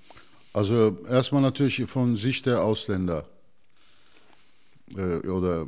Also 0.51 0.97
erstmal 1.07 1.41
natürlich 1.41 1.83
von 1.89 2.15
Sicht 2.15 2.45
der 2.45 2.61
Ausländer 2.61 3.25
äh, 4.95 5.27
oder 5.27 5.67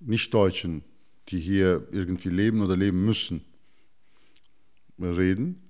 Nicht-Deutschen, 0.00 0.84
die 1.28 1.40
hier 1.40 1.86
irgendwie 1.90 2.30
leben 2.30 2.62
oder 2.62 2.76
leben 2.76 3.04
müssen, 3.04 3.44
reden 4.98 5.66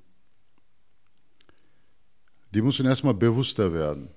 die 2.57 2.63
müssen 2.63 2.87
erstmal 2.87 3.13
bewusster 3.13 3.71
werden. 3.75 4.09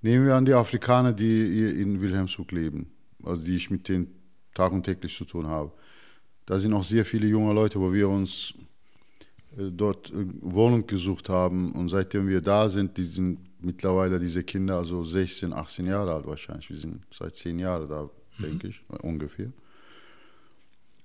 Nehmen 0.00 0.24
wir 0.24 0.34
an 0.36 0.46
die 0.46 0.54
Afrikaner, 0.54 1.12
die 1.12 1.52
hier 1.52 1.74
in 1.74 2.00
Wilhelmshug 2.00 2.50
leben, 2.50 2.90
also 3.22 3.42
die 3.42 3.56
ich 3.56 3.70
mit 3.70 3.88
denen 3.88 4.08
tag 4.54 4.72
und 4.72 4.84
täglich 4.84 5.14
zu 5.14 5.26
tun 5.26 5.46
habe. 5.46 5.70
Da 6.46 6.58
sind 6.58 6.72
auch 6.72 6.82
sehr 6.82 7.04
viele 7.04 7.26
junge 7.26 7.52
Leute, 7.52 7.78
wo 7.78 7.92
wir 7.92 8.08
uns 8.08 8.54
äh, 9.58 9.70
dort 9.70 10.10
äh, 10.12 10.26
Wohnung 10.40 10.86
gesucht 10.86 11.28
haben 11.28 11.72
und 11.72 11.90
seitdem 11.90 12.26
wir 12.26 12.40
da 12.40 12.70
sind, 12.70 12.96
die 12.96 13.04
sind 13.04 13.38
mittlerweile 13.60 14.18
diese 14.18 14.42
Kinder 14.42 14.78
also 14.78 15.04
16, 15.04 15.52
18 15.52 15.86
Jahre 15.86 16.14
alt 16.14 16.26
wahrscheinlich. 16.26 16.70
Wir 16.70 16.76
sind 16.78 17.02
seit 17.10 17.36
10 17.36 17.58
Jahren 17.58 17.86
da, 17.86 18.04
mhm. 18.38 18.42
denke 18.42 18.68
ich, 18.68 18.80
ungefähr. 19.02 19.52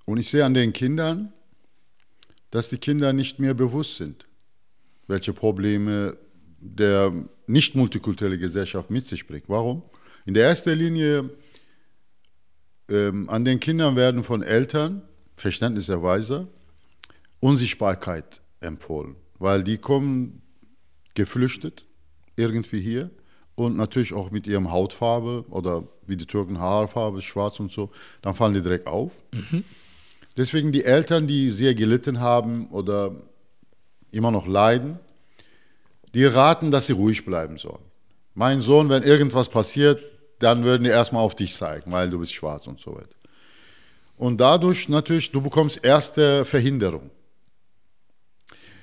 Und 0.06 0.16
ich 0.16 0.30
sehe 0.30 0.46
an 0.46 0.54
den 0.54 0.72
Kindern, 0.72 1.32
dass 2.50 2.68
die 2.68 2.78
Kinder 2.78 3.12
nicht 3.12 3.38
mehr 3.38 3.54
bewusst 3.54 3.96
sind 3.96 4.26
welche 5.10 5.34
Probleme 5.34 6.16
der 6.60 7.12
nicht 7.46 7.74
multikulturelle 7.74 8.38
Gesellschaft 8.38 8.90
mit 8.90 9.06
sich 9.06 9.26
bringt. 9.26 9.48
Warum? 9.48 9.82
In 10.24 10.34
der 10.34 10.46
ersten 10.46 10.70
Linie 10.70 11.30
ähm, 12.88 13.28
an 13.28 13.44
den 13.44 13.60
Kindern 13.60 13.96
werden 13.96 14.24
von 14.24 14.42
Eltern 14.42 15.02
verständlicherweise 15.34 16.48
Unsichtbarkeit 17.40 18.40
empfohlen, 18.60 19.16
weil 19.38 19.64
die 19.64 19.78
kommen 19.78 20.42
geflüchtet 21.14 21.86
irgendwie 22.36 22.80
hier 22.80 23.10
und 23.54 23.76
natürlich 23.76 24.12
auch 24.12 24.30
mit 24.30 24.46
ihrem 24.46 24.70
Hautfarbe 24.70 25.44
oder 25.48 25.88
wie 26.06 26.16
die 26.16 26.26
Türken 26.26 26.58
Haarfarbe, 26.58 27.20
schwarz 27.22 27.58
und 27.58 27.70
so, 27.72 27.90
dann 28.22 28.34
fallen 28.34 28.54
die 28.54 28.62
direkt 28.62 28.86
auf. 28.86 29.12
Mhm. 29.32 29.64
Deswegen 30.40 30.72
die 30.72 30.84
Eltern, 30.84 31.26
die 31.26 31.50
sehr 31.50 31.74
gelitten 31.74 32.18
haben 32.18 32.70
oder 32.70 33.14
immer 34.10 34.30
noch 34.30 34.46
leiden, 34.46 34.98
die 36.14 36.24
raten, 36.24 36.70
dass 36.70 36.86
sie 36.86 36.94
ruhig 36.94 37.26
bleiben 37.26 37.58
sollen. 37.58 37.84
Mein 38.32 38.62
Sohn, 38.62 38.88
wenn 38.88 39.02
irgendwas 39.02 39.50
passiert, 39.50 40.02
dann 40.38 40.64
würden 40.64 40.84
die 40.84 40.88
erstmal 40.88 41.22
auf 41.22 41.36
dich 41.36 41.54
zeigen, 41.54 41.92
weil 41.92 42.08
du 42.08 42.18
bist 42.20 42.32
schwarz 42.32 42.66
und 42.66 42.80
so 42.80 42.94
weiter. 42.94 43.14
Und 44.16 44.40
dadurch 44.40 44.88
natürlich, 44.88 45.30
du 45.30 45.42
bekommst 45.42 45.84
erste 45.84 46.46
Verhinderung. 46.46 47.10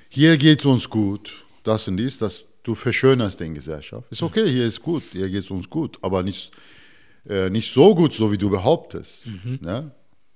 Hier 0.08 0.36
geht 0.36 0.60
es 0.60 0.64
uns 0.64 0.88
gut, 0.88 1.44
das 1.64 1.88
und 1.88 1.96
dies, 1.96 2.18
dass 2.18 2.44
du 2.62 2.76
verschönerst 2.76 3.40
den 3.40 3.54
Gesellschaft. 3.54 4.06
Ist 4.12 4.22
okay, 4.22 4.48
hier 4.48 4.64
ist 4.64 4.80
gut, 4.80 5.02
hier 5.10 5.28
geht 5.28 5.42
es 5.42 5.50
uns 5.50 5.68
gut, 5.68 5.98
aber 6.02 6.22
nicht, 6.22 6.52
äh, 7.28 7.50
nicht 7.50 7.74
so 7.74 7.96
gut, 7.96 8.12
so 8.12 8.30
wie 8.30 8.38
du 8.38 8.48
behauptest. 8.48 9.26
Mhm. 9.26 9.58
Ne? 9.60 9.90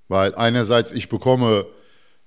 Weil 0.08 0.34
einerseits, 0.34 0.92
ich 0.92 1.08
bekomme 1.08 1.66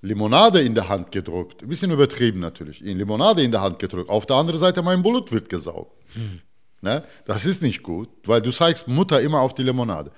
Limonade 0.05 0.61
in 0.61 0.75
der 0.75 0.87
Hand 0.87 1.11
gedrückt. 1.11 1.63
Ein 1.63 1.69
bisschen 1.69 1.91
übertrieben 1.91 2.39
natürlich. 2.39 2.83
In 2.83 2.97
Limonade 2.97 3.41
in 3.41 3.51
der 3.51 3.61
Hand 3.61 3.79
gedrückt. 3.79 4.09
Auf 4.09 4.25
der 4.25 4.37
anderen 4.37 4.59
Seite 4.59 4.81
mein 4.81 5.01
Blut 5.01 5.31
wird 5.31 5.49
gesaugt. 5.49 5.91
Hm. 6.13 6.41
Ne? 6.81 7.03
Das 7.25 7.45
ist 7.45 7.61
nicht 7.61 7.81
gut, 7.81 8.09
weil 8.25 8.41
du 8.41 8.51
zeigst 8.51 8.87
Mutter 8.87 9.19
immer 9.19 9.41
auf 9.41 9.55
die 9.55 9.63
Limonade. 9.63 10.11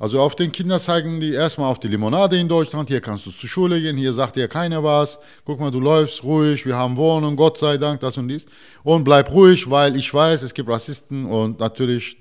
Also 0.00 0.20
auf 0.20 0.36
den 0.36 0.52
Kindern 0.52 0.78
zeigen 0.78 1.18
die 1.18 1.32
erstmal 1.32 1.70
auf 1.70 1.80
die 1.80 1.88
Limonade 1.88 2.38
in 2.38 2.48
Deutschland. 2.48 2.88
Hier 2.88 3.00
kannst 3.00 3.26
du 3.26 3.30
zur 3.30 3.48
Schule 3.48 3.80
gehen, 3.80 3.96
hier 3.96 4.12
sagt 4.12 4.36
dir 4.36 4.46
keiner 4.46 4.82
was. 4.82 5.18
Guck 5.44 5.58
mal, 5.58 5.70
du 5.70 5.80
läufst 5.80 6.22
ruhig, 6.22 6.64
wir 6.66 6.76
haben 6.76 6.96
Wohnung, 6.96 7.34
Gott 7.34 7.58
sei 7.58 7.78
Dank, 7.78 8.00
das 8.00 8.16
und 8.16 8.28
dies. 8.28 8.46
Und 8.84 9.02
bleib 9.02 9.30
ruhig, 9.32 9.68
weil 9.68 9.96
ich 9.96 10.12
weiß, 10.12 10.42
es 10.42 10.54
gibt 10.54 10.68
Rassisten 10.68 11.24
und 11.24 11.58
natürlich 11.58 12.16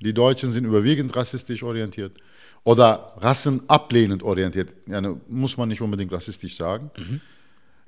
die 0.00 0.12
Deutschen 0.12 0.50
sind 0.50 0.64
überwiegend 0.64 1.14
rassistisch 1.14 1.62
orientiert 1.62 2.12
oder 2.64 3.14
rassenablehnend 3.18 4.22
orientiert, 4.22 4.70
ja, 4.86 5.00
muss 5.28 5.56
man 5.56 5.68
nicht 5.68 5.80
unbedingt 5.80 6.12
rassistisch 6.12 6.56
sagen, 6.56 6.90
mhm. 6.96 7.20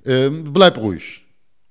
ähm, 0.05 0.43
bleib 0.51 0.77
ruhig. 0.77 1.23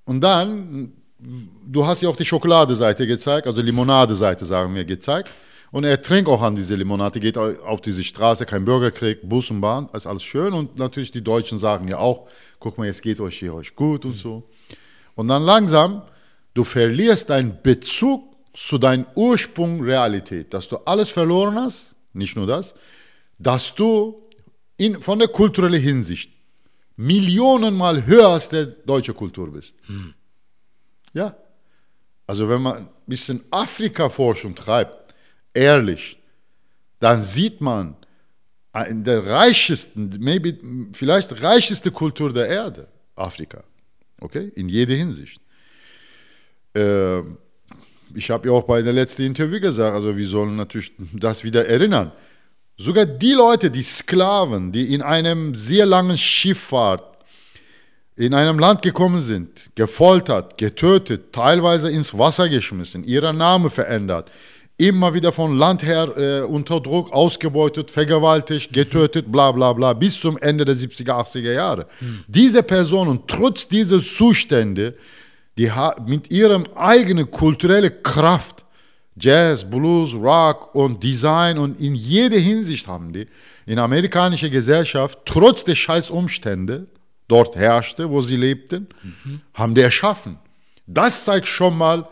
Und 0.05 0.21
dann, 0.21 0.93
du 1.19 1.87
hast 1.87 2.03
ja 2.03 2.09
auch 2.09 2.17
die 2.17 2.25
Schokoladeseite 2.25 3.07
gezeigt, 3.07 3.47
also 3.47 3.61
Limonadeseite, 3.61 4.45
sagen 4.45 4.75
wir, 4.75 4.85
gezeigt. 4.85 5.31
Und 5.71 5.83
er 5.85 6.01
trinkt 6.01 6.31
auch 6.31 6.41
an 6.41 6.55
diese 6.55 6.77
Limonade, 6.77 7.19
geht 7.19 7.37
auf 7.37 7.81
diese 7.81 8.05
Straße, 8.05 8.47
kein 8.47 8.65
Bürgerkrieg, 8.65 9.29
Bus 9.29 9.51
und 9.51 9.61
Bahn, 9.61 9.89
ist 9.93 10.07
alles 10.07 10.23
schön. 10.23 10.53
Und 10.53 10.79
natürlich 10.79 11.11
die 11.11 11.25
Deutschen 11.25 11.59
sagen 11.59 11.89
ja 11.89 11.99
auch, 11.99 12.29
guck 12.61 12.79
mal, 12.79 12.87
jetzt 12.87 13.03
geht 13.03 13.21
euch 13.21 13.39
hier 13.39 13.55
euch 13.55 13.75
gut 13.75 14.05
und 14.05 14.13
mhm. 14.13 14.17
so. 14.17 14.49
Und 15.17 15.29
dann 15.29 15.43
langsam, 15.43 16.03
du 16.55 16.65
verlierst 16.65 17.29
deinen 17.29 17.59
Bezug 17.61 18.37
zu 18.53 18.79
deinem 18.79 19.07
Ursprung 19.17 19.83
Realität, 19.83 20.55
dass 20.55 20.69
du 20.69 20.77
alles 20.85 21.11
verloren 21.11 21.57
hast 21.57 21.94
nicht 22.15 22.37
nur 22.37 22.47
das, 22.47 22.75
dass 23.39 23.75
du 23.75 24.29
in, 24.77 25.01
von 25.01 25.19
der 25.19 25.29
kulturellen 25.29 25.81
Hinsicht 25.81 26.31
Millionenmal 26.97 28.07
höher 28.07 28.29
als 28.29 28.49
der 28.49 28.67
deutsche 28.67 29.15
Kultur 29.15 29.53
bist. 29.53 29.77
Hm. 29.87 30.15
Ja. 31.13 31.37
Also 32.27 32.49
wenn 32.49 32.63
man 32.63 32.77
ein 32.77 32.89
bisschen 33.07 33.45
Afrika-Forschung 33.51 34.55
treibt, 34.55 35.15
ehrlich, 35.53 36.17
dann 37.01 37.23
sieht 37.23 37.61
man 37.61 37.97
in 38.89 39.05
der 39.05 39.27
reichesten, 39.27 40.17
maybe, 40.19 40.57
vielleicht 40.93 41.43
reicheste 41.43 41.91
Kultur 41.91 42.33
der 42.33 42.49
Erde, 42.49 42.89
Afrika. 43.15 43.63
Okay? 44.21 44.51
In 44.55 44.69
jeder 44.69 44.95
Hinsicht. 44.95 45.41
Äh, 46.75 47.23
ich 48.15 48.31
habe 48.31 48.49
ja 48.49 48.55
auch 48.55 48.65
bei 48.65 48.83
der 48.83 48.93
letzten 48.93 49.23
Interview 49.23 49.61
gesagt, 49.61 49.95
also 49.95 50.17
wir 50.17 50.27
sollen 50.27 50.57
natürlich 50.57 50.93
das 51.13 51.45
wieder 51.45 51.67
erinnern. 51.67 52.13
Sogar 52.77 53.07
die 53.07 53.33
Leute, 53.33 53.71
die 53.71 53.83
Sklaven, 53.83 54.73
die 54.73 54.93
in 54.95 55.03
einem 55.03 55.55
sehr 55.55 55.87
langen 55.87 56.19
Schifffahrt 56.19 57.15
in 58.17 58.33
einem 58.35 58.59
Land 58.59 58.83
gekommen 58.83 59.21
sind, 59.21 59.71
gefoltert, 59.75 60.57
getötet, 60.57 61.33
teilweise 61.33 61.91
ins 61.91 62.17
Wasser 62.17 62.49
geschmissen, 62.49 63.05
ihren 63.05 63.39
Namen 63.39 63.71
verändert, 63.71 64.31
immer 64.77 65.15
wieder 65.15 65.33
von 65.33 65.57
Land 65.57 65.85
her 65.85 66.17
äh, 66.17 66.41
unter 66.43 66.81
Druck 66.81 67.13
ausgebeutet, 67.13 67.91
vergewaltigt, 67.91 68.73
getötet, 68.73 69.31
bla 69.31 69.53
bla 69.53 69.73
bla, 69.73 69.93
bis 69.93 70.19
zum 70.21 70.37
Ende 70.39 70.65
der 70.65 70.77
70er, 70.77 71.11
80er 71.11 71.53
Jahre. 71.53 71.87
Mhm. 72.01 72.25
Diese 72.27 72.63
Personen, 72.63 73.21
trotz 73.27 73.69
dieser 73.69 74.03
Zustände, 74.03 74.95
die 75.57 75.71
mit 76.07 76.31
ihrem 76.31 76.65
eigenen 76.75 77.31
kulturellen 77.31 78.03
Kraft, 78.03 78.65
Jazz, 79.17 79.69
Blues, 79.69 80.13
Rock 80.15 80.75
und 80.75 81.03
Design 81.03 81.59
und 81.59 81.81
in 81.81 81.95
jeder 81.95 82.39
Hinsicht 82.39 82.89
haben 82.89 83.13
die 83.13 83.27
in 83.67 83.79
amerikanischer 83.79 84.49
Gesellschaft, 84.49 85.19
trotz 85.25 85.65
der 85.65 85.77
scheiß 85.77 86.11
Umstände, 86.11 86.87
dort 87.29 87.57
herrschte, 87.57 88.11
wo 88.11 88.21
sie 88.21 88.37
lebten, 88.37 88.89
mhm. 89.03 89.41
haben 89.55 89.75
die 89.75 89.81
erschaffen. 89.81 90.39
Das 90.87 91.25
zeigt 91.25 91.47
schon 91.47 91.79
mal, 91.79 92.07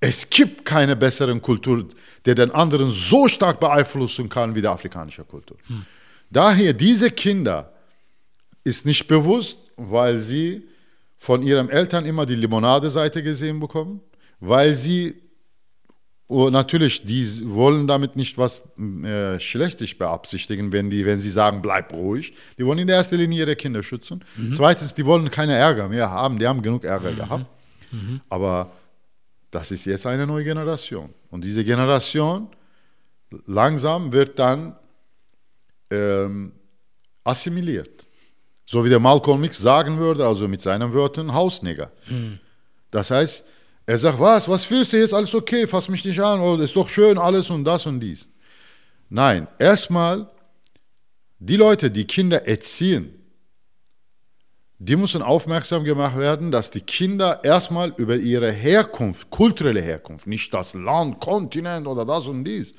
es 0.00 0.28
gibt 0.30 0.64
keine 0.64 0.96
bessere 0.96 1.38
Kultur, 1.40 1.86
der 2.24 2.34
den 2.34 2.50
anderen 2.50 2.90
so 2.90 3.26
stark 3.28 3.58
beeinflussen 3.60 4.28
kann 4.28 4.54
wie 4.54 4.62
die 4.62 4.68
afrikanische 4.68 5.24
Kultur. 5.24 5.56
Mhm. 5.68 5.84
Daher, 6.30 6.72
diese 6.72 7.10
Kinder 7.10 7.72
ist 8.64 8.86
nicht 8.86 9.06
bewusst, 9.06 9.58
weil 9.76 10.18
sie 10.18 10.62
von 11.24 11.42
ihren 11.42 11.70
Eltern 11.70 12.04
immer 12.04 12.26
die 12.26 12.34
Limonade-Seite 12.34 13.22
gesehen 13.22 13.58
bekommen, 13.58 14.02
weil 14.40 14.74
sie 14.74 15.14
oh, 16.28 16.50
natürlich, 16.50 17.02
die 17.02 17.26
wollen 17.46 17.86
damit 17.86 18.14
nicht 18.14 18.36
was 18.36 18.60
äh, 18.78 19.40
Schlechtes 19.40 19.94
beabsichtigen, 19.96 20.70
wenn, 20.70 20.90
die, 20.90 21.06
wenn 21.06 21.16
sie 21.16 21.30
sagen, 21.30 21.62
bleib 21.62 21.94
ruhig. 21.94 22.34
Die 22.58 22.66
wollen 22.66 22.78
in 22.78 22.88
der 22.88 22.96
ersten 22.96 23.16
Linie 23.16 23.38
ihre 23.38 23.56
Kinder 23.56 23.82
schützen. 23.82 24.22
Mhm. 24.36 24.52
Zweitens, 24.52 24.92
die 24.92 25.06
wollen 25.06 25.30
keine 25.30 25.54
Ärger 25.54 25.88
mehr 25.88 26.10
haben. 26.10 26.38
Die 26.38 26.46
haben 26.46 26.60
genug 26.60 26.84
Ärger 26.84 27.12
mhm. 27.12 27.16
gehabt. 27.16 27.46
Mhm. 27.90 28.20
Aber 28.28 28.72
das 29.50 29.70
ist 29.70 29.86
jetzt 29.86 30.04
eine 30.04 30.26
neue 30.26 30.44
Generation. 30.44 31.08
Und 31.30 31.42
diese 31.42 31.64
Generation 31.64 32.48
langsam 33.46 34.12
wird 34.12 34.38
dann 34.38 34.76
ähm, 35.90 36.52
assimiliert. 37.24 38.06
So 38.66 38.84
wie 38.84 38.88
der 38.88 39.00
Malcolm 39.00 39.44
X 39.44 39.58
sagen 39.58 39.98
würde, 39.98 40.26
also 40.26 40.48
mit 40.48 40.60
seinen 40.60 40.92
Wörtern, 40.92 41.34
Hausnigger. 41.34 41.90
Mhm. 42.08 42.38
Das 42.90 43.10
heißt, 43.10 43.44
er 43.86 43.98
sagt, 43.98 44.18
was, 44.18 44.48
was 44.48 44.64
fühlst 44.64 44.92
du 44.92 44.98
jetzt, 44.98 45.12
alles 45.12 45.34
okay, 45.34 45.66
fass 45.66 45.88
mich 45.88 46.04
nicht 46.04 46.20
an, 46.20 46.40
oh, 46.40 46.56
ist 46.56 46.74
doch 46.74 46.88
schön, 46.88 47.18
alles 47.18 47.50
und 47.50 47.64
das 47.64 47.84
und 47.84 48.00
dies. 48.00 48.26
Nein, 49.10 49.46
erstmal, 49.58 50.30
die 51.38 51.56
Leute, 51.56 51.90
die 51.90 52.06
Kinder 52.06 52.46
erziehen, 52.46 53.12
die 54.78 54.96
müssen 54.96 55.22
aufmerksam 55.22 55.84
gemacht 55.84 56.18
werden, 56.18 56.50
dass 56.50 56.70
die 56.70 56.80
Kinder 56.80 57.44
erstmal 57.44 57.92
über 57.96 58.16
ihre 58.16 58.50
Herkunft, 58.50 59.30
kulturelle 59.30 59.80
Herkunft, 59.80 60.26
nicht 60.26 60.52
das 60.52 60.74
Land, 60.74 61.20
Kontinent 61.20 61.86
oder 61.86 62.04
das 62.04 62.26
und 62.26 62.44
dies, 62.44 62.74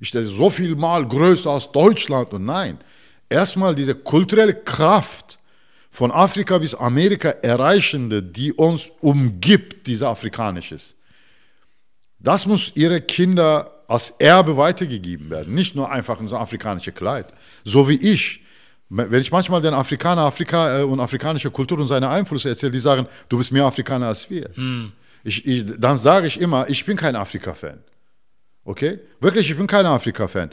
ist 0.00 0.14
das 0.14 0.26
so 0.26 0.50
viel 0.50 0.74
mal 0.74 1.06
größer 1.06 1.50
als 1.50 1.70
Deutschland 1.70 2.32
und 2.32 2.44
nein, 2.44 2.78
erstmal 3.28 3.74
diese 3.74 3.94
kulturelle 3.94 4.54
Kraft 4.54 5.38
von 5.90 6.10
Afrika 6.10 6.58
bis 6.58 6.74
Amerika 6.74 7.30
erreichende, 7.30 8.22
die 8.22 8.52
uns 8.52 8.90
umgibt, 9.00 9.86
diese 9.86 10.08
afrikanisches. 10.08 10.94
Das 12.18 12.46
muss 12.46 12.72
ihre 12.74 13.00
Kinder 13.00 13.72
als 13.88 14.10
Erbe 14.18 14.56
weitergegeben 14.56 15.30
werden, 15.30 15.54
nicht 15.54 15.74
nur 15.74 15.90
einfach 15.90 16.20
in 16.20 16.28
so 16.28 16.36
afrikanische 16.36 16.92
Kleid. 16.92 17.32
So 17.64 17.88
wie 17.88 17.96
ich. 17.96 18.42
Wenn 18.88 19.20
ich 19.20 19.32
manchmal 19.32 19.62
den 19.62 19.74
Afrikaner 19.74 20.22
Afrika 20.22 20.80
äh, 20.80 20.82
und 20.82 21.00
afrikanische 21.00 21.50
Kultur 21.50 21.78
und 21.80 21.86
seine 21.86 22.08
Einflüsse 22.08 22.50
erzähle, 22.50 22.72
die 22.72 22.78
sagen, 22.78 23.06
du 23.28 23.38
bist 23.38 23.50
mehr 23.50 23.64
Afrikaner 23.64 24.08
als 24.08 24.30
wir. 24.30 24.50
Hm. 24.54 24.92
Ich, 25.24 25.44
ich, 25.44 25.64
dann 25.78 25.96
sage 25.96 26.28
ich 26.28 26.40
immer, 26.40 26.68
ich 26.68 26.84
bin 26.84 26.96
kein 26.96 27.16
Afrika-Fan. 27.16 27.78
Okay? 28.64 29.00
Wirklich, 29.20 29.50
ich 29.50 29.56
bin 29.56 29.66
kein 29.66 29.86
Afrika-Fan. 29.86 30.50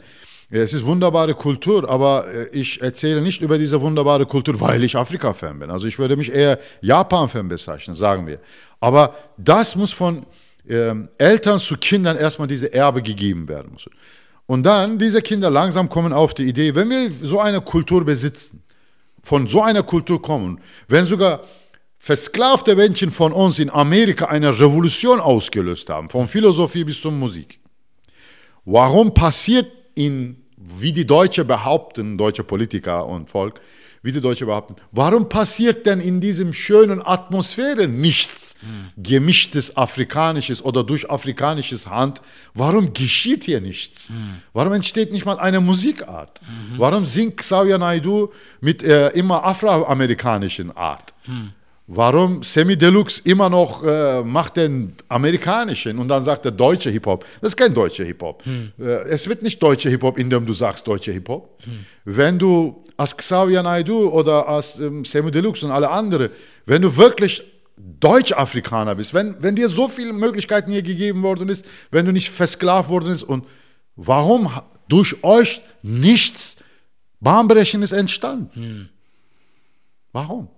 Es 0.62 0.72
ist 0.72 0.86
wunderbare 0.86 1.34
Kultur, 1.34 1.88
aber 1.90 2.26
äh, 2.32 2.48
ich 2.52 2.80
erzähle 2.80 3.20
nicht 3.20 3.42
über 3.42 3.58
diese 3.58 3.80
wunderbare 3.80 4.24
Kultur, 4.24 4.60
weil 4.60 4.84
ich 4.84 4.96
Afrika-Fan 4.96 5.58
bin. 5.58 5.68
Also 5.68 5.88
ich 5.88 5.98
würde 5.98 6.16
mich 6.16 6.32
eher 6.32 6.60
Japan-Fan 6.80 7.48
bezeichnen, 7.48 7.96
sagen 7.96 8.24
wir. 8.24 8.38
Aber 8.78 9.16
das 9.36 9.74
muss 9.74 9.92
von 9.92 10.24
ähm, 10.68 11.08
Eltern 11.18 11.58
zu 11.58 11.76
Kindern 11.76 12.16
erstmal 12.16 12.46
diese 12.46 12.72
Erbe 12.72 13.02
gegeben 13.02 13.48
werden 13.48 13.72
müssen. 13.72 13.90
Und 14.46 14.62
dann, 14.62 14.96
diese 14.96 15.22
Kinder 15.22 15.50
langsam 15.50 15.88
kommen 15.88 16.12
auf 16.12 16.34
die 16.34 16.44
Idee, 16.44 16.72
wenn 16.74 16.88
wir 16.88 17.10
so 17.22 17.40
eine 17.40 17.60
Kultur 17.60 18.04
besitzen, 18.04 18.62
von 19.24 19.48
so 19.48 19.60
einer 19.60 19.82
Kultur 19.82 20.22
kommen, 20.22 20.60
wenn 20.86 21.04
sogar 21.04 21.42
versklavte 21.98 22.76
Menschen 22.76 23.10
von 23.10 23.32
uns 23.32 23.58
in 23.58 23.70
Amerika 23.70 24.26
eine 24.26 24.52
Revolution 24.52 25.18
ausgelöst 25.18 25.88
haben, 25.90 26.08
von 26.10 26.28
Philosophie 26.28 26.84
bis 26.84 27.00
zur 27.00 27.10
Musik, 27.10 27.58
warum 28.64 29.12
passiert 29.12 29.66
in 29.96 30.43
wie 30.78 30.92
die 30.92 31.06
Deutsche 31.06 31.44
behaupten, 31.44 32.16
deutsche 32.18 32.44
Politiker 32.44 33.06
und 33.06 33.30
Volk, 33.30 33.60
wie 34.02 34.12
die 34.12 34.20
Deutsche 34.20 34.46
behaupten, 34.46 34.76
warum 34.92 35.28
passiert 35.28 35.86
denn 35.86 36.00
in 36.00 36.20
diesem 36.20 36.52
schönen 36.52 37.04
Atmosphäre 37.04 37.88
nichts 37.88 38.54
mhm. 38.60 39.02
gemischtes 39.02 39.76
afrikanisches 39.76 40.62
oder 40.62 40.84
durch 40.84 41.10
afrikanisches 41.10 41.86
Hand? 41.86 42.20
Warum 42.52 42.92
geschieht 42.92 43.44
hier 43.44 43.60
nichts? 43.60 44.10
Mhm. 44.10 44.42
Warum 44.52 44.74
entsteht 44.74 45.10
nicht 45.10 45.24
mal 45.24 45.38
eine 45.38 45.60
Musikart? 45.60 46.40
Mhm. 46.42 46.78
Warum 46.78 47.04
singt 47.04 47.38
Xavier 47.38 47.78
Naidu 47.78 48.30
mit 48.60 48.82
äh, 48.82 49.08
immer 49.10 49.44
afroamerikanischen 49.44 50.76
Art? 50.76 51.14
Mhm. 51.26 51.52
Warum 51.86 52.42
Semi 52.42 52.76
Deluxe 52.78 53.20
immer 53.24 53.50
noch 53.50 53.84
äh, 53.84 54.22
macht 54.22 54.56
den 54.56 54.94
amerikanischen 55.08 55.98
und 55.98 56.08
dann 56.08 56.24
sagt 56.24 56.46
er 56.46 56.50
deutsche 56.50 56.88
Hip-Hop? 56.88 57.26
Das 57.42 57.50
ist 57.50 57.56
kein 57.56 57.74
deutscher 57.74 58.04
Hip-Hop. 58.04 58.42
Hm. 58.46 58.72
Äh, 58.78 59.08
es 59.08 59.28
wird 59.28 59.42
nicht 59.42 59.62
deutscher 59.62 59.90
Hip-Hop, 59.90 60.16
indem 60.16 60.46
du 60.46 60.54
sagst 60.54 60.86
deutscher 60.86 61.12
Hip-Hop. 61.12 61.62
Hm. 61.62 61.84
Wenn 62.06 62.38
du 62.38 62.82
als 62.96 63.14
Xavier 63.14 63.62
Naidoo 63.62 64.08
oder 64.08 64.48
als 64.48 64.78
ähm, 64.78 65.04
Semi 65.04 65.30
Deluxe 65.30 65.66
und 65.66 65.72
alle 65.72 65.90
anderen, 65.90 66.30
wenn 66.64 66.80
du 66.80 66.96
wirklich 66.96 67.42
Deutsch-Afrikaner 67.76 68.94
bist, 68.94 69.12
wenn, 69.12 69.36
wenn 69.42 69.54
dir 69.54 69.68
so 69.68 69.88
viele 69.88 70.14
Möglichkeiten 70.14 70.70
hier 70.70 70.82
gegeben 70.82 71.22
worden 71.22 71.50
ist, 71.50 71.66
wenn 71.90 72.06
du 72.06 72.12
nicht 72.12 72.30
versklavt 72.30 72.88
worden 72.88 73.12
bist 73.12 73.24
und 73.24 73.44
warum 73.94 74.50
durch 74.88 75.22
euch 75.22 75.60
nichts 75.82 76.56
Bahnbrechendes 77.20 77.92
entstanden? 77.92 78.50
Hm. 78.54 78.88
Warum? 80.12 80.48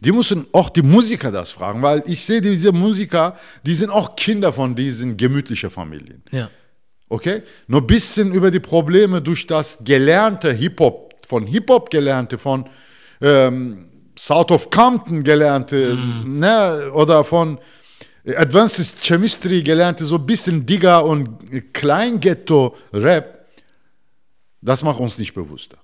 Die 0.00 0.12
müssen 0.12 0.46
auch 0.52 0.70
die 0.70 0.82
Musiker 0.82 1.30
das 1.30 1.50
fragen, 1.50 1.82
weil 1.82 2.02
ich 2.06 2.24
sehe 2.24 2.40
diese 2.40 2.72
Musiker, 2.72 3.36
die 3.64 3.74
sind 3.74 3.90
auch 3.90 4.16
Kinder 4.16 4.52
von 4.52 4.74
diesen 4.74 5.16
gemütlichen 5.16 5.70
Familien. 5.70 6.22
Ja. 6.30 6.50
Okay? 7.10 7.42
Nur 7.66 7.82
ein 7.82 7.86
bisschen 7.86 8.32
über 8.32 8.50
die 8.50 8.60
Probleme 8.60 9.20
durch 9.20 9.46
das 9.46 9.78
gelernte 9.84 10.52
Hip-Hop, 10.52 11.14
von 11.28 11.46
Hip-Hop 11.46 11.90
gelernte, 11.90 12.38
von 12.38 12.68
ähm, 13.20 13.88
South 14.18 14.50
of 14.50 14.70
Compton 14.70 15.22
gelernte, 15.22 15.94
mm. 15.94 16.38
ne, 16.38 16.90
oder 16.94 17.22
von 17.22 17.58
Advanced 18.26 19.00
Chemistry 19.00 19.62
gelernte, 19.62 20.04
so 20.04 20.16
ein 20.16 20.26
bisschen 20.26 20.64
Digger 20.64 21.04
und 21.04 21.72
Kleinghetto-Rap, 21.72 23.46
das 24.60 24.82
macht 24.82 25.00
uns 25.00 25.18
nicht 25.18 25.34
bewusster. 25.34 25.78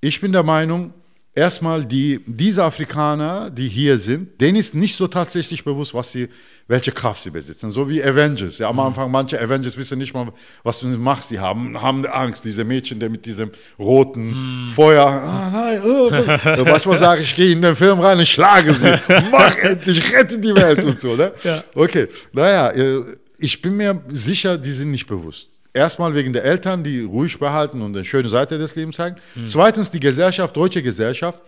Ich 0.00 0.20
bin 0.20 0.32
der 0.32 0.42
Meinung, 0.42 0.92
erstmal 1.34 1.84
die, 1.84 2.20
diese 2.26 2.64
Afrikaner, 2.64 3.50
die 3.50 3.68
hier 3.68 3.98
sind, 3.98 4.40
denen 4.40 4.56
ist 4.56 4.74
nicht 4.74 4.96
so 4.96 5.06
tatsächlich 5.06 5.64
bewusst, 5.64 5.94
was 5.94 6.10
sie, 6.10 6.28
welche 6.66 6.92
Kraft 6.92 7.22
sie 7.22 7.30
besitzen. 7.30 7.70
So 7.70 7.88
wie 7.88 8.02
Avengers. 8.02 8.58
Ja, 8.58 8.68
am 8.68 8.76
mhm. 8.76 8.80
Anfang, 8.80 9.10
manche 9.10 9.40
Avengers 9.40 9.76
wissen 9.76 9.98
nicht 9.98 10.12
mal, 10.12 10.32
was 10.62 10.80
für 10.80 10.86
eine 10.86 10.98
Macht 10.98 11.24
sie 11.24 11.38
haben, 11.38 11.80
haben 11.80 12.04
Angst. 12.06 12.44
Diese 12.44 12.64
Mädchen, 12.64 12.98
der 12.98 13.10
mit 13.10 13.26
diesem 13.26 13.50
roten 13.78 14.66
mm. 14.66 14.70
Feuer, 14.70 15.06
ah, 15.06 15.50
nein, 15.52 15.82
oh, 15.84 16.10
manchmal 16.64 16.98
sage 16.98 17.22
ich, 17.22 17.30
ich 17.30 17.36
gehe 17.36 17.52
in 17.52 17.62
den 17.62 17.76
Film 17.76 18.00
rein, 18.00 18.18
ich 18.20 18.30
schlage 18.30 18.74
sie, 18.74 18.92
mach 19.30 19.56
endlich, 19.56 20.12
rette 20.12 20.38
die 20.38 20.54
Welt 20.54 20.82
und 20.84 21.00
so. 21.00 21.14
Ne? 21.14 21.32
Ja. 21.44 21.62
Okay, 21.74 22.08
naja, 22.32 22.70
äh, 22.70 23.02
ich 23.38 23.62
bin 23.62 23.76
mir 23.76 24.02
sicher, 24.08 24.58
die 24.58 24.72
sind 24.72 24.90
nicht 24.90 25.06
bewusst. 25.06 25.48
Erstmal 25.72 26.14
wegen 26.14 26.32
der 26.32 26.44
Eltern, 26.44 26.82
die 26.82 27.02
ruhig 27.02 27.38
behalten 27.38 27.80
und 27.82 27.94
eine 27.94 28.04
schöne 28.04 28.28
Seite 28.28 28.58
des 28.58 28.74
Lebens 28.74 28.96
zeigen. 28.96 29.16
Mhm. 29.34 29.46
Zweitens 29.46 29.90
die 29.90 30.00
Gesellschaft, 30.00 30.56
deutsche 30.56 30.82
Gesellschaft, 30.82 31.40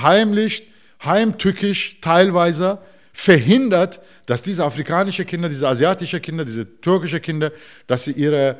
heimlich, 0.00 0.68
heimtückisch 1.04 2.00
teilweise 2.00 2.78
verhindert, 3.12 4.00
dass 4.26 4.42
diese 4.42 4.64
afrikanische 4.64 5.24
Kinder, 5.24 5.48
diese 5.48 5.68
asiatische 5.68 6.20
Kinder, 6.20 6.44
diese 6.44 6.80
türkische 6.80 7.20
Kinder, 7.20 7.52
dass 7.86 8.04
sie 8.04 8.12
ihre 8.12 8.56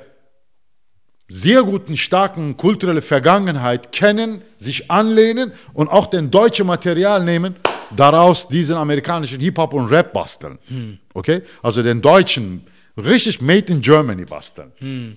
sehr 1.29 1.63
guten, 1.63 1.97
starken 1.97 2.57
kulturelle 2.57 3.03
Vergangenheit 3.03 3.93
kennen, 3.93 4.43
sich 4.59 4.91
anlehnen 4.91 5.53
und 5.73 5.89
auch 5.89 6.07
den 6.07 6.31
deutschen 6.31 6.67
Material 6.67 7.25
nehmen, 7.25 7.57
daraus 7.95 8.49
diesen 8.49 8.77
amerikanischen 8.77 9.41
Hip-Hop 9.41 9.73
und 9.73 9.87
Rap 9.87 10.13
basteln. 10.13 10.59
Hm. 10.67 10.99
Okay? 11.15 11.43
Also 11.63 11.83
den 11.83 12.03
deutschen 12.03 12.65
richtig 13.05 13.41
made 13.41 13.73
in 13.73 13.81
Germany 13.81 14.25
basteln. 14.25 14.73
Hm. 14.79 15.17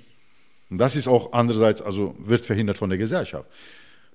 Und 0.70 0.78
das 0.78 0.96
ist 0.96 1.08
auch 1.08 1.34
andererseits, 1.34 1.82
also 1.82 2.16
wird 2.20 2.46
verhindert 2.46 2.78
von 2.78 2.90
der 2.90 2.98
Gesellschaft. 2.98 3.46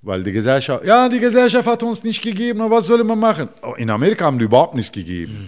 Weil 0.02 0.22
die 0.22 0.32
Gesellschaft, 0.32 0.84
ja, 0.84 1.08
die 1.08 1.20
Gesellschaft 1.20 1.66
hat 1.66 1.82
uns 1.82 2.04
nicht 2.04 2.22
gegeben, 2.22 2.60
aber 2.60 2.76
was 2.76 2.86
soll 2.86 3.02
man 3.04 3.18
machen? 3.18 3.48
Oh, 3.62 3.74
in 3.76 3.90
Amerika 3.90 4.24
haben 4.24 4.38
die 4.38 4.44
überhaupt 4.44 4.74
nichts 4.74 4.92
gegeben. 4.92 5.32
Hm. 5.32 5.46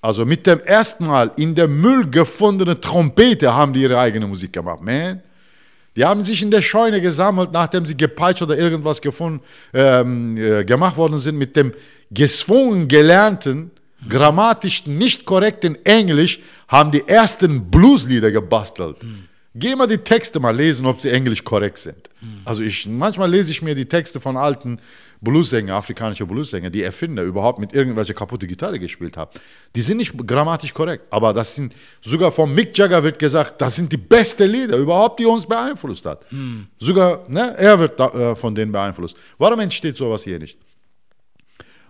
Also 0.00 0.24
mit 0.24 0.46
dem 0.46 0.60
ersten 0.60 1.06
Mal 1.06 1.32
in 1.36 1.54
der 1.54 1.66
Müll 1.66 2.08
gefundene 2.08 2.80
Trompete 2.80 3.54
haben 3.54 3.72
die 3.72 3.82
ihre 3.82 3.98
eigene 3.98 4.26
Musik 4.26 4.52
gemacht. 4.52 4.80
Man, 4.80 5.22
die 5.96 6.04
haben 6.04 6.22
sich 6.22 6.42
in 6.42 6.52
der 6.52 6.62
Scheune 6.62 7.00
gesammelt, 7.00 7.50
nachdem 7.52 7.84
sie 7.84 7.96
gepeitscht 7.96 8.42
oder 8.42 8.56
irgendwas 8.56 9.00
gefunden, 9.00 9.40
ähm, 9.74 10.36
äh, 10.36 10.64
gemacht 10.64 10.96
worden 10.96 11.18
sind, 11.18 11.36
mit 11.36 11.56
dem 11.56 11.72
gezwungen 12.12 12.86
gelernten 12.86 13.72
grammatisch 14.08 14.86
nicht 14.86 15.24
korrekten 15.24 15.76
Englisch 15.84 16.40
haben 16.66 16.90
die 16.90 17.06
ersten 17.06 17.70
Blueslieder 17.70 18.30
gebastelt. 18.30 19.02
Mhm. 19.02 19.24
Geh 19.54 19.74
mal 19.74 19.86
die 19.86 19.98
Texte 19.98 20.38
mal 20.38 20.54
lesen, 20.54 20.86
ob 20.86 21.00
sie 21.00 21.10
englisch 21.10 21.42
korrekt 21.42 21.78
sind. 21.78 22.10
Mhm. 22.20 22.42
Also 22.44 22.62
ich, 22.62 22.86
manchmal 22.86 23.30
lese 23.30 23.50
ich 23.50 23.62
mir 23.62 23.74
die 23.74 23.86
Texte 23.86 24.20
von 24.20 24.36
alten 24.36 24.78
Bluessänger, 25.20 25.74
afrikanische 25.74 26.26
Bluessänger, 26.26 26.70
die 26.70 26.82
Erfinder 26.82 27.24
überhaupt 27.24 27.58
mit 27.58 27.72
irgendwelcher 27.72 28.14
kaputte 28.14 28.46
Gitarre 28.46 28.78
gespielt 28.78 29.16
haben. 29.16 29.32
Die 29.74 29.82
sind 29.82 29.96
nicht 29.96 30.14
grammatisch 30.26 30.72
korrekt, 30.72 31.06
aber 31.10 31.32
das 31.32 31.56
sind, 31.56 31.74
sogar 32.00 32.30
von 32.30 32.54
Mick 32.54 32.76
Jagger 32.78 33.02
wird 33.02 33.18
gesagt, 33.18 33.60
das 33.60 33.74
sind 33.74 33.90
die 33.90 33.96
besten 33.96 34.48
Lieder 34.48 34.76
überhaupt, 34.76 35.18
die 35.18 35.26
uns 35.26 35.44
beeinflusst 35.44 36.04
hat. 36.04 36.30
Mhm. 36.30 36.68
Sogar, 36.78 37.24
ne, 37.28 37.56
er 37.58 37.78
wird 37.80 37.98
da, 37.98 38.08
äh, 38.10 38.36
von 38.36 38.54
denen 38.54 38.70
beeinflusst. 38.70 39.16
Warum 39.38 39.58
entsteht 39.58 39.96
sowas 39.96 40.22
hier 40.22 40.38
nicht? 40.38 40.56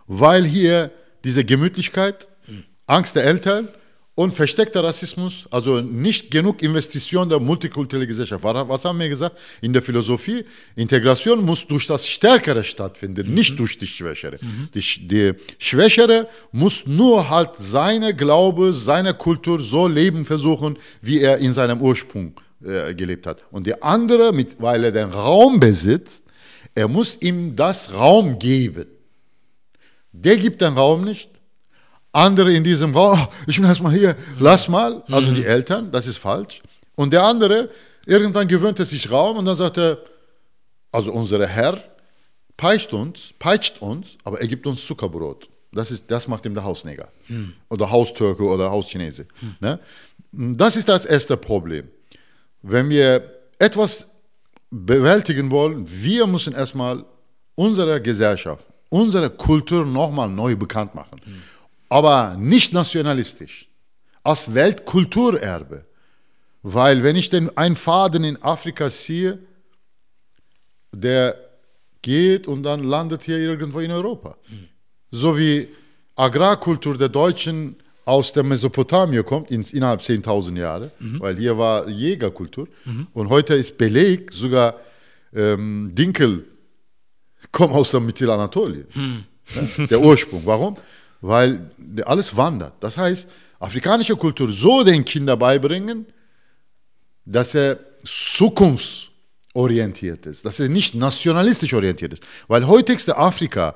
weil 0.09 0.45
hier 0.45 0.91
diese 1.25 1.45
Gemütlichkeit, 1.45 2.29
Angst 2.87 3.17
der 3.17 3.25
Eltern 3.25 3.69
und 4.19 4.35
versteckter 4.35 4.83
Rassismus, 4.83 5.47
also 5.49 5.81
nicht 5.81 6.33
genug 6.33 6.61
Investition 6.61 7.29
der 7.29 7.39
multikulturellen 7.39 8.09
Gesellschaft. 8.09 8.43
Was 8.43 8.85
haben 8.85 8.99
wir 8.99 9.09
gesagt? 9.09 9.39
In 9.61 9.73
der 9.73 9.81
Philosophie, 9.81 10.45
Integration 10.75 11.45
muss 11.45 11.65
durch 11.65 11.87
das 11.87 12.09
Stärkere 12.09 12.65
stattfinden, 12.65 13.29
mhm. 13.29 13.35
nicht 13.35 13.57
durch 13.61 13.79
die 13.79 13.87
Schwächere. 13.87 14.41
Mhm. 14.43 14.71
Die, 14.75 14.81
die, 15.07 15.35
Schwächere 15.59 16.27
muss 16.51 16.85
nur 16.85 17.31
halt 17.31 17.51
seine 17.59 18.13
Glaube, 18.13 18.73
seine 18.73 19.15
Kultur 19.15 19.63
so 19.63 19.87
leben 19.87 20.25
versuchen, 20.25 20.79
wie 21.01 21.21
er 21.21 21.39
in 21.39 21.53
seinem 21.53 21.81
Ursprung 21.81 22.33
äh, 22.65 22.93
gelebt 22.97 23.25
hat. 23.25 23.45
Und 23.53 23.69
der 23.69 23.85
andere, 23.85 24.33
mit, 24.33 24.61
weil 24.61 24.83
er 24.83 24.91
den 24.91 25.11
Raum 25.11 25.61
besitzt, 25.61 26.25
er 26.75 26.89
muss 26.89 27.19
ihm 27.21 27.55
das 27.55 27.93
Raum 27.93 28.37
geben. 28.41 28.87
Der 30.13 30.37
gibt 30.37 30.61
den 30.61 30.75
Raum 30.75 31.05
nicht. 31.05 31.31
Andere 32.13 32.53
in 32.53 32.65
diesem 32.65 32.95
Raum, 32.95 33.21
oh, 33.21 33.33
ich 33.47 33.57
bin 33.57 33.65
erstmal 33.65 33.93
hier, 33.93 34.17
lass 34.39 34.69
mal. 34.69 35.03
Also 35.09 35.31
mhm. 35.31 35.35
die 35.35 35.45
Eltern, 35.45 35.91
das 35.91 36.07
ist 36.07 36.19
falsch. 36.19 36.63
Und 36.95 37.13
der 37.13 37.23
andere, 37.23 37.71
irgendwann 38.07 38.49
gewöhnt 38.49 38.79
er 38.79 38.87
sich 38.87 39.11
Raum 39.11 39.37
und 39.37 39.45
dann 39.45 39.57
sagt 39.57 39.79
er, 39.79 39.99
also 40.91 41.13
unser 41.13 41.47
Herr 41.47 41.83
peitscht 42.57 42.93
uns, 42.93 43.33
peitscht 43.39 43.81
uns, 43.81 44.17
aber 44.25 44.41
er 44.41 44.49
gibt 44.49 44.67
uns 44.67 44.85
Zuckerbrot. 44.87 45.49
Das, 45.73 45.91
ist, 45.91 46.05
das 46.11 46.27
macht 46.27 46.47
ihm 46.47 46.55
der 46.55 46.65
Hausneger. 46.65 47.09
Mhm. 47.29 47.53
Oder 47.69 47.91
Haustürke 47.91 48.43
oder 48.43 48.71
Hauschinese. 48.71 49.27
Mhm. 49.41 49.57
Ne? 49.61 49.79
Das 50.33 50.77
ist 50.77 50.89
das 50.89 51.05
erste 51.07 51.37
Problem. 51.37 51.89
Wenn 52.63 52.89
wir 52.89 53.31
etwas 53.59 54.07
bewältigen 54.71 55.51
wollen, 55.51 55.85
wir 55.87 56.27
müssen 56.27 56.55
erstmal 56.55 57.05
unsere 57.55 58.01
Gesellschaft, 58.01 58.65
unsere 58.89 59.31
Kultur 59.31 59.85
nochmal 59.85 60.29
neu 60.29 60.57
bekannt 60.57 60.95
machen. 60.95 61.21
Mhm. 61.25 61.43
Aber 61.89 62.37
nicht 62.39 62.73
nationalistisch, 62.73 63.69
als 64.23 64.53
Weltkulturerbe. 64.53 65.85
Weil 66.63 67.03
wenn 67.03 67.17
ich 67.17 67.31
den 67.31 67.57
einen 67.57 67.77
Faden 67.77 68.25
in 68.25 68.43
Afrika 68.43 68.91
sehe, 68.91 69.39
der 70.93 71.37
geht 72.03 72.47
und 72.47 72.63
dann 72.63 72.85
landet 72.85 73.25
hier 73.25 73.39
irgendwo 73.39 73.81
in 73.81 73.91
Europa. 73.91 74.37
Mhm. 74.49 74.69
So 75.11 75.37
wie 75.39 75.69
Agrarkultur 76.17 76.99
der 76.99 77.09
Deutschen 77.09 77.77
aus 78.05 78.33
der 78.33 78.43
Mesopotamie 78.43 79.23
kommt, 79.23 79.51
ins, 79.51 79.73
innerhalb 79.73 80.01
10.000 80.01 80.59
Jahre, 80.59 80.91
mhm. 80.99 81.21
weil 81.21 81.37
hier 81.37 81.57
war 81.57 81.89
Jägerkultur. 81.89 82.67
Mhm. 82.85 83.07
Und 83.13 83.29
heute 83.29 83.55
ist 83.55 83.77
Beleg, 83.77 84.33
sogar 84.33 84.77
ähm, 85.35 85.93
Dinkel 85.95 86.45
kommt 87.53 87.75
aus 87.75 87.91
der 87.91 88.01
Mittelanatolien. 88.01 88.87
Mhm. 88.95 89.25
Ja, 89.55 89.87
der 89.87 90.01
Ursprung. 90.01 90.43
Warum? 90.45 90.77
Weil 91.21 91.71
alles 92.05 92.37
wandert. 92.37 92.75
Das 92.81 92.97
heißt, 92.97 93.29
afrikanische 93.59 94.17
Kultur 94.17 94.53
so 94.53 94.85
den 94.85 95.05
Kindern 95.05 95.39
beibringen, 95.39 96.07
dass 97.25 97.55
er 97.55 97.79
zukunftsorientiert 98.05 100.27
ist, 100.27 100.45
dass 100.45 100.61
er 100.61 100.69
nicht 100.69 100.95
nationalistisch 100.95 101.75
orientiert 101.75 102.13
ist. 102.15 102.23
Weil 102.47 102.67
heutigste 102.67 103.17
Afrika 103.17 103.75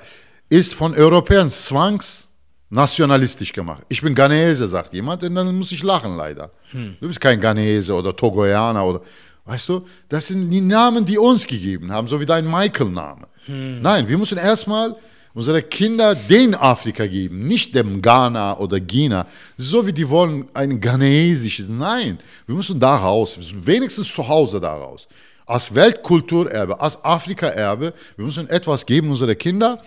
ist 0.49 0.74
von 0.74 0.94
Europäern 0.94 1.51
zwangs 1.51 2.28
nationalistisch 2.70 3.53
gemacht. 3.53 3.85
Ich 3.89 4.01
bin 4.01 4.15
Ghanese, 4.15 4.66
sagt 4.66 4.94
jemand, 4.94 5.23
und 5.23 5.35
dann 5.35 5.55
muss 5.55 5.73
ich 5.73 5.82
lachen 5.82 6.16
leider. 6.16 6.51
Hm. 6.70 6.97
Du 7.01 7.09
bist 7.09 7.20
kein 7.20 7.40
Ghanese 7.40 7.93
oder 7.93 8.16
Togoianer 8.16 8.85
oder, 8.85 9.03
weißt 9.44 9.69
du, 9.69 9.86
das 10.09 10.28
sind 10.28 10.51
die 10.51 10.62
Namen, 10.62 11.05
die 11.05 11.19
uns 11.19 11.47
gegeben 11.47 11.93
haben, 11.93 12.09
so 12.09 12.19
wie 12.19 12.27
dein 12.27 12.51
Michael-Name. 12.51 13.27
Hm. 13.47 13.82
Nein, 13.82 14.09
wir 14.09 14.19
müssen 14.19 14.39
erstmal 14.39 14.97
unsere 15.35 15.62
Kinder 15.62 16.14
den 16.14 16.55
Afrika 16.55 17.06
geben, 17.06 17.47
nicht 17.47 17.74
dem 17.74 18.02
Ghana 18.02 18.59
oder 18.59 18.81
Gina, 18.81 19.27
so 19.56 19.86
wie 19.86 19.93
die 19.93 20.09
wollen 20.09 20.48
ein 20.55 20.81
ghanesisches. 20.81 21.69
Nein, 21.69 22.19
wir 22.47 22.55
müssen 22.55 22.78
da 22.78 22.97
raus, 22.97 23.36
wenigstens 23.52 24.12
zu 24.12 24.27
Hause 24.27 24.60
da 24.60 24.74
raus. 24.74 25.09
Als 25.47 25.74
Weltkulturerbe, 25.74 26.78
als 26.81 27.02
Afrika-Erbe, 27.05 27.94
wir 28.16 28.24
müssen 28.24 28.48
etwas 28.48 28.86
geben 28.86 29.10
unsere 29.10 29.35
Kinder, 29.35 29.78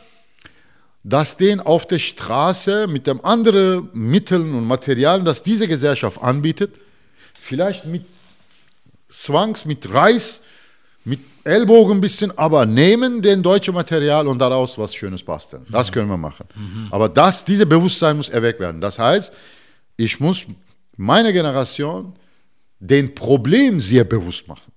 dass 1.03 1.37
den 1.37 1.59
auf 1.59 1.85
der 1.85 1.99
Straße 1.99 2.87
mit 2.87 3.05
dem 3.07 3.23
anderen 3.23 3.89
Mitteln 3.93 4.55
und 4.55 4.65
Materialien, 4.65 5.23
das 5.23 5.43
diese 5.43 5.67
Gesellschaft 5.67 6.21
anbietet, 6.21 6.73
vielleicht 7.39 7.85
mit 7.85 8.05
Zwangs, 9.07 9.65
mit 9.65 9.93
Reis, 9.93 10.41
mit 11.05 11.19
Ellbogen 11.43 11.97
ein 11.97 12.01
bisschen, 12.01 12.35
aber 12.37 12.65
nehmen 12.65 13.21
den 13.21 13.41
deutschen 13.43 13.75
Material 13.75 14.27
und 14.27 14.39
daraus 14.39 14.77
was 14.77 14.93
Schönes 14.93 15.23
basteln. 15.23 15.65
Das 15.69 15.91
können 15.91 16.09
wir 16.09 16.17
machen. 16.17 16.47
Mhm. 16.55 16.87
Aber 16.89 17.07
das, 17.07 17.45
diese 17.45 17.65
Bewusstsein 17.65 18.17
muss 18.17 18.29
erweckt 18.29 18.59
werden. 18.59 18.81
Das 18.81 18.97
heißt, 18.97 19.31
ich 19.95 20.19
muss 20.19 20.45
meine 20.97 21.31
Generation 21.31 22.15
den 22.79 23.13
Problem 23.13 23.79
sehr 23.79 24.03
bewusst 24.03 24.47
machen. 24.47 24.71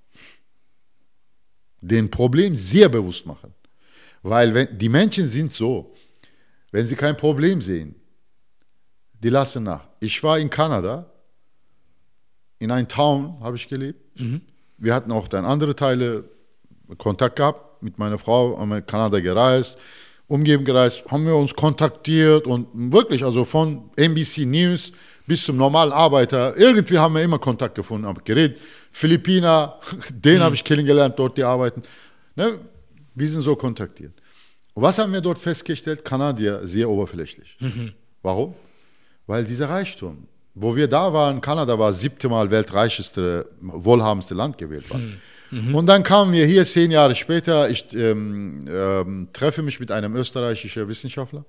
Den 1.81 2.11
Problem 2.11 2.55
sehr 2.55 2.89
bewusst 2.89 3.25
machen. 3.25 3.55
Weil 4.23 4.53
wenn, 4.53 4.79
die 4.79 4.89
Menschen 4.89 5.27
sind 5.27 5.53
so, 5.53 5.95
wenn 6.71 6.87
sie 6.87 6.97
kein 6.97 7.17
Problem 7.17 7.63
sehen, 7.63 7.95
die 9.13 9.31
lassen 9.31 9.63
nach. 9.63 9.89
Ich 10.01 10.23
war 10.23 10.39
in 10.39 10.51
Kanada, 10.51 11.11
in 12.59 12.71
einem 12.71 12.89
Town 12.89 13.41
habe 13.41 13.57
ich 13.57 13.67
gelebt. 13.69 14.21
Mhm. 14.21 14.43
Wir 14.79 14.95
hatten 14.95 15.13
auch 15.13 15.29
dann 15.29 15.45
andere 15.45 15.75
Teile 15.77 16.25
Kontakt 16.97 17.37
gehabt 17.37 17.83
mit 17.83 17.99
meiner 17.99 18.19
Frau, 18.19 18.59
haben 18.59 18.71
wir 18.71 18.79
in 18.79 18.87
Kanada 18.87 19.21
gereist, 19.21 19.77
umgeben 20.27 20.65
gereist, 20.65 21.05
haben 21.11 21.27
wir 21.27 21.35
uns 21.35 21.55
kontaktiert 21.55 22.47
und 22.47 22.69
wirklich, 22.93 23.25
also 23.25 23.45
von 23.45 23.91
NBC 23.97 24.47
News 24.47 24.93
bis 25.27 25.45
zum 25.45 25.57
normalen 25.57 25.93
Arbeiter, 25.93 26.57
irgendwie 26.57 26.99
haben 26.99 27.15
wir 27.15 27.23
immer 27.23 27.39
Kontakt 27.39 27.75
gefunden, 27.75 28.07
haben 28.07 28.23
geredet. 28.25 28.59
Philippiner, 28.91 29.79
den 30.11 30.39
mhm. 30.39 30.43
habe 30.43 30.55
ich 30.55 30.65
kennengelernt, 30.65 31.19
dort 31.19 31.37
die 31.37 31.45
arbeiten. 31.45 31.83
Ne? 32.35 32.59
Wir 33.15 33.27
sind 33.27 33.43
so 33.43 33.55
kontaktiert. 33.55 34.15
Und 34.75 34.83
was 34.83 34.99
haben 34.99 35.13
wir 35.13 35.21
dort 35.21 35.39
festgestellt? 35.39 36.05
Kanadier 36.05 36.67
sehr 36.67 36.89
oberflächlich. 36.89 37.57
Mhm. 37.61 37.93
Warum? 38.23 38.55
Weil 39.27 39.45
dieser 39.45 39.69
Reichtum, 39.69 40.27
wo 40.61 40.75
wir 40.75 40.89
da 40.89 41.13
waren, 41.13 41.41
Kanada 41.41 41.79
war 41.79 41.93
siebte 41.93 42.29
Mal 42.29 42.51
weltreicheste, 42.51 43.47
wohlhabendste 43.61 44.35
Land 44.35 44.59
gewählt 44.59 44.91
war. 44.91 44.99
Mhm. 45.51 45.75
Und 45.75 45.87
dann 45.87 46.03
kamen 46.03 46.33
wir 46.33 46.45
hier 46.47 46.65
zehn 46.65 46.91
Jahre 46.91 47.15
später, 47.15 47.71
ich 47.71 47.87
ähm, 47.95 48.67
ähm, 48.69 49.29
treffe 49.33 49.63
mich 49.63 49.81
mit 49.81 49.91
einem 49.91 50.15
österreichischen 50.17 50.87
Wissenschaftler, 50.89 51.45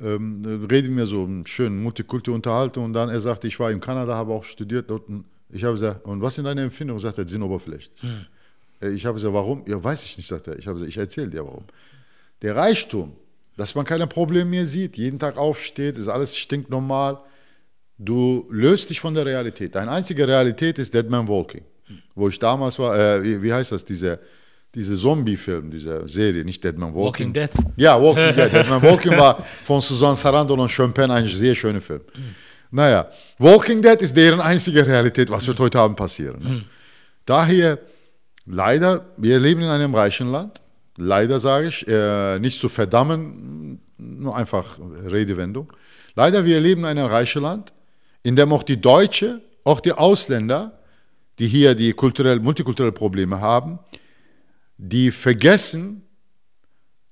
ähm, 0.00 0.66
reden 0.70 0.96
wir 0.96 1.06
so 1.06 1.24
einen 1.24 1.46
schönen 1.46 1.82
Multikulti-Unterhaltung 1.82 2.84
und 2.84 2.92
dann 2.92 3.08
er 3.08 3.20
sagte, 3.20 3.48
ich 3.48 3.58
war 3.58 3.70
in 3.70 3.80
Kanada, 3.80 4.14
habe 4.14 4.32
auch 4.32 4.44
studiert 4.44 4.88
dort. 4.88 5.08
Und 5.08 5.24
ich 5.50 5.64
habe 5.64 5.74
gesagt, 5.74 6.04
und 6.04 6.22
was 6.22 6.36
sind 6.36 6.44
deine 6.44 6.62
Empfindungen? 6.62 7.00
Sagt 7.00 7.18
er, 7.18 7.26
sind 7.26 7.42
oberflächlich. 7.42 7.90
Mhm. 8.02 8.94
Ich 8.94 9.04
habe 9.04 9.14
gesagt, 9.14 9.34
warum? 9.34 9.64
Ja, 9.66 9.82
weiß 9.82 10.04
ich 10.04 10.16
nicht, 10.16 10.28
sagt 10.28 10.46
er. 10.46 10.58
Ich 10.58 10.66
habe 10.66 10.74
gesagt, 10.74 10.90
ich 10.90 10.96
erzähle 10.96 11.28
dir 11.28 11.44
warum. 11.44 11.64
Der 12.40 12.56
Reichtum, 12.56 13.12
dass 13.56 13.74
man 13.74 13.84
keine 13.84 14.06
Probleme 14.06 14.48
mehr 14.48 14.64
sieht, 14.64 14.96
jeden 14.96 15.18
Tag 15.18 15.36
aufsteht, 15.36 15.98
ist 15.98 16.08
alles 16.08 16.36
stinknormal. 16.36 17.18
Du 18.02 18.46
löst 18.50 18.88
dich 18.88 19.00
von 19.00 19.14
der 19.14 19.26
Realität. 19.26 19.74
Deine 19.74 19.90
einzige 19.90 20.26
Realität 20.26 20.78
ist 20.78 20.94
Dead 20.94 21.08
Man 21.08 21.28
Walking. 21.28 21.62
Wo 22.14 22.28
ich 22.28 22.38
damals 22.38 22.78
war, 22.78 22.98
äh, 22.98 23.22
wie, 23.22 23.42
wie, 23.42 23.52
heißt 23.52 23.72
das, 23.72 23.84
diese, 23.84 24.18
diese 24.74 24.96
Zombie-Film, 24.96 25.70
diese 25.70 26.06
Serie, 26.08 26.44
nicht 26.44 26.62
Dead 26.64 26.76
Man 26.78 26.94
Walking. 26.94 27.28
Walking 27.28 27.32
Dead. 27.32 27.50
Ja, 27.76 28.00
Walking 28.00 28.34
Dead. 28.34 28.52
Dead 28.52 28.68
Man 28.68 28.82
Walking 28.82 29.16
war 29.18 29.44
von 29.64 29.80
Susan 29.80 30.16
Sarandon 30.16 30.60
und 30.60 30.70
Sean 30.70 30.92
Penn 30.94 31.10
ein 31.10 31.28
sehr 31.28 31.54
schöner 31.54 31.80
Film. 31.80 32.00
Naja, 32.70 33.10
Walking 33.38 33.82
Dead 33.82 34.00
ist 34.00 34.16
deren 34.16 34.40
einzige 34.40 34.86
Realität. 34.86 35.28
Was 35.30 35.46
wird 35.46 35.58
heute 35.58 35.78
Abend 35.78 35.96
passieren? 35.96 36.42
Mhm. 36.42 36.64
Daher, 37.26 37.78
leider, 38.46 39.06
wir 39.16 39.38
leben 39.38 39.60
in 39.60 39.68
einem 39.68 39.94
reichen 39.94 40.30
Land 40.30 40.62
leider 41.00 41.40
sage 41.40 41.68
ich, 41.68 41.88
äh, 41.88 42.38
nicht 42.38 42.60
zu 42.60 42.68
verdammen, 42.68 43.80
nur 43.98 44.36
einfach 44.36 44.78
Redewendung. 45.10 45.72
Leider, 46.14 46.44
wir 46.44 46.60
leben 46.60 46.82
in 46.82 46.86
einem 46.86 47.06
reichen 47.06 47.42
Land, 47.42 47.72
in 48.22 48.36
dem 48.36 48.52
auch 48.52 48.62
die 48.62 48.80
Deutsche, 48.80 49.40
auch 49.64 49.80
die 49.80 49.92
Ausländer, 49.92 50.78
die 51.38 51.48
hier 51.48 51.74
die 51.74 51.92
kulturell, 51.92 52.40
multikulturelle 52.40 52.92
Probleme 52.92 53.40
haben, 53.40 53.78
die 54.76 55.10
vergessen, 55.10 56.02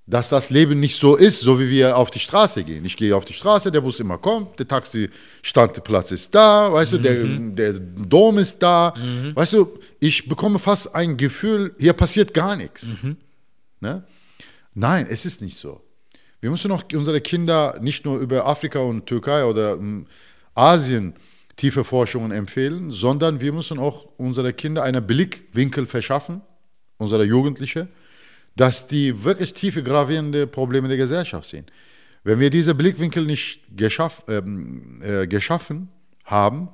dass 0.09 0.31
das 0.31 0.49
Leben 0.49 0.81
nicht 0.81 0.99
so 0.99 1.17
ist, 1.17 1.41
so 1.41 1.61
wie 1.61 1.69
wir 1.69 1.97
auf 1.97 2.11
die 2.11 2.19
Straße 2.19 2.65
gehen. 2.65 2.85
Ich 2.87 2.97
gehe 2.97 3.15
auf 3.15 3.27
die 3.27 3.35
Straße, 3.35 3.71
der 3.71 3.83
Bus 3.83 4.01
immer 4.01 4.17
kommt, 4.17 4.59
der 4.59 4.67
Taxi-Standplatz 4.67 6.13
ist 6.13 6.35
da, 6.35 6.73
weißt 6.73 6.93
mhm. 6.93 6.97
du, 6.97 7.03
der, 7.03 7.73
der 7.73 7.81
Dom 7.81 8.39
ist 8.39 8.59
da. 8.63 8.95
Mhm. 8.97 9.37
Weißt 9.37 9.53
du, 9.53 9.79
ich 10.01 10.27
bekomme 10.27 10.59
fast 10.59 10.95
ein 10.95 11.19
Gefühl, 11.19 11.75
hier 11.79 11.93
passiert 11.93 12.33
gar 12.33 12.57
nichts. 12.57 12.87
Mhm. 12.87 13.17
Ne? 13.81 14.03
Nein, 14.73 15.07
es 15.11 15.27
ist 15.27 15.43
nicht 15.43 15.59
so. 15.59 15.83
Wir 16.41 16.51
müssen 16.51 16.71
auch 16.71 16.85
unsere 16.95 17.21
Kinder 17.21 17.79
nicht 17.81 18.07
nur 18.07 18.19
über 18.19 18.47
Afrika 18.47 18.79
und 18.79 19.07
Türkei 19.07 19.45
oder 19.45 19.77
um, 19.77 20.07
Asien 20.59 21.15
tiefe 21.57 21.85
Forschungen 21.85 22.33
empfehlen, 22.33 22.91
sondern 22.91 23.41
wir 23.41 23.53
müssen 23.53 23.79
auch 23.79 24.07
unsere 24.17 24.53
Kinder 24.53 24.83
einen 24.83 25.07
Blickwinkel 25.07 25.87
verschaffen, 25.87 26.41
unsere 26.99 27.25
Jugendliche, 27.25 27.89
dass 28.57 28.87
die 28.87 29.25
wirklich 29.25 29.55
tiefe, 29.55 29.83
gravierende 29.83 30.47
Probleme 30.47 30.89
der 30.89 30.97
Gesellschaft 30.97 31.49
sehen. 31.49 31.67
Wenn 32.25 32.41
wir 32.41 32.51
diese 32.51 32.75
Blickwinkel 32.75 33.25
nicht 33.25 33.63
geschaff, 33.77 34.23
ähm, 34.29 35.01
äh, 35.03 35.27
geschaffen 35.27 35.89
haben, 36.25 36.69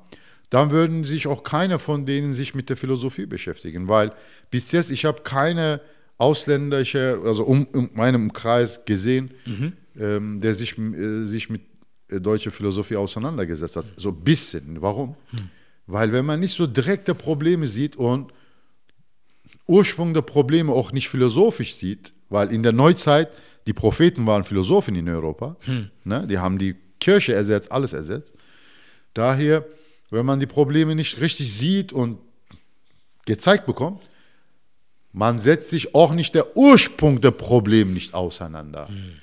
dann 0.49 0.71
würden 0.71 1.03
sich 1.03 1.27
auch 1.27 1.43
keiner 1.43 1.79
von 1.79 2.05
denen 2.05 2.33
sich 2.33 2.55
mit 2.55 2.69
der 2.69 2.77
Philosophie 2.77 3.25
beschäftigen, 3.25 3.87
weil 3.87 4.11
bis 4.51 4.71
jetzt 4.71 4.91
ich 4.91 5.05
habe 5.05 5.21
keine 5.21 5.81
ausländische, 6.17 7.19
also 7.23 7.43
um, 7.43 7.65
um 7.67 7.89
meinem 7.93 8.33
Kreis 8.33 8.85
gesehen, 8.85 9.31
mhm. 9.45 9.73
ähm, 9.99 10.41
der 10.41 10.55
sich, 10.55 10.77
äh, 10.77 11.25
sich 11.25 11.49
mit 11.49 11.61
äh, 12.09 12.19
deutscher 12.19 12.51
Philosophie 12.51 12.95
auseinandergesetzt 12.95 13.75
hat. 13.75 13.85
So 13.95 14.09
ein 14.09 14.23
bisschen. 14.23 14.81
Warum? 14.81 15.15
Mhm. 15.31 15.49
Weil 15.87 16.11
wenn 16.11 16.25
man 16.25 16.39
nicht 16.39 16.55
so 16.55 16.65
direkte 16.65 17.13
Probleme 17.13 17.67
sieht 17.67 17.95
und 17.95 18.31
Ursprung 19.67 20.13
der 20.13 20.21
Probleme 20.21 20.71
auch 20.71 20.91
nicht 20.91 21.09
philosophisch 21.09 21.75
sieht, 21.75 22.13
weil 22.29 22.51
in 22.51 22.63
der 22.63 22.71
Neuzeit 22.71 23.29
die 23.67 23.73
Propheten 23.73 24.25
waren 24.25 24.43
Philosophen 24.43 24.95
in 24.95 25.09
Europa, 25.09 25.55
hm. 25.61 25.89
ne? 26.03 26.27
die 26.27 26.37
haben 26.37 26.57
die 26.59 26.75
Kirche 26.99 27.33
ersetzt, 27.33 27.71
alles 27.71 27.93
ersetzt. 27.93 28.33
Daher, 29.13 29.65
wenn 30.11 30.25
man 30.25 30.39
die 30.39 30.45
Probleme 30.45 30.95
nicht 30.95 31.19
richtig 31.19 31.53
sieht 31.53 31.91
und 31.91 32.19
gezeigt 33.25 33.65
bekommt, 33.65 34.07
man 35.11 35.39
setzt 35.39 35.69
sich 35.69 35.95
auch 35.95 36.13
nicht 36.13 36.35
der 36.35 36.57
Ursprung 36.57 37.21
der 37.21 37.31
Probleme 37.31 37.91
nicht 37.91 38.13
auseinander. 38.13 38.87
Hm. 38.87 39.13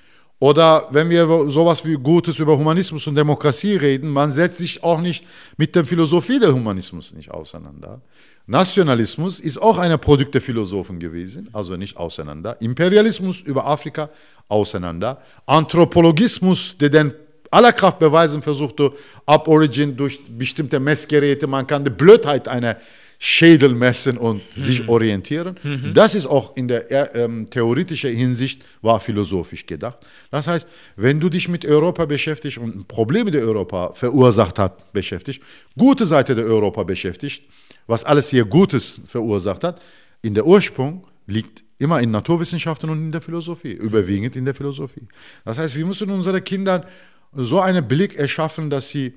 Oder 0.43 0.89
wenn 0.91 1.09
wir 1.09 1.25
sowas 1.51 1.85
wie 1.85 1.95
Gutes 1.95 2.41
über 2.41 2.59
Humanismus 2.59 3.07
und 3.07 3.15
Demokratie 3.15 3.77
reden, 3.77 4.11
man 4.11 4.33
setzt 4.33 4.59
sich 4.59 4.83
auch 4.83 5.01
nicht 5.01 5.25
mit 5.57 5.77
der 5.77 5.87
Philosophie 5.87 6.41
der 6.41 6.53
Humanismus 6.53 7.15
nicht 7.15 7.31
auseinander. 7.31 8.01
Nationalismus 8.49 9.39
ist 9.39 9.59
auch 9.59 9.79
ein 9.79 9.97
Produkt 10.01 10.35
der 10.35 10.41
Philosophen 10.41 10.99
gewesen, 10.99 11.49
also 11.53 11.77
nicht 11.77 11.97
auseinander. 11.97 12.61
Imperialismus 12.61 13.41
über 13.41 13.65
Afrika 13.65 14.11
auseinander. 14.49 15.23
Anthropologismus, 15.47 16.77
der 16.77 16.91
den 16.91 17.15
aller 17.53 17.73
Kraft 17.73 18.01
beweisen 18.01 18.43
versuchte, 18.43 18.91
ab 19.25 19.47
Origin 19.47 19.97
durch 19.97 20.19
bestimmte 20.37 20.81
Messgeräte, 20.81 21.47
man 21.47 21.69
kann 21.69 21.85
die 21.85 21.93
Blödheit 21.93 22.49
einer 22.49 22.79
Schädel 23.25 23.73
messen 23.73 24.19
und 24.19 24.43
mhm. 24.57 24.63
sich 24.63 24.89
orientieren. 24.89 25.55
Mhm. 25.63 25.95
Das 25.95 26.17
ist 26.17 26.27
auch 26.27 26.57
in 26.57 26.67
der 26.67 26.91
äh, 26.91 27.23
ähm, 27.23 27.47
theoretischen 27.49 28.13
Hinsicht 28.13 28.65
war 28.81 28.99
philosophisch 28.99 29.65
gedacht. 29.65 29.99
Das 30.33 30.49
heißt, 30.49 30.67
wenn 30.97 31.21
du 31.21 31.29
dich 31.29 31.49
mit 31.49 31.65
Europa 31.65 32.05
beschäftigst 32.05 32.59
und 32.59 32.89
Probleme 32.89 33.31
der 33.31 33.43
Europa 33.43 33.93
verursacht 33.95 34.59
hat, 34.59 34.93
beschäftigt, 34.93 35.41
gute 35.79 36.05
Seite 36.05 36.35
der 36.35 36.47
Europa 36.47 36.83
beschäftigt, 36.83 37.45
was 37.87 38.03
alles 38.03 38.29
hier 38.29 38.45
Gutes 38.45 39.01
verursacht 39.07 39.63
hat, 39.63 39.81
in 40.23 40.35
der 40.35 40.45
Ursprung 40.45 41.07
liegt 41.29 41.63
immer 41.79 42.01
in 42.01 42.11
Naturwissenschaften 42.11 42.91
und 42.91 42.99
in 42.99 43.13
der 43.13 43.23
Philosophie, 43.23 43.71
überwiegend 43.71 44.35
in 44.35 44.45
der 44.45 44.55
Philosophie. 44.57 45.07
Das 45.45 45.59
heißt, 45.59 45.77
wir 45.77 45.87
müssen 45.87 46.11
unseren 46.11 46.43
Kindern 46.43 46.85
so 47.33 47.61
einen 47.61 47.87
Blick 47.87 48.17
erschaffen, 48.17 48.69
dass 48.69 48.91
sie 48.91 49.15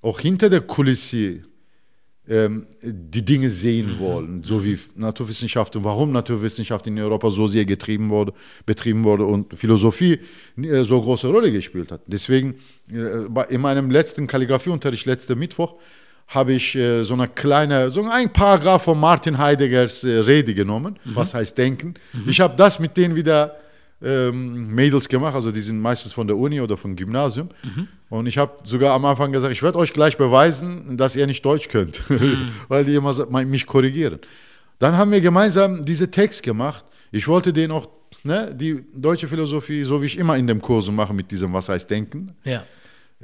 auch 0.00 0.20
hinter 0.20 0.48
der 0.48 0.60
Kulisse 0.60 1.42
ähm, 2.28 2.66
die 2.82 3.24
Dinge 3.24 3.50
sehen 3.50 3.94
mhm. 3.94 3.98
wollen, 3.98 4.42
so 4.44 4.62
wie 4.64 4.78
Naturwissenschaften, 4.94 5.82
warum 5.82 6.12
Naturwissenschaft 6.12 6.86
in 6.86 6.98
Europa 6.98 7.30
so 7.30 7.48
sehr 7.48 7.64
getrieben 7.64 8.10
wurde, 8.10 8.32
betrieben 8.64 9.02
wurde 9.02 9.24
und 9.24 9.56
Philosophie 9.58 10.20
äh, 10.56 10.84
so 10.84 11.02
große 11.02 11.26
Rolle 11.26 11.50
gespielt 11.50 11.90
hat. 11.90 12.02
Deswegen, 12.06 12.54
äh, 12.88 13.52
in 13.52 13.60
meinem 13.60 13.90
letzten 13.90 14.26
Kalligraphieunterricht, 14.28 15.04
letzten 15.06 15.38
Mittwoch, 15.38 15.74
habe 16.28 16.52
ich 16.52 16.74
äh, 16.76 17.02
so 17.02 17.14
eine 17.14 17.28
kleine, 17.28 17.90
so 17.90 18.02
ein 18.04 18.32
Paragraph 18.32 18.84
von 18.84 18.98
Martin 18.98 19.36
Heideggers 19.36 20.04
äh, 20.04 20.18
Rede 20.18 20.54
genommen, 20.54 20.98
mhm. 21.04 21.16
was 21.16 21.34
heißt 21.34 21.58
denken. 21.58 21.94
Mhm. 22.12 22.28
Ich 22.28 22.40
habe 22.40 22.54
das 22.56 22.78
mit 22.78 22.96
denen 22.96 23.16
wieder 23.16 23.56
ähm, 24.04 24.74
Mädels 24.74 25.08
gemacht, 25.08 25.34
also 25.34 25.52
die 25.52 25.60
sind 25.60 25.80
meistens 25.80 26.12
von 26.12 26.26
der 26.26 26.36
Uni 26.36 26.60
oder 26.60 26.76
vom 26.76 26.96
Gymnasium. 26.96 27.48
Mhm. 27.62 27.88
Und 28.10 28.26
ich 28.26 28.38
habe 28.38 28.52
sogar 28.64 28.94
am 28.94 29.04
Anfang 29.04 29.32
gesagt, 29.32 29.52
ich 29.52 29.62
werde 29.62 29.78
euch 29.78 29.92
gleich 29.92 30.16
beweisen, 30.16 30.96
dass 30.96 31.16
ihr 31.16 31.26
nicht 31.26 31.44
Deutsch 31.44 31.68
könnt, 31.68 32.08
mhm. 32.10 32.48
weil 32.68 32.84
die 32.84 32.94
immer 32.94 33.14
mich 33.44 33.66
korrigieren. 33.66 34.18
Dann 34.78 34.96
haben 34.96 35.12
wir 35.12 35.20
gemeinsam 35.20 35.84
diese 35.84 36.10
Text 36.10 36.42
gemacht. 36.42 36.84
Ich 37.10 37.28
wollte 37.28 37.52
denen 37.52 37.72
auch 37.72 37.88
ne, 38.24 38.54
die 38.54 38.84
deutsche 38.94 39.28
Philosophie, 39.28 39.84
so 39.84 40.00
wie 40.02 40.06
ich 40.06 40.18
immer 40.18 40.36
in 40.36 40.46
dem 40.46 40.60
Kurs 40.60 40.90
mache 40.90 41.14
mit 41.14 41.30
diesem 41.30 41.52
Was 41.52 41.68
heißt 41.68 41.88
Denken, 41.88 42.32
ja. 42.44 42.64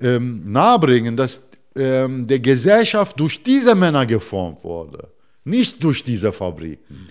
ähm, 0.00 0.44
nahebringen, 0.44 1.16
dass 1.16 1.42
ähm, 1.74 2.26
der 2.26 2.40
Gesellschaft 2.40 3.18
durch 3.18 3.42
diese 3.42 3.74
Männer 3.74 4.06
geformt 4.06 4.64
wurde, 4.64 5.08
nicht 5.44 5.82
durch 5.82 6.02
diese 6.04 6.32
Fabriken. 6.32 7.08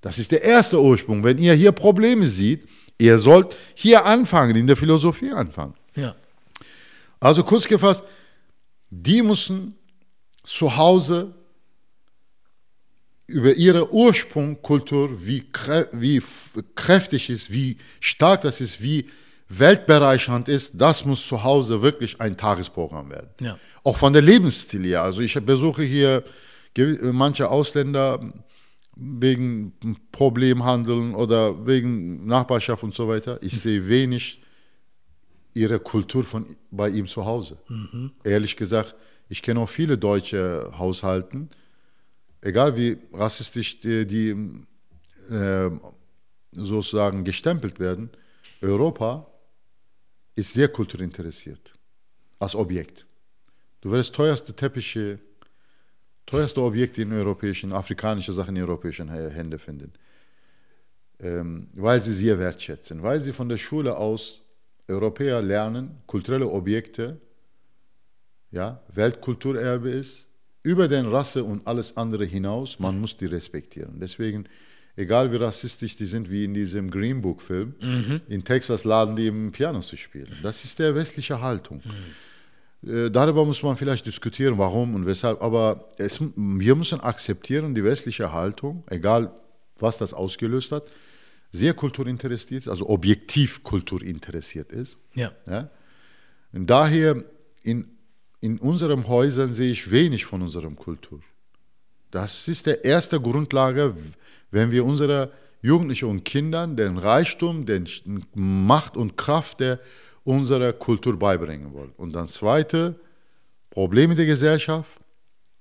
Das 0.00 0.18
ist 0.18 0.32
der 0.32 0.42
erste 0.42 0.80
Ursprung. 0.80 1.22
Wenn 1.22 1.38
ihr 1.38 1.54
hier 1.54 1.72
Probleme 1.72 2.26
seht, 2.26 2.66
ihr 3.00 3.18
sollt 3.18 3.56
hier 3.74 4.04
anfangen, 4.04 4.54
in 4.56 4.66
der 4.66 4.76
Philosophie 4.76 5.32
anfangen. 5.32 5.74
Ja. 5.96 6.14
Also 7.18 7.42
kurz 7.42 7.66
gefasst, 7.66 8.04
die 8.90 9.22
müssen 9.22 9.74
zu 10.44 10.76
Hause 10.76 11.34
über 13.26 13.54
ihre 13.54 13.92
Ursprungkultur, 13.92 15.24
wie, 15.24 15.46
wie 15.92 16.22
kräftig 16.74 17.30
ist, 17.30 17.52
wie 17.52 17.78
stark 18.00 18.40
das 18.42 18.60
ist, 18.60 18.82
wie 18.82 19.08
weltbereichernd 19.48 20.48
ist, 20.48 20.72
das 20.74 21.04
muss 21.04 21.26
zu 21.26 21.42
Hause 21.42 21.82
wirklich 21.82 22.20
ein 22.20 22.36
Tagesprogramm 22.36 23.10
werden. 23.10 23.30
Ja. 23.40 23.58
Auch 23.82 23.96
von 23.96 24.12
der 24.12 24.22
Lebensstil 24.22 24.84
her. 24.84 25.02
Also 25.02 25.20
ich 25.20 25.34
besuche 25.34 25.82
hier 25.82 26.24
manche 27.02 27.50
Ausländer 27.50 28.32
wegen 29.00 29.72
Problemhandeln 30.12 31.14
oder 31.14 31.66
wegen 31.66 32.26
Nachbarschaft 32.26 32.82
und 32.82 32.94
so 32.94 33.08
weiter. 33.08 33.42
Ich 33.42 33.58
sehe 33.60 33.88
wenig 33.88 34.42
ihre 35.54 35.80
Kultur 35.80 36.22
von 36.22 36.56
bei 36.70 36.90
ihm 36.90 37.06
zu 37.06 37.24
Hause. 37.24 37.58
Mhm. 37.68 38.12
Ehrlich 38.22 38.56
gesagt, 38.56 38.94
ich 39.28 39.42
kenne 39.42 39.60
auch 39.60 39.68
viele 39.68 39.96
deutsche 39.96 40.70
Haushalten, 40.76 41.48
egal 42.42 42.76
wie 42.76 42.98
rassistisch 43.12 43.78
die, 43.78 44.06
die 44.06 44.30
äh, 45.32 45.70
sozusagen 46.52 47.24
gestempelt 47.24 47.80
werden. 47.80 48.10
Europa 48.60 49.26
ist 50.34 50.52
sehr 50.52 50.68
kulturinteressiert 50.68 51.72
als 52.38 52.54
Objekt. 52.54 53.06
Du 53.80 53.90
wirst 53.90 54.14
teuerste 54.14 54.54
Teppiche, 54.54 55.18
teuerste 56.26 56.62
Objekte 56.62 57.02
in 57.02 57.12
europäischen, 57.12 57.72
afrikanischen 57.72 58.34
Sachen 58.34 58.56
in 58.56 58.62
europäischen 58.62 59.08
Händen 59.08 59.58
finden. 59.58 59.92
Ähm, 61.18 61.68
weil 61.74 62.00
sie 62.00 62.14
sehr 62.14 62.38
wertschätzen, 62.38 63.02
weil 63.02 63.20
sie 63.20 63.32
von 63.32 63.48
der 63.48 63.58
Schule 63.58 63.96
aus 63.96 64.40
Europäer 64.88 65.42
lernen, 65.42 65.98
kulturelle 66.06 66.48
Objekte, 66.48 67.20
ja, 68.50 68.82
Weltkulturerbe 68.92 69.90
ist, 69.90 70.26
über 70.62 70.88
den 70.88 71.06
Rasse 71.06 71.44
und 71.44 71.66
alles 71.66 71.96
andere 71.96 72.24
hinaus, 72.24 72.78
man 72.78 72.98
muss 72.98 73.16
die 73.16 73.26
respektieren. 73.26 74.00
Deswegen 74.00 74.46
egal 74.96 75.32
wie 75.32 75.36
rassistisch 75.36 75.96
die 75.96 76.06
sind, 76.06 76.30
wie 76.30 76.44
in 76.44 76.54
diesem 76.54 76.90
Green 76.90 77.22
Book 77.22 77.42
Film, 77.42 77.74
mhm. 77.80 78.20
in 78.28 78.44
Texas 78.44 78.84
laden 78.84 79.16
die 79.16 79.26
im 79.26 79.52
Piano 79.52 79.80
zu 79.80 79.96
spielen. 79.96 80.36
Das 80.42 80.64
ist 80.64 80.78
der 80.78 80.94
westliche 80.94 81.40
Haltung. 81.40 81.82
Mhm. 81.84 81.90
Äh, 82.86 83.10
darüber 83.10 83.44
muss 83.44 83.62
man 83.62 83.76
vielleicht 83.76 84.06
diskutieren, 84.06 84.56
warum 84.58 84.94
und 84.94 85.06
weshalb, 85.06 85.42
aber 85.42 85.88
es, 85.98 86.20
wir 86.20 86.74
müssen 86.74 87.00
akzeptieren, 87.00 87.74
die 87.74 87.84
westliche 87.84 88.32
Haltung, 88.32 88.84
egal 88.88 89.32
was 89.78 89.98
das 89.98 90.12
ausgelöst 90.12 90.72
hat, 90.72 90.84
sehr 91.52 91.74
kulturinteressiert 91.74 92.62
ist, 92.62 92.68
also 92.68 92.88
objektiv 92.88 93.62
kulturinteressiert 93.64 94.72
ist. 94.72 94.98
Ja. 95.14 95.32
ja? 95.46 95.70
Und 96.52 96.68
daher 96.68 97.24
in, 97.62 97.88
in 98.40 98.58
unseren 98.58 99.06
Häusern 99.08 99.54
sehe 99.54 99.70
ich 99.70 99.90
wenig 99.90 100.24
von 100.24 100.42
unserer 100.42 100.70
Kultur. 100.70 101.20
Das 102.10 102.48
ist 102.48 102.66
der 102.66 102.84
erste 102.84 103.20
Grundlage, 103.20 103.94
wenn 104.50 104.70
wir 104.70 104.84
unsere 104.84 105.32
Jugendlichen 105.62 106.08
und 106.08 106.24
Kindern 106.24 106.76
den 106.76 106.98
Reichtum, 106.98 107.66
den 107.66 107.86
Macht 108.34 108.96
und 108.96 109.16
Kraft 109.16 109.60
der 109.60 109.78
unserer 110.30 110.72
Kultur 110.72 111.18
beibringen 111.18 111.72
wollen. 111.72 111.92
Und 111.96 112.12
dann 112.12 112.28
zweite, 112.28 112.94
Probleme 113.68 114.14
der 114.14 114.26
Gesellschaft, 114.26 115.00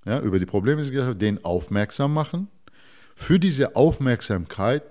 ja, 0.05 0.19
über 0.21 0.37
die 0.37 0.45
Probleme 0.45 0.81
der 0.81 0.91
Gesellschaft, 0.91 1.21
denen 1.21 1.43
aufmerksam 1.43 2.13
machen. 2.13 2.47
Für 3.15 3.39
diese 3.39 3.75
Aufmerksamkeit 3.75 4.83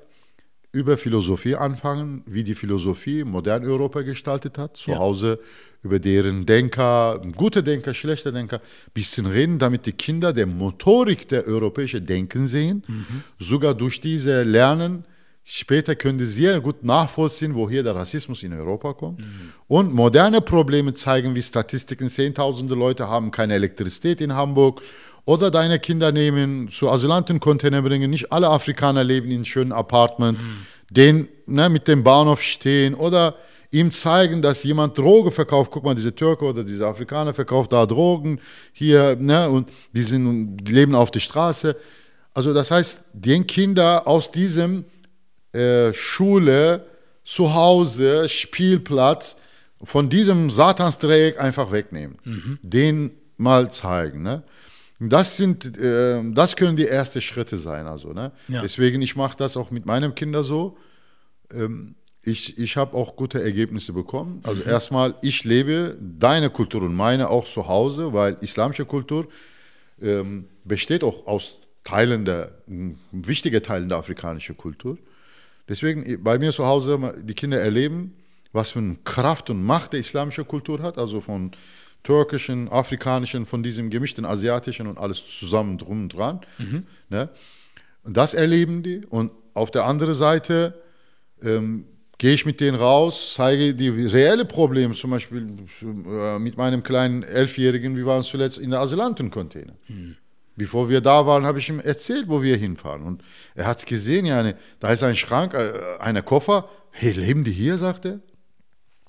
über 0.72 0.98
Philosophie 0.98 1.54
anfangen, 1.54 2.22
wie 2.26 2.44
die 2.44 2.54
Philosophie 2.54 3.24
modern 3.24 3.64
Europa 3.64 4.02
gestaltet 4.02 4.58
hat, 4.58 4.76
zu 4.76 4.90
ja. 4.90 4.98
Hause 4.98 5.38
über 5.82 5.98
deren 5.98 6.44
Denker, 6.44 7.22
gute 7.36 7.62
Denker, 7.62 7.94
schlechte 7.94 8.32
Denker, 8.32 8.60
bisschen 8.92 9.26
reden, 9.26 9.58
damit 9.58 9.86
die 9.86 9.92
Kinder 9.92 10.32
der 10.32 10.46
Motorik 10.46 11.28
der 11.28 11.46
europäischen 11.46 12.04
Denken 12.04 12.48
sehen, 12.48 12.82
mhm. 12.86 13.22
sogar 13.38 13.74
durch 13.74 14.00
diese 14.00 14.42
Lernen. 14.42 15.04
Später 15.50 15.96
können 15.96 16.18
sie 16.18 16.26
sehr 16.26 16.60
gut 16.60 16.84
nachvollziehen, 16.84 17.54
woher 17.54 17.82
der 17.82 17.96
Rassismus 17.96 18.42
in 18.42 18.52
Europa 18.52 18.92
kommt. 18.92 19.20
Mhm. 19.20 19.52
Und 19.66 19.94
moderne 19.94 20.42
Probleme 20.42 20.92
zeigen, 20.92 21.34
wie 21.34 21.40
Statistiken, 21.40 22.10
zehntausende 22.10 22.74
Leute 22.74 23.08
haben 23.08 23.30
keine 23.30 23.54
Elektrizität 23.54 24.20
in 24.20 24.34
Hamburg 24.34 24.82
oder 25.24 25.50
deine 25.50 25.78
Kinder 25.78 26.12
nehmen, 26.12 26.68
zu 26.68 26.90
Asylantencontainer 26.90 27.80
bringen. 27.80 28.10
Nicht 28.10 28.30
alle 28.30 28.50
Afrikaner 28.50 29.02
leben 29.02 29.30
in 29.30 29.46
schönen 29.46 29.72
Apartments. 29.72 30.38
Mhm. 30.38 30.66
den 30.90 31.28
ne, 31.46 31.70
mit 31.70 31.88
dem 31.88 32.04
Bahnhof 32.04 32.42
stehen 32.42 32.94
oder 32.94 33.36
ihm 33.70 33.90
zeigen, 33.90 34.42
dass 34.42 34.64
jemand 34.64 34.98
Droge 34.98 35.30
verkauft. 35.30 35.70
Guck 35.70 35.82
mal, 35.82 35.94
diese 35.94 36.14
Türke 36.14 36.44
oder 36.44 36.62
diese 36.62 36.86
Afrikaner 36.86 37.32
verkauft 37.32 37.72
da 37.72 37.86
Drogen 37.86 38.38
hier, 38.74 39.16
ne, 39.16 39.48
und 39.48 39.70
die, 39.94 40.02
sind, 40.02 40.58
die 40.58 40.72
leben 40.74 40.94
auf 40.94 41.10
der 41.10 41.20
Straße. 41.20 41.74
Also 42.34 42.52
das 42.52 42.70
heißt, 42.70 43.00
den 43.14 43.46
Kinder 43.46 44.06
aus 44.06 44.30
diesem 44.30 44.84
äh, 45.52 45.92
Schule, 45.92 46.86
Zuhause, 47.24 48.28
Spielplatz, 48.28 49.36
von 49.82 50.08
diesem 50.08 50.50
Satansdreieck 50.50 51.40
einfach 51.40 51.70
wegnehmen. 51.70 52.18
Mhm. 52.24 52.58
Den 52.62 53.12
mal 53.36 53.70
zeigen. 53.70 54.22
Ne? 54.22 54.42
Das, 54.98 55.36
sind, 55.36 55.78
äh, 55.78 56.20
das 56.32 56.56
können 56.56 56.76
die 56.76 56.88
ersten 56.88 57.20
Schritte 57.20 57.56
sein. 57.56 57.86
Also, 57.86 58.12
ne? 58.12 58.32
Ja. 58.48 58.62
Deswegen, 58.62 59.00
ich 59.02 59.14
mache 59.14 59.36
das 59.36 59.56
auch 59.56 59.70
mit 59.70 59.86
meinen 59.86 60.14
Kindern 60.14 60.42
so. 60.42 60.76
Ähm, 61.52 61.94
ich, 62.24 62.58
ich 62.58 62.76
habe 62.76 62.96
auch 62.96 63.16
gute 63.16 63.42
Ergebnisse 63.42 63.92
bekommen. 63.92 64.40
Also 64.42 64.62
mhm. 64.62 64.68
erstmal, 64.68 65.14
ich 65.22 65.44
lebe 65.44 65.96
deine 66.00 66.50
Kultur 66.50 66.82
und 66.82 66.94
meine 66.94 67.30
auch 67.30 67.46
zu 67.46 67.68
Hause, 67.68 68.12
weil 68.12 68.36
islamische 68.40 68.84
Kultur 68.84 69.28
ähm, 70.02 70.46
besteht 70.64 71.04
auch 71.04 71.26
aus 71.26 71.54
Teilen 71.84 72.24
der, 72.24 72.52
wichtige 73.12 73.62
Teilen 73.62 73.88
der 73.88 73.98
afrikanischen 73.98 74.56
Kultur. 74.56 74.98
Deswegen 75.68 76.22
bei 76.22 76.38
mir 76.38 76.52
zu 76.52 76.66
Hause, 76.66 77.14
die 77.22 77.34
Kinder 77.34 77.60
erleben, 77.60 78.14
was 78.52 78.70
für 78.70 78.78
eine 78.78 78.96
Kraft 79.04 79.50
und 79.50 79.62
Macht 79.62 79.92
der 79.92 80.00
islamischen 80.00 80.46
Kultur 80.46 80.82
hat, 80.82 80.98
also 80.98 81.20
von 81.20 81.52
türkischen, 82.02 82.68
afrikanischen, 82.68 83.44
von 83.44 83.62
diesem 83.62 83.90
gemischten 83.90 84.24
asiatischen 84.24 84.86
und 84.86 84.98
alles 84.98 85.22
zusammen 85.38 85.76
drum 85.78 86.02
und 86.04 86.08
dran. 86.14 86.40
Mhm. 86.58 86.86
Ne? 87.10 87.28
Und 88.04 88.16
das 88.16 88.34
erleben 88.34 88.82
die. 88.82 89.04
Und 89.10 89.32
auf 89.52 89.70
der 89.70 89.84
anderen 89.84 90.14
Seite 90.14 90.80
ähm, 91.42 91.84
gehe 92.16 92.32
ich 92.32 92.46
mit 92.46 92.60
denen 92.60 92.76
raus, 92.76 93.32
zeige 93.34 93.74
die 93.74 93.88
reelle 93.88 94.44
Probleme, 94.44 94.94
zum 94.94 95.10
Beispiel 95.10 95.46
äh, 95.82 96.38
mit 96.38 96.56
meinem 96.56 96.82
kleinen 96.82 97.22
Elfjährigen, 97.22 97.96
wir 97.96 98.06
waren 98.06 98.22
zuletzt 98.22 98.58
in 98.58 98.70
der 98.70 98.80
Asylantencontainer. 98.80 99.74
Mhm. 99.88 100.16
Bevor 100.58 100.88
wir 100.88 101.00
da 101.00 101.26
waren, 101.26 101.46
habe 101.46 101.60
ich 101.60 101.68
ihm 101.68 101.78
erzählt, 101.78 102.28
wo 102.28 102.42
wir 102.42 102.56
hinfahren. 102.56 103.02
Und 103.02 103.22
er 103.54 103.66
hat 103.66 103.78
es 103.78 103.86
gesehen, 103.86 104.26
ja, 104.26 104.40
eine, 104.40 104.56
da 104.80 104.92
ist 104.92 105.02
ein 105.04 105.16
Schrank, 105.16 105.54
äh, 105.54 105.72
ein 106.00 106.22
Koffer. 106.24 106.68
Hey, 106.90 107.12
leben 107.12 107.44
die 107.44 107.52
hier, 107.52 107.78
sagt 107.78 108.04
er. 108.04 108.20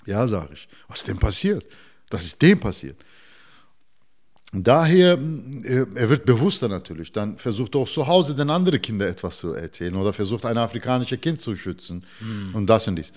Ja, 0.05 0.27
sage 0.27 0.51
ich. 0.53 0.67
Was 0.87 0.99
ist 0.99 1.07
denn 1.07 1.17
passiert? 1.17 1.65
Das 2.09 2.23
ist 2.23 2.41
dem 2.41 2.59
passiert. 2.59 2.97
Daher, 4.51 5.13
äh, 5.63 5.85
er 5.95 6.09
wird 6.09 6.25
bewusster 6.25 6.67
natürlich. 6.67 7.11
Dann 7.11 7.37
versucht 7.37 7.75
er 7.75 7.81
auch 7.81 7.89
zu 7.89 8.05
Hause 8.05 8.35
den 8.35 8.49
anderen 8.49 8.81
Kindern 8.81 9.09
etwas 9.09 9.39
zu 9.39 9.53
erzählen 9.53 9.95
oder 9.95 10.13
versucht 10.13 10.45
ein 10.45 10.57
afrikanisches 10.57 11.19
Kind 11.21 11.41
zu 11.41 11.55
schützen 11.55 12.03
mhm. 12.19 12.55
und 12.55 12.67
das 12.67 12.87
und 12.87 12.95
dies. 12.95 13.11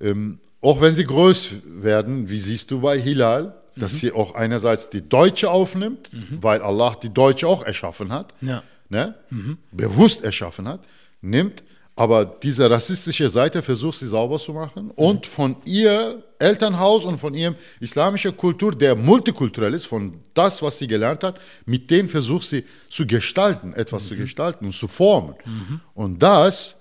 Ähm, 0.00 0.40
auch 0.60 0.80
wenn 0.80 0.94
sie 0.94 1.04
groß 1.04 1.50
werden, 1.64 2.28
wie 2.28 2.38
siehst 2.38 2.70
du 2.70 2.80
bei 2.80 3.00
Hilal, 3.00 3.54
dass 3.78 3.94
mhm. 3.94 3.96
sie 3.98 4.12
auch 4.12 4.34
einerseits 4.34 4.90
die 4.90 5.08
Deutsche 5.08 5.50
aufnimmt, 5.50 6.12
mhm. 6.12 6.38
weil 6.40 6.62
Allah 6.62 6.96
die 7.02 7.12
Deutsche 7.12 7.46
auch 7.46 7.62
erschaffen 7.62 8.12
hat, 8.12 8.34
ja. 8.40 8.62
ne? 8.88 9.14
Mhm. 9.30 9.58
bewusst 9.72 10.24
erschaffen 10.24 10.68
hat, 10.68 10.80
nimmt 11.20 11.62
aber 11.98 12.24
diese 12.24 12.70
rassistische 12.70 13.28
Seite 13.28 13.60
versucht 13.60 13.98
sie 13.98 14.06
sauber 14.06 14.38
zu 14.38 14.52
machen 14.52 14.92
und 14.92 15.26
von 15.26 15.56
ihr 15.64 16.22
Elternhaus 16.38 17.04
und 17.04 17.18
von 17.18 17.34
ihrem 17.34 17.56
islamischen 17.80 18.36
Kultur, 18.36 18.70
der 18.70 18.94
multikulturell 18.94 19.74
ist, 19.74 19.86
von 19.86 20.20
das, 20.32 20.62
was 20.62 20.78
sie 20.78 20.86
gelernt 20.86 21.24
hat, 21.24 21.40
mit 21.66 21.90
denen 21.90 22.08
versucht 22.08 22.46
sie 22.46 22.64
zu 22.88 23.04
gestalten, 23.04 23.72
etwas 23.72 24.04
mhm. 24.04 24.08
zu 24.10 24.16
gestalten 24.16 24.66
und 24.66 24.74
zu 24.76 24.86
formen. 24.86 25.34
Mhm. 25.44 25.80
Und 25.94 26.22
das 26.22 26.76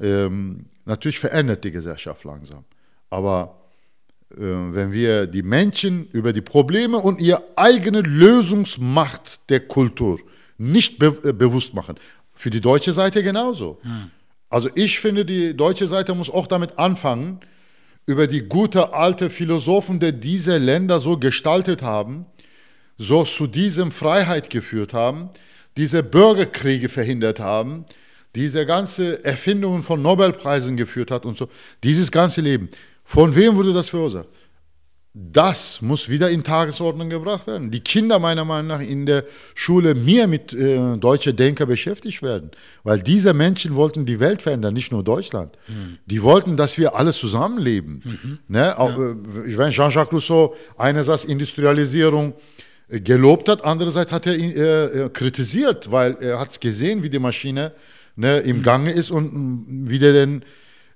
ähm, 0.00 0.66
natürlich 0.84 1.20
verändert 1.20 1.62
die 1.62 1.70
Gesellschaft 1.70 2.24
langsam. 2.24 2.64
Aber 3.08 3.59
wenn 4.36 4.92
wir 4.92 5.26
die 5.26 5.42
Menschen 5.42 6.06
über 6.12 6.32
die 6.32 6.40
Probleme 6.40 6.98
und 6.98 7.20
ihre 7.20 7.42
eigene 7.56 8.00
Lösungsmacht 8.00 9.48
der 9.50 9.60
Kultur 9.60 10.20
nicht 10.58 10.98
be 10.98 11.16
äh, 11.24 11.32
bewusst 11.32 11.74
machen, 11.74 11.96
für 12.34 12.50
die 12.50 12.60
deutsche 12.60 12.92
Seite 12.92 13.22
genauso. 13.22 13.78
Mhm 13.82 14.10
also 14.50 14.68
ich 14.74 14.98
finde, 14.98 15.24
die 15.24 15.56
deutsche 15.56 15.86
Seite 15.86 16.14
muss 16.14 16.28
auch 16.28 16.48
damit 16.48 16.78
anfangen, 16.78 17.38
über 18.06 18.26
die 18.26 18.42
gute 18.42 18.92
alte 18.92 19.30
Philosophen, 19.30 20.00
die 20.00 20.12
diese 20.12 20.58
Länder 20.58 20.98
so 20.98 21.16
gestaltet 21.16 21.82
haben, 21.82 22.26
so 22.98 23.22
zu 23.22 23.46
diesem 23.46 23.92
Freiheit 23.92 24.50
geführt 24.50 24.92
haben, 24.92 25.30
diese 25.76 26.02
Bürgerkriege 26.02 26.88
verhindert 26.88 27.38
haben, 27.38 27.84
diese 28.34 28.66
ganze 28.66 29.24
Erfindungen 29.24 29.84
von 29.84 30.02
Nobelpreisen 30.02 30.76
geführt 30.76 31.12
hat 31.12 31.24
und 31.24 31.38
so, 31.38 31.48
dieses 31.84 32.10
ganze 32.10 32.40
Leben. 32.40 32.68
Von 33.10 33.34
wem 33.34 33.56
wurde 33.56 33.72
das 33.72 33.88
verursacht? 33.88 34.28
Das 35.12 35.82
muss 35.82 36.08
wieder 36.08 36.30
in 36.30 36.44
Tagesordnung 36.44 37.10
gebracht 37.10 37.48
werden. 37.48 37.72
Die 37.72 37.80
Kinder 37.80 38.20
meiner 38.20 38.44
Meinung 38.44 38.68
nach 38.68 38.80
in 38.80 39.04
der 39.04 39.24
Schule 39.56 39.96
mehr 39.96 40.28
mit 40.28 40.52
äh, 40.52 40.96
deutschen 40.96 41.34
Denker 41.34 41.66
beschäftigt 41.66 42.22
werden, 42.22 42.52
weil 42.84 43.02
diese 43.02 43.34
Menschen 43.34 43.74
wollten 43.74 44.06
die 44.06 44.20
Welt 44.20 44.42
verändern, 44.42 44.74
nicht 44.74 44.92
nur 44.92 45.02
Deutschland. 45.02 45.58
Mhm. 45.66 45.98
Die 46.06 46.22
wollten, 46.22 46.56
dass 46.56 46.78
wir 46.78 46.94
alle 46.94 47.12
zusammenleben. 47.12 48.00
Mhm. 48.04 48.38
Ne? 48.46 48.78
Auch, 48.78 48.96
ja. 48.96 49.10
äh, 49.10 49.58
wenn 49.58 49.72
Jean-Jacques 49.72 50.12
Rousseau 50.12 50.54
einerseits 50.78 51.24
Industrialisierung 51.24 52.34
äh, 52.88 53.00
gelobt 53.00 53.48
hat, 53.48 53.64
andererseits 53.64 54.12
hat 54.12 54.26
er 54.28 54.36
ihn 54.36 54.52
äh, 54.52 54.84
äh, 54.84 55.08
kritisiert, 55.08 55.90
weil 55.90 56.16
er 56.20 56.38
hat 56.38 56.50
es 56.50 56.60
gesehen, 56.60 57.02
wie 57.02 57.10
die 57.10 57.18
Maschine 57.18 57.72
ne, 58.14 58.38
im 58.38 58.58
mhm. 58.58 58.62
Gange 58.62 58.92
ist 58.92 59.10
und 59.10 59.66
wie 59.88 59.98
der 59.98 60.12
denn 60.12 60.44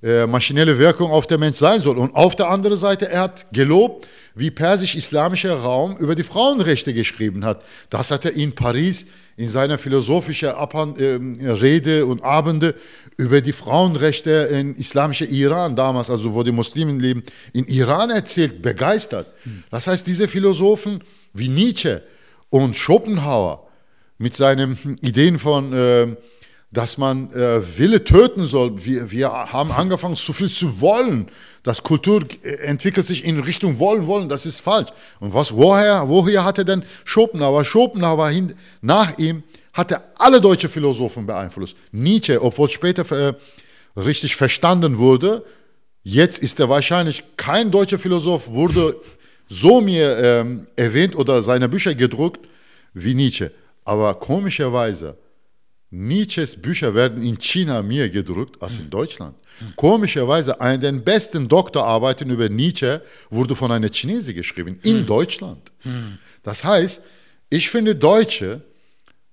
äh, 0.04 0.26
maschinelle 0.26 0.78
Wirkung 0.78 1.10
auf 1.10 1.26
der 1.26 1.38
Mensch 1.38 1.56
sein 1.56 1.80
soll. 1.80 1.96
Und 1.96 2.14
auf 2.14 2.36
der 2.36 2.50
anderen 2.50 2.76
Seite, 2.76 3.08
er 3.08 3.22
hat 3.22 3.46
gelobt, 3.52 4.06
wie 4.34 4.50
persisch-islamischer 4.50 5.56
Raum 5.56 5.96
über 5.96 6.14
die 6.14 6.24
Frauenrechte 6.24 6.92
geschrieben 6.92 7.44
hat. 7.44 7.62
Das 7.88 8.10
hat 8.10 8.26
er 8.26 8.36
in 8.36 8.54
Paris 8.54 9.06
in 9.36 9.48
seiner 9.48 9.78
philosophischen 9.78 10.50
Abhand 10.50 11.00
äh, 11.00 11.18
Rede 11.50 12.04
und 12.04 12.22
Abende 12.22 12.74
über 13.16 13.40
die 13.40 13.52
Frauenrechte 13.52 14.30
in 14.30 14.76
islamischen 14.76 15.30
Iran 15.30 15.74
damals, 15.74 16.10
also 16.10 16.34
wo 16.34 16.42
die 16.42 16.52
Muslimen 16.52 17.00
leben, 17.00 17.22
in 17.52 17.64
Iran 17.66 18.10
erzählt, 18.10 18.60
begeistert. 18.60 19.28
Das 19.70 19.86
heißt, 19.86 20.06
diese 20.06 20.28
Philosophen 20.28 21.02
wie 21.32 21.48
Nietzsche 21.48 22.02
und 22.50 22.76
Schopenhauer 22.76 23.68
mit 24.18 24.36
seinen 24.36 24.98
Ideen 25.00 25.38
von 25.38 25.72
äh, 25.72 26.16
dass 26.74 26.98
man 26.98 27.32
äh, 27.32 27.62
Wille 27.78 28.04
töten 28.04 28.46
soll. 28.46 28.84
Wir, 28.84 29.10
wir 29.10 29.30
haben 29.30 29.72
angefangen, 29.72 30.16
zu 30.16 30.32
viel 30.32 30.50
zu 30.50 30.80
wollen. 30.80 31.28
Das 31.62 31.82
Kultur 31.82 32.26
äh, 32.42 32.56
entwickelt 32.56 33.06
sich 33.06 33.24
in 33.24 33.40
Richtung 33.40 33.78
wollen, 33.78 34.06
wollen. 34.06 34.28
Das 34.28 34.44
ist 34.44 34.60
falsch. 34.60 34.90
Und 35.20 35.32
was, 35.32 35.54
woher, 35.54 36.08
woher 36.08 36.44
hatte 36.44 36.64
denn 36.64 36.84
Schopenhauer? 37.04 37.64
Schopenhauer 37.64 38.28
hin, 38.28 38.54
nach 38.82 39.16
ihm 39.18 39.42
hatte 39.72 40.02
alle 40.18 40.40
deutsche 40.40 40.68
Philosophen 40.68 41.26
beeinflusst. 41.26 41.76
Nietzsche, 41.92 42.42
obwohl 42.42 42.68
später 42.68 43.10
äh, 43.12 43.34
richtig 43.96 44.36
verstanden 44.36 44.98
wurde, 44.98 45.44
jetzt 46.02 46.38
ist 46.38 46.60
er 46.60 46.68
wahrscheinlich 46.68 47.24
kein 47.36 47.70
deutscher 47.70 47.98
Philosoph, 47.98 48.48
wurde 48.48 48.96
so 49.48 49.80
mir 49.80 50.18
ähm, 50.18 50.66
erwähnt 50.76 51.16
oder 51.16 51.42
seine 51.42 51.68
Bücher 51.68 51.94
gedruckt 51.94 52.48
wie 52.92 53.14
Nietzsche. 53.14 53.52
Aber 53.84 54.14
komischerweise, 54.14 55.16
Nietzsches 55.96 56.60
Bücher 56.60 56.92
werden 56.92 57.22
in 57.22 57.38
China 57.38 57.80
mehr 57.80 58.10
gedruckt 58.10 58.60
als 58.60 58.80
in 58.80 58.90
Deutschland. 58.90 59.36
Komischerweise, 59.76 60.60
eine 60.60 60.80
der 60.80 60.90
besten 60.90 61.46
Doktorarbeiten 61.46 62.28
über 62.30 62.48
Nietzsche 62.48 63.00
wurde 63.30 63.54
von 63.54 63.70
einer 63.70 63.88
Chinesin 63.88 64.34
geschrieben, 64.34 64.80
in 64.82 64.98
hm. 64.98 65.06
Deutschland. 65.06 65.70
Hm. 65.82 66.18
Das 66.42 66.64
heißt, 66.64 67.00
ich 67.48 67.70
finde 67.70 67.94
Deutsche, 67.94 68.62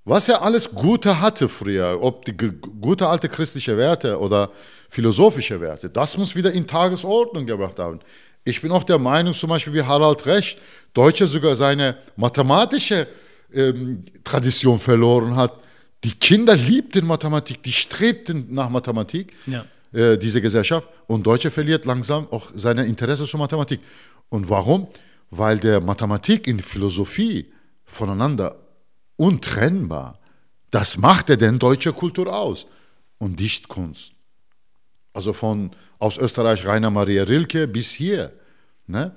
was 0.06 0.30
er 0.30 0.44
alles 0.44 0.70
Gute 0.70 1.20
hatte 1.20 1.50
früher, 1.50 1.98
ob 2.00 2.26
die 2.26 2.38
gute 2.38 3.08
alte 3.08 3.28
christliche 3.28 3.76
Werte 3.76 4.20
oder 4.20 4.52
philosophische 4.90 5.60
Werte, 5.60 5.90
das 5.90 6.16
muss 6.16 6.36
wieder 6.36 6.52
in 6.52 6.68
Tagesordnung 6.68 7.48
gebracht 7.48 7.80
haben. 7.80 8.02
Ich 8.44 8.62
bin 8.62 8.72
auch 8.72 8.84
der 8.84 9.00
Meinung, 9.00 9.34
zum 9.34 9.50
Beispiel 9.50 9.74
wie 9.74 9.82
Harald 9.82 10.28
Recht, 10.28 10.60
Deutsche 10.94 11.26
sogar 11.26 11.56
seine 11.56 11.98
mathematische 12.16 13.08
ähm, 13.52 14.06
Tradition 14.24 14.80
verloren 14.80 15.36
hat 15.36 15.61
die 16.04 16.14
Kinder 16.14 16.56
liebten 16.56 17.06
Mathematik, 17.06 17.62
die 17.64 17.72
strebten 17.72 18.48
nach 18.50 18.70
Mathematik, 18.70 19.34
ja. 19.46 19.66
äh, 19.94 20.18
diese 20.18 20.42
Gesellschaft. 20.42 20.88
Und 21.08 21.26
Deutsche 21.26 21.52
verliert 21.52 21.86
langsam 21.86 22.28
auch 22.32 22.50
sein 22.56 22.78
Interesse 22.80 23.26
zur 23.26 23.40
Mathematik. 23.40 23.82
Und 24.30 24.50
warum? 24.50 24.88
Weil 25.30 25.60
der 25.60 25.80
Mathematik 25.80 26.48
in 26.48 26.60
Philosophie 26.60 27.52
voneinander 27.86 28.56
untrennbar. 29.16 30.20
Das 30.72 30.98
machte 30.98 31.38
denn 31.38 31.60
deutsche 31.60 31.94
Kultur 31.94 32.34
aus. 32.34 32.66
Und 33.20 33.40
Dichtkunst. 33.40 34.14
Also 35.14 35.34
von 35.34 35.72
aus 36.00 36.18
Österreich 36.18 36.66
Rainer 36.66 36.90
Maria 36.90 37.24
Rilke 37.24 37.68
bis 37.68 37.92
hier. 37.92 38.34
Ne? 38.88 39.16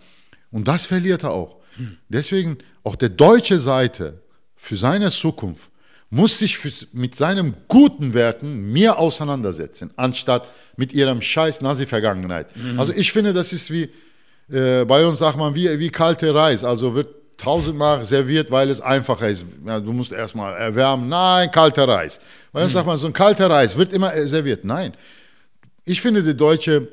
Und 0.50 0.68
das 0.68 0.84
verliert 0.84 1.22
er 1.22 1.30
auch. 1.30 1.62
Hm. 1.76 1.96
Deswegen 2.08 2.58
auch 2.82 2.96
der 2.96 3.08
deutsche 3.08 3.58
Seite 3.58 4.20
für 4.56 4.76
seine 4.76 5.10
Zukunft 5.10 5.70
muss 6.10 6.38
sich 6.38 6.58
für, 6.58 6.70
mit 6.92 7.14
seinen 7.14 7.54
guten 7.68 8.14
Werten 8.14 8.72
mehr 8.72 8.98
auseinandersetzen, 8.98 9.90
anstatt 9.96 10.46
mit 10.76 10.92
ihrem 10.92 11.20
scheiß 11.20 11.60
Nazi-Vergangenheit. 11.60 12.54
Mhm. 12.56 12.78
Also 12.78 12.92
ich 12.92 13.12
finde, 13.12 13.32
das 13.32 13.52
ist 13.52 13.70
wie, 13.70 13.90
äh, 14.50 14.84
bei 14.84 15.04
uns 15.06 15.18
sagt 15.18 15.38
man, 15.38 15.54
wie, 15.54 15.78
wie 15.78 15.88
kalte 15.88 16.34
Reis. 16.34 16.64
Also 16.64 16.94
wird 16.94 17.08
tausendmal 17.36 18.04
serviert, 18.04 18.50
weil 18.50 18.70
es 18.70 18.80
einfacher 18.80 19.28
ist. 19.28 19.44
Ja, 19.66 19.80
du 19.80 19.92
musst 19.92 20.12
erstmal 20.12 20.54
erwärmen. 20.54 21.08
Nein, 21.08 21.50
kalter 21.50 21.88
Reis. 21.88 22.20
Bei 22.52 22.62
uns 22.62 22.72
mhm. 22.72 22.74
sagt 22.74 22.86
man, 22.86 22.96
so 22.96 23.06
ein 23.06 23.12
kalter 23.12 23.50
Reis 23.50 23.76
wird 23.76 23.92
immer 23.92 24.12
serviert. 24.26 24.64
Nein. 24.64 24.94
Ich 25.84 26.00
finde, 26.00 26.22
die 26.22 26.36
Deutsche 26.36 26.88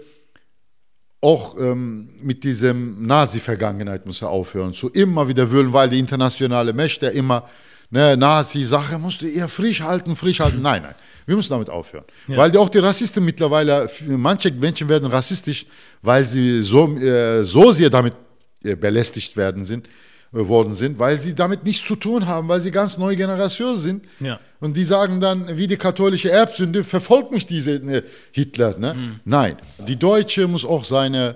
auch 1.21 1.55
ähm, 1.57 2.09
mit 2.21 2.43
diesem 2.43 3.05
Nazi-Vergangenheit 3.05 4.05
muss 4.07 4.21
er 4.21 4.29
aufhören. 4.29 4.73
So 4.73 4.89
immer 4.89 5.27
wieder 5.27 5.51
wühlen, 5.51 5.71
weil 5.71 5.89
die 5.89 5.99
internationale 5.99 6.73
Mächte 6.73 7.05
immer 7.07 7.47
ne, 7.91 8.17
Nazi-Sache 8.17 8.97
musst 8.97 9.21
du 9.21 9.27
eher 9.27 9.47
frisch 9.47 9.81
halten, 9.81 10.15
frisch 10.15 10.39
halten. 10.39 10.61
Nein, 10.61 10.81
nein. 10.81 10.95
Wir 11.25 11.35
müssen 11.35 11.51
damit 11.51 11.69
aufhören. 11.69 12.05
Ja. 12.27 12.37
Weil 12.37 12.57
auch 12.57 12.69
die 12.69 12.79
Rassisten 12.79 13.23
mittlerweile, 13.23 13.89
manche 14.07 14.51
Menschen 14.51 14.89
werden 14.89 15.09
rassistisch, 15.09 15.65
weil 16.01 16.25
sie 16.25 16.63
so, 16.63 16.87
äh, 16.97 17.43
so 17.43 17.71
sehr 17.71 17.89
damit 17.89 18.15
äh, 18.63 18.75
belästigt 18.75 19.37
werden 19.37 19.63
sind, 19.63 19.87
äh, 20.33 20.47
worden 20.47 20.73
sind, 20.73 20.97
weil 20.97 21.17
sie 21.19 21.35
damit 21.35 21.63
nichts 21.63 21.85
zu 21.85 21.95
tun 21.95 22.25
haben, 22.25 22.47
weil 22.47 22.59
sie 22.59 22.71
ganz 22.71 22.97
neue 22.97 23.15
Generation 23.15 23.77
sind. 23.77 24.05
Ja. 24.19 24.39
Und 24.59 24.75
die 24.77 24.83
sagen 24.83 25.19
dann, 25.19 25.57
wie 25.57 25.67
die 25.67 25.77
katholische 25.77 26.31
Erbsünde, 26.31 26.83
verfolgt 26.83 27.31
mich 27.31 27.45
diese 27.45 27.79
ne, 27.83 28.03
Hitler. 28.31 28.77
Ne? 28.77 28.93
Mhm. 28.93 29.19
Nein, 29.25 29.57
die 29.87 29.97
Deutsche 29.97 30.47
muss 30.47 30.65
auch 30.65 30.85
seine 30.85 31.35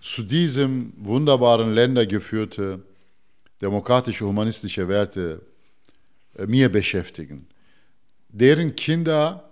zu 0.00 0.22
diesem 0.22 0.92
wunderbaren 0.96 1.74
Länder 1.74 2.06
geführte 2.06 2.80
demokratische, 3.60 4.24
humanistische 4.24 4.88
Werte 4.88 5.40
mir 6.46 6.68
beschäftigen. 6.68 7.46
Deren 8.28 8.74
Kinder 8.76 9.48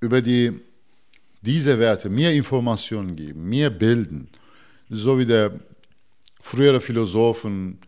über 0.00 0.20
die, 0.20 0.52
diese 1.42 1.78
Werte 1.78 2.08
mehr 2.08 2.32
Informationen 2.32 3.16
geben, 3.16 3.48
mehr 3.48 3.70
bilden. 3.70 4.28
So 4.88 5.18
wie 5.18 5.26
der 5.26 5.52
frühere 6.40 6.80
Philosophen 6.80 7.78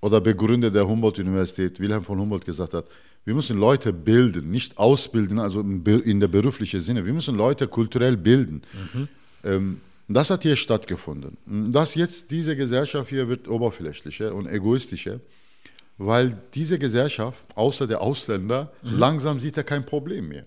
oder 0.00 0.20
Begründer 0.20 0.70
der 0.70 0.86
Humboldt-Universität, 0.86 1.80
Wilhelm 1.80 2.04
von 2.04 2.18
Humboldt, 2.18 2.44
gesagt 2.44 2.74
hat, 2.74 2.86
wir 3.24 3.34
müssen 3.34 3.58
Leute 3.58 3.92
bilden, 3.92 4.50
nicht 4.50 4.78
ausbilden, 4.78 5.38
also 5.38 5.60
in 5.60 6.20
der 6.20 6.28
beruflichen 6.28 6.80
Sinne. 6.80 7.04
Wir 7.04 7.12
müssen 7.12 7.36
Leute 7.36 7.68
kulturell 7.68 8.16
bilden. 8.16 8.62
Mhm. 8.94 9.08
Ähm, 9.44 9.80
das 10.08 10.30
hat 10.30 10.42
hier 10.42 10.56
stattgefunden. 10.56 11.36
Das 11.72 11.94
jetzt, 11.94 12.30
diese 12.30 12.56
Gesellschaft 12.56 13.10
hier 13.10 13.28
wird 13.28 13.46
oberflächlicher 13.46 14.34
und 14.34 14.46
egoistischer, 14.46 15.20
weil 15.98 16.40
diese 16.54 16.78
Gesellschaft, 16.78 17.44
außer 17.54 17.86
der 17.86 18.00
Ausländer, 18.00 18.72
mhm. 18.82 18.98
langsam 18.98 19.40
sieht 19.40 19.56
er 19.56 19.64
kein 19.64 19.84
Problem 19.84 20.28
mehr. 20.28 20.44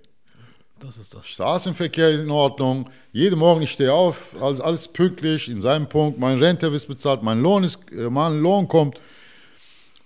Das 0.80 0.98
ist 0.98 1.14
das. 1.14 1.28
Straßenverkehr 1.28 2.10
ist 2.10 2.22
in 2.22 2.32
Ordnung. 2.32 2.90
Jeden 3.12 3.38
Morgen 3.38 3.62
ich 3.62 3.72
stehe 3.72 3.94
auf, 3.94 4.36
alles, 4.42 4.60
alles 4.60 4.88
pünktlich, 4.88 5.48
in 5.48 5.62
seinem 5.62 5.88
Punkt. 5.88 6.18
Mein 6.18 6.40
Rente 6.40 6.68
ist 6.68 6.88
bezahlt, 6.88 7.22
mein 7.22 7.40
Lohn 7.42 7.64
ist, 7.64 7.80
äh, 7.92 8.10
mein 8.10 8.40
Lohn 8.40 8.68
kommt. 8.68 9.00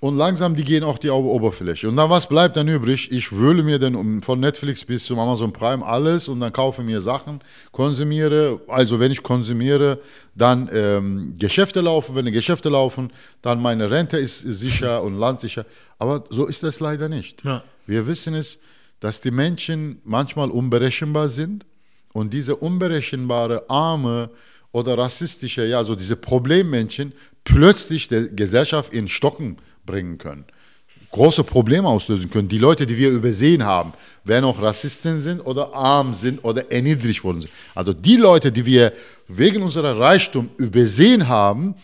Und 0.06 0.18
langsam, 0.18 0.56
die 0.56 0.64
gehen 0.64 0.84
auch 0.84 1.00
die 1.00 1.10
Oberfläche. 1.10 1.90
Und 1.90 1.96
dann, 1.96 2.12
was 2.12 2.30
bleibt 2.30 2.58
dann 2.58 2.68
übrig? 2.68 3.12
Ich 3.12 3.32
wühle 3.32 3.64
mir 3.64 3.80
dann 3.80 4.22
von 4.22 4.40
Netflix 4.40 4.86
bis 4.86 5.04
zum 5.04 5.18
Amazon 5.18 5.52
Prime 5.52 5.84
alles 5.84 6.28
und 6.28 6.42
dann 6.42 6.54
kaufe 6.54 6.84
mir 6.84 7.02
Sachen, 7.02 7.40
konsumiere. 7.72 8.62
Also 8.68 9.00
wenn 9.00 9.12
ich 9.12 9.24
konsumiere, 9.24 9.98
dann 10.36 10.70
ähm, 10.72 11.34
Geschäfte 11.40 11.82
laufen. 11.82 12.14
Wenn 12.14 12.26
die 12.26 12.32
Geschäfte 12.32 12.70
laufen, 12.70 13.12
dann 13.42 13.60
meine 13.60 13.90
Rente 13.90 14.20
ist 14.20 14.42
sicher 14.42 15.02
und 15.06 15.18
landsicher. 15.18 15.66
Aber 15.98 16.24
so 16.30 16.46
ist 16.46 16.62
das 16.62 16.80
leider 16.80 17.10
nicht. 17.10 17.44
Ja. 17.44 17.64
Wir 17.88 18.06
wissen 18.06 18.36
es, 18.36 18.60
dass 19.00 19.22
die 19.22 19.32
Menschen 19.32 20.02
manchmal 20.04 20.52
unberechenbar 20.52 21.30
sind 21.30 21.66
und 22.14 22.32
diese 22.32 22.56
unberechenbare, 22.58 23.72
arme 23.72 24.30
oder 24.72 25.00
rassistische, 25.00 25.66
ja, 25.66 25.84
so 25.84 25.96
diese 25.96 26.16
Problemmenschen 26.16 27.14
plötzlich 27.46 28.10
der 28.10 28.24
Gesellschaft 28.24 28.92
in 28.92 29.08
Stocken 29.08 29.58
bringen 29.86 30.18
können. 30.18 30.44
Große 31.12 31.46
Probleme 31.46 31.88
auslösen 31.88 32.30
können. 32.30 32.50
Die 32.50 32.58
Leute, 32.58 32.86
die 32.86 32.98
wir 32.98 33.10
übersehen 33.10 33.64
haben, 33.64 33.94
wer 34.26 34.42
noch 34.42 34.62
Rassisten 34.62 35.22
sind 35.22 35.40
oder 35.40 35.74
arm 35.74 36.14
sind 36.14 36.44
oder 36.44 36.70
erniedrigt 36.70 37.24
worden 37.24 37.42
sind. 37.42 37.54
Also 37.74 37.94
die 37.94 38.18
Leute, 38.18 38.52
die 38.52 38.66
wir 38.66 38.92
wegen 39.30 39.64
unserer 39.64 39.98
Reichtum 39.98 40.50
übersehen 40.58 41.30
haben, 41.30 41.76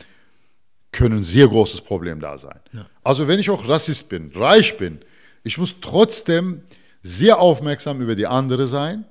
können 0.92 1.20
ein 1.20 1.24
sehr 1.24 1.48
großes 1.48 1.80
Problem 1.80 2.20
da 2.20 2.38
sein. 2.38 2.60
Ja. 2.74 2.86
Also 3.04 3.28
wenn 3.30 3.40
ich 3.40 3.50
auch 3.50 3.66
Rassist 3.70 4.10
bin, 4.10 4.32
reich 4.36 4.78
bin, 4.78 5.00
ich 5.44 5.58
muss 5.58 5.76
trotzdem 5.80 6.62
sehr 7.02 7.40
aufmerksam 7.40 8.02
über 8.02 8.16
die 8.16 8.28
andere 8.28 8.68
sein, 8.68 9.06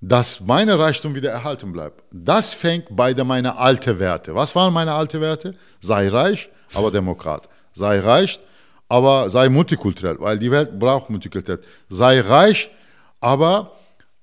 dass 0.00 0.40
meine 0.40 0.78
Reichtum 0.78 1.14
wieder 1.14 1.30
erhalten 1.30 1.72
bleibt. 1.72 2.02
Das 2.10 2.54
fängt 2.54 2.94
bei 2.96 3.12
der 3.12 3.24
meine 3.24 3.56
alte 3.58 3.98
Werte. 3.98 4.34
Was 4.34 4.54
waren 4.54 4.72
meine 4.72 4.92
alte 4.92 5.20
Werte? 5.20 5.54
Sei 5.80 6.08
reich, 6.08 6.48
aber 6.74 6.90
Demokrat 6.90 7.48
sei 7.74 8.00
reich, 8.00 8.40
aber 8.88 9.30
sei 9.30 9.48
multikulturell, 9.48 10.18
weil 10.20 10.38
die 10.38 10.50
Welt 10.50 10.78
braucht 10.78 11.10
Multikulturalität. 11.10 11.68
Sei 11.88 12.20
reich, 12.20 12.70
aber 13.20 13.72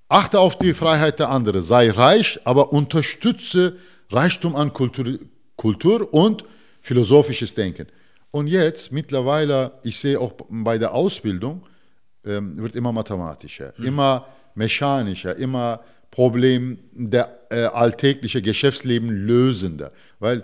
achte 0.10 0.40
auf 0.40 0.58
die 0.58 0.74
Freiheit 0.74 1.20
der 1.20 1.30
anderen. 1.30 1.62
Sei 1.62 1.90
reich, 1.92 2.40
aber 2.44 2.72
unterstütze 2.74 3.78
Reichtum 4.10 4.56
an 4.56 4.74
Kultur, 4.74 5.20
Kultur 5.56 6.14
und 6.14 6.46
philosophisches 6.82 7.54
Denken. 7.54 7.88
Und 8.32 8.48
jetzt 8.48 8.92
mittlerweile, 8.92 9.72
ich 9.84 9.98
sehe 10.00 10.20
auch 10.20 10.34
bei 10.50 10.78
der 10.78 10.94
Ausbildung, 10.94 11.66
ähm, 12.26 12.58
wird 12.62 12.76
immer 12.76 12.92
mathematischer, 12.92 13.74
mhm. 13.78 13.86
immer 13.86 14.28
mechanischer, 14.58 15.36
immer 15.36 15.82
Problem 16.12 16.80
der 16.92 17.40
äh, 17.50 17.64
alltägliche 17.66 18.42
Geschäftsleben 18.42 19.10
lösender. 19.10 19.92
Weil 20.20 20.44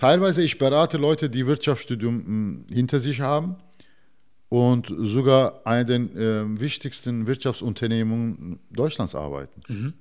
Teilweise 0.00 0.42
ich 0.42 0.56
berate 0.56 0.96
Leute, 0.96 1.28
die 1.28 1.46
Wirtschaftsstudium 1.46 2.24
hm, 2.24 2.66
hinter 2.72 3.00
sich 3.00 3.20
haben 3.20 3.56
und 4.48 4.90
sogar 4.98 5.60
eine 5.66 5.84
der 5.84 5.98
äh, 5.98 6.58
wichtigsten 6.58 7.26
Wirtschaftsunternehmungen 7.26 8.60
Deutschlands 8.70 9.14
arbeiten. 9.14 9.60
Mhm. 9.68 9.92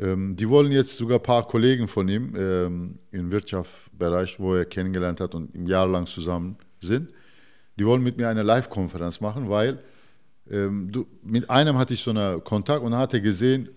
Ähm, 0.00 0.36
die 0.36 0.48
wollen 0.48 0.72
jetzt 0.72 0.96
sogar 0.96 1.18
ein 1.18 1.22
paar 1.22 1.46
Kollegen 1.46 1.86
von 1.86 2.08
ihm 2.08 2.34
ähm, 2.34 2.96
im 3.10 3.30
Wirtschaftsbereich, 3.30 4.40
wo 4.40 4.54
er 4.54 4.64
kennengelernt 4.64 5.20
hat 5.20 5.34
und 5.34 5.68
jahrelang 5.68 6.06
zusammen 6.06 6.56
sind, 6.80 7.10
die 7.78 7.84
wollen 7.84 8.02
mit 8.02 8.16
mir 8.16 8.30
eine 8.30 8.42
Live-Konferenz 8.42 9.20
machen, 9.20 9.50
weil 9.50 9.80
ähm, 10.52 10.92
du, 10.92 11.06
mit 11.22 11.48
einem 11.50 11.78
hatte 11.78 11.94
ich 11.94 12.02
so 12.02 12.10
einen 12.10 12.44
Kontakt 12.44 12.82
und 12.82 12.94
hat 12.94 13.14
er 13.14 13.20
gesehen, 13.20 13.70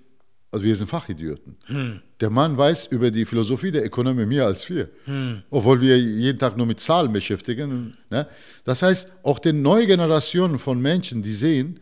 also 0.52 0.64
wir 0.64 0.76
sind 0.76 0.90
Fachidioten. 0.90 1.58
Hm. 1.66 2.02
Der 2.20 2.30
Mann 2.30 2.58
weiß 2.58 2.88
über 2.88 3.12
die 3.12 3.26
Philosophie 3.26 3.72
der 3.72 3.86
Ökonomie 3.86 4.26
mehr 4.26 4.46
als 4.46 4.70
wir, 4.70 4.90
hm. 5.06 5.42
obwohl 5.50 5.82
wir 5.82 5.98
jeden 6.00 6.38
Tag 6.38 6.56
nur 6.58 6.66
mit 6.66 6.80
Zahlen 6.80 7.12
beschäftigen. 7.12 7.98
Ne? 8.10 8.28
Das 8.64 8.82
heißt, 8.82 9.10
auch 9.24 9.40
die 9.40 9.54
neue 9.54 9.88
Generation 9.88 10.60
von 10.60 10.82
Menschen, 10.82 11.24
die 11.24 11.34
sehen, 11.34 11.80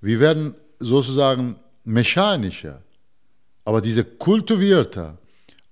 wir 0.00 0.18
werden 0.18 0.54
sozusagen 0.78 1.56
mechanischer, 1.84 2.82
aber 3.64 3.80
diese 3.80 4.04
kultivierter, 4.04 5.18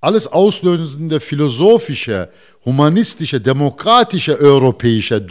alles 0.01 0.26
auslösende 0.26 1.18
philosophische, 1.18 2.28
humanistische, 2.64 3.40
demokratische, 3.40 4.39
europäische 4.39 5.26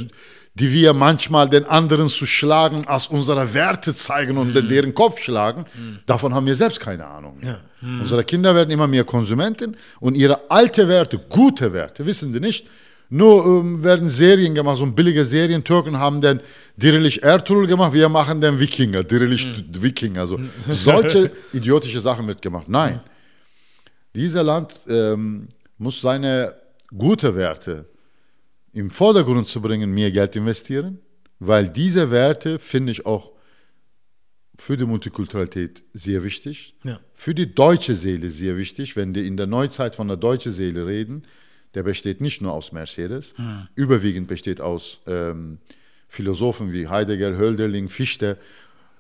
die 0.60 0.72
wir 0.72 0.94
manchmal 0.94 1.48
den 1.50 1.66
anderen 1.66 2.10
zu 2.10 2.26
schlagen, 2.26 2.88
als 2.88 3.08
unsere 3.08 3.54
Werte 3.54 3.94
zeigen 3.94 4.38
und 4.38 4.56
mhm. 4.56 4.68
deren 4.68 4.94
Kopf 4.94 5.20
schlagen, 5.22 5.66
mhm. 5.76 6.00
davon 6.08 6.34
haben 6.34 6.48
wir 6.48 6.56
selbst 6.56 6.80
keine 6.80 7.06
Ahnung. 7.06 7.38
Ja. 7.44 7.60
Mhm. 7.82 8.02
Unsere 8.02 8.24
Kinder 8.24 8.56
werden 8.56 8.72
immer 8.72 8.88
mehr 8.88 9.04
Konsumenten 9.04 9.78
und 10.00 10.16
ihre 10.16 10.50
alte 10.50 10.88
Werte, 10.88 11.20
gute 11.30 11.74
Werte, 11.74 12.06
wissen 12.06 12.34
die 12.34 12.40
nicht. 12.40 12.68
Nur 13.10 13.46
ähm, 13.46 13.84
werden 13.84 14.10
Serien 14.10 14.54
gemacht, 14.54 14.80
so 14.80 14.86
billige 14.86 15.24
Serien. 15.24 15.64
Türken 15.64 15.98
haben 15.98 16.20
den 16.20 16.42
Dirilich 16.76 17.24
Ertuğrul 17.24 17.66
gemacht, 17.66 17.94
wir 17.94 18.10
machen 18.10 18.42
den 18.42 18.60
Wikinger, 18.60 19.04
Dirilich 19.04 19.46
mhm. 19.46 19.82
Wikinger. 19.82 20.22
Also 20.22 20.40
solche 20.70 21.32
idiotische 21.54 22.02
Sachen 22.02 22.26
mitgemacht. 22.26 22.68
Nein, 22.68 22.96
mhm. 22.96 24.20
dieser 24.20 24.44
Land 24.44 24.74
ähm, 24.90 25.48
muss 25.78 26.02
seine 26.02 26.56
gute 26.98 27.36
Werte 27.36 27.86
im 28.78 28.92
Vordergrund 28.92 29.48
zu 29.48 29.62
bringen, 29.62 29.92
mehr 29.92 30.12
Geld 30.12 30.36
investieren, 30.36 31.00
weil 31.40 31.68
diese 31.68 32.12
Werte 32.12 32.60
finde 32.60 32.92
ich 32.92 33.06
auch 33.06 33.32
für 34.60 34.78
die 34.78 34.86
Multikulturalität 34.86 35.84
sehr 35.94 36.24
wichtig, 36.24 36.76
ja. 36.84 37.00
für 37.14 37.34
die 37.34 37.54
deutsche 37.54 37.96
Seele 37.96 38.30
sehr 38.30 38.58
wichtig. 38.58 38.96
Wenn 38.96 39.14
die 39.14 39.26
in 39.28 39.38
der 39.38 39.48
Neuzeit 39.48 39.96
von 39.96 40.08
der 40.08 40.18
deutschen 40.18 40.52
Seele 40.52 40.86
reden, 40.86 41.24
der 41.74 41.84
besteht 41.84 42.22
nicht 42.22 42.42
nur 42.42 42.54
aus 42.54 42.72
Mercedes, 42.72 43.34
hm. 43.38 43.68
überwiegend 43.76 44.28
besteht 44.28 44.62
aus 44.62 45.00
ähm, 45.06 45.60
Philosophen 46.08 46.72
wie 46.72 46.88
Heidegger, 46.88 47.38
Hölderlin, 47.38 47.90
Fichte, 47.90 48.38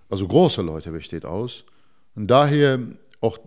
also 0.09 0.27
große 0.27 0.61
Leute 0.61 0.91
besteht 0.91 1.25
aus. 1.25 1.63
Und 2.15 2.27
daher 2.27 2.79
auch 3.19 3.39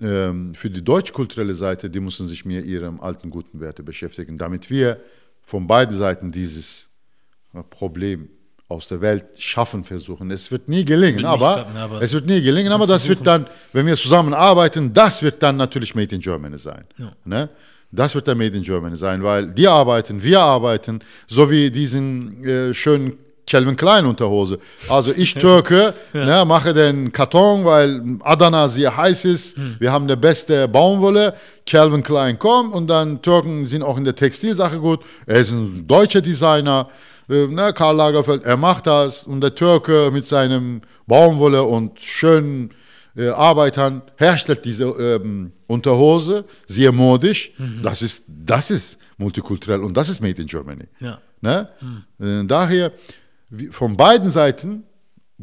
ähm, 0.00 0.54
für 0.54 0.70
die 0.70 0.84
deutsch-kulturelle 0.84 1.54
Seite, 1.54 1.90
die 1.90 2.00
müssen 2.00 2.28
sich 2.28 2.44
mehr 2.44 2.64
ihrem 2.64 3.00
alten 3.00 3.30
guten 3.30 3.60
Werte 3.60 3.82
beschäftigen, 3.82 4.38
damit 4.38 4.70
wir 4.70 5.00
von 5.48 5.66
beiden 5.66 5.96
Seiten 5.96 6.30
dieses 6.30 6.88
äh, 7.54 7.62
Problem 7.62 8.28
aus 8.68 8.86
der 8.86 9.00
Welt 9.00 9.24
schaffen 9.38 9.82
versuchen. 9.82 10.30
Es 10.30 10.50
wird 10.50 10.68
nie 10.68 10.84
gelingen, 10.84 11.24
aber, 11.24 11.54
klappen, 11.54 11.76
aber 11.78 12.02
es 12.02 12.12
wird 12.12 12.26
nie 12.26 12.42
gelingen, 12.42 12.70
aber 12.70 12.86
das 12.86 13.06
versuchen. 13.06 13.24
wird 13.24 13.26
dann, 13.26 13.46
wenn 13.72 13.86
wir 13.86 13.96
zusammenarbeiten, 13.96 14.92
das 14.92 15.22
wird 15.22 15.42
dann 15.42 15.56
natürlich 15.56 15.94
Made 15.94 16.14
in 16.14 16.20
Germany 16.20 16.58
sein. 16.58 16.84
Ja. 16.98 17.12
Ne? 17.24 17.48
Das 17.90 18.14
wird 18.14 18.28
dann 18.28 18.36
Made 18.36 18.54
in 18.54 18.62
Germany 18.62 18.98
sein, 18.98 19.22
weil 19.22 19.46
die 19.46 19.66
arbeiten, 19.66 20.22
wir 20.22 20.38
arbeiten, 20.38 21.00
so 21.26 21.50
wie 21.50 21.70
diesen 21.70 22.44
äh, 22.44 22.74
schönen 22.74 23.16
Calvin 23.48 23.76
Klein 23.76 24.06
Unterhose. 24.06 24.58
Also 24.88 25.12
ich 25.16 25.34
Türke, 25.34 25.94
ne, 26.12 26.44
mache 26.46 26.74
den 26.74 27.10
Karton, 27.10 27.64
weil 27.64 28.18
Adana 28.20 28.68
sehr 28.68 28.96
heiß 28.96 29.24
ist. 29.24 29.56
Hm. 29.56 29.76
Wir 29.78 29.90
haben 29.90 30.06
die 30.06 30.16
beste 30.16 30.68
Baumwolle. 30.68 31.34
Calvin 31.66 32.02
Klein 32.02 32.38
kommt 32.38 32.74
und 32.74 32.88
dann 32.88 33.20
Türken 33.22 33.66
sind 33.66 33.82
auch 33.82 33.96
in 33.96 34.04
der 34.04 34.14
Textilsache 34.14 34.78
gut. 34.78 35.00
Er 35.26 35.40
ist 35.40 35.50
ein 35.50 35.86
deutscher 35.86 36.20
Designer, 36.20 36.88
äh, 37.28 37.46
ne, 37.46 37.72
Karl 37.72 37.96
Lagerfeld, 37.96 38.44
er 38.44 38.56
macht 38.56 38.86
das 38.86 39.24
und 39.24 39.40
der 39.40 39.54
Türke 39.54 40.10
mit 40.12 40.26
seinem 40.26 40.82
Baumwolle 41.06 41.62
und 41.62 42.00
schönen 42.00 42.70
äh, 43.16 43.28
Arbeitern 43.28 44.02
herstellt 44.16 44.64
diese 44.64 44.84
ähm, 44.84 45.52
Unterhose, 45.66 46.44
sehr 46.66 46.92
modisch. 46.92 47.52
Mhm. 47.58 47.80
Das, 47.82 48.00
ist, 48.02 48.24
das 48.28 48.70
ist 48.70 48.98
multikulturell 49.18 49.82
und 49.82 49.96
das 49.96 50.08
ist 50.08 50.20
Made 50.20 50.40
in 50.40 50.48
Germany. 50.48 50.84
Ja. 51.00 51.18
Ne? 51.40 51.68
Äh, 52.20 52.44
daher 52.46 52.92
von 53.70 53.96
beiden 53.96 54.30
Seiten 54.30 54.84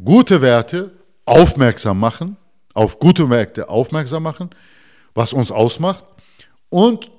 gute 0.02 0.42
Werte 0.42 0.92
aufmerksam 1.24 1.98
machen, 1.98 2.36
auf 2.74 2.98
gute 2.98 3.28
Werte 3.30 3.68
aufmerksam 3.68 4.22
machen, 4.22 4.50
was 5.14 5.32
uns 5.32 5.50
ausmacht 5.50 6.04
und 6.68 7.10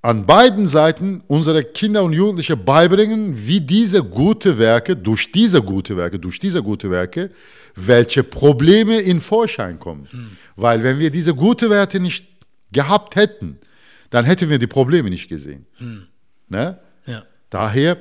an 0.00 0.26
beiden 0.26 0.66
Seiten 0.68 1.22
unsere 1.26 1.64
Kinder 1.64 2.04
und 2.04 2.12
Jugendliche 2.12 2.56
beibringen, 2.56 3.46
wie 3.46 3.60
diese 3.60 4.02
gute 4.02 4.56
Werke, 4.58 4.96
durch 4.96 5.32
diese 5.32 5.60
gute 5.60 5.96
Werke, 5.96 6.18
durch 6.20 6.38
diese 6.38 6.62
gute 6.62 6.90
Werke, 6.90 7.30
welche 7.74 8.22
Probleme 8.22 9.00
in 9.00 9.20
Vorschein 9.20 9.78
kommen. 9.78 10.08
Weil 10.56 10.82
wenn 10.84 10.98
wir 10.98 11.10
diese 11.10 11.34
gute 11.34 11.68
Werte 11.68 11.98
nicht 11.98 12.26
gehabt 12.72 13.16
hätten, 13.16 13.58
dann 14.10 14.24
hätten 14.24 14.48
wir 14.48 14.58
die 14.58 14.66
Probleme 14.68 15.10
nicht 15.10 15.28
gesehen. 15.28 15.66
Ne? 16.48 16.78
Ja. 17.06 17.24
Daher, 17.50 17.98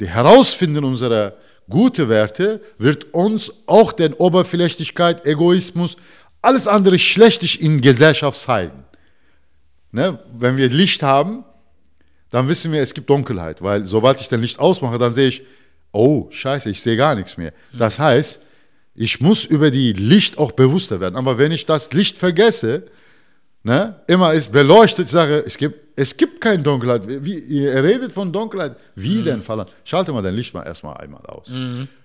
die 0.00 0.08
Herausfinden 0.08 0.84
unserer 0.84 1.34
gute 1.68 2.08
Werte 2.08 2.60
wird 2.78 3.14
uns 3.14 3.52
auch 3.66 3.92
den 3.92 4.12
Oberflächlichkeit, 4.14 5.26
Egoismus, 5.26 5.96
alles 6.42 6.66
andere 6.68 6.98
schlechtig 6.98 7.60
in 7.60 7.80
Gesellschaft 7.80 8.38
zeigen. 8.38 8.84
Ne? 9.90 10.18
Wenn 10.38 10.56
wir 10.56 10.68
Licht 10.68 11.02
haben, 11.02 11.44
dann 12.30 12.48
wissen 12.48 12.72
wir, 12.72 12.82
es 12.82 12.94
gibt 12.94 13.08
Dunkelheit, 13.08 13.62
weil 13.62 13.86
sobald 13.86 14.20
ich 14.20 14.28
dann 14.28 14.42
Licht 14.42 14.58
ausmache, 14.58 14.98
dann 14.98 15.14
sehe 15.14 15.28
ich, 15.28 15.42
oh, 15.92 16.28
scheiße, 16.30 16.68
ich 16.70 16.82
sehe 16.82 16.96
gar 16.96 17.14
nichts 17.14 17.36
mehr. 17.36 17.52
Das 17.72 17.98
heißt, 17.98 18.40
ich 18.94 19.20
muss 19.20 19.44
über 19.44 19.70
die 19.70 19.92
Licht 19.92 20.38
auch 20.38 20.52
bewusster 20.52 21.00
werden. 21.00 21.16
Aber 21.16 21.38
wenn 21.38 21.52
ich 21.52 21.66
das 21.66 21.92
Licht 21.92 22.16
vergesse, 22.18 22.84
ne, 23.66 23.96
immer 24.06 24.32
ist 24.32 24.52
beleuchtet, 24.52 25.06
ich 25.06 25.10
sage, 25.12 25.42
es 25.44 25.58
gibt, 25.58 25.76
es 25.96 26.16
gibt 26.16 26.40
keine 26.40 26.62
Dunkelheit. 26.62 27.02
Wie, 27.06 27.38
ihr 27.38 27.82
redet 27.82 28.12
von 28.12 28.32
Dunkelheit. 28.32 28.76
Wie 28.94 29.22
denn, 29.22 29.42
Fallan? 29.42 29.66
Schalte 29.84 30.12
mal 30.12 30.22
dein 30.22 30.34
Licht 30.34 30.54
mal 30.54 30.62
erstmal 30.62 30.96
einmal 30.98 31.24
aus. 31.26 31.48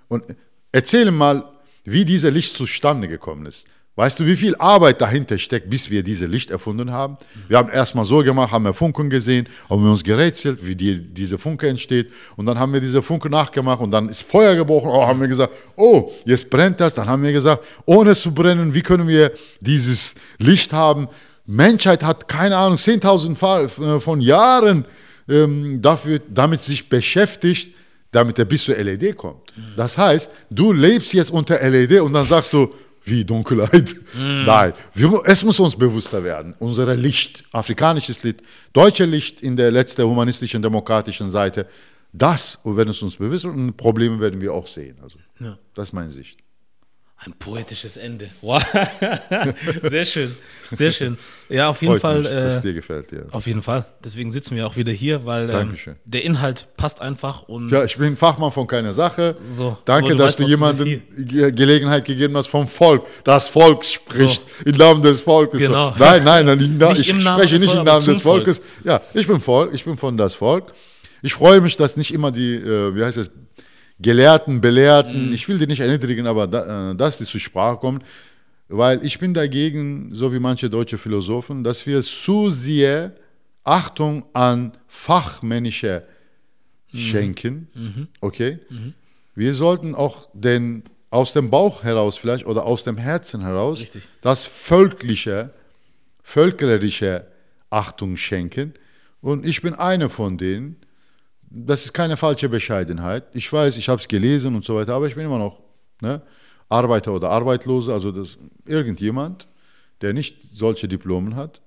Und 0.07 0.23
erzähle 0.71 1.11
mal, 1.11 1.43
wie 1.83 2.03
dieser 2.03 2.31
Licht 2.31 2.55
zustande 2.55 3.07
gekommen 3.07 3.45
ist. 3.45 3.67
Weißt 3.95 4.19
du, 4.19 4.25
wie 4.25 4.38
viel 4.38 4.55
Arbeit 4.55 5.01
dahinter 5.01 5.38
steckt, 5.38 5.69
bis 5.69 5.89
wir 5.89 6.01
diese 6.01 6.25
Licht 6.25 6.49
erfunden 6.49 6.91
haben? 6.91 7.17
Wir 7.49 7.57
haben 7.57 7.69
erstmal 7.69 8.05
so 8.05 8.23
gemacht, 8.23 8.51
haben 8.51 8.63
wir 8.63 8.73
Funken 8.73 9.09
gesehen, 9.09 9.47
haben 9.69 9.83
wir 9.83 9.91
uns 9.91 10.03
gerätselt, 10.03 10.65
wie 10.65 10.75
die, 10.75 11.13
diese 11.13 11.38
Funke 11.38 11.67
entsteht. 11.67 12.09
Und 12.38 12.45
dann 12.45 12.57
haben 12.57 12.73
wir 12.73 12.79
diese 12.79 13.01
Funke 13.01 13.29
nachgemacht 13.29 13.81
und 13.81 13.91
dann 13.91 14.07
ist 14.09 14.23
Feuer 14.23 14.55
gebrochen. 14.55 14.89
Oh, 14.89 15.05
haben 15.05 15.19
wir 15.19 15.27
gesagt, 15.27 15.53
oh, 15.75 16.11
jetzt 16.25 16.49
brennt 16.49 16.79
das. 16.79 16.93
Dann 16.93 17.07
haben 17.07 17.21
wir 17.21 17.33
gesagt, 17.33 17.63
ohne 17.85 18.11
es 18.11 18.21
zu 18.21 18.33
brennen, 18.33 18.73
wie 18.73 18.81
können 18.81 19.07
wir 19.07 19.33
dieses 19.59 20.15
Licht 20.39 20.71
haben? 20.71 21.09
Menschheit 21.45 22.03
hat, 22.03 22.27
keine 22.27 22.57
Ahnung, 22.57 22.77
10.000 22.77 23.35
Fa- 23.35 23.99
von 23.99 24.22
Jahren 24.22 24.85
ähm, 25.27 25.81
dafür, 25.81 26.19
damit 26.30 26.61
sich 26.61 26.88
beschäftigt, 26.89 27.73
damit 28.11 28.38
er 28.39 28.45
bis 28.45 28.63
zur 28.65 28.76
LED 28.76 29.15
kommt. 29.18 29.53
Das 29.77 29.97
heißt, 29.97 30.30
du 30.49 30.73
lebst 30.73 31.13
jetzt 31.13 31.31
unter 31.31 31.59
LED 31.61 32.01
und 32.01 32.13
dann 32.13 32.26
sagst 32.26 32.51
du, 32.53 32.73
wie 33.03 33.26
Dunkelheit. 33.26 33.95
Nein, 34.15 34.73
wir, 34.93 35.22
es 35.26 35.43
muss 35.43 35.59
uns 35.59 35.76
bewusster 35.76 36.23
werden. 36.23 36.53
Unser 36.59 36.93
Licht, 36.95 37.43
afrikanisches 37.51 38.22
Licht, 38.23 38.41
deutsche 38.73 39.05
Licht 39.05 39.41
in 39.41 39.55
der 39.55 39.72
letzten 39.72 40.03
humanistischen, 40.03 40.61
demokratischen 40.61 41.31
Seite, 41.31 41.65
das 42.13 42.59
werden 42.63 42.89
es 42.89 43.01
uns 43.01 43.15
bewusst 43.15 43.45
und 43.45 43.76
Probleme 43.77 44.19
werden 44.19 44.39
wir 44.41 44.53
auch 44.53 44.68
sehen. 44.68 44.97
Also, 45.01 45.18
Ja. 45.39 45.57
Das 45.73 45.88
ist 45.88 45.93
meine 45.93 46.11
Sicht. 46.11 46.38
Ein 47.23 47.34
poetisches 47.38 47.98
Ende. 47.98 48.30
Wow. 48.41 48.64
Sehr 49.84 50.06
schön. 50.06 50.35
Sehr 50.72 50.89
schön. 50.89 51.18
Ja, 51.49 51.69
auf 51.69 51.80
jeden 51.81 51.93
Freut 51.93 52.02
Fall. 52.02 52.19
mich, 52.22 52.27
dass 52.31 52.53
es 52.53 52.57
Äh, 52.60 52.61
dir 52.61 52.73
gefällt. 52.73 53.11
Ja. 53.11 53.19
auf 53.31 53.45
jeden 53.45 53.61
Fall. 53.61 53.85
Deswegen 54.03 54.31
sitzen 54.31 54.56
wir 54.56 54.65
auch 54.65 54.76
wieder 54.76 54.91
hier, 54.91 55.23
weil 55.23 55.49
ähm, 55.52 55.76
der 56.06 56.23
Inhalt 56.23 56.68
passt 56.77 56.99
einfach 56.99 57.43
und 57.43 57.69
Ja, 57.69 57.84
ich 57.84 57.95
bin 57.98 58.18
Fachmann 58.18 58.52
von 58.52 58.65
keiner 58.65 58.91
Sache. 58.93 59.35
So, 59.48 59.77
Danke, 59.85 60.11
du 60.11 60.15
dass 60.15 60.39
weißt 60.39 60.80
du 60.80 60.85
Ge- 60.85 61.52
Gelegenheit 61.52 62.06
gegeben 62.06 62.35
hast 62.38 62.48
vom 62.48 62.68
Volk. 62.68 63.06
Das 63.23 63.49
Volk 63.49 63.85
spricht 63.85 64.41
im 64.65 64.77
Namen 64.77 65.03
des 65.03 65.22
Volkes. 65.22 65.60
Genau. 65.60 65.93
Nein, 65.99 66.23
nein, 66.23 66.45
nein, 66.48 66.60
ich, 66.60 66.69
Nicht 66.69 66.99
ich 67.02 67.10
im 67.10 67.22
Namen 67.22 67.38
spreche 67.43 67.60
nicht 67.60 67.69
im 67.69 67.76
Volkes, 67.76 67.85
Namen 67.85 68.06
des 68.06 68.14
zum 68.15 68.22
Volk. 68.22 68.45
Volkes. 68.45 68.61
Ja, 68.84 69.02
ich 69.14 69.27
bin 69.27 69.39
Volk, 69.41 69.73
ich 69.76 69.85
bin 69.85 69.95
von 69.98 70.18
das 70.18 70.34
Volk. 70.34 70.73
Ich 71.22 71.35
freue 71.35 71.61
mich, 71.61 71.77
dass 71.77 71.98
nicht 71.98 72.11
immer 72.15 72.31
die, 72.31 72.56
äh, 72.56 72.95
wie 72.95 73.03
heißt 73.03 73.18
es, 73.18 73.30
Gelehrten, 74.02 74.61
Belehrten, 74.61 75.28
Mhm. 75.28 75.34
ich 75.34 75.48
will 75.48 75.57
die 75.60 75.68
nicht 75.68 75.80
erniedrigen, 75.82 76.26
aber 76.28 76.48
da, 76.48 76.91
äh, 76.91 76.95
dass 76.95 77.18
die 77.18 77.26
zur 77.26 77.40
Sprache 77.40 77.78
kommen, 77.78 78.03
weil 78.69 79.06
ich 79.06 79.19
bin 79.19 79.34
dagegen, 79.34 80.10
so 80.14 80.34
wie 80.34 80.40
manche 80.40 80.69
deutsche 80.69 80.98
Philosophen, 80.98 81.64
dass 81.64 81.86
wir 81.86 82.02
zu 82.02 82.49
sehr 82.49 83.14
Achtung 83.64 84.26
an 84.34 84.72
fachmännische 84.88 86.03
Mhm. 86.94 86.98
schenken, 86.98 88.07
okay? 88.22 88.60
Wir 89.36 89.53
sollten 89.53 89.94
auch 89.95 90.28
den 90.34 90.84
aus 91.10 91.34
dem 91.34 91.49
Bauch 91.49 91.84
heraus 91.84 92.18
vielleicht 92.18 92.45
oder 92.45 92.65
aus 92.65 92.84
dem 92.86 92.98
Herzen 92.98 93.41
heraus 93.41 93.80
Richtig. 93.82 94.03
das 94.22 94.45
völkliche, 94.45 95.52
völklerische 96.23 97.28
Achtung 97.69 98.18
schenken. 98.18 98.73
Und 99.22 99.45
ich 99.45 99.61
bin 99.61 99.73
einer 99.76 100.10
von 100.10 100.38
denen. 100.38 100.78
Das 101.53 101.84
ist 101.86 101.94
keine 101.94 102.15
falsche 102.18 102.48
Bescheidenheit. 102.49 103.26
Ich 103.34 103.52
weiß, 103.52 103.76
ich 103.78 103.90
habe 103.90 103.99
es 104.02 104.07
gelesen 104.07 104.56
und 104.56 104.64
so 104.64 104.76
weiter, 104.76 104.95
aber 104.95 105.07
ich 105.07 105.15
bin 105.15 105.26
immer 105.26 105.38
noch 105.38 105.60
ne, 106.02 106.22
Arbeiter 106.69 107.14
oder 107.14 107.30
Arbeitloser, 107.30 107.94
also 107.94 108.11
das, 108.11 108.38
irgendjemand, 108.65 109.48
der 109.99 110.14
nicht 110.14 110.41
solche 110.53 110.88
Diplomen 110.88 111.36
hat. 111.36 111.61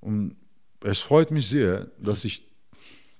Und 0.00 0.36
es 0.84 0.98
freut 1.00 1.30
mich 1.30 1.48
sehr, 1.48 1.86
dass 1.98 2.24
ich 2.24 2.44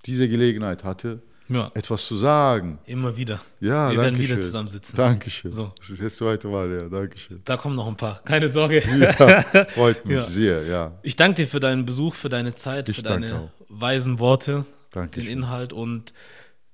diese 0.04 0.28
Gelegenheit 0.28 0.84
hatte, 0.84 1.22
ja, 1.48 1.70
etwas 1.74 2.04
zu 2.04 2.14
sagen. 2.16 2.78
immer 2.84 3.16
wieder. 3.16 3.40
Ja, 3.60 3.90
wir 3.90 3.98
werden 4.02 4.18
wieder 4.18 4.34
schön. 4.34 4.42
zusammensitzen. 4.42 4.94
Dankeschön. 4.96 5.50
So. 5.50 5.72
Das 5.78 5.88
ist 5.88 6.00
jetzt 6.02 6.18
zweite 6.18 6.46
Mal, 6.48 6.70
ja, 6.70 6.88
Dankeschön. 6.90 7.40
Da 7.46 7.56
kommen 7.56 7.74
noch 7.74 7.86
ein 7.88 7.96
paar. 7.96 8.20
Keine 8.22 8.50
Sorge. 8.50 8.82
Ja, 8.98 9.64
freut 9.70 10.04
mich 10.04 10.16
Ja. 10.16 10.22
sehr, 10.24 10.66
ja. 10.66 10.92
Ich 11.02 11.16
danke 11.16 11.36
dir 11.42 11.48
für 11.48 11.58
deinen 11.60 11.86
Besuch, 11.86 12.14
für 12.14 12.28
deine 12.28 12.54
Zeit, 12.54 12.90
Ich 12.90 12.96
für 12.96 13.02
deine 13.02 13.34
auch. 13.34 13.50
weisen 13.70 14.18
Worte, 14.18 14.66
Dankeschön. 14.90 15.24
den 15.26 15.38
Inhalt 15.38 15.72
und 15.72 16.12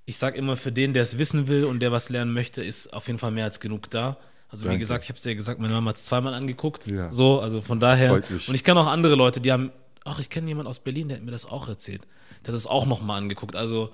ich 0.07 0.19
sage 0.19 0.37
immer, 0.39 0.57
für 0.57 0.71
den, 0.73 0.93
der 0.93 1.03
es 1.03 1.19
wissen 1.19 1.49
will 1.49 1.65
und 1.65 1.81
der 1.81 1.91
was 1.93 2.11
lernen 2.11 2.33
möchte, 2.33 2.61
ist 2.63 2.93
auf 2.93 3.07
jeden 3.07 3.19
Fall 3.19 3.31
mehr 3.31 3.45
als 3.45 3.61
genug 3.61 3.91
da. 3.91 4.19
Also 4.49 4.65
wie 4.65 4.69
Danke. 4.69 4.81
gesagt, 4.81 5.05
ich 5.05 5.09
habe 5.11 5.17
es 5.17 5.23
dir 5.23 5.35
gesagt, 5.35 5.59
meine 5.61 5.73
Mama 5.73 5.91
hat 5.91 5.97
es 5.97 6.05
zweimal 6.05 6.35
angeguckt. 6.35 6.87
Ja. 6.87 7.13
So, 7.13 7.41
also 7.41 7.61
von 7.61 7.81
daher. 7.81 8.13
Und 8.13 8.55
ich 8.55 8.63
kenne 8.63 8.81
auch 8.81 8.87
andere 8.87 9.15
Leute, 9.15 9.41
die 9.41 9.51
haben, 9.51 9.73
ach, 10.05 10.21
ich 10.21 10.29
kenne 10.29 10.47
jemanden 10.49 10.69
aus 10.69 10.79
Berlin, 10.79 11.09
der 11.09 11.17
hat 11.17 11.25
mir 11.25 11.31
das 11.33 11.47
auch 11.47 11.69
erzählt. 11.69 12.03
Der 12.43 12.49
hat 12.49 12.55
das 12.55 12.67
auch 12.67 12.87
nochmal 12.87 13.19
angeguckt. 13.19 13.57
Also 13.57 13.91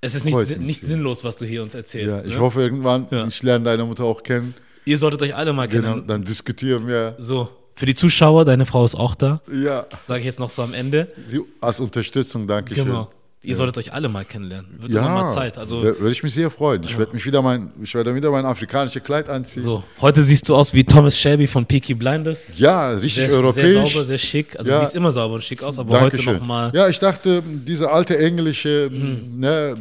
es 0.00 0.14
ist 0.14 0.24
nicht, 0.24 0.36
mich 0.36 0.56
nicht 0.58 0.86
sinnlos, 0.86 1.24
was 1.24 1.36
du 1.36 1.44
hier 1.44 1.62
uns 1.62 1.74
erzählst. 1.74 2.16
Ja, 2.16 2.24
ich 2.24 2.34
ne? 2.34 2.40
hoffe 2.40 2.60
irgendwann, 2.60 3.08
Ja. 3.10 3.26
ich 3.26 3.42
lerne 3.42 3.64
deine 3.64 3.84
Mutter 3.84 4.04
auch 4.04 4.22
kennen. 4.22 4.54
Ihr 4.84 4.98
solltet 4.98 5.20
euch 5.22 5.34
alle 5.34 5.52
mal 5.52 5.68
kennen. 5.68 5.82
Genau, 5.82 6.00
dann 6.00 6.22
diskutieren 6.24 6.86
wir. 6.86 7.16
So, 7.18 7.48
für 7.76 7.86
die 7.86 7.94
Zuschauer, 7.94 8.44
deine 8.44 8.66
Frau 8.66 8.84
ist 8.84 8.94
auch 8.96 9.14
da. 9.14 9.36
Ja, 9.52 9.86
Sage 10.02 10.20
ich 10.20 10.26
jetzt 10.26 10.40
noch 10.40 10.50
so 10.50 10.62
am 10.62 10.74
Ende. 10.74 11.06
sie 11.26 11.40
als 11.60 11.78
Unterstützung, 11.78 12.46
danke 12.48 12.74
schön. 12.74 12.86
Genau. 12.86 13.10
Ihr 13.42 13.54
solltet 13.54 13.78
euch 13.78 13.92
alle 13.92 14.08
mal 14.08 14.24
kennenlernen. 14.24 14.66
Wird 14.80 14.90
Ja, 14.90 15.02
mal 15.08 15.30
Zeit. 15.30 15.56
Also 15.56 15.76
wür- 15.76 16.00
würde 16.00 16.10
ich 16.10 16.20
mich 16.24 16.34
sehr 16.34 16.50
freuen. 16.50 16.82
Ich 16.82 16.98
werde 16.98 17.12
mich 17.14 17.24
wieder 17.24 17.42
mein, 17.42 17.70
ich 17.80 17.94
werde 17.94 18.12
wieder 18.12 18.28
mein 18.32 18.44
afrikanisches 18.44 19.04
Kleid 19.04 19.28
anziehen. 19.28 19.62
so, 19.62 19.84
heute 20.00 20.24
siehst 20.24 20.48
du 20.48 20.56
aus 20.56 20.74
wie 20.74 20.82
Thomas 20.82 21.16
Shelby 21.16 21.46
von 21.46 21.64
Peaky 21.64 21.94
Blinders. 21.94 22.58
Ja, 22.58 22.90
richtig 22.90 23.14
Sehr, 23.28 23.30
europäisch. 23.30 23.68
sehr 23.68 23.86
sauber, 23.86 24.04
sehr 24.04 24.18
schick. 24.18 24.58
Also 24.58 24.68
Ja. 24.72 24.78
du 24.80 24.84
siehst 24.84 24.96
immer 24.96 25.12
sauber 25.12 25.34
und 25.36 25.44
schick 25.44 25.62
aus, 25.62 25.78
aber 25.78 25.96
Dankeschön. 25.96 26.26
heute 26.26 26.38
nochmal. 26.40 26.72
Ja, 26.74 26.88
ich 26.88 26.98
dachte, 26.98 27.40
diese 27.46 27.88
alte 27.88 28.18
englische, 28.18 28.88
Mhm. 28.90 29.38
ne, 29.38 29.76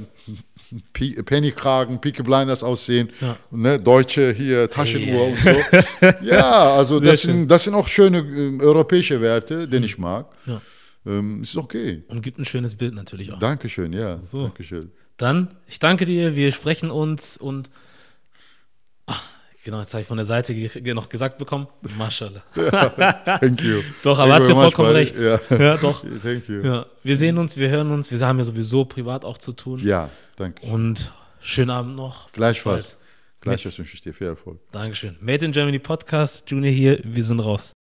Pennykragen, 1.26 2.00
Peaky 2.02 2.24
Blinders 2.24 2.64
aussehen, 2.64 3.10
Ja. 3.22 3.38
ne, 3.52 3.80
deutsche 3.80 4.32
hier 4.34 4.70
Taschenuhr 4.70 5.28
Hey. 5.28 5.32
und 5.32 5.38
so. 5.40 6.08
ja, 6.26 6.76
also 6.76 7.00
das 7.00 7.22
sind, 7.24 7.48
das 7.50 7.64
sind 7.66 7.74
auch 7.74 7.88
schöne 7.88 8.20
äh, 8.20 8.62
europäische 8.64 9.22
Werte, 9.22 9.68
den 9.68 9.84
ich 9.84 9.98
mag. 9.98 10.28
Ja. 10.46 10.62
ähm, 11.06 11.42
ist 11.44 11.56
okay. 11.58 12.04
Und 12.08 12.22
gibt 12.22 12.40
ein 12.40 12.46
schönes 12.46 12.76
Bild 12.76 12.94
natürlich 12.96 13.32
auch. 13.32 13.40
Dankeschön, 13.40 13.94
ja. 13.94 14.20
So. 14.22 14.44
Dankeschön. 14.44 14.92
Dann, 15.18 15.56
ich 15.68 15.80
danke 15.80 16.06
dir, 16.06 16.36
wir 16.36 16.52
sprechen 16.52 16.92
uns 16.92 17.38
und 17.38 17.70
genau, 19.66 19.80
jetzt 19.82 19.94
habe 19.94 20.02
ich 20.02 20.08
von 20.08 20.16
der 20.16 20.26
Seite 20.26 20.54
noch 20.94 21.10
gesagt 21.10 21.38
bekommen. 21.38 21.68
Mashallah. 21.98 22.44
Thank 23.40 23.62
you. 23.62 23.82
Doch, 24.04 24.18
aber 24.18 24.36
hat 24.36 24.44
much, 24.44 24.52
vollkommen 24.52 24.90
buddy. 24.90 25.00
recht. 25.00 25.20
Ja. 25.20 25.40
Ja, 25.66 25.78
doch. 25.78 26.04
Thank 26.22 26.48
you. 26.48 26.62
Ja, 26.62 26.86
wir 27.04 27.18
sehen 27.18 27.38
uns, 27.38 27.58
wir 27.58 27.70
hören 27.70 27.92
uns, 27.92 28.12
wir 28.12 28.20
haben 28.26 28.38
ja 28.38 28.46
sowieso 28.46 28.86
privat 28.86 29.26
auch 29.26 29.38
zu 29.38 29.52
tun. 29.52 29.80
Ja, 29.84 30.10
danke. 30.36 30.66
Und 30.66 31.12
schönen 31.42 31.72
Abend 31.72 31.96
noch. 31.96 32.32
Gleichfalls. 32.32 32.96
Gleichfalls 33.42 33.78
wünsche 33.78 33.96
ich 33.96 34.02
dir 34.02 34.14
viel 34.14 34.28
Erfolg. 34.28 34.60
Dankeschön. 34.72 35.18
Made 35.20 35.44
in 35.44 35.52
Germany 35.52 35.80
Podcast, 35.80 36.50
Junior 36.50 36.72
hier, 36.72 37.00
wir 37.04 37.24
sind 37.24 37.40
raus. 37.40 37.74